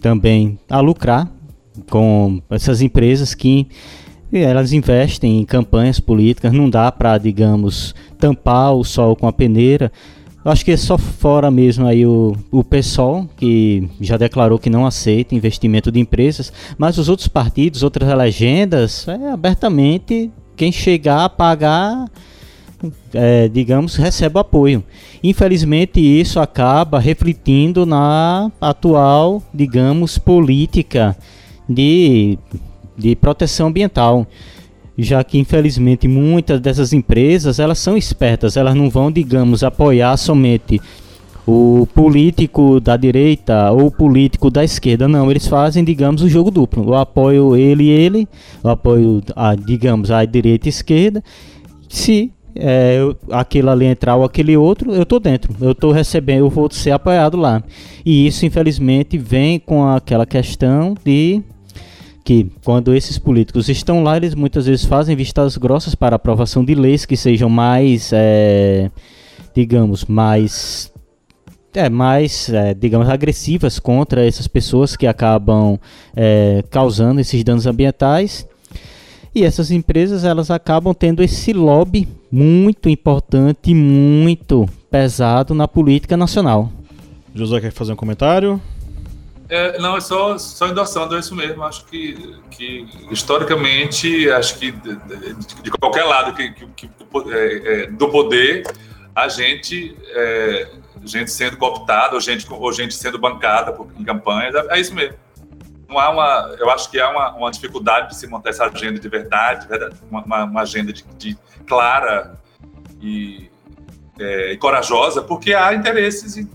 também 0.00 0.60
a 0.70 0.78
lucrar 0.78 1.28
com 1.90 2.40
essas 2.48 2.82
empresas 2.82 3.34
que 3.34 3.66
elas 4.32 4.72
investem 4.72 5.40
em 5.40 5.44
campanhas 5.44 5.98
políticas, 5.98 6.52
não 6.52 6.70
dá 6.70 6.92
para, 6.92 7.18
digamos, 7.18 7.96
tampar 8.16 8.72
o 8.72 8.84
sol 8.84 9.16
com 9.16 9.26
a 9.26 9.32
peneira. 9.32 9.90
acho 10.44 10.64
que 10.64 10.70
é 10.70 10.76
só 10.76 10.96
fora 10.96 11.50
mesmo 11.50 11.84
aí 11.84 12.06
o, 12.06 12.36
o 12.48 12.62
PSOL, 12.62 13.28
que 13.36 13.90
já 14.00 14.16
declarou 14.16 14.56
que 14.56 14.70
não 14.70 14.86
aceita 14.86 15.34
investimento 15.34 15.90
de 15.90 15.98
empresas, 15.98 16.52
mas 16.78 16.96
os 16.96 17.08
outros 17.08 17.26
partidos, 17.26 17.82
outras 17.82 18.16
legendas, 18.16 19.08
é 19.08 19.32
abertamente 19.32 20.30
quem 20.56 20.72
chegar 20.72 21.24
a 21.24 21.28
pagar, 21.28 22.06
é, 23.12 23.48
digamos, 23.48 23.96
recebe 23.96 24.38
apoio. 24.38 24.82
Infelizmente, 25.22 26.00
isso 26.00 26.40
acaba 26.40 26.98
refletindo 26.98 27.84
na 27.84 28.50
atual, 28.60 29.42
digamos, 29.52 30.18
política 30.18 31.16
de, 31.68 32.38
de 32.96 33.14
proteção 33.16 33.68
ambiental 33.68 34.26
já 34.98 35.22
que 35.22 35.38
infelizmente 35.38 36.08
muitas 36.08 36.60
dessas 36.60 36.92
empresas 36.92 37.58
elas 37.58 37.78
são 37.78 37.96
espertas, 37.96 38.56
elas 38.56 38.74
não 38.74 38.88
vão, 38.88 39.12
digamos, 39.12 39.62
apoiar 39.62 40.16
somente 40.16 40.80
o 41.46 41.86
político 41.94 42.80
da 42.80 42.96
direita 42.96 43.70
ou 43.70 43.86
o 43.86 43.90
político 43.90 44.50
da 44.50 44.64
esquerda, 44.64 45.06
não, 45.06 45.30
eles 45.30 45.46
fazem, 45.46 45.84
digamos, 45.84 46.22
o 46.22 46.28
jogo 46.28 46.50
duplo. 46.50 46.88
Eu 46.88 46.94
apoio 46.94 47.54
ele 47.54 47.84
e 47.84 47.90
ele, 47.90 48.28
eu 48.64 48.70
apoio, 48.70 49.22
a, 49.34 49.54
digamos, 49.54 50.10
a 50.10 50.24
direita 50.24 50.66
e 50.66 50.68
a 50.68 50.70
esquerda. 50.70 51.22
Se 51.88 52.32
é, 52.56 52.98
aquele 53.30 53.68
ali 53.68 53.84
entrar 53.84 54.16
ou 54.16 54.24
aquele 54.24 54.56
outro, 54.56 54.92
eu 54.92 55.06
tô 55.06 55.20
dentro, 55.20 55.54
eu 55.60 55.74
tô 55.74 55.92
recebendo, 55.92 56.40
eu 56.40 56.50
vou 56.50 56.70
ser 56.70 56.90
apoiado 56.90 57.36
lá. 57.36 57.62
E 58.04 58.26
isso, 58.26 58.44
infelizmente, 58.44 59.16
vem 59.16 59.58
com 59.58 59.86
aquela 59.86 60.26
questão 60.26 60.94
de 61.04 61.42
que 62.24 62.50
quando 62.64 62.92
esses 62.92 63.18
políticos 63.18 63.68
estão 63.68 64.02
lá, 64.02 64.16
eles 64.16 64.34
muitas 64.34 64.66
vezes 64.66 64.84
fazem 64.84 65.14
vistas 65.14 65.56
grossas 65.56 65.94
para 65.94 66.16
aprovação 66.16 66.64
de 66.64 66.74
leis 66.74 67.06
que 67.06 67.16
sejam 67.16 67.48
mais, 67.48 68.10
é, 68.12 68.90
digamos, 69.54 70.04
mais, 70.06 70.90
é, 71.76 71.90
mais, 71.90 72.48
é, 72.48 72.72
digamos, 72.74 73.08
agressivas 73.08 73.78
contra 73.78 74.26
essas 74.26 74.48
pessoas 74.48 74.96
que 74.96 75.06
acabam 75.06 75.78
é, 76.16 76.64
causando 76.70 77.20
esses 77.20 77.44
danos 77.44 77.66
ambientais. 77.66 78.46
E 79.34 79.44
essas 79.44 79.70
empresas 79.70 80.24
elas 80.24 80.50
acabam 80.50 80.94
tendo 80.94 81.22
esse 81.22 81.52
lobby 81.52 82.08
muito 82.32 82.88
importante, 82.88 83.74
muito 83.74 84.66
pesado 84.90 85.54
na 85.54 85.68
política 85.68 86.16
nacional. 86.16 86.72
José 87.34 87.60
quer 87.60 87.70
fazer 87.70 87.92
um 87.92 87.96
comentário? 87.96 88.60
É, 89.48 89.78
não, 89.78 89.96
é 89.96 90.00
só, 90.00 90.38
só 90.38 90.68
endossando 90.68 91.16
isso 91.18 91.34
mesmo. 91.34 91.62
Acho 91.62 91.84
que, 91.84 92.34
que 92.50 92.86
historicamente, 93.10 94.30
acho 94.30 94.58
que 94.58 94.72
de, 94.72 94.96
de, 94.96 95.62
de 95.62 95.70
qualquer 95.72 96.04
lado 96.04 96.34
que, 96.34 96.50
que, 96.52 96.66
que 96.74 96.90
é, 97.30 97.82
é, 97.82 97.86
do 97.90 98.08
poder, 98.08 98.64
a 99.14 99.28
gente, 99.28 99.94
é, 100.08 100.68
gente 101.06 101.30
sendo 101.30 101.56
cooptada, 101.56 102.14
ou 102.14 102.20
gente, 102.20 102.46
ou 102.50 102.72
gente 102.72 102.94
sendo 102.94 103.18
bancada 103.18 103.72
por, 103.72 103.88
em 103.98 104.04
campanhas, 104.04 104.54
é, 104.54 104.76
é 104.76 104.80
isso 104.80 104.94
mesmo. 104.94 105.16
Não 105.88 105.98
há 105.98 106.10
uma, 106.10 106.56
eu 106.58 106.68
acho 106.70 106.90
que 106.90 107.00
há 107.00 107.08
uma, 107.08 107.34
uma 107.36 107.50
dificuldade 107.50 108.10
de 108.10 108.16
se 108.16 108.26
montar 108.26 108.50
essa 108.50 108.64
agenda 108.64 108.98
de 108.98 109.08
verdade, 109.08 109.68
uma, 110.10 110.44
uma 110.44 110.62
agenda 110.62 110.92
de, 110.92 111.04
de 111.16 111.38
clara 111.66 112.36
e, 113.00 113.50
é, 114.18 114.52
e 114.52 114.56
corajosa, 114.56 115.22
porque 115.22 115.54
há 115.54 115.72
interesses 115.74 116.46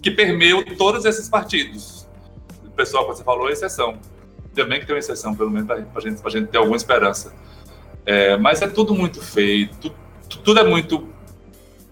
que 0.00 0.10
permeiam 0.12 0.62
todos 0.76 1.04
esses 1.04 1.28
partidos 1.28 1.98
pessoal 2.78 3.04
que 3.08 3.16
você 3.16 3.24
falou 3.24 3.48
é 3.48 3.52
exceção. 3.52 3.98
Também 4.54 4.78
que 4.78 4.86
tem 4.86 4.94
uma 4.94 5.00
exceção, 5.00 5.34
pelo 5.34 5.50
menos, 5.50 5.66
para 5.66 5.76
a 5.76 6.00
gente, 6.00 6.22
gente 6.30 6.46
ter 6.48 6.58
alguma 6.58 6.76
esperança. 6.76 7.34
É, 8.06 8.36
mas 8.36 8.62
é 8.62 8.68
tudo 8.68 8.94
muito 8.94 9.20
feio, 9.20 9.68
tudo, 9.80 9.94
tudo 10.44 10.60
é 10.60 10.64
muito 10.64 11.08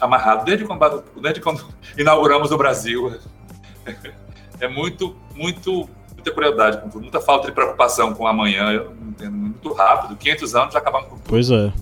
amarrado. 0.00 0.44
Desde 0.44 0.64
quando, 0.64 1.04
desde 1.20 1.40
quando 1.40 1.64
inauguramos 1.96 2.50
o 2.50 2.56
Brasil, 2.56 3.14
é 4.60 4.68
muito, 4.68 5.16
muito, 5.34 5.88
muita 6.14 6.32
tudo, 6.32 7.00
muita 7.00 7.20
falta 7.20 7.48
de 7.48 7.52
preocupação 7.52 8.14
com 8.14 8.26
amanhã. 8.26 8.70
Eu 8.72 8.94
muito 9.30 9.72
rápido, 9.72 10.16
500 10.16 10.54
anos 10.54 10.72
já 10.72 10.78
acabamos 10.78 11.08
com 11.08 11.16
tudo. 11.16 11.28
Pois 11.28 11.50
é. 11.50 11.72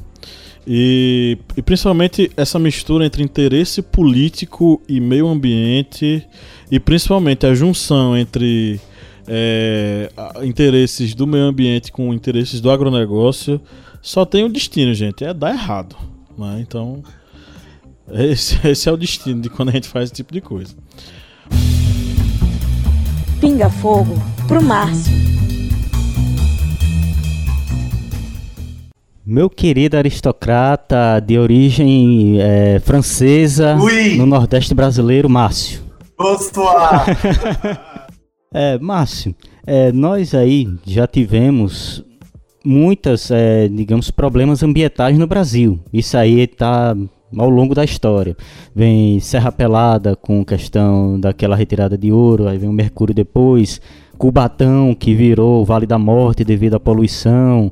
E, 0.66 1.38
e, 1.56 1.62
principalmente 1.62 2.30
essa 2.36 2.58
mistura 2.58 3.04
entre 3.04 3.22
interesse 3.22 3.82
político 3.82 4.80
e 4.88 4.98
meio 4.98 5.28
ambiente, 5.28 6.26
e 6.70 6.80
principalmente 6.80 7.44
a 7.46 7.52
junção 7.52 8.16
entre 8.16 8.80
é, 9.28 10.10
interesses 10.42 11.14
do 11.14 11.26
meio 11.26 11.44
ambiente 11.44 11.92
com 11.92 12.14
interesses 12.14 12.62
do 12.62 12.70
agronegócio, 12.70 13.60
só 14.00 14.24
tem 14.24 14.44
um 14.44 14.50
destino, 14.50 14.94
gente, 14.94 15.22
é 15.22 15.34
dar 15.34 15.50
errado. 15.50 15.96
Né? 16.36 16.58
Então, 16.60 17.02
esse, 18.12 18.66
esse 18.66 18.89
é 18.89 18.93
o 18.93 18.97
destino 18.97 19.40
de 19.40 19.48
quando 19.48 19.70
a 19.70 19.72
gente 19.72 19.89
faz 19.89 20.05
esse 20.05 20.14
tipo 20.14 20.32
de 20.32 20.40
coisa. 20.40 20.74
Pinga 23.40 23.68
fogo 23.68 24.14
pro 24.47 24.62
Márcio. 24.62 25.12
Meu 29.26 29.48
querido 29.48 29.97
aristocrata 29.97 31.18
de 31.18 31.39
origem 31.39 32.39
é, 32.40 32.78
francesa 32.78 33.76
oui. 33.81 34.16
no 34.18 34.26
Nordeste 34.26 34.74
brasileiro, 34.74 35.28
Márcio. 35.31 35.82
Bonsoir! 36.18 37.06
É, 38.56 38.78
Márcio, 38.78 39.35
é, 39.66 39.90
nós 39.90 40.32
aí 40.32 40.68
já 40.86 41.09
tivemos 41.09 42.05
muitas, 42.64 43.28
é, 43.32 43.66
digamos, 43.66 44.12
problemas 44.12 44.62
ambientais 44.62 45.18
no 45.18 45.26
Brasil. 45.26 45.81
Isso 45.93 46.16
aí 46.16 46.39
está 46.39 46.97
ao 47.36 47.48
longo 47.48 47.74
da 47.74 47.85
história. 47.85 48.36
Vem 48.74 49.20
Serra 49.20 49.52
Pelada 49.52 50.16
com 50.16 50.44
questão 50.44 51.19
daquela 51.19 51.56
retirada 51.56 51.97
de 51.97 52.12
ouro, 52.12 52.48
aí 52.48 52.59
vem 52.59 52.69
o 52.69 52.73
Mercúrio 52.73 53.15
depois, 53.15 53.81
Cubatão 54.16 54.94
que 54.94 55.15
virou 55.15 55.65
Vale 55.65 55.86
da 55.86 55.98
Morte 55.98 56.44
devido 56.44 56.74
à 56.74 56.81
poluição. 56.81 57.70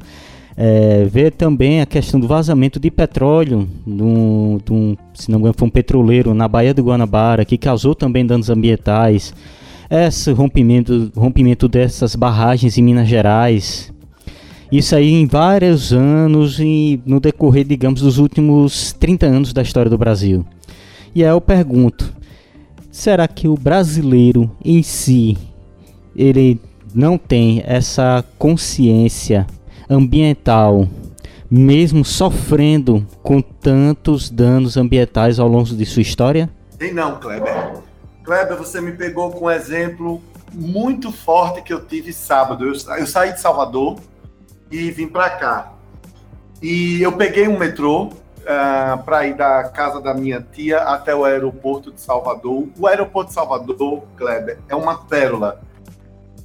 É, 0.56 1.06
vê 1.10 1.30
também 1.30 1.80
a 1.80 1.86
questão 1.86 2.20
do 2.20 2.28
vazamento 2.28 2.78
de 2.78 2.90
petróleo, 2.90 3.66
do, 3.86 4.60
do, 4.64 4.98
se 5.14 5.30
não 5.30 5.38
me 5.38 5.42
engano, 5.42 5.54
foi 5.56 5.68
um 5.68 5.70
petroleiro 5.70 6.34
na 6.34 6.46
Baía 6.46 6.74
do 6.74 6.82
Guanabara, 6.82 7.44
que 7.44 7.56
causou 7.56 7.94
também 7.94 8.26
danos 8.26 8.50
ambientais 8.50 9.32
esse 9.92 10.32
rompimento, 10.32 11.12
rompimento 11.14 11.68
dessas 11.68 12.16
barragens 12.16 12.78
em 12.78 12.82
Minas 12.82 13.06
Gerais. 13.06 13.91
Isso 14.72 14.96
aí 14.96 15.12
em 15.12 15.26
vários 15.26 15.92
anos 15.92 16.58
e 16.58 16.98
no 17.04 17.20
decorrer, 17.20 17.66
digamos, 17.66 18.00
dos 18.00 18.16
últimos 18.16 18.94
30 18.94 19.26
anos 19.26 19.52
da 19.52 19.60
história 19.60 19.90
do 19.90 19.98
Brasil. 19.98 20.46
E 21.14 21.22
aí 21.22 21.28
eu 21.28 21.42
pergunto, 21.42 22.10
será 22.90 23.28
que 23.28 23.46
o 23.46 23.54
brasileiro 23.54 24.50
em 24.64 24.82
si, 24.82 25.36
ele 26.16 26.58
não 26.94 27.18
tem 27.18 27.62
essa 27.66 28.24
consciência 28.38 29.46
ambiental, 29.90 30.88
mesmo 31.50 32.02
sofrendo 32.02 33.06
com 33.22 33.42
tantos 33.42 34.30
danos 34.30 34.78
ambientais 34.78 35.38
ao 35.38 35.48
longo 35.48 35.68
de 35.68 35.84
sua 35.84 36.00
história? 36.00 36.48
Tem 36.78 36.94
não, 36.94 37.20
Kleber. 37.20 37.74
Kleber, 38.24 38.56
você 38.56 38.80
me 38.80 38.92
pegou 38.92 39.30
com 39.32 39.44
um 39.44 39.50
exemplo 39.50 40.18
muito 40.50 41.12
forte 41.12 41.60
que 41.60 41.74
eu 41.74 41.84
tive 41.84 42.10
sábado. 42.10 42.64
Eu, 42.64 42.72
eu 42.96 43.06
saí 43.06 43.34
de 43.34 43.40
Salvador 43.42 43.98
e 44.72 44.90
vim 44.90 45.06
para 45.06 45.28
cá. 45.30 45.74
E 46.62 47.02
eu 47.02 47.12
peguei 47.12 47.46
um 47.46 47.58
metrô 47.58 48.04
uh, 48.04 48.12
ah, 48.46 49.02
para 49.04 49.26
ir 49.26 49.34
da 49.34 49.64
casa 49.64 50.00
da 50.00 50.14
minha 50.14 50.40
tia 50.40 50.78
até 50.78 51.14
o 51.14 51.24
aeroporto 51.24 51.92
de 51.92 52.00
Salvador. 52.00 52.68
O 52.78 52.86
aeroporto 52.86 53.28
de 53.28 53.34
Salvador, 53.34 54.04
Kleber, 54.16 54.58
é 54.68 54.74
uma 54.74 55.04
pérola. 55.04 55.60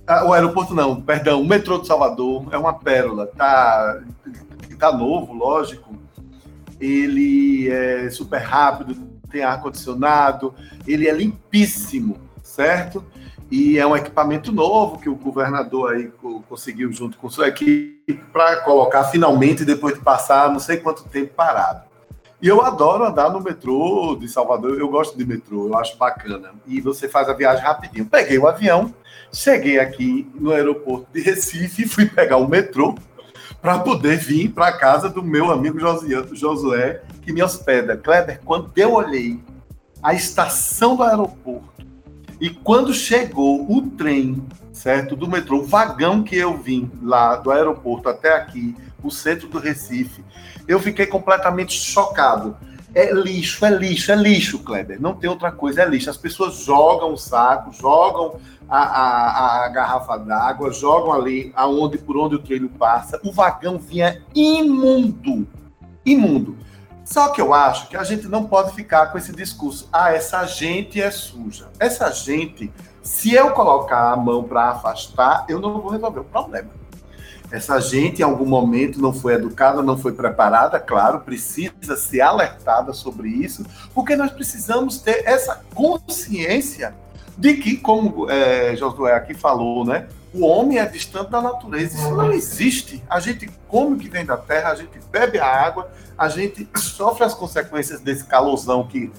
Uh, 0.10 0.28
o 0.28 0.34
aeroporto 0.34 0.74
não, 0.74 1.02
perdão, 1.02 1.42
o 1.42 1.46
metrô 1.46 1.78
de 1.80 1.88
Salvador 1.88 2.48
é 2.52 2.58
uma 2.58 2.74
pérola. 2.74 3.28
Tá, 3.28 4.02
tá 4.78 4.92
novo, 4.92 5.34
lógico. 5.34 5.96
Ele 6.82 7.70
é 7.70 8.10
super 8.10 8.42
rápido, 8.42 8.96
tem 9.32 9.44
ar-condicionado, 9.44 10.54
ele 10.86 11.08
é 11.08 11.14
limpíssimo, 11.14 12.18
certo? 12.44 13.04
E 13.50 13.78
é 13.78 13.88
um 13.88 13.96
equipamento 13.96 14.52
novo 14.52 15.00
que 15.00 15.08
o 15.08 15.16
governador 15.16 15.94
aí 15.94 16.12
conseguiu 16.50 16.92
junto 16.92 17.18
com 17.18 17.30
sua 17.30 17.48
equipe 17.48 18.14
para 18.34 18.58
colocar 18.58 19.06
finalmente 19.06 19.64
depois 19.64 19.96
de 19.96 20.02
passar 20.02 20.52
não 20.52 20.60
sei 20.60 20.78
quanto 20.78 21.06
tempo 21.06 21.34
parado. 21.34 21.88
E 22.42 22.48
eu 22.48 22.62
adoro 22.62 23.06
andar 23.06 23.32
no 23.32 23.42
metrô 23.42 24.16
de 24.20 24.28
Salvador, 24.28 24.78
eu 24.78 24.90
gosto 24.90 25.18
de 25.18 25.26
metrô, 25.26 25.68
eu 25.68 25.78
acho 25.78 25.98
bacana. 25.98 26.52
E 26.68 26.80
você 26.80 27.10
faz 27.10 27.28
a 27.30 27.34
viagem 27.34 27.64
rapidinho. 27.64 28.06
Peguei 28.06 28.38
o 28.38 28.48
avião, 28.48 28.94
cheguei 29.34 29.80
aqui 29.80 30.30
no 30.36 30.52
aeroporto 30.52 31.08
de 31.12 31.22
Recife, 31.22 31.88
fui 31.88 32.06
pegar 32.06 32.38
o 32.38 32.48
metrô, 32.48 32.96
para 33.62 33.80
poder 33.80 34.18
vir 34.18 34.50
para 34.50 34.68
a 34.68 34.78
casa 34.78 35.10
do 35.10 35.24
meu 35.24 35.52
amigo 35.52 35.80
Josué, 35.80 37.02
que 37.24 37.34
me 37.34 37.42
hospeda. 37.42 37.98
Kleber, 37.98 38.40
quando 38.46 38.72
eu 38.76 38.94
olhei 38.94 39.40
a 40.04 40.14
estação 40.14 40.96
do 40.96 41.04
aeroporto 41.04 41.77
e 42.40 42.50
quando 42.50 42.94
chegou 42.94 43.66
o 43.72 43.82
trem, 43.90 44.44
certo, 44.72 45.16
do 45.16 45.28
metrô, 45.28 45.60
o 45.60 45.66
vagão 45.66 46.24
que 46.24 46.36
eu 46.36 46.58
vim 46.58 46.92
lá 47.02 47.36
do 47.36 47.52
aeroporto 47.52 48.10
até 48.10 48.36
aqui, 48.36 48.76
o 49.04 49.10
centro 49.10 49.48
do 49.48 49.60
Recife, 49.60 50.24
eu 50.68 50.80
fiquei 50.80 51.08
completamente 51.08 51.74
chocado. 51.74 52.56
É 52.94 53.12
lixo, 53.12 53.66
é 53.66 53.70
lixo, 53.70 54.12
é 54.12 54.16
lixo, 54.16 54.60
Kleber. 54.60 55.00
Não 55.00 55.14
tem 55.14 55.30
outra 55.30 55.52
coisa, 55.52 55.82
é 55.82 55.86
lixo. 55.86 56.10
As 56.10 56.18
pessoas 56.18 56.64
jogam 56.64 57.14
o 57.14 57.18
saco, 57.18 57.72
jogam 57.72 58.40
a, 58.68 58.80
a, 58.80 59.66
a 59.66 59.70
garrafa 59.70 60.18
d'água, 60.18 60.72
jogam 60.72 61.14
ali 61.14 61.52
aonde, 61.56 61.98
por 61.98 62.18
onde 62.18 62.36
o 62.36 62.40
trilho 62.40 62.70
passa. 62.70 63.20
O 63.24 63.32
vagão 63.32 63.78
vinha 63.78 64.22
imundo. 64.34 65.48
Imundo. 66.06 66.58
Só 67.10 67.30
que 67.30 67.40
eu 67.40 67.54
acho 67.54 67.88
que 67.88 67.96
a 67.96 68.04
gente 68.04 68.28
não 68.28 68.44
pode 68.44 68.76
ficar 68.76 69.08
com 69.08 69.18
esse 69.18 69.32
discurso. 69.32 69.88
Ah, 69.94 70.12
essa 70.12 70.46
gente 70.46 71.02
é 71.02 71.10
suja. 71.10 71.70
Essa 71.80 72.12
gente, 72.12 72.70
se 73.02 73.34
eu 73.34 73.52
colocar 73.52 74.12
a 74.12 74.18
mão 74.18 74.44
para 74.44 74.72
afastar, 74.72 75.46
eu 75.48 75.58
não 75.58 75.80
vou 75.80 75.92
resolver 75.92 76.20
o 76.20 76.26
problema. 76.26 76.70
Essa 77.50 77.80
gente, 77.80 78.20
em 78.20 78.26
algum 78.26 78.46
momento, 78.46 79.02
não 79.02 79.14
foi 79.14 79.36
educada, 79.36 79.82
não 79.82 79.98
foi 79.98 80.12
preparada, 80.12 80.82
claro, 80.82 81.22
precisa 81.22 81.96
ser 81.96 82.20
alertada 82.20 82.92
sobre 82.92 83.30
isso, 83.30 83.66
porque 83.94 84.18
nós 84.18 84.32
precisamos 84.32 85.00
ter 85.00 85.24
essa 85.26 85.62
consciência 85.74 86.94
de 87.38 87.54
que, 87.54 87.78
como 87.78 88.30
é, 88.30 88.76
Josué 88.76 89.14
aqui 89.14 89.34
falou, 89.34 89.86
né? 89.86 90.10
O 90.34 90.46
homem 90.46 90.78
é 90.78 90.86
distante 90.86 91.32
da 91.32 91.42
natureza. 91.42 91.98
Isso 91.98 92.16
não 92.16 92.32
existe. 92.32 93.04
A 93.10 93.20
gente 93.20 93.50
come 93.68 93.96
o 93.96 93.98
que 93.98 94.10
vem 94.10 94.26
da 94.26 94.38
terra, 94.38 94.72
a 94.72 94.76
gente 94.76 95.00
bebe 95.12 95.40
a 95.40 95.46
água, 95.46 95.90
a 96.18 96.30
gente 96.30 96.68
sofre 96.76 97.24
as 97.24 97.34
consequências 97.34 98.02
desse 98.02 98.26
calorzão 98.26 98.86
que 98.88 99.12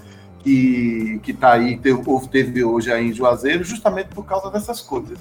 que 0.43 1.21
está 1.27 1.53
aí, 1.53 1.77
teve, 1.77 2.03
teve 2.31 2.65
hoje 2.65 2.91
aí 2.91 3.09
em 3.09 3.13
Juazeiro, 3.13 3.63
justamente 3.65 4.09
por 4.09 4.25
causa 4.25 4.51
dessas 4.51 4.81
coisas. 4.81 5.19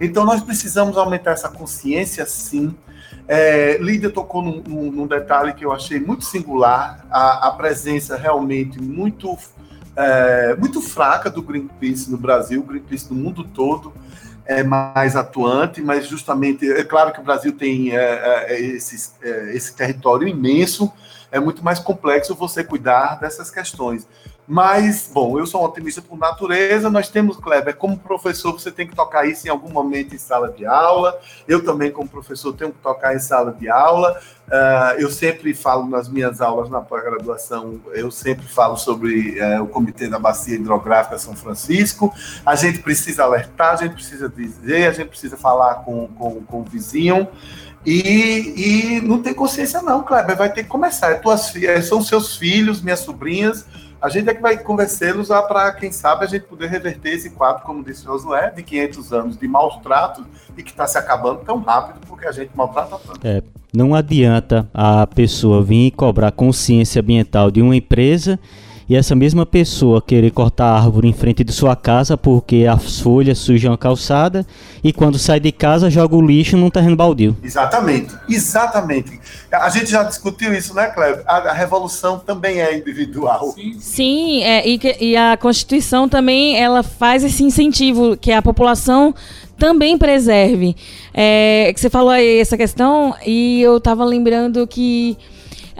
Então, 0.00 0.24
nós 0.24 0.40
precisamos 0.40 0.96
aumentar 0.96 1.32
essa 1.32 1.48
consciência, 1.48 2.24
sim. 2.24 2.74
É, 3.28 3.76
Lídia 3.78 4.10
tocou 4.10 4.42
num, 4.42 4.90
num, 4.90 5.06
detalhe 5.06 5.52
que 5.52 5.64
eu 5.64 5.72
achei 5.72 6.00
muito 6.00 6.24
singular, 6.24 7.04
a, 7.10 7.48
a 7.48 7.50
presença 7.52 8.16
realmente 8.16 8.80
muito, 8.80 9.36
é, 9.94 10.56
muito 10.56 10.80
fraca 10.80 11.28
do 11.28 11.42
Greenpeace 11.42 12.10
no 12.10 12.16
Brasil, 12.16 12.62
Greenpeace 12.62 13.12
no 13.12 13.20
mundo 13.20 13.44
todo 13.44 13.92
é 14.50 14.64
mais 14.64 15.14
atuante, 15.14 15.80
mas 15.80 16.08
justamente, 16.08 16.68
é 16.68 16.82
claro 16.82 17.12
que 17.12 17.20
o 17.20 17.22
Brasil 17.22 17.52
tem 17.56 17.96
é, 17.96 18.48
é, 18.48 18.60
esse, 18.60 19.12
é, 19.22 19.54
esse 19.54 19.76
território 19.76 20.26
imenso, 20.26 20.92
é 21.30 21.38
muito 21.38 21.62
mais 21.64 21.78
complexo 21.78 22.34
você 22.34 22.64
cuidar 22.64 23.20
dessas 23.20 23.48
questões. 23.48 24.08
Mas, 24.52 25.08
bom, 25.14 25.38
eu 25.38 25.46
sou 25.46 25.62
um 25.62 25.64
otimista 25.64 26.02
por 26.02 26.18
natureza. 26.18 26.90
Nós 26.90 27.08
temos, 27.08 27.36
Kleber, 27.36 27.76
como 27.76 27.96
professor, 27.96 28.50
você 28.50 28.72
tem 28.72 28.84
que 28.84 28.96
tocar 28.96 29.24
isso 29.24 29.46
em 29.46 29.48
algum 29.48 29.70
momento 29.70 30.12
em 30.12 30.18
sala 30.18 30.50
de 30.50 30.66
aula. 30.66 31.16
Eu 31.46 31.64
também, 31.64 31.92
como 31.92 32.08
professor, 32.08 32.52
tenho 32.52 32.72
que 32.72 32.78
tocar 32.80 33.14
em 33.14 33.20
sala 33.20 33.52
de 33.52 33.68
aula. 33.68 34.20
Uh, 34.48 34.98
eu 34.98 35.08
sempre 35.08 35.54
falo 35.54 35.86
nas 35.86 36.08
minhas 36.08 36.40
aulas 36.40 36.68
na 36.68 36.80
pós-graduação, 36.80 37.80
eu 37.92 38.10
sempre 38.10 38.44
falo 38.44 38.76
sobre 38.76 39.40
uh, 39.40 39.62
o 39.62 39.68
Comitê 39.68 40.08
da 40.08 40.18
Bacia 40.18 40.56
Hidrográfica 40.56 41.16
São 41.16 41.36
Francisco. 41.36 42.12
A 42.44 42.56
gente 42.56 42.80
precisa 42.80 43.22
alertar, 43.22 43.74
a 43.74 43.76
gente 43.76 43.94
precisa 43.94 44.28
dizer, 44.28 44.88
a 44.88 44.92
gente 44.92 45.10
precisa 45.10 45.36
falar 45.36 45.84
com, 45.84 46.08
com, 46.08 46.42
com 46.42 46.60
o 46.62 46.64
vizinho. 46.64 47.28
E, 47.86 48.96
e 48.96 49.00
não 49.02 49.22
tem 49.22 49.32
consciência, 49.32 49.80
não, 49.80 50.02
Kleber. 50.02 50.36
Vai 50.36 50.52
ter 50.52 50.64
que 50.64 50.68
começar. 50.68 51.12
É 51.12 51.14
tuas, 51.14 51.52
são 51.84 52.02
seus 52.02 52.36
filhos, 52.36 52.82
minhas 52.82 52.98
sobrinhas 52.98 53.64
a 54.00 54.08
gente 54.08 54.28
é 54.30 54.34
que 54.34 54.40
vai 54.40 54.56
convencê-los 54.56 55.28
para, 55.28 55.72
quem 55.72 55.92
sabe, 55.92 56.24
a 56.24 56.28
gente 56.28 56.46
poder 56.46 56.68
reverter 56.68 57.10
esse 57.10 57.30
quadro, 57.30 57.62
como 57.64 57.84
disse 57.84 58.04
Josué, 58.04 58.50
de 58.50 58.62
500 58.62 59.12
anos 59.12 59.36
de 59.36 59.46
maus 59.46 59.76
tratos 59.78 60.24
e 60.56 60.62
que 60.62 60.70
está 60.70 60.86
se 60.86 60.96
acabando 60.96 61.40
tão 61.40 61.58
rápido 61.60 62.00
porque 62.06 62.26
a 62.26 62.32
gente 62.32 62.50
maltrata 62.54 62.98
tanto. 63.06 63.26
É, 63.26 63.42
não 63.74 63.94
adianta 63.94 64.68
a 64.72 65.06
pessoa 65.06 65.62
vir 65.62 65.90
cobrar 65.90 66.32
consciência 66.32 67.00
ambiental 67.00 67.50
de 67.50 67.60
uma 67.60 67.76
empresa 67.76 68.38
e 68.90 68.96
essa 68.96 69.14
mesma 69.14 69.46
pessoa 69.46 70.02
querer 70.02 70.32
cortar 70.32 70.64
a 70.64 70.76
árvore 70.76 71.06
em 71.06 71.12
frente 71.12 71.44
de 71.44 71.52
sua 71.52 71.76
casa 71.76 72.16
porque 72.16 72.66
as 72.68 72.98
folhas 72.98 73.38
sujam 73.38 73.72
a 73.72 73.78
calçada 73.78 74.44
e 74.82 74.92
quando 74.92 75.16
sai 75.16 75.38
de 75.38 75.52
casa 75.52 75.88
joga 75.88 76.16
o 76.16 76.20
lixo 76.20 76.56
num 76.56 76.68
terreno 76.68 76.96
baldio. 76.96 77.36
Exatamente, 77.40 78.12
exatamente. 78.28 79.20
A 79.52 79.70
gente 79.70 79.88
já 79.88 80.02
discutiu 80.02 80.52
isso, 80.52 80.74
né, 80.74 80.88
Cleber? 80.88 81.22
A, 81.24 81.36
a 81.36 81.52
revolução 81.52 82.18
também 82.18 82.60
é 82.60 82.76
individual. 82.76 83.52
Sim, 83.52 83.76
Sim 83.78 84.42
é, 84.42 84.68
e, 84.68 84.80
e 85.00 85.16
a 85.16 85.36
Constituição 85.36 86.08
também 86.08 86.60
ela 86.60 86.82
faz 86.82 87.22
esse 87.22 87.44
incentivo 87.44 88.16
que 88.16 88.32
a 88.32 88.42
população 88.42 89.14
também 89.56 89.96
preserve. 89.96 90.74
É, 91.14 91.70
que 91.72 91.80
você 91.80 91.88
falou 91.88 92.10
aí 92.10 92.40
essa 92.40 92.56
questão 92.56 93.14
e 93.24 93.62
eu 93.62 93.76
estava 93.76 94.04
lembrando 94.04 94.66
que 94.66 95.16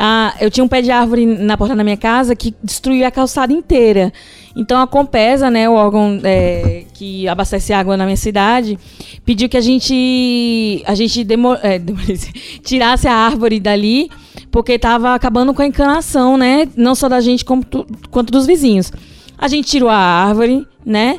ah, 0.03 0.35
eu 0.41 0.51
tinha 0.51 0.65
um 0.65 0.69
pé 0.69 0.81
de 0.81 0.91
árvore 0.91 1.27
na 1.27 1.59
porta 1.59 1.77
da 1.77 1.85
minha 1.85 1.97
casa 1.97 2.35
que 2.35 2.55
destruiu 2.65 3.07
a 3.07 3.11
calçada 3.11 3.53
inteira. 3.53 4.11
Então 4.57 4.81
a 4.81 4.87
Compesa, 4.87 5.51
né, 5.51 5.69
o 5.69 5.75
órgão 5.75 6.19
é, 6.25 6.85
que 6.95 7.29
abastece 7.29 7.71
água 7.75 7.99
na 7.99 8.07
minha 8.07 8.17
cidade, 8.17 8.79
pediu 9.27 9.47
que 9.47 9.59
a 9.59 9.61
gente 9.61 10.83
a 10.87 10.95
gente 10.95 11.23
demo, 11.23 11.53
é, 11.63 11.79
tirasse 12.65 13.09
a 13.09 13.15
árvore 13.15 13.61
dali, 13.61 14.09
porque 14.51 14.73
estava 14.73 15.15
acabando 15.15 15.53
com 15.53 15.61
a 15.61 15.67
encanação, 15.67 16.39
né, 16.39 16.67
não 16.75 16.95
só 16.95 17.07
da 17.07 17.21
gente 17.21 17.45
como, 17.45 17.63
quanto 18.11 18.33
dos 18.33 18.47
vizinhos. 18.47 18.91
A 19.37 19.49
gente 19.49 19.69
tirou 19.69 19.91
a 19.91 19.97
árvore, 19.97 20.67
né, 20.83 21.19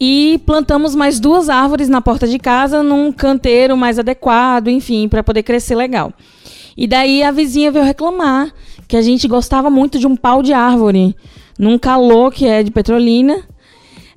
e 0.00 0.40
plantamos 0.46 0.94
mais 0.94 1.20
duas 1.20 1.50
árvores 1.50 1.90
na 1.90 2.00
porta 2.00 2.26
de 2.26 2.38
casa 2.38 2.82
num 2.82 3.12
canteiro 3.12 3.76
mais 3.76 3.98
adequado, 3.98 4.68
enfim, 4.68 5.10
para 5.10 5.22
poder 5.22 5.42
crescer 5.42 5.74
legal. 5.74 6.10
E 6.76 6.86
daí 6.86 7.22
a 7.22 7.30
vizinha 7.30 7.70
veio 7.70 7.84
reclamar 7.84 8.52
que 8.88 8.96
a 8.96 9.02
gente 9.02 9.26
gostava 9.28 9.70
muito 9.70 9.98
de 9.98 10.06
um 10.06 10.16
pau 10.16 10.42
de 10.42 10.52
árvore. 10.52 11.16
Num 11.58 11.78
calor 11.78 12.32
que 12.32 12.46
é 12.46 12.62
de 12.62 12.70
Petrolina. 12.70 13.42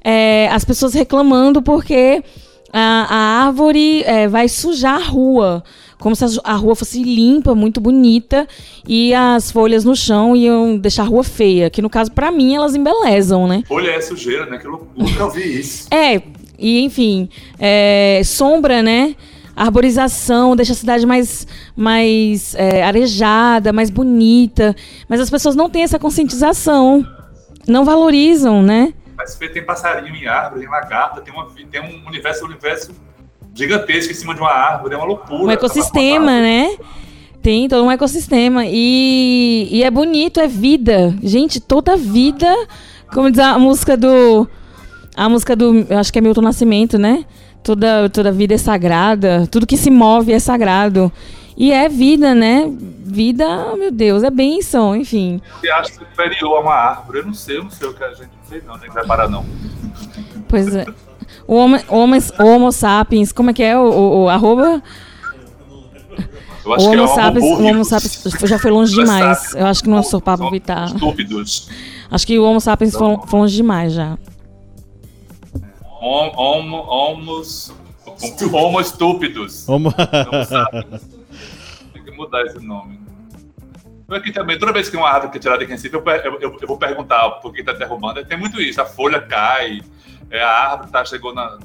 É, 0.04 0.50
as 0.52 0.66
pessoas 0.66 0.94
reclamando 0.94 1.62
porque 1.62 2.24
a, 2.72 3.08
a 3.10 3.46
árvore 3.46 4.04
é, 4.04 4.28
vai 4.28 4.48
sujar 4.48 4.96
a 4.96 5.04
rua. 5.04 5.64
Como 6.00 6.16
se 6.16 6.24
a, 6.24 6.28
a 6.44 6.54
rua 6.54 6.76
fosse 6.76 7.02
limpa, 7.02 7.56
muito 7.56 7.82
bonita, 7.82 8.48
e 8.88 9.14
as 9.14 9.52
folhas 9.52 9.84
no 9.84 9.96
chão 9.96 10.36
iam 10.36 10.78
deixar 10.78 11.04
a 11.04 11.08
rua 11.08 11.24
feia. 11.24 11.70
Que 11.70 11.82
no 11.82 11.90
caso, 11.90 12.12
para 12.12 12.32
mim, 12.32 12.56
elas 12.56 12.76
embelezam, 12.76 13.48
né? 13.48 13.64
Folha 13.68 13.92
é 13.92 14.02
sujeira, 14.02 14.46
né? 14.46 14.58
Que 14.58 14.68
loucura. 14.68 15.10
Eu 15.18 15.30
vi 15.32 15.60
isso. 15.60 15.88
É, 15.92 16.22
e 16.60 16.82
enfim, 16.82 17.30
é, 17.60 18.22
sombra, 18.24 18.82
né? 18.84 19.16
Arborização, 19.58 20.56
deixa 20.56 20.74
a 20.74 20.76
cidade 20.76 21.04
mais, 21.04 21.48
mais 21.76 22.54
é, 22.54 22.84
arejada, 22.84 23.74
mais 23.74 23.90
bonita. 23.90 24.76
Mas 25.10 25.20
as 25.20 25.32
pessoas 25.32 25.56
não 25.56 25.68
têm 25.68 25.82
essa 25.82 25.98
conscientização. 25.98 27.04
Não 27.68 27.84
valorizam, 27.84 28.62
né? 28.62 28.94
Mas 29.18 29.36
tem 29.36 29.66
passarinho 29.66 30.16
em 30.16 30.28
árvore, 30.28 30.62
tem 30.62 30.70
lagarta, 30.70 31.22
tem, 31.22 31.34
uma, 31.34 31.48
tem 31.72 31.82
um 31.82 32.08
universo, 32.08 32.44
um 32.44 32.48
universo 32.48 32.92
gigantesco 33.56 34.12
em 34.12 34.16
cima 34.16 34.36
de 34.36 34.40
uma 34.40 34.52
árvore, 34.52 34.94
é 34.94 34.98
uma 34.98 35.08
loucura. 35.08 35.44
Um 35.44 35.52
ecossistema, 35.52 36.40
né? 36.40 36.78
Tem 37.42 37.68
todo 37.68 37.84
um 37.84 37.92
ecossistema. 37.92 38.64
E, 38.66 39.68
e 39.72 39.84
é 39.84 39.90
bonito, 39.90 40.40
é 40.40 40.48
vida. 40.48 41.16
Gente, 41.24 41.60
toda 41.60 41.98
vida, 41.98 42.48
como 43.12 43.32
diz 43.32 43.40
a 43.40 43.58
música 43.58 43.98
do. 43.98 44.48
A 45.16 45.28
música 45.28 45.56
do. 45.56 45.88
Acho 45.98 46.14
que 46.14 46.20
é 46.20 46.22
Milton 46.22 46.42
Nascimento, 46.42 47.00
né? 47.00 47.26
Toda, 47.68 48.10
toda 48.10 48.32
vida 48.32 48.54
é 48.54 48.58
sagrada, 48.58 49.46
tudo 49.52 49.68
que 49.68 49.76
se 49.76 49.92
move 49.92 50.32
é 50.32 50.40
sagrado. 50.40 51.12
E 51.58 51.72
é 51.74 51.90
vida, 51.90 52.34
né? 52.34 52.72
Vida, 53.04 53.46
oh, 53.74 53.76
meu 53.76 53.92
Deus, 53.92 54.24
é 54.24 54.30
bênção, 54.30 54.96
enfim. 54.96 55.42
Você 55.60 55.70
acha 55.70 55.94
superior 55.94 56.58
a 56.58 56.62
uma 56.62 56.74
árvore? 56.74 57.20
Eu 57.20 57.26
não 57.26 57.34
sei, 57.34 57.58
eu 57.58 57.64
não 57.64 57.70
sei 57.70 57.88
o 57.90 57.94
que 57.94 58.04
a 58.04 58.14
gente 58.14 58.30
não 58.30 58.48
sei 58.48 58.62
não, 58.66 58.78
nem 58.78 58.90
vai 58.90 59.06
parar 59.06 59.28
não. 59.28 59.46
Pois 60.48 60.74
é. 60.74 60.86
O 61.46 61.56
homo, 61.56 61.78
homo, 61.90 62.16
homo 62.40 62.72
sapiens, 62.72 63.34
como 63.34 63.50
é 63.50 63.54
que 63.54 63.64
é 63.64 63.78
o, 63.78 63.82
o, 63.82 64.24
o 64.24 64.30
arroba? 64.30 64.82
Eu 66.64 66.74
acho 66.74 66.86
o 66.86 66.90
Homo, 66.90 66.98
que 66.98 67.12
é 67.12 67.16
sapiens, 67.16 67.44
o 67.44 67.64
Homo 67.64 67.86
sapiens 67.86 68.24
já 68.44 68.60
foi 68.60 68.72
longe 68.72 68.94
demais. 68.94 69.54
Eu 69.56 69.66
acho 69.66 69.84
que 69.84 69.90
não 69.90 70.04
sou 70.04 70.22
papo 70.22 70.50
vitar. 70.50 70.86
Estúpidos. 70.86 71.70
Acho 72.12 72.28
que 72.28 72.38
o 72.38 72.44
Homo 72.44 72.62
sapiens 72.62 72.94
foi, 72.94 73.18
foi 73.26 73.40
longe 73.40 73.56
demais 73.56 73.94
já. 73.94 74.18
Homo, 76.10 76.86
homos, 76.88 77.76
homo 78.54 78.80
estúpidos. 78.80 79.68
Homo... 79.68 79.94
Tem 81.92 82.02
que 82.02 82.12
mudar 82.12 82.46
esse 82.46 82.60
nome. 82.60 82.98
Aqui 84.10 84.32
também, 84.32 84.58
toda 84.58 84.72
vez 84.72 84.90
que 84.90 84.96
uma 84.96 85.10
árvore 85.10 85.36
é 85.36 85.40
tirada 85.42 85.66
de 85.66 85.70
Recife, 85.70 85.94
eu, 85.94 86.02
eu, 86.02 86.40
eu, 86.40 86.58
eu, 86.62 86.68
vou 86.68 86.78
perguntar 86.78 87.30
por 87.42 87.52
que 87.52 87.60
está 87.60 87.74
derrubando. 87.74 88.24
Tem 88.24 88.38
muito 88.38 88.62
isso, 88.62 88.82
a 88.82 88.86
folha 88.86 89.20
cai, 89.20 89.82
é, 90.32 90.42
a 90.42 90.72
árvore 90.72 90.92
tá, 90.92 91.04
chegou 91.04 91.36
na 91.36 91.58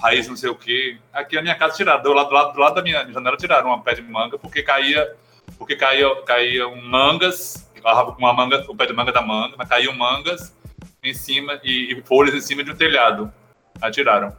raiz, 0.00 0.26
não 0.26 0.34
sei 0.36 0.48
o 0.48 0.54
quê. 0.54 0.96
Aqui 1.12 1.36
a 1.36 1.42
minha 1.42 1.54
casa 1.54 1.76
tiraram, 1.76 2.02
do 2.02 2.14
lado, 2.14 2.30
do 2.30 2.34
lado, 2.34 2.52
do 2.54 2.58
lado 2.58 2.74
da 2.76 2.82
minha 2.82 3.06
janela 3.12 3.36
tiraram 3.36 3.66
uma 3.66 3.82
pé 3.82 3.96
de 3.96 4.00
manga, 4.00 4.38
porque 4.38 4.62
caía, 4.62 5.14
porque 5.58 5.76
caía, 5.76 6.08
caíam 6.24 6.74
mangas, 6.74 7.70
uma 8.16 8.32
manga, 8.32 8.64
o 8.66 8.74
pé 8.74 8.86
de 8.86 8.94
manga 8.94 9.12
da 9.12 9.20
manga, 9.20 9.56
mas 9.58 9.68
caíam 9.68 9.92
mangas 9.92 10.56
em 11.04 11.12
cima 11.12 11.60
e, 11.62 11.92
e 11.92 12.02
folhas 12.02 12.34
em 12.34 12.40
cima 12.40 12.64
de 12.64 12.70
um 12.70 12.74
telhado. 12.74 13.30
Atiraram. 13.80 14.32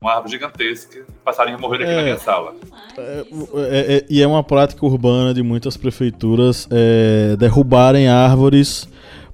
uma 0.00 0.14
árvore 0.14 0.32
gigantesca 0.32 0.98
e 0.98 1.12
passarinho 1.24 1.60
morreram 1.60 1.84
aqui 1.84 1.92
É. 1.92 1.96
na 1.96 2.02
minha 2.02 2.18
sala. 2.18 2.54
É, 2.98 3.24
é- 3.98 4.06
e 4.10 4.20
é 4.20 4.26
uma 4.26 4.42
prática 4.42 4.84
urbana 4.84 5.32
de 5.32 5.42
muitas 5.44 5.76
prefeituras 5.76 6.66
é, 6.72 7.36
derrubarem 7.36 8.08
árvores 8.08 8.88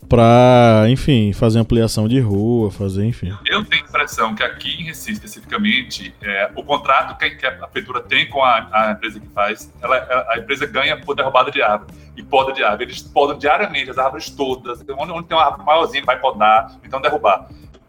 pra, 0.09 0.85
enfim, 0.89 1.33
fazer 1.33 1.59
ampliação 1.59 2.07
de 2.09 2.19
rua, 2.21 2.71
fazer, 2.71 3.05
enfim. 3.05 3.35
Eu 3.47 3.65
tenho 3.65 3.83
a 3.85 3.89
impressão 3.89 4.35
que 4.35 4.43
aqui 4.43 4.71
em 4.81 4.85
Recife, 4.85 5.13
especificamente, 5.13 6.15
é, 6.23 6.51
o 6.57 6.63
contrato 6.63 7.17
que, 7.19 7.47
a 7.47 7.51
prefeitura 7.53 8.01
tem 8.03 8.29
com 8.29 8.43
a, 8.43 8.69
a 8.73 8.93
empresa 8.93 9.21
que 9.21 9.29
faz, 9.29 9.73
ela, 9.83 9.97
ela- 9.97 10.27
a 10.31 10.39
empresa 10.39 10.67
ganha 10.67 10.99
por 11.01 11.15
derrubada 11.15 11.51
de 11.51 11.61
árvore 11.63 11.93
e 12.17 12.23
poda 12.23 12.53
de 12.53 12.63
árvore. 12.63 12.85
Eles 12.85 13.03
podam 13.03 13.37
diariamente 13.39 13.91
as 13.91 13.99
árvores 13.99 14.31
todas. 14.31 14.81
Onde, 14.99 15.13
onde 15.13 15.29
tem 15.29 15.37
uma 15.37 15.45
árvore 15.45 15.65
maiorzinha, 15.65 16.05
vai 16.05 16.19
podar, 16.19 16.73
então 16.85 17.01
derrubar. 17.01 17.49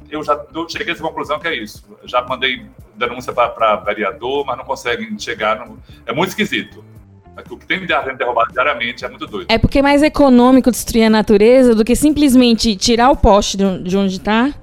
Eu 0.10 0.23
já 0.23 0.40
eu 0.53 0.68
cheguei 0.69 0.90
a 0.90 0.91
essa 0.94 1.03
conclusão 1.03 1.40
que 1.40 1.48
é 1.48 1.56
isso. 1.56 1.84
Já 2.06 2.22
mandei 2.27 2.65
denúncia 2.95 3.31
para 3.31 3.76
vereador, 3.77 4.45
mas 4.45 4.57
não 4.57 4.65
conseguem 4.65 5.18
chegar. 5.19 5.65
No... 5.65 5.77
É 6.06 6.14
muito 6.14 6.30
esquisito. 6.30 6.84
O 7.49 7.56
que 7.57 7.65
tem 7.65 7.86
de 7.86 7.94
árvore 7.94 8.18
derrubada 8.18 8.52
diariamente 8.52 9.06
é 9.06 9.07
muito 9.07 9.26
doido. 9.26 9.48
É 9.49 9.57
porque 9.57 9.80
é 9.80 9.81
mais 9.81 10.03
econômico 10.03 10.69
destruir 10.69 11.03
a 11.06 11.10
natureza 11.10 11.73
do 11.73 11.86
que 11.86 11.95
simplesmente 11.95 12.76
tirar 12.76 13.10
o 13.11 13.15
poste 13.15 13.56
de 13.56 13.64
on- 13.64 13.81
de 13.81 13.95
onde 13.98 14.15
está 14.18 14.53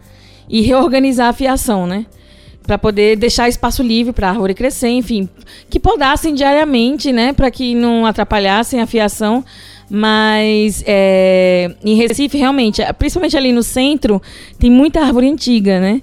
e 0.49 0.61
reorganizar 0.61 1.29
a 1.29 1.33
fiação, 1.33 1.87
né? 1.87 2.05
Pra 2.67 2.77
poder 2.77 3.17
deixar 3.17 3.49
espaço 3.49 3.83
livre 3.83 4.13
para 4.13 4.27
a 4.27 4.31
árvore 4.33 4.53
crescer, 4.53 4.89
enfim, 4.89 5.29
que 5.71 5.79
podassem 5.81 6.35
diariamente, 6.35 7.13
né, 7.13 7.33
Pra 7.33 7.51
que 7.51 7.75
não 7.75 8.05
atrapalhassem 8.05 8.81
a 8.83 8.87
fiação. 8.87 9.43
Mas 9.89 10.83
é, 10.87 11.75
em 11.85 11.95
Recife, 11.95 12.37
realmente, 12.37 12.83
principalmente 12.99 13.37
ali 13.37 13.53
no 13.53 13.63
centro, 13.63 14.21
tem 14.59 14.69
muita 14.71 15.01
árvore 15.01 15.29
antiga, 15.29 15.79
né? 15.81 16.03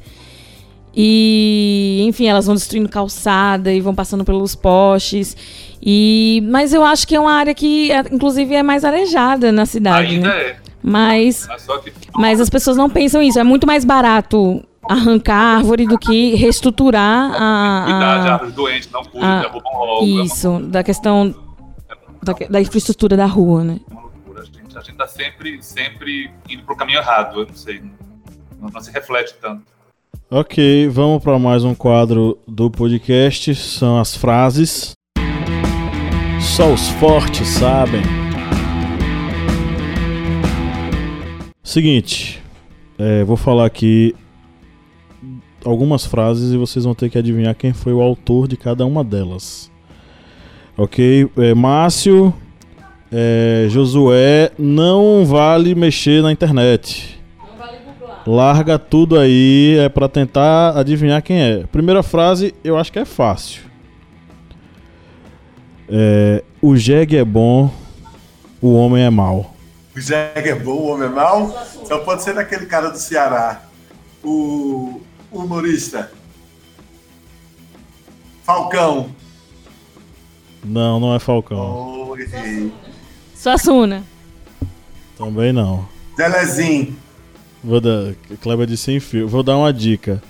E, 0.96 2.04
enfim, 2.08 2.28
elas 2.28 2.46
vão 2.46 2.56
destruindo 2.56 2.88
calçada 2.88 3.74
e 3.74 3.82
vão 3.82 3.96
passando 3.96 4.24
pelos 4.24 4.54
postes. 4.56 5.36
E, 5.82 6.44
mas 6.50 6.72
eu 6.74 6.84
acho 6.84 7.08
que 7.08 7.16
é 7.16 7.20
uma 7.20 7.34
área 7.34 7.54
que, 7.54 7.92
é, 7.92 8.00
inclusive, 8.12 8.54
é 8.54 8.62
mais 8.64 8.86
arejada 8.86 9.52
na 9.52 9.66
cidade, 9.66 10.16
Ainda 10.16 10.28
né? 10.30 10.42
é. 10.42 10.56
Mas, 10.86 11.48
que 11.48 11.92
mas 12.14 12.42
as 12.42 12.50
pessoas 12.50 12.76
não 12.78 12.90
pensam 12.90 13.22
isso. 13.22 13.40
É 13.40 13.44
muito 13.44 13.66
mais 13.66 13.84
barato 13.86 14.62
arrancar 14.88 15.36
a 15.36 15.58
árvore 15.58 15.88
do 15.88 15.98
que 15.98 16.36
reestruturar 16.36 17.32
a, 17.34 17.84
cuidar 17.86 18.22
de 18.22 18.28
a- 18.28 18.34
árvores 18.34 18.54
doentes, 18.54 18.90
não 18.92 19.02
cuidam, 19.04 19.30
a- 19.30 19.42
derrubam 19.42 19.72
logo. 19.78 20.04
é 20.04 20.24
isso, 20.26 20.60
da 20.68 20.84
questão 20.84 21.34
da, 22.24 22.34
da 22.50 22.62
infraestrutura 22.62 23.18
da 23.18 23.26
rua, 23.26 23.64
né? 23.64 23.80
uma 23.91 24.02
loucura. 24.02 24.41
A 24.41 24.45
gente, 24.45 24.78
a 24.78 24.82
gente 24.82 24.98
tá 24.98 25.08
sempre, 25.08 25.62
sempre 25.62 26.32
indo 26.50 26.64
pro 26.64 26.76
caminho 26.76 27.00
errado, 27.00 27.41
eu 27.41 27.48
não 27.48 27.56
sei. 27.56 27.82
Não, 28.60 28.70
não 28.70 28.82
se 28.82 28.91
reflete 28.91 29.36
tanto. 29.41 29.64
Ok, 30.30 30.88
vamos 30.88 31.22
para 31.22 31.38
mais 31.38 31.64
um 31.64 31.76
quadro 31.76 32.40
do 32.48 32.72
podcast. 32.72 33.54
São 33.56 34.00
as 34.00 34.16
frases. 34.16 34.94
Só 36.41 36.74
os 36.74 36.88
fortes 36.90 37.48
sabem. 37.48 38.02
Seguinte, 41.62 42.41
é, 42.98 43.24
vou 43.24 43.38
falar 43.38 43.66
aqui 43.66 44.16
algumas 45.66 46.06
frases 46.06 46.52
e 46.52 46.58
vocês 46.58 46.86
vão 46.86 46.94
ter 46.94 47.10
que 47.10 47.18
adivinhar 47.18 47.56
quem 47.56 47.74
foi 47.74 47.94
o 47.94 48.02
autor 48.02 48.48
de 48.48 48.58
cada 48.58 48.86
uma 48.86 49.04
delas. 49.04 49.72
Ok? 50.78 51.30
É, 51.38 51.54
Márcio, 51.54 52.34
é, 53.12 53.68
Josué, 53.70 54.52
não 54.58 55.26
vale 55.26 55.76
mexer 55.76 56.22
na 56.22 56.32
internet. 56.32 57.22
Larga 58.26 58.80
tudo 58.80 59.20
aí, 59.20 59.78
é 59.80 59.90
pra 59.90 60.08
tentar 60.08 60.78
adivinhar 60.78 61.22
quem 61.22 61.41
é. 61.41 61.66
Primeira 61.72 62.02
frase, 62.02 62.56
eu 62.64 62.78
acho 62.78 62.91
que 62.91 63.00
é 63.00 63.06
fácil. 63.06 63.62
É, 65.90 66.44
o 66.62 66.76
jegue 66.76 67.18
é 67.18 67.26
bom, 67.26 67.70
o 68.62 68.74
homem 68.74 69.04
é 69.04 69.10
mau. 69.10 69.54
O 69.95 70.00
Jeg 70.00 70.50
é 70.50 70.56
bom, 70.56 70.72
o 70.72 70.88
homem 70.88 71.08
é 71.08 71.12
mau? 71.12 71.56
Só 71.86 72.00
pode 72.00 72.24
ser 72.24 72.34
daquele 72.34 72.66
cara 72.66 72.90
do 72.90 72.98
Ceará. 72.98 73.62
O 74.24 75.02
humorista. 75.32 76.12
Falcão. 78.44 79.10
Não, 80.64 80.99
não 80.99 81.15
é 81.15 81.19
Falcão. 81.19 81.57
Oh. 81.57 82.18
Suassuna. 83.35 84.03
Também 85.18 85.52
não. 85.52 85.88
Zelezinho. 86.15 86.95
Vou 87.64 87.80
dar, 87.80 88.14
Kleber 88.41 88.68
disse 88.68 88.84
sem 88.84 88.99
fio. 88.99 89.27
Vou 89.27 89.44
dar 89.44 89.57
uma 89.57 89.73
dica. 89.73 90.22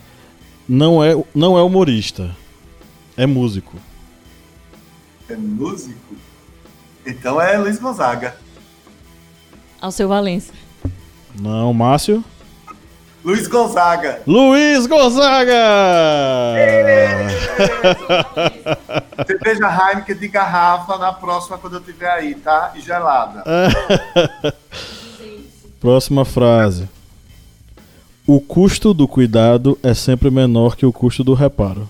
Não 0.67 1.03
é, 1.03 1.13
não 1.33 1.57
é 1.57 1.61
humorista. 1.61 2.35
É 3.17 3.25
músico. 3.25 3.77
É 5.29 5.35
músico? 5.35 6.15
Então 7.05 7.39
é 7.41 7.57
Luiz 7.57 7.79
Gonzaga. 7.79 8.35
Ao 9.81 9.91
seu 9.91 10.07
Valença. 10.07 10.53
Não, 11.39 11.73
Márcio. 11.73 12.23
Luiz 13.23 13.47
Gonzaga. 13.47 14.21
Luiz 14.27 14.85
Gonzaga! 14.85 15.55
Cerveja 19.25 19.69
Heineken 19.69 20.17
de 20.17 20.27
garrafa 20.27 20.97
na 20.97 21.13
próxima 21.13 21.57
quando 21.57 21.75
eu 21.75 21.81
tiver 21.81 22.09
aí, 22.09 22.35
tá? 22.35 22.73
E 22.75 22.81
gelada. 22.81 23.43
Próxima 25.79 26.25
frase. 26.25 26.89
O 28.27 28.41
custo 28.41 28.93
do 28.93 29.07
cuidado 29.07 29.79
é 29.81 29.93
sempre 29.93 30.29
menor 30.29 30.75
que 30.75 30.85
o 30.85 30.91
custo 30.91 31.23
do 31.23 31.33
reparo. 31.33 31.87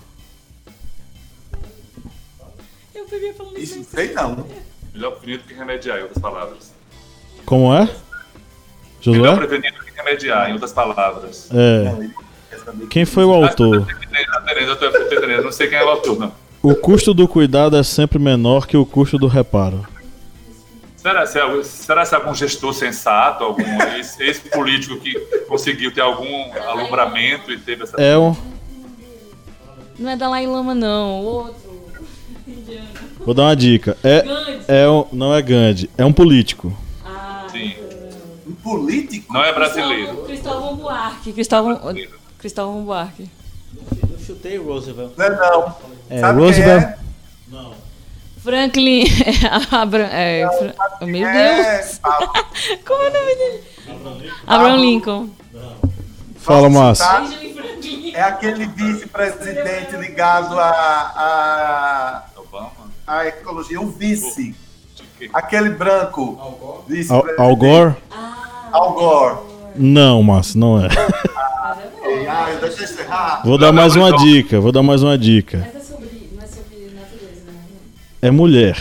Eu 2.93 3.05
queria 3.05 3.34
falar 3.34 3.57
Isso 3.57 3.77
não 3.77 3.84
sei 3.84 4.14
não. 4.14 4.45
Melhor 4.93 5.11
prevenir 5.11 5.39
do 5.39 5.45
que 5.47 5.53
remediar, 5.55 5.97
em 5.97 6.01
outras 6.03 6.22
palavras. 6.22 6.72
Como 7.45 7.73
é? 7.73 7.80
Melhor 7.80 7.95
Josué? 9.01 9.35
prevenir 9.35 9.73
do 9.73 9.82
que 9.82 9.82
remediar, 10.03 10.49
em 10.49 10.53
outras 10.53 10.71
palavras. 10.73 11.49
É. 11.53 12.09
Quem 12.89 13.05
foi 13.05 13.23
o 13.25 13.31
autor? 13.34 13.85
Não 15.43 15.51
sei 15.51 15.67
quem 15.67 15.77
é 15.77 15.84
o 15.84 15.89
autor, 15.89 16.19
não. 16.19 16.31
O 16.61 16.75
custo 16.75 17.13
do 17.13 17.27
cuidado 17.27 17.75
é 17.75 17.84
sempre 17.84 18.17
menor 18.17 18.65
que 18.67 18.77
o 18.77 18.85
custo 18.85 19.17
do 19.17 19.27
reparo. 19.27 19.85
Será 20.95 21.25
se, 21.25 21.38
é- 21.38 21.63
será 21.63 22.05
se 22.05 22.13
é 22.15 22.17
algum 22.17 22.34
gestor 22.34 22.73
sensato, 22.73 23.43
algum 23.43 23.61
ex- 23.97 24.17
ex-político 24.21 24.97
que 25.01 25.13
conseguiu 25.49 25.93
ter 25.93 25.99
algum 25.99 26.25
alumbramento 26.69 27.51
e 27.51 27.57
teve 27.59 27.84
essa. 27.84 27.97
É 28.01 28.17
um. 28.17 28.34
Não 29.99 30.09
é 30.11 30.15
Dalai 30.15 30.47
Lama, 30.47 30.73
não. 30.73 31.19
Outro. 31.21 31.73
Vou 33.25 33.34
dar 33.34 33.43
uma 33.43 33.55
dica. 33.55 33.97
É, 34.01 34.21
Gandhi. 34.21 34.59
é 34.69 34.88
um, 34.89 35.05
não 35.11 35.34
é 35.35 35.41
Gandhi, 35.41 35.89
é 35.97 36.05
um 36.05 36.13
político. 36.13 36.75
Político? 38.64 39.34
Não 39.34 39.44
é 39.44 39.53
brasileiro. 39.53 40.18
Cristóvão 40.23 40.76
Buarque. 40.77 41.34
Cristóvão, 41.34 41.80
Cristóvão 42.38 42.84
Buarque. 42.84 43.30
Eu 44.10 44.19
chutei 44.19 44.57
o 44.57 44.65
Roosevelt. 44.65 45.11
Não 45.18 45.26
é 45.26 45.30
não. 45.30 45.76
É, 46.10 46.19
Sabe 46.19 46.40
Roosevelt. 46.40 46.95
quem 47.49 47.73
Franklin. 48.41 49.03
Abra, 49.72 50.03
é, 50.11 50.48
Fra- 50.48 51.06
Meu 51.06 51.27
é? 51.27 51.56
Deus. 51.56 51.95
É, 51.95 51.95
Paulo. 52.02 52.27
Como 52.85 53.03
é 53.03 53.10
o 53.10 53.14
nome 53.14 53.35
dele? 53.35 54.31
Abraham 54.48 54.77
Lincoln. 54.77 55.30
Fala, 56.38 56.69
Posso 56.69 56.73
Márcio. 56.73 57.06
É 58.14 58.22
aquele 58.22 58.65
vice-presidente 58.68 59.95
ligado 59.95 60.60
à 60.60 60.69
a, 60.69 62.23
a, 63.07 63.18
a 63.19 63.27
ecologia, 63.27 63.80
um 63.80 63.90
vice. 63.90 64.53
Aquele 65.34 65.69
branco. 65.69 66.38
Al, 66.40 66.84
Vice-presidente. 66.88 67.41
Al 67.41 67.56
Gore? 67.56 67.95
Al 68.73 68.91
Gore. 68.93 69.35
Não, 69.75 70.21
Márcio, 70.23 70.59
não 70.59 70.79
é. 70.83 70.87
Ei, 72.05 72.27
Ah, 72.27 72.47
deixa 72.59 72.83
eu 72.83 73.05
errar. 73.05 73.41
Vou 73.45 73.57
dar 73.57 73.71
mais 73.71 73.95
uma 73.95 74.11
dica, 74.17 74.59
vou 74.59 74.71
dar 74.71 74.81
mais 74.83 75.03
uma 75.03 75.17
dica. 75.17 75.59
Mas 75.73 75.83
é 75.83 75.93
sobre, 75.93 76.29
não 76.35 76.43
é 76.43 76.47
sobre 76.47 76.93
natureza, 76.95 77.45
né? 77.47 77.59
É 78.21 78.31
mulher. 78.31 78.77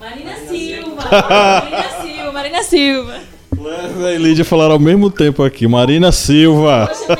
Marina 0.00 0.34
Silva. 0.48 1.02
Marina 1.10 1.82
Silva. 2.02 2.32
Marina 2.32 2.62
Silva. 2.64 3.14
Clever 3.56 4.14
e 4.14 4.18
Lídia 4.18 4.44
falaram 4.44 4.72
ao 4.72 4.78
mesmo 4.80 5.08
tempo 5.10 5.42
aqui. 5.44 5.68
Marina 5.68 6.10
Silva. 6.10 6.88
Poxa. 6.88 7.16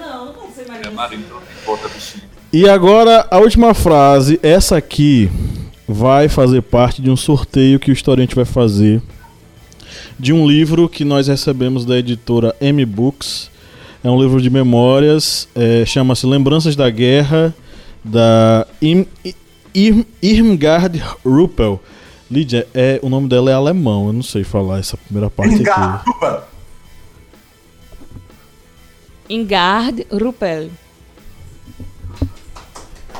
Não, 0.00 0.26
não 0.26 0.32
pode 0.32 0.52
ser 0.54 0.62
É 0.86 0.90
Marina 0.90 1.22
não 1.30 1.38
importa, 1.62 1.88
bichinho. 1.88 2.24
E 2.52 2.68
agora 2.68 3.26
a 3.30 3.38
última 3.38 3.72
frase. 3.74 4.40
Essa 4.42 4.76
aqui 4.78 5.30
vai 5.86 6.28
fazer 6.28 6.62
parte 6.62 7.00
de 7.00 7.10
um 7.10 7.16
sorteio 7.16 7.78
que 7.78 7.90
o 7.90 7.92
Historiante 7.92 8.34
vai 8.34 8.44
fazer 8.44 9.00
de 10.18 10.32
um 10.32 10.46
livro 10.46 10.88
que 10.88 11.04
nós 11.04 11.28
recebemos 11.28 11.84
da 11.84 11.98
editora 11.98 12.54
M 12.60 12.84
Books. 12.84 13.50
É 14.02 14.10
um 14.10 14.20
livro 14.20 14.40
de 14.40 14.48
memórias, 14.48 15.48
é, 15.54 15.84
chama-se 15.84 16.26
Lembranças 16.26 16.76
da 16.76 16.88
Guerra, 16.88 17.54
da 18.04 18.66
Im, 18.80 19.04
Im, 19.74 20.04
Irmgard 20.22 21.02
Ruppel. 21.24 21.80
Lídia, 22.30 22.66
é, 22.74 23.00
o 23.02 23.08
nome 23.08 23.28
dela 23.28 23.50
é 23.50 23.54
alemão, 23.54 24.06
eu 24.06 24.12
não 24.12 24.22
sei 24.22 24.44
falar 24.44 24.78
essa 24.78 24.96
primeira 24.96 25.30
parte 25.30 25.54
aqui. 25.54 25.62
Engarrupa. 25.62 26.48
Ingard 29.28 30.06
Ruppel. 30.10 30.70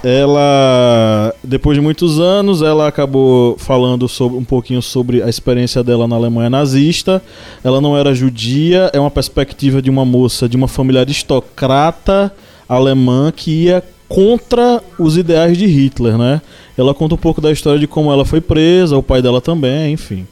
Ela, 0.03 1.35
depois 1.43 1.77
de 1.77 1.81
muitos 1.81 2.21
anos, 2.21 2.63
ela 2.63 2.87
acabou 2.87 3.57
falando 3.59 4.09
sobre, 4.09 4.39
um 4.39 4.45
pouquinho 4.45 4.81
sobre 4.81 5.23
a 5.23 5.29
experiência 5.29 5.83
dela 5.83 6.07
na 6.07 6.17
Alemanha 6.17 6.49
nazista. 6.49 7.23
Ela 7.65 7.81
não 7.81 7.97
era 7.97 8.15
judia, 8.15 8.91
é 8.93 9.01
uma 9.01 9.11
perspectiva 9.11 9.83
de 9.83 9.91
uma 9.91 10.05
moça 10.05 10.49
de 10.49 10.57
uma 10.57 10.69
família 10.69 11.01
aristocrata 11.01 12.33
alemã 12.69 13.33
que 13.35 13.65
ia 13.65 13.83
contra 14.09 14.83
os 14.99 15.17
ideais 15.17 15.59
de 15.59 15.67
Hitler, 15.67 16.17
né? 16.17 16.41
Ela 16.77 16.95
conta 16.95 17.15
um 17.15 17.19
pouco 17.19 17.41
da 17.41 17.51
história 17.51 17.79
de 17.79 17.87
como 17.87 18.13
ela 18.13 18.25
foi 18.25 18.41
presa, 18.41 18.97
o 18.97 19.03
pai 19.03 19.21
dela 19.21 19.41
também, 19.41 19.93
enfim. 19.93 20.27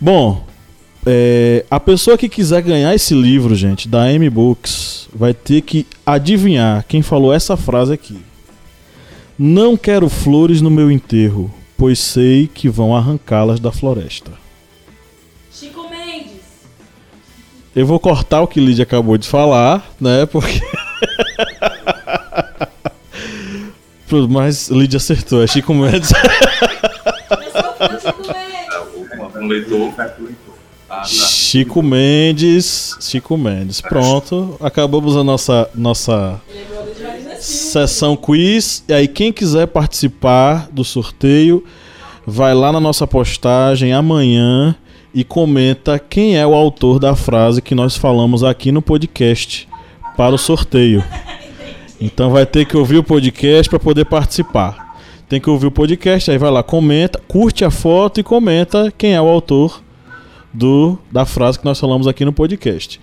Bom, 0.00 0.44
é, 1.06 1.64
a 1.70 1.78
pessoa 1.78 2.18
que 2.18 2.28
quiser 2.28 2.62
ganhar 2.62 2.94
esse 2.94 3.14
livro, 3.14 3.54
gente, 3.54 3.88
da 3.88 4.12
M 4.12 4.28
Books, 4.28 5.08
vai 5.14 5.34
ter 5.34 5.60
que 5.60 5.86
adivinhar 6.04 6.84
quem 6.88 7.02
falou 7.02 7.32
essa 7.32 7.56
frase 7.56 7.92
aqui. 7.92 8.18
Não 9.40 9.76
quero 9.76 10.08
flores 10.08 10.60
no 10.60 10.68
meu 10.68 10.90
enterro, 10.90 11.48
pois 11.76 12.00
sei 12.00 12.48
que 12.52 12.68
vão 12.68 12.96
arrancá-las 12.96 13.60
da 13.60 13.70
floresta. 13.70 14.32
Chico 15.52 15.88
Mendes. 15.88 16.42
Eu 17.76 17.86
vou 17.86 18.00
cortar 18.00 18.42
o 18.42 18.48
que 18.48 18.58
Lídia 18.58 18.82
acabou 18.82 19.16
de 19.16 19.28
falar, 19.28 19.88
né? 20.00 20.26
Porque. 20.26 20.60
Mas 24.28 24.70
Lídia 24.70 24.96
acertou, 24.96 25.40
é 25.40 25.46
Chico 25.46 25.72
Mendes. 25.72 26.10
Eu 26.10 27.52
sou 27.52 27.72
fã 27.74 27.94
de 27.94 28.02
Chico 28.02 28.22
Mendes. 28.26 29.36
Um 29.36 29.46
leitor. 29.46 29.94
Ah, 30.90 30.96
tá. 30.96 31.04
Chico 31.04 31.80
Mendes. 31.80 32.96
Chico 33.00 33.36
Mendes. 33.36 33.80
Pronto. 33.80 34.56
Acabamos 34.60 35.16
a 35.16 35.22
nossa, 35.22 35.70
nossa 35.76 36.40
sessão 37.40 38.16
quiz. 38.16 38.84
E 38.88 38.92
aí, 38.92 39.08
quem 39.08 39.32
quiser 39.32 39.66
participar 39.66 40.68
do 40.70 40.84
sorteio, 40.84 41.64
vai 42.26 42.54
lá 42.54 42.72
na 42.72 42.80
nossa 42.80 43.06
postagem 43.06 43.92
amanhã 43.92 44.74
e 45.14 45.24
comenta 45.24 45.98
quem 45.98 46.36
é 46.36 46.46
o 46.46 46.54
autor 46.54 46.98
da 46.98 47.16
frase 47.16 47.62
que 47.62 47.74
nós 47.74 47.96
falamos 47.96 48.44
aqui 48.44 48.70
no 48.70 48.82
podcast 48.82 49.68
para 50.16 50.34
o 50.34 50.38
sorteio. 50.38 51.02
Então 52.00 52.30
vai 52.30 52.46
ter 52.46 52.64
que 52.64 52.76
ouvir 52.76 52.98
o 52.98 53.02
podcast 53.02 53.68
para 53.68 53.80
poder 53.80 54.04
participar. 54.04 54.96
Tem 55.28 55.40
que 55.40 55.50
ouvir 55.50 55.66
o 55.66 55.70
podcast, 55.70 56.30
aí 56.30 56.38
vai 56.38 56.48
lá, 56.48 56.62
comenta, 56.62 57.20
curte 57.26 57.64
a 57.64 57.72
foto 57.72 58.20
e 58.20 58.22
comenta 58.22 58.92
quem 58.96 59.14
é 59.14 59.20
o 59.20 59.26
autor 59.26 59.82
do 60.54 60.96
da 61.10 61.26
frase 61.26 61.58
que 61.58 61.64
nós 61.64 61.78
falamos 61.78 62.06
aqui 62.06 62.24
no 62.24 62.32
podcast. 62.32 63.00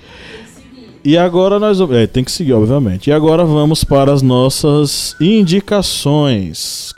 E 1.06 1.20
agora 1.20 1.60
nós 1.60 1.80
é, 1.80 2.08
tem 2.08 2.24
que 2.24 2.32
seguir, 2.32 2.54
obviamente. 2.54 3.12
E 3.12 3.14
agora 3.14 3.46
vamos 3.46 3.84
para 3.84 4.12
as 4.12 4.24
nossas 4.24 5.16
indicações. 5.22 6.96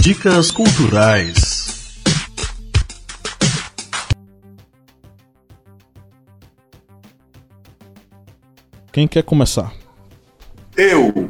Dicas 0.00 0.52
culturais. 0.52 1.98
Quem 8.92 9.08
quer 9.08 9.24
começar? 9.24 9.72
Eu. 10.76 11.28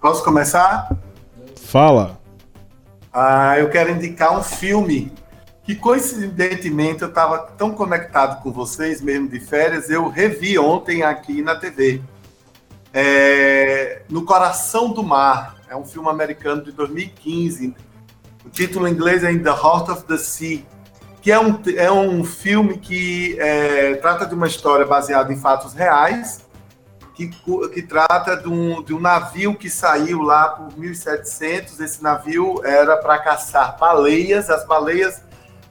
Posso 0.00 0.22
começar? 0.22 0.96
Fala. 1.56 2.20
Ah, 3.12 3.58
eu 3.58 3.68
quero 3.68 3.90
indicar 3.90 4.38
um 4.38 4.44
filme 4.44 5.10
que, 5.72 5.76
coincidentemente, 5.76 7.00
eu 7.00 7.08
estava 7.08 7.38
tão 7.38 7.72
conectado 7.72 8.42
com 8.42 8.52
vocês, 8.52 9.00
mesmo 9.00 9.28
de 9.28 9.40
férias, 9.40 9.88
eu 9.88 10.06
revi 10.08 10.58
ontem 10.58 11.02
aqui 11.02 11.40
na 11.40 11.56
TV. 11.56 12.02
É, 12.92 14.02
no 14.10 14.22
Coração 14.24 14.92
do 14.92 15.02
Mar. 15.02 15.56
É 15.68 15.74
um 15.74 15.86
filme 15.86 16.10
americano 16.10 16.62
de 16.62 16.72
2015. 16.72 17.74
O 18.44 18.50
título 18.50 18.86
em 18.86 18.92
inglês 18.92 19.24
é 19.24 19.32
In 19.32 19.42
the 19.42 19.48
Heart 19.48 19.88
of 19.88 20.04
the 20.04 20.18
Sea, 20.18 20.62
que 21.22 21.32
é 21.32 21.40
um, 21.40 21.58
é 21.74 21.90
um 21.90 22.22
filme 22.22 22.76
que 22.76 23.38
é, 23.40 23.94
trata 23.94 24.26
de 24.26 24.34
uma 24.34 24.46
história 24.46 24.84
baseada 24.84 25.32
em 25.32 25.36
fatos 25.36 25.72
reais, 25.72 26.44
que, 27.14 27.28
que 27.72 27.80
trata 27.80 28.36
de 28.36 28.48
um, 28.48 28.82
de 28.82 28.92
um 28.92 29.00
navio 29.00 29.54
que 29.54 29.70
saiu 29.70 30.20
lá 30.20 30.50
por 30.50 30.78
1700. 30.78 31.80
Esse 31.80 32.02
navio 32.02 32.60
era 32.62 32.98
para 32.98 33.18
caçar 33.20 33.78
baleias. 33.78 34.50
As 34.50 34.66
baleias, 34.66 35.22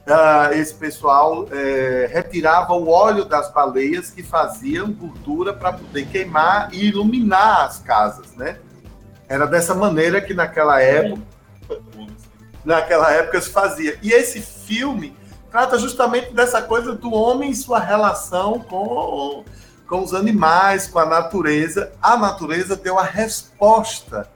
ah, 0.06 0.50
esse 0.52 0.74
pessoal 0.74 1.46
é, 1.50 2.10
retirava 2.12 2.72
o 2.72 2.88
óleo 2.88 3.24
das 3.24 3.52
baleias 3.52 4.10
que 4.10 4.22
faziam 4.22 4.90
gordura 4.92 5.52
para 5.52 5.72
poder 5.72 6.06
queimar 6.06 6.72
e 6.72 6.86
iluminar 6.86 7.66
as 7.66 7.78
casas, 7.78 8.34
né? 8.34 8.58
Era 9.28 9.46
dessa 9.46 9.74
maneira 9.74 10.20
que 10.20 10.34
naquela 10.34 10.80
época, 10.80 11.22
naquela 12.64 13.10
época 13.12 13.40
se 13.40 13.50
fazia. 13.50 13.98
E 14.02 14.12
esse 14.12 14.40
filme 14.40 15.16
trata 15.50 15.78
justamente 15.78 16.32
dessa 16.32 16.60
coisa 16.60 16.94
do 16.94 17.12
homem 17.12 17.50
e 17.50 17.56
sua 17.56 17.78
relação 17.78 18.58
com 18.58 19.44
com 19.92 20.02
os 20.02 20.14
animais, 20.14 20.86
com 20.86 20.98
a 20.98 21.04
natureza. 21.04 21.92
A 22.00 22.16
natureza 22.16 22.74
deu 22.74 22.98
a 22.98 23.02
resposta, 23.02 24.26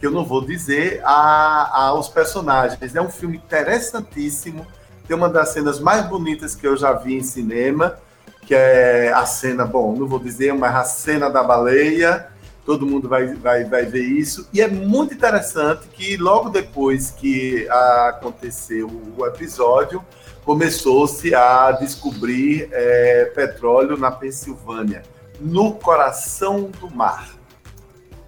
que 0.00 0.06
eu 0.06 0.10
não 0.10 0.24
vou 0.24 0.42
dizer, 0.42 1.02
a, 1.04 1.88
aos 1.88 2.08
personagens. 2.08 2.96
É 2.96 3.02
um 3.02 3.10
filme 3.10 3.36
interessantíssimo. 3.36 4.66
Tem 5.08 5.16
uma 5.16 5.30
das 5.30 5.48
cenas 5.48 5.80
mais 5.80 6.06
bonitas 6.06 6.54
que 6.54 6.66
eu 6.66 6.76
já 6.76 6.92
vi 6.92 7.16
em 7.16 7.22
cinema, 7.22 7.96
que 8.42 8.54
é 8.54 9.10
a 9.10 9.24
cena, 9.24 9.64
bom, 9.64 9.96
não 9.96 10.06
vou 10.06 10.18
dizer, 10.18 10.52
mas 10.52 10.76
a 10.76 10.84
cena 10.84 11.30
da 11.30 11.42
baleia. 11.42 12.28
Todo 12.66 12.84
mundo 12.84 13.08
vai, 13.08 13.34
vai, 13.34 13.64
vai 13.64 13.86
ver 13.86 14.02
isso. 14.04 14.46
E 14.52 14.60
é 14.60 14.68
muito 14.68 15.14
interessante 15.14 15.88
que 15.88 16.18
logo 16.18 16.50
depois 16.50 17.10
que 17.10 17.66
aconteceu 18.10 18.90
o 19.16 19.24
episódio, 19.24 20.04
começou-se 20.44 21.34
a 21.34 21.72
descobrir 21.72 22.68
é, 22.70 23.24
petróleo 23.34 23.96
na 23.96 24.10
Pensilvânia, 24.10 25.02
no 25.40 25.72
coração 25.72 26.70
do 26.78 26.94
mar. 26.94 27.30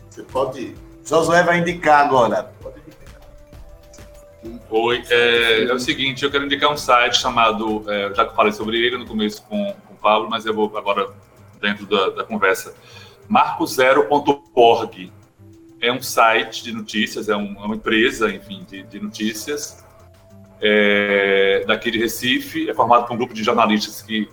Você 0.08 0.22
pode. 0.22 0.74
Josué 1.04 1.42
vai 1.42 1.58
indicar 1.58 2.06
agora. 2.06 2.50
Pode. 2.62 2.79
Oi, 4.70 5.04
é, 5.10 5.64
é 5.64 5.74
o 5.74 5.78
seguinte, 5.78 6.24
eu 6.24 6.30
quero 6.30 6.44
indicar 6.44 6.72
um 6.72 6.76
site 6.76 7.18
chamado, 7.18 7.84
é, 7.90 8.14
já 8.14 8.24
que 8.24 8.34
falei 8.34 8.52
sobre 8.52 8.78
ele 8.78 8.96
no 8.96 9.06
começo 9.06 9.42
com, 9.42 9.74
com 9.86 9.94
o 9.94 9.96
Pablo, 9.96 10.30
mas 10.30 10.46
eu 10.46 10.54
vou 10.54 10.76
agora 10.76 11.08
dentro 11.60 11.84
da, 11.86 12.10
da 12.10 12.24
conversa. 12.24 12.74
marcozero.org 13.28 15.12
é 15.80 15.92
um 15.92 16.00
site 16.00 16.64
de 16.64 16.72
notícias, 16.72 17.28
é, 17.28 17.36
um, 17.36 17.54
é 17.56 17.66
uma 17.66 17.74
empresa, 17.74 18.30
enfim, 18.30 18.64
de, 18.68 18.82
de 18.82 19.00
notícias 19.00 19.84
é, 20.60 21.64
daqui 21.66 21.90
de 21.90 21.98
Recife, 21.98 22.68
é 22.68 22.74
formado 22.74 23.06
por 23.06 23.14
um 23.14 23.16
grupo 23.16 23.34
de 23.34 23.42
jornalistas 23.42 24.02
que, 24.02 24.28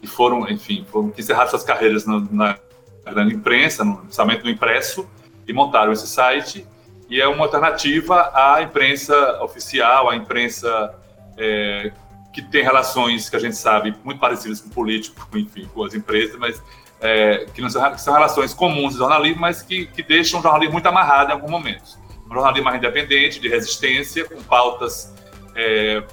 que 0.00 0.06
foram, 0.06 0.48
enfim, 0.48 0.84
foram, 0.90 1.10
que 1.10 1.20
encerraram 1.20 1.50
suas 1.50 1.62
carreiras 1.62 2.04
na, 2.04 2.20
na 2.30 2.58
grande 3.06 3.34
imprensa, 3.34 3.84
no 3.84 4.02
lançamento 4.02 4.42
do 4.42 4.50
impresso, 4.50 5.08
e 5.46 5.52
montaram 5.52 5.92
esse 5.92 6.06
site. 6.06 6.66
E 7.08 7.20
é 7.20 7.26
uma 7.26 7.44
alternativa 7.44 8.30
à 8.34 8.62
imprensa 8.62 9.42
oficial, 9.42 10.10
à 10.10 10.16
imprensa 10.16 10.94
é, 11.36 11.92
que 12.32 12.42
tem 12.42 12.62
relações 12.62 13.30
que 13.30 13.36
a 13.36 13.38
gente 13.38 13.56
sabe 13.56 13.94
muito 14.04 14.20
parecidas 14.20 14.60
com 14.60 14.68
político, 14.68 15.26
enfim, 15.36 15.68
com 15.72 15.84
as 15.84 15.94
empresas, 15.94 16.36
mas 16.38 16.62
é, 17.00 17.46
que 17.54 17.62
não 17.62 17.70
são, 17.70 17.90
que 17.92 18.00
são 18.00 18.12
relações 18.12 18.52
comuns 18.52 18.92
de 18.92 18.98
jornalismo, 18.98 19.40
mas 19.40 19.62
que, 19.62 19.86
que 19.86 20.02
deixam 20.02 20.40
o 20.40 20.42
jornalismo 20.42 20.74
muito 20.74 20.86
amarrado 20.86 21.30
em 21.30 21.32
alguns 21.32 21.50
momentos. 21.50 21.98
Um 22.26 22.34
jornalismo 22.34 22.64
mais 22.64 22.76
independente, 22.76 23.40
de 23.40 23.48
resistência, 23.48 24.24
com 24.26 24.42
pautas 24.42 25.14
é, 25.54 26.04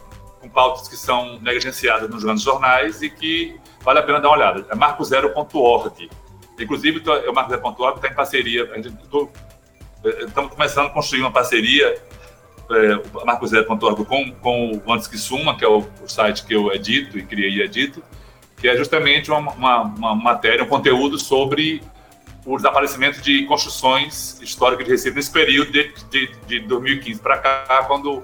com 0.46 0.50
pautas 0.50 0.88
que 0.88 0.96
são 0.96 1.40
negligenciadas 1.40 2.10
nos 2.10 2.24
grandes 2.24 2.44
jornais 2.44 3.02
e 3.02 3.10
que 3.10 3.60
vale 3.82 4.00
a 4.00 4.04
pena 4.04 4.20
dar 4.20 4.30
uma 4.30 4.38
olhada. 4.38 4.66
É 4.70 4.76
marcozero.org. 4.76 6.10
Inclusive, 6.60 7.04
o 7.28 7.34
marcozero.org 7.34 7.98
está 7.98 8.08
em 8.08 8.14
parceria. 8.14 8.70
Estamos 10.06 10.52
começando 10.52 10.88
a 10.88 10.90
construir 10.90 11.22
uma 11.22 11.32
parceria, 11.32 12.02
é, 12.70 13.26
marcozero.org, 13.26 14.06
com, 14.06 14.32
com 14.34 14.82
o 14.86 14.94
Antes 14.94 15.08
Que 15.08 15.18
Suma, 15.18 15.58
que 15.58 15.66
é 15.66 15.68
o, 15.68 15.80
o, 15.80 16.08
site 16.08 16.46
que 16.46 16.54
eu 16.54 16.72
edito 16.72 17.18
e 17.18 17.24
criei 17.24 17.52
e 17.52 17.62
edito, 17.62 18.04
que 18.58 18.68
é 18.68 18.76
justamente 18.78 19.30
uma, 19.32 19.52
uma, 19.52 19.82
uma 19.82 20.16
matéria, 20.16 20.64
um 20.64 20.68
conteúdo 20.68 21.20
sobre 21.20 21.82
o 22.46 22.56
desaparecimento 22.56 23.22
de 23.22 23.46
construções 23.46 24.40
históricas 24.42 24.86
de 24.86 24.92
Recife 24.92 25.16
nesse 25.16 25.32
período 25.32 25.72
de, 25.72 25.92
de, 26.10 26.32
de 26.48 26.60
2015 26.62 27.20
para 27.20 27.38
cá, 27.40 27.84
quando 27.88 28.24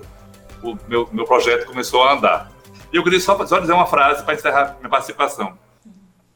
o 0.62 0.78
meu, 0.88 1.10
meu 1.12 1.26
projeto 1.26 1.66
começou 1.66 2.04
a 2.04 2.14
andar. 2.14 2.52
E 2.94 2.98
eu 2.98 3.04
queria 3.04 3.20
só, 3.20 3.46
só 3.46 3.60
dizer 3.60 3.74
uma 3.74 3.88
frase 3.88 4.24
para 4.24 4.36
encerrar 4.36 4.76
minha 4.80 4.90
participação. 4.90 5.58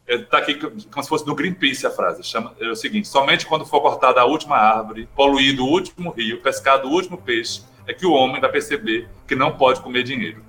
Está 0.07 0.38
aqui 0.38 0.53
como 0.56 1.03
se 1.03 1.10
fosse 1.10 1.26
do 1.26 1.34
Greenpeace 1.34 1.88
a 1.88 1.90
frase. 1.90 2.23
Chama, 2.23 2.53
é 2.60 2.69
o 2.69 2.76
seguinte: 2.76 3.07
somente 3.07 3.45
quando 3.45 3.65
for 3.65 3.82
cortada 3.82 4.22
a 4.22 4.26
última 4.26 4.56
árvore, 4.56 5.10
poluído 5.15 5.65
o 5.65 5.69
último 5.69 6.11
rio, 6.11 6.41
pescado 6.41 6.88
o 6.88 6.91
último 6.91 7.18
peixe, 7.18 7.61
é 7.88 7.94
que 7.94 8.06
o 8.06 8.11
homem 8.11 8.40
vai 8.40 8.52
perceber 8.52 9.07
que 9.27 9.36
não 9.36 9.57
pode 9.57 9.82
comer 9.82 10.03
dinheiro. 10.03 10.44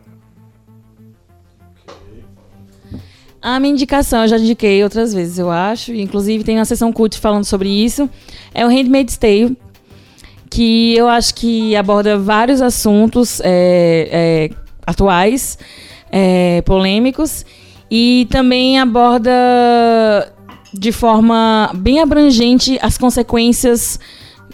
A 3.41 3.61
minha 3.61 3.73
indicação, 3.73 4.23
eu 4.23 4.29
já 4.29 4.39
indiquei 4.39 4.83
outras 4.83 5.15
vezes, 5.15 5.39
eu 5.39 5.51
acho. 5.51 5.93
Inclusive 5.93 6.43
tem 6.43 6.59
uma 6.59 6.65
sessão 6.65 6.93
cult 6.93 7.19
falando 7.19 7.45
sobre 7.45 7.69
isso. 7.69 8.11
É 8.53 8.67
o 8.67 8.69
Handmaid's 8.69 9.17
Tale, 9.17 9.57
que 10.51 10.97
eu 10.97 11.09
acho 11.09 11.35
que 11.35 11.77
aborda 11.77 12.19
vários 12.19 12.61
assuntos 12.61 13.41
é, 13.45 14.09
é, 14.11 14.51
atuais, 14.87 15.59
é, 16.11 16.61
polêmicos, 16.63 17.47
e 17.91 18.27
também 18.31 18.79
aborda 18.79 19.33
de 20.73 20.93
forma 20.93 21.71
bem 21.75 22.01
abrangente 22.01 22.79
as 22.83 22.99
consequências 22.99 23.99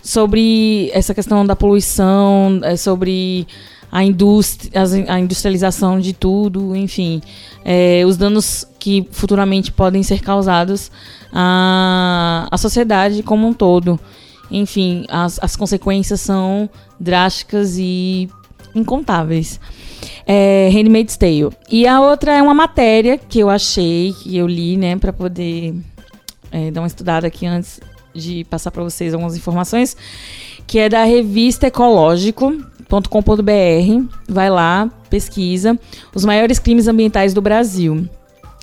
sobre 0.03 0.91
essa 0.93 1.15
questão 1.15 1.45
da 1.45 1.57
poluição, 1.57 2.61
é, 2.63 2.77
sobre 2.77 3.47
a, 3.91 4.03
indústria, 4.03 4.83
a 5.09 5.21
industrialização 5.21 6.01
de 6.01 6.13
tudo, 6.13 6.75
enfim, 6.75 7.21
é, 7.65 8.03
os 8.07 8.17
danos 8.17 8.67
que 8.79 9.07
futuramente 9.13 9.71
podem 9.71 10.03
ser 10.03 10.21
causados 10.21 10.91
à, 11.33 12.49
à 12.51 12.59
sociedade 12.59 13.23
como 13.23 13.47
um 13.47 13.53
todo. 13.53 13.99
Enfim, 14.51 15.05
as, 15.09 15.39
as 15.43 15.57
consequências 15.57 16.21
são 16.21 16.69
drásticas 16.99 17.77
e 17.79 18.29
incontáveis. 18.75 19.61
É, 20.27 20.69
Handmaid's 20.73 21.17
Tale. 21.17 21.51
E 21.71 21.87
a 21.87 22.01
outra 22.01 22.37
é 22.37 22.43
uma 22.43 22.55
matéria 22.55 23.19
que 23.19 23.39
eu 23.39 23.51
achei, 23.51 24.15
que 24.23 24.37
eu 24.37 24.47
li, 24.47 24.77
né, 24.77 24.97
para 24.97 25.13
poder 25.13 25.75
é, 26.51 26.71
dar 26.71 26.81
uma 26.81 26.87
estudada 26.87 27.27
aqui 27.27 27.47
antes 27.47 27.81
de 28.15 28.45
passar 28.45 28.71
para 28.71 28.83
vocês 28.83 29.15
algumas 29.15 29.37
informações, 29.37 29.97
que 30.67 30.79
é 30.79 30.89
da 30.89 31.05
revista 31.05 31.67
ecológico.com.br. 31.67 34.17
Vai 34.29 34.51
lá, 34.51 34.91
pesquisa 35.09 35.79
os 36.15 36.25
maiores 36.25 36.59
crimes 36.59 36.89
ambientais 36.89 37.35
do 37.35 37.41
Brasil. 37.41 38.09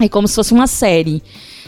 É 0.02 0.08
como 0.08 0.28
se 0.28 0.36
fosse 0.36 0.54
uma 0.54 0.68
série. 0.68 1.22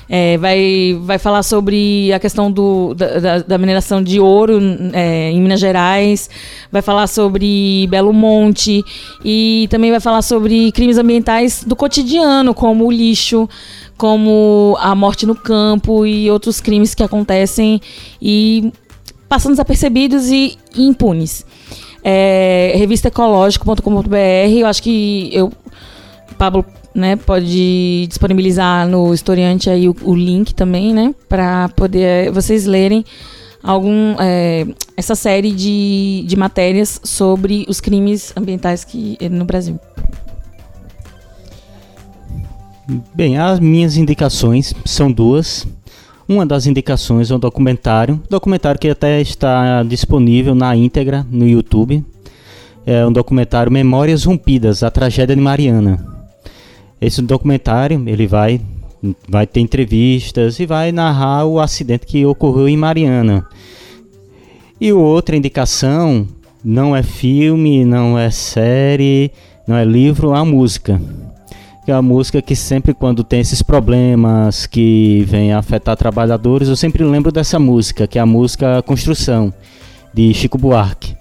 É, 0.09 0.37
vai, 0.37 0.97
vai 1.01 1.17
falar 1.17 1.43
sobre 1.43 2.11
a 2.11 2.19
questão 2.19 2.51
do, 2.51 2.93
da, 2.93 3.39
da 3.39 3.57
mineração 3.57 4.03
de 4.03 4.19
ouro 4.19 4.59
é, 4.93 5.31
em 5.31 5.41
Minas 5.41 5.59
Gerais, 5.59 6.29
vai 6.71 6.81
falar 6.81 7.07
sobre 7.07 7.87
Belo 7.89 8.11
Monte 8.11 8.83
e 9.23 9.67
também 9.69 9.89
vai 9.89 9.99
falar 9.99 10.21
sobre 10.21 10.71
crimes 10.71 10.97
ambientais 10.97 11.63
do 11.63 11.75
cotidiano, 11.75 12.53
como 12.53 12.85
o 12.85 12.91
lixo, 12.91 13.47
como 13.97 14.75
a 14.79 14.93
morte 14.95 15.25
no 15.25 15.35
campo 15.35 16.05
e 16.05 16.29
outros 16.29 16.59
crimes 16.59 16.93
que 16.93 17.03
acontecem 17.03 17.79
e 18.21 18.71
passando 19.29 19.53
desapercebidos 19.53 20.29
e, 20.29 20.57
e 20.75 20.87
impunes. 20.87 21.45
É, 22.03 22.73
revistaecológico.com.br, 22.75 24.17
eu 24.57 24.65
acho 24.67 24.81
que 24.81 25.29
eu, 25.31 25.53
Pablo 26.37 26.65
né, 26.93 27.15
pode 27.15 28.05
disponibilizar 28.07 28.87
no 28.87 29.13
historiante 29.13 29.69
aí 29.69 29.87
o, 29.87 29.95
o 30.03 30.15
link 30.15 30.53
também, 30.53 30.93
né, 30.93 31.13
para 31.27 31.69
poder 31.69 32.31
vocês 32.31 32.65
lerem 32.65 33.05
algum 33.63 34.15
é, 34.19 34.65
essa 34.97 35.15
série 35.15 35.51
de, 35.51 36.23
de 36.27 36.35
matérias 36.35 36.99
sobre 37.03 37.65
os 37.67 37.79
crimes 37.79 38.33
ambientais 38.35 38.83
que 38.83 39.17
no 39.29 39.45
Brasil. 39.45 39.79
Bem, 43.13 43.37
as 43.37 43.59
minhas 43.59 43.95
indicações 43.95 44.73
são 44.83 45.11
duas. 45.11 45.67
Uma 46.27 46.45
das 46.45 46.65
indicações 46.65 47.29
é 47.29 47.35
um 47.35 47.39
documentário, 47.39 48.21
documentário 48.29 48.79
que 48.79 48.89
até 48.89 49.21
está 49.21 49.83
disponível 49.83 50.55
na 50.55 50.75
íntegra 50.75 51.25
no 51.29 51.47
YouTube. 51.47 52.03
É 52.85 53.05
um 53.05 53.11
documentário 53.11 53.71
Memórias 53.71 54.23
Rompidas, 54.23 54.81
a 54.81 54.89
tragédia 54.89 55.35
de 55.35 55.41
Mariana. 55.41 56.20
Esse 57.01 57.21
documentário, 57.21 58.01
ele 58.07 58.27
vai 58.27 58.61
vai 59.27 59.47
ter 59.47 59.61
entrevistas 59.61 60.59
e 60.59 60.65
vai 60.67 60.91
narrar 60.91 61.45
o 61.45 61.59
acidente 61.59 62.05
que 62.05 62.23
ocorreu 62.23 62.69
em 62.69 62.77
Mariana. 62.77 63.47
E 64.79 64.93
outra 64.93 65.35
indicação 65.35 66.27
não 66.63 66.95
é 66.95 67.01
filme, 67.01 67.83
não 67.83 68.17
é 68.17 68.29
série, 68.29 69.31
não 69.67 69.75
é 69.75 69.83
livro, 69.83 70.35
é 70.35 70.37
a 70.37 70.45
música 70.45 71.01
é 71.91 71.95
a 71.95 72.01
música 72.01 72.41
que 72.41 72.55
sempre 72.55 72.93
quando 72.93 73.23
tem 73.23 73.41
esses 73.41 73.61
problemas 73.61 74.65
que 74.65 75.23
vem 75.27 75.53
afetar 75.53 75.95
trabalhadores, 75.97 76.67
eu 76.67 76.75
sempre 76.75 77.03
lembro 77.03 77.31
dessa 77.31 77.59
música, 77.59 78.07
que 78.07 78.17
é 78.17 78.21
a 78.21 78.25
música 78.25 78.81
Construção, 78.83 79.53
de 80.13 80.33
Chico 80.33 80.57
Buarque. 80.57 81.15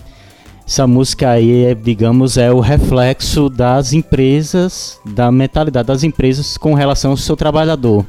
Essa 0.71 0.87
música 0.87 1.31
aí, 1.31 1.65
é, 1.65 1.75
digamos, 1.75 2.37
é 2.37 2.53
o 2.53 2.61
reflexo 2.61 3.51
das 3.51 3.93
empresas, 3.93 5.01
da 5.05 5.29
mentalidade 5.33 5.89
das 5.89 6.05
empresas 6.05 6.57
com 6.57 6.75
relação 6.75 7.11
ao 7.11 7.17
seu 7.17 7.37
trabalhador. 7.37 8.07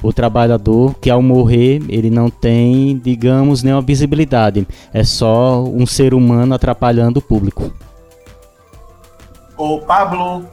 O 0.00 0.12
trabalhador 0.12 0.94
que 1.00 1.10
ao 1.10 1.20
morrer, 1.20 1.82
ele 1.88 2.08
não 2.08 2.30
tem, 2.30 2.96
digamos, 2.96 3.64
nenhuma 3.64 3.82
visibilidade. 3.82 4.68
É 4.94 5.02
só 5.02 5.64
um 5.64 5.84
ser 5.84 6.14
humano 6.14 6.54
atrapalhando 6.54 7.18
o 7.18 7.22
público. 7.22 7.72
Ô 9.56 9.80
Pablo, 9.80 10.46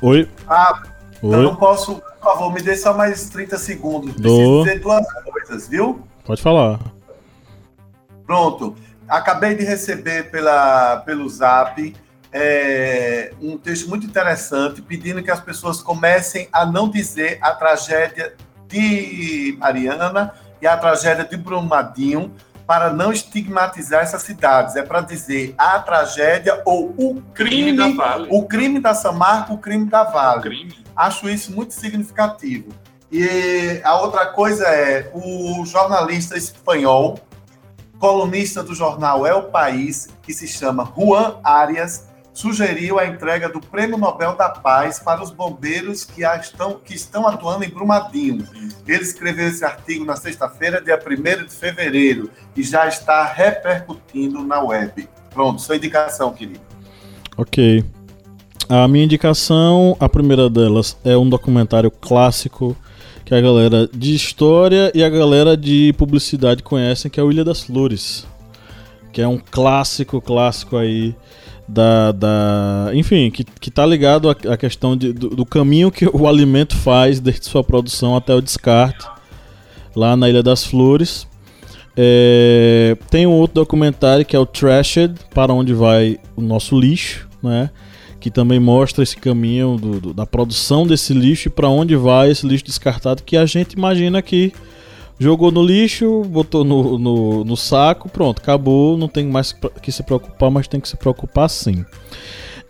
Oi. 0.00 0.26
Ah, 0.48 0.82
Oi. 1.22 1.34
eu 1.34 1.42
não 1.42 1.56
posso, 1.56 1.96
por 1.96 2.32
favor, 2.32 2.54
me 2.54 2.62
dê 2.62 2.74
só 2.74 2.96
mais 2.96 3.28
30 3.28 3.58
segundos. 3.58 4.14
Preciso 4.14 4.62
dizer 4.64 4.80
duas 4.80 5.04
coisas, 5.24 5.68
viu? 5.68 6.00
Pode 6.24 6.40
falar. 6.40 6.80
Pronto. 8.26 8.74
Acabei 9.12 9.54
de 9.54 9.62
receber 9.62 10.30
pela, 10.30 11.02
pelo 11.04 11.28
zap 11.28 11.94
é, 12.32 13.34
um 13.42 13.58
texto 13.58 13.86
muito 13.86 14.06
interessante 14.06 14.80
pedindo 14.80 15.22
que 15.22 15.30
as 15.30 15.38
pessoas 15.38 15.82
comecem 15.82 16.48
a 16.50 16.64
não 16.64 16.88
dizer 16.88 17.38
a 17.42 17.50
tragédia 17.50 18.34
de 18.66 19.54
Mariana 19.58 20.32
e 20.62 20.66
a 20.66 20.78
tragédia 20.78 21.26
de 21.26 21.36
Brumadinho 21.36 22.32
para 22.66 22.90
não 22.90 23.12
estigmatizar 23.12 24.02
essas 24.02 24.22
cidades. 24.22 24.76
É 24.76 24.82
para 24.82 25.02
dizer 25.02 25.54
a 25.58 25.78
tragédia 25.78 26.62
ou 26.64 26.94
o 26.96 27.22
crime, 27.34 27.76
Crime 27.76 27.76
da 27.76 27.88
Vale. 27.88 28.28
o 28.30 28.46
crime 28.46 28.80
da 28.80 28.94
Samarco, 28.94 29.52
o 29.52 29.58
crime 29.58 29.90
da 29.90 30.04
Vale. 30.04 30.40
Crime. 30.40 30.84
Acho 30.96 31.28
isso 31.28 31.52
muito 31.52 31.74
significativo. 31.74 32.70
E 33.10 33.78
a 33.84 34.00
outra 34.00 34.24
coisa 34.24 34.66
é 34.68 35.10
o 35.12 35.66
jornalista 35.66 36.34
espanhol, 36.34 37.20
colunista 38.02 38.64
do 38.64 38.74
jornal 38.74 39.24
É 39.24 39.32
o 39.32 39.44
País, 39.44 40.08
que 40.24 40.34
se 40.34 40.48
chama 40.48 40.92
Juan 40.98 41.36
Arias, 41.44 42.08
sugeriu 42.32 42.98
a 42.98 43.06
entrega 43.06 43.48
do 43.48 43.60
Prêmio 43.60 43.96
Nobel 43.96 44.34
da 44.34 44.48
Paz 44.48 44.98
para 44.98 45.22
os 45.22 45.30
bombeiros 45.30 46.04
que, 46.04 46.24
estão, 46.24 46.80
que 46.84 46.96
estão 46.96 47.28
atuando 47.28 47.62
em 47.62 47.68
Brumadinho. 47.68 48.44
Ele 48.88 49.02
escreveu 49.04 49.46
esse 49.46 49.64
artigo 49.64 50.04
na 50.04 50.16
sexta-feira, 50.16 50.82
dia 50.82 50.98
1 50.98 51.46
de 51.46 51.54
fevereiro, 51.54 52.28
e 52.56 52.64
já 52.64 52.88
está 52.88 53.22
repercutindo 53.22 54.42
na 54.44 54.60
web. 54.60 55.08
Pronto, 55.32 55.62
sua 55.62 55.76
indicação, 55.76 56.32
querido. 56.32 56.60
Ok. 57.36 57.84
A 58.68 58.88
minha 58.88 59.04
indicação, 59.04 59.96
a 60.00 60.08
primeira 60.08 60.50
delas, 60.50 60.96
é 61.04 61.16
um 61.16 61.28
documentário 61.28 61.90
clássico 61.92 62.76
que 63.24 63.34
a 63.34 63.40
galera 63.40 63.88
de 63.92 64.14
história 64.14 64.90
e 64.94 65.02
a 65.02 65.08
galera 65.08 65.56
de 65.56 65.94
publicidade 65.96 66.62
conhecem, 66.62 67.10
que 67.10 67.20
é 67.20 67.22
o 67.22 67.30
Ilha 67.30 67.44
das 67.44 67.62
Flores. 67.62 68.26
Que 69.12 69.20
é 69.20 69.28
um 69.28 69.38
clássico, 69.38 70.20
clássico 70.20 70.76
aí 70.76 71.14
da. 71.68 72.12
da 72.12 72.90
enfim, 72.94 73.30
que, 73.30 73.44
que 73.44 73.70
tá 73.70 73.84
ligado 73.84 74.30
à, 74.30 74.36
à 74.52 74.56
questão 74.56 74.96
de, 74.96 75.12
do, 75.12 75.30
do 75.30 75.46
caminho 75.46 75.90
que 75.90 76.06
o 76.06 76.26
alimento 76.26 76.76
faz 76.76 77.20
desde 77.20 77.46
sua 77.46 77.62
produção 77.62 78.16
até 78.16 78.34
o 78.34 78.40
descarte, 78.40 79.06
lá 79.94 80.16
na 80.16 80.28
Ilha 80.28 80.42
das 80.42 80.64
Flores. 80.64 81.26
É, 81.94 82.96
tem 83.10 83.26
um 83.26 83.32
outro 83.32 83.56
documentário 83.56 84.24
que 84.24 84.34
é 84.34 84.38
o 84.38 84.46
Trashed, 84.46 85.14
para 85.34 85.52
onde 85.52 85.74
vai 85.74 86.18
o 86.34 86.40
nosso 86.40 86.78
lixo, 86.78 87.28
né? 87.42 87.70
Que 88.22 88.30
também 88.30 88.60
mostra 88.60 89.02
esse 89.02 89.16
caminho 89.16 89.76
do, 89.76 90.00
do- 90.00 90.14
da 90.14 90.24
produção 90.24 90.86
desse 90.86 91.12
lixo 91.12 91.48
e 91.48 91.50
para 91.50 91.68
onde 91.68 91.96
vai 91.96 92.30
esse 92.30 92.46
lixo 92.46 92.64
descartado 92.64 93.24
que 93.24 93.36
a 93.36 93.44
gente 93.44 93.72
imagina 93.72 94.22
que 94.22 94.52
jogou 95.18 95.50
no 95.50 95.60
lixo, 95.60 96.22
botou 96.22 96.62
no, 96.62 96.96
no, 96.98 97.44
no 97.44 97.56
saco, 97.56 98.08
pronto, 98.08 98.38
acabou, 98.40 98.96
não 98.96 99.08
tem 99.08 99.26
mais 99.26 99.52
que 99.82 99.90
se 99.90 100.04
preocupar, 100.04 100.52
mas 100.52 100.68
tem 100.68 100.80
que 100.80 100.88
se 100.88 100.96
preocupar 100.96 101.50
sim. 101.50 101.84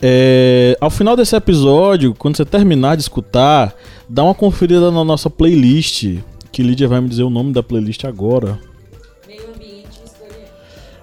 É, 0.00 0.74
ao 0.80 0.88
final 0.90 1.14
desse 1.16 1.36
episódio, 1.36 2.14
quando 2.14 2.36
você 2.36 2.44
terminar 2.44 2.96
de 2.96 3.02
escutar, 3.02 3.74
dá 4.08 4.24
uma 4.24 4.34
conferida 4.34 4.90
na 4.90 5.04
nossa 5.04 5.28
playlist, 5.30 6.16
que 6.50 6.62
Lídia 6.62 6.88
vai 6.88 7.00
me 7.00 7.08
dizer 7.08 7.22
o 7.24 7.30
nome 7.30 7.52
da 7.52 7.62
playlist 7.62 8.04
agora. 8.04 8.58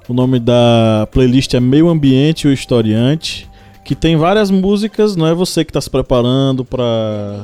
O 0.08 0.14
nome 0.14 0.40
da 0.40 1.08
playlist 1.12 1.54
é 1.54 1.60
Meio 1.60 1.88
Ambiente 1.88 2.46
e 2.48 2.50
o 2.50 2.54
Historiante, 2.54 3.49
que 3.90 3.96
tem 3.96 4.16
várias 4.16 4.52
músicas, 4.52 5.16
não 5.16 5.26
é 5.26 5.34
você 5.34 5.66
que 5.66 5.72
está 5.72 5.82
se 5.82 5.90
preparando 5.90 6.64
para 6.64 7.44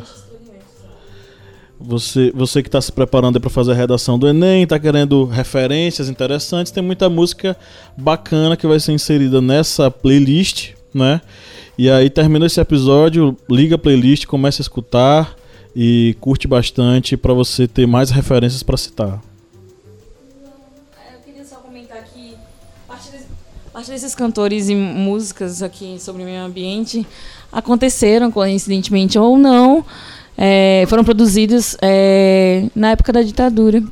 você, 1.80 2.32
você 2.36 2.62
que 2.62 2.68
está 2.68 2.80
se 2.80 2.92
preparando 2.92 3.42
para 3.42 3.50
fazer 3.50 3.72
a 3.72 3.74
redação 3.74 4.20
do 4.20 4.28
Enem, 4.28 4.62
está 4.62 4.78
querendo 4.78 5.26
referências 5.26 6.08
interessantes, 6.08 6.72
tem 6.72 6.84
muita 6.84 7.10
música 7.10 7.58
bacana 7.98 8.56
que 8.56 8.68
vai 8.68 8.80
ser 8.80 8.92
inserida 8.92 9.42
nessa 9.42 9.90
playlist, 9.90 10.74
né? 10.94 11.20
E 11.80 11.90
aí 11.90 12.12
termina 12.12 12.46
esse 12.46 12.62
episódio, 12.62 13.36
liga 13.50 13.74
a 13.74 13.80
playlist, 13.80 14.28
começa 14.28 14.62
a 14.62 14.66
escutar 14.66 15.36
e 15.76 16.16
curte 16.22 16.48
bastante 16.48 17.18
para 17.18 17.34
você 17.34 17.68
ter 17.68 17.88
mais 17.88 18.12
referências 18.12 18.62
para 18.62 18.78
citar. 18.78 19.20
Parte 23.76 23.92
desses 23.92 24.16
cantores 24.16 24.70
e 24.70 24.74
músicas 24.74 25.62
aqui 25.62 25.98
sobre 26.00 26.22
o 26.22 26.26
meio 26.26 26.42
ambiente 26.42 27.06
aconteceram 27.52 28.32
coincidentemente 28.32 29.20
ou 29.20 29.38
não, 29.38 29.84
é, 30.38 30.86
foram 30.88 31.04
produzidos 31.04 31.76
é, 31.82 32.70
na 32.74 32.92
época 32.92 33.12
da 33.12 33.22
ditadura. 33.22 33.84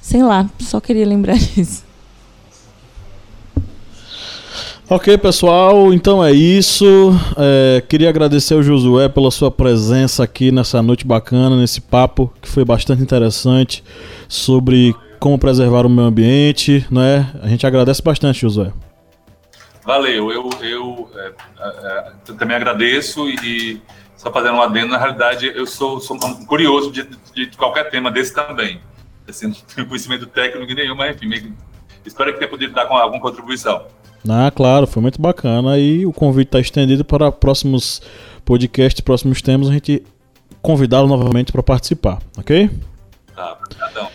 Sei 0.00 0.22
lá, 0.22 0.48
só 0.60 0.80
queria 0.80 1.04
lembrar 1.04 1.34
disso. 1.56 1.82
Ok, 4.88 5.18
pessoal, 5.18 5.92
então 5.92 6.24
é 6.24 6.30
isso. 6.30 6.86
É, 7.36 7.82
queria 7.88 8.08
agradecer 8.08 8.54
ao 8.54 8.62
Josué 8.62 9.08
pela 9.08 9.32
sua 9.32 9.50
presença 9.50 10.22
aqui 10.22 10.52
nessa 10.52 10.80
noite 10.80 11.04
bacana, 11.04 11.56
nesse 11.56 11.80
papo 11.80 12.32
que 12.40 12.48
foi 12.48 12.64
bastante 12.64 13.02
interessante 13.02 13.82
sobre 14.28 14.94
como 15.18 15.38
preservar 15.38 15.86
o 15.86 15.88
meio 15.88 16.08
ambiente, 16.08 16.86
né? 16.90 17.30
A 17.42 17.48
gente 17.48 17.66
agradece 17.66 18.02
bastante, 18.02 18.40
Josué. 18.40 18.72
Valeu, 19.84 20.30
eu, 20.30 20.50
eu 20.60 21.10
é, 21.16 21.32
é, 21.60 22.12
também 22.34 22.56
agradeço 22.56 23.28
e 23.28 23.80
só 24.16 24.30
fazendo 24.30 24.56
um 24.56 24.62
adendo, 24.62 24.88
na 24.88 24.98
realidade 24.98 25.50
eu 25.54 25.66
sou, 25.66 26.00
sou 26.00 26.18
curioso 26.46 26.92
de, 26.92 27.08
de, 27.34 27.56
qualquer 27.56 27.88
tema 27.88 28.10
desse 28.10 28.34
também. 28.34 28.80
Assim, 29.26 29.46
não 29.46 29.54
tenho 29.54 29.86
conhecimento 29.86 30.26
técnico 30.26 30.74
nenhum, 30.74 30.94
mas 30.94 31.16
enfim, 31.16 31.54
espero 32.04 32.32
que 32.32 32.38
tenha 32.38 32.50
podido 32.50 32.74
dar 32.74 32.86
com 32.86 32.94
alguma 32.94 33.20
contribuição. 33.20 33.86
Ah, 34.28 34.50
claro, 34.54 34.86
foi 34.86 35.00
muito 35.00 35.20
bacana. 35.20 35.78
E 35.78 36.04
o 36.04 36.12
convite 36.12 36.48
está 36.48 36.60
estendido 36.60 37.04
para 37.04 37.30
próximos 37.30 38.02
podcasts, 38.44 39.00
próximos 39.00 39.40
temas, 39.40 39.68
a 39.68 39.72
gente 39.72 40.02
convidá-lo 40.60 41.08
novamente 41.08 41.52
para 41.52 41.62
participar, 41.62 42.18
ok? 42.36 42.68
Tá, 43.38 43.56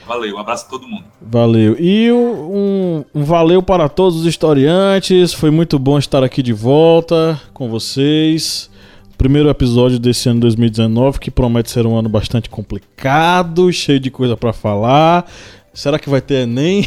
valeu, 0.05 0.35
um 0.35 0.37
abraço 0.37 0.65
a 0.65 0.69
todo 0.69 0.85
mundo. 0.85 1.05
Valeu. 1.21 1.77
E 1.79 2.11
um, 2.11 3.05
um 3.15 3.23
valeu 3.23 3.63
para 3.63 3.87
todos 3.87 4.19
os 4.19 4.25
historiantes, 4.25 5.33
foi 5.33 5.49
muito 5.49 5.79
bom 5.79 5.97
estar 5.97 6.21
aqui 6.25 6.43
de 6.43 6.51
volta 6.51 7.39
com 7.53 7.69
vocês. 7.69 8.69
Primeiro 9.17 9.47
episódio 9.47 9.97
desse 9.97 10.27
ano 10.27 10.41
2019, 10.41 11.21
que 11.21 11.31
promete 11.31 11.71
ser 11.71 11.87
um 11.87 11.95
ano 11.95 12.09
bastante 12.09 12.49
complicado, 12.49 13.71
cheio 13.71 13.97
de 13.97 14.11
coisa 14.11 14.35
para 14.35 14.51
falar. 14.51 15.31
Será 15.73 15.97
que 15.97 16.09
vai 16.09 16.19
ter 16.19 16.43
Enem? 16.43 16.85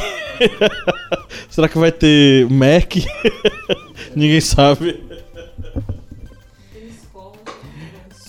Será 1.48 1.70
que 1.70 1.78
vai 1.78 1.90
ter 1.90 2.50
Mac? 2.50 2.96
Ninguém 4.14 4.42
sabe. 4.42 5.02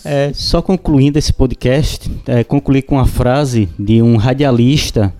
É, 0.09 0.31
só 0.33 0.61
concluindo 0.61 1.19
esse 1.19 1.33
podcast, 1.33 2.09
é, 2.25 2.41
concluir 2.41 2.83
com 2.83 2.97
a 2.97 3.05
frase 3.05 3.67
de 3.77 4.01
um 4.01 4.15
radialista 4.15 5.13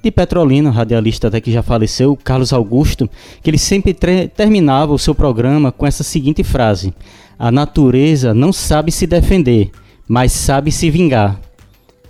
de 0.00 0.08
Petrolina, 0.08 0.70
radialista 0.70 1.26
até 1.26 1.40
que 1.40 1.50
já 1.50 1.64
faleceu, 1.64 2.16
Carlos 2.16 2.52
Augusto, 2.52 3.10
que 3.42 3.50
ele 3.50 3.58
sempre 3.58 3.92
terminava 3.92 4.92
o 4.92 4.98
seu 5.00 5.16
programa 5.16 5.72
com 5.72 5.84
essa 5.84 6.04
seguinte 6.04 6.44
frase: 6.44 6.94
A 7.36 7.50
natureza 7.50 8.32
não 8.32 8.52
sabe 8.52 8.92
se 8.92 9.04
defender, 9.04 9.72
mas 10.06 10.30
sabe 10.30 10.70
se 10.70 10.88
vingar. 10.90 11.36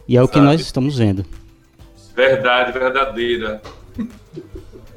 E 0.07 0.15
é 0.15 0.23
o 0.23 0.29
que 0.29 0.41
nós 0.41 0.61
estamos 0.61 0.99
vendo. 0.99 1.25
Verdade, 2.15 2.71
verdadeira. 2.79 3.63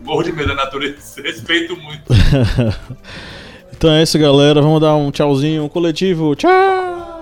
Morro 0.02 0.24
de 0.24 0.34
medo 0.34 0.50
da 0.50 0.56
natureza, 0.56 1.22
respeito 1.24 1.78
muito. 1.78 2.04
então 3.72 3.92
é 3.92 4.04
isso, 4.04 4.20
galera. 4.20 4.62
Vamos 4.62 4.82
dar 4.82 4.94
um 4.98 5.10
tchauzinho 5.10 5.70
coletivo. 5.70 6.36
Tchau! 6.36 7.13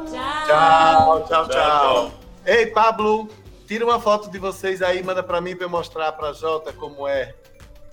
Tchau, 0.52 1.26
tchau, 1.28 1.48
tchau. 1.48 2.12
Ei, 2.46 2.66
Pablo, 2.66 3.30
tira 3.66 3.86
uma 3.86 4.02
foto 4.02 4.30
de 4.30 4.38
vocês 4.38 4.82
aí, 4.82 5.02
manda 5.02 5.24
para 5.24 5.40
mim 5.40 5.56
para 5.56 5.66
eu 5.66 5.70
mostrar 5.70 6.12
para 6.12 6.34
Jota 6.34 6.74
como 6.74 7.08
é, 7.08 7.34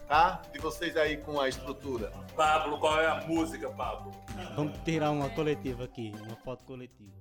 tá? 0.09 0.43
De 0.53 0.59
vocês 0.59 0.97
aí 0.97 1.19
com 1.19 1.41
a 1.41 1.49
estrutura. 1.49 2.13
Pablo, 2.35 2.79
qual 2.79 3.01
é 3.01 3.07
a 3.07 3.21
música, 3.27 3.69
Pablo? 3.71 4.13
Vamos 4.57 4.77
tirar 4.85 5.13
uma 5.13 5.29
coletiva 5.31 5.85
aqui, 5.85 6.13
uma 6.27 6.37
foto 6.45 6.65
coletiva. 6.65 7.18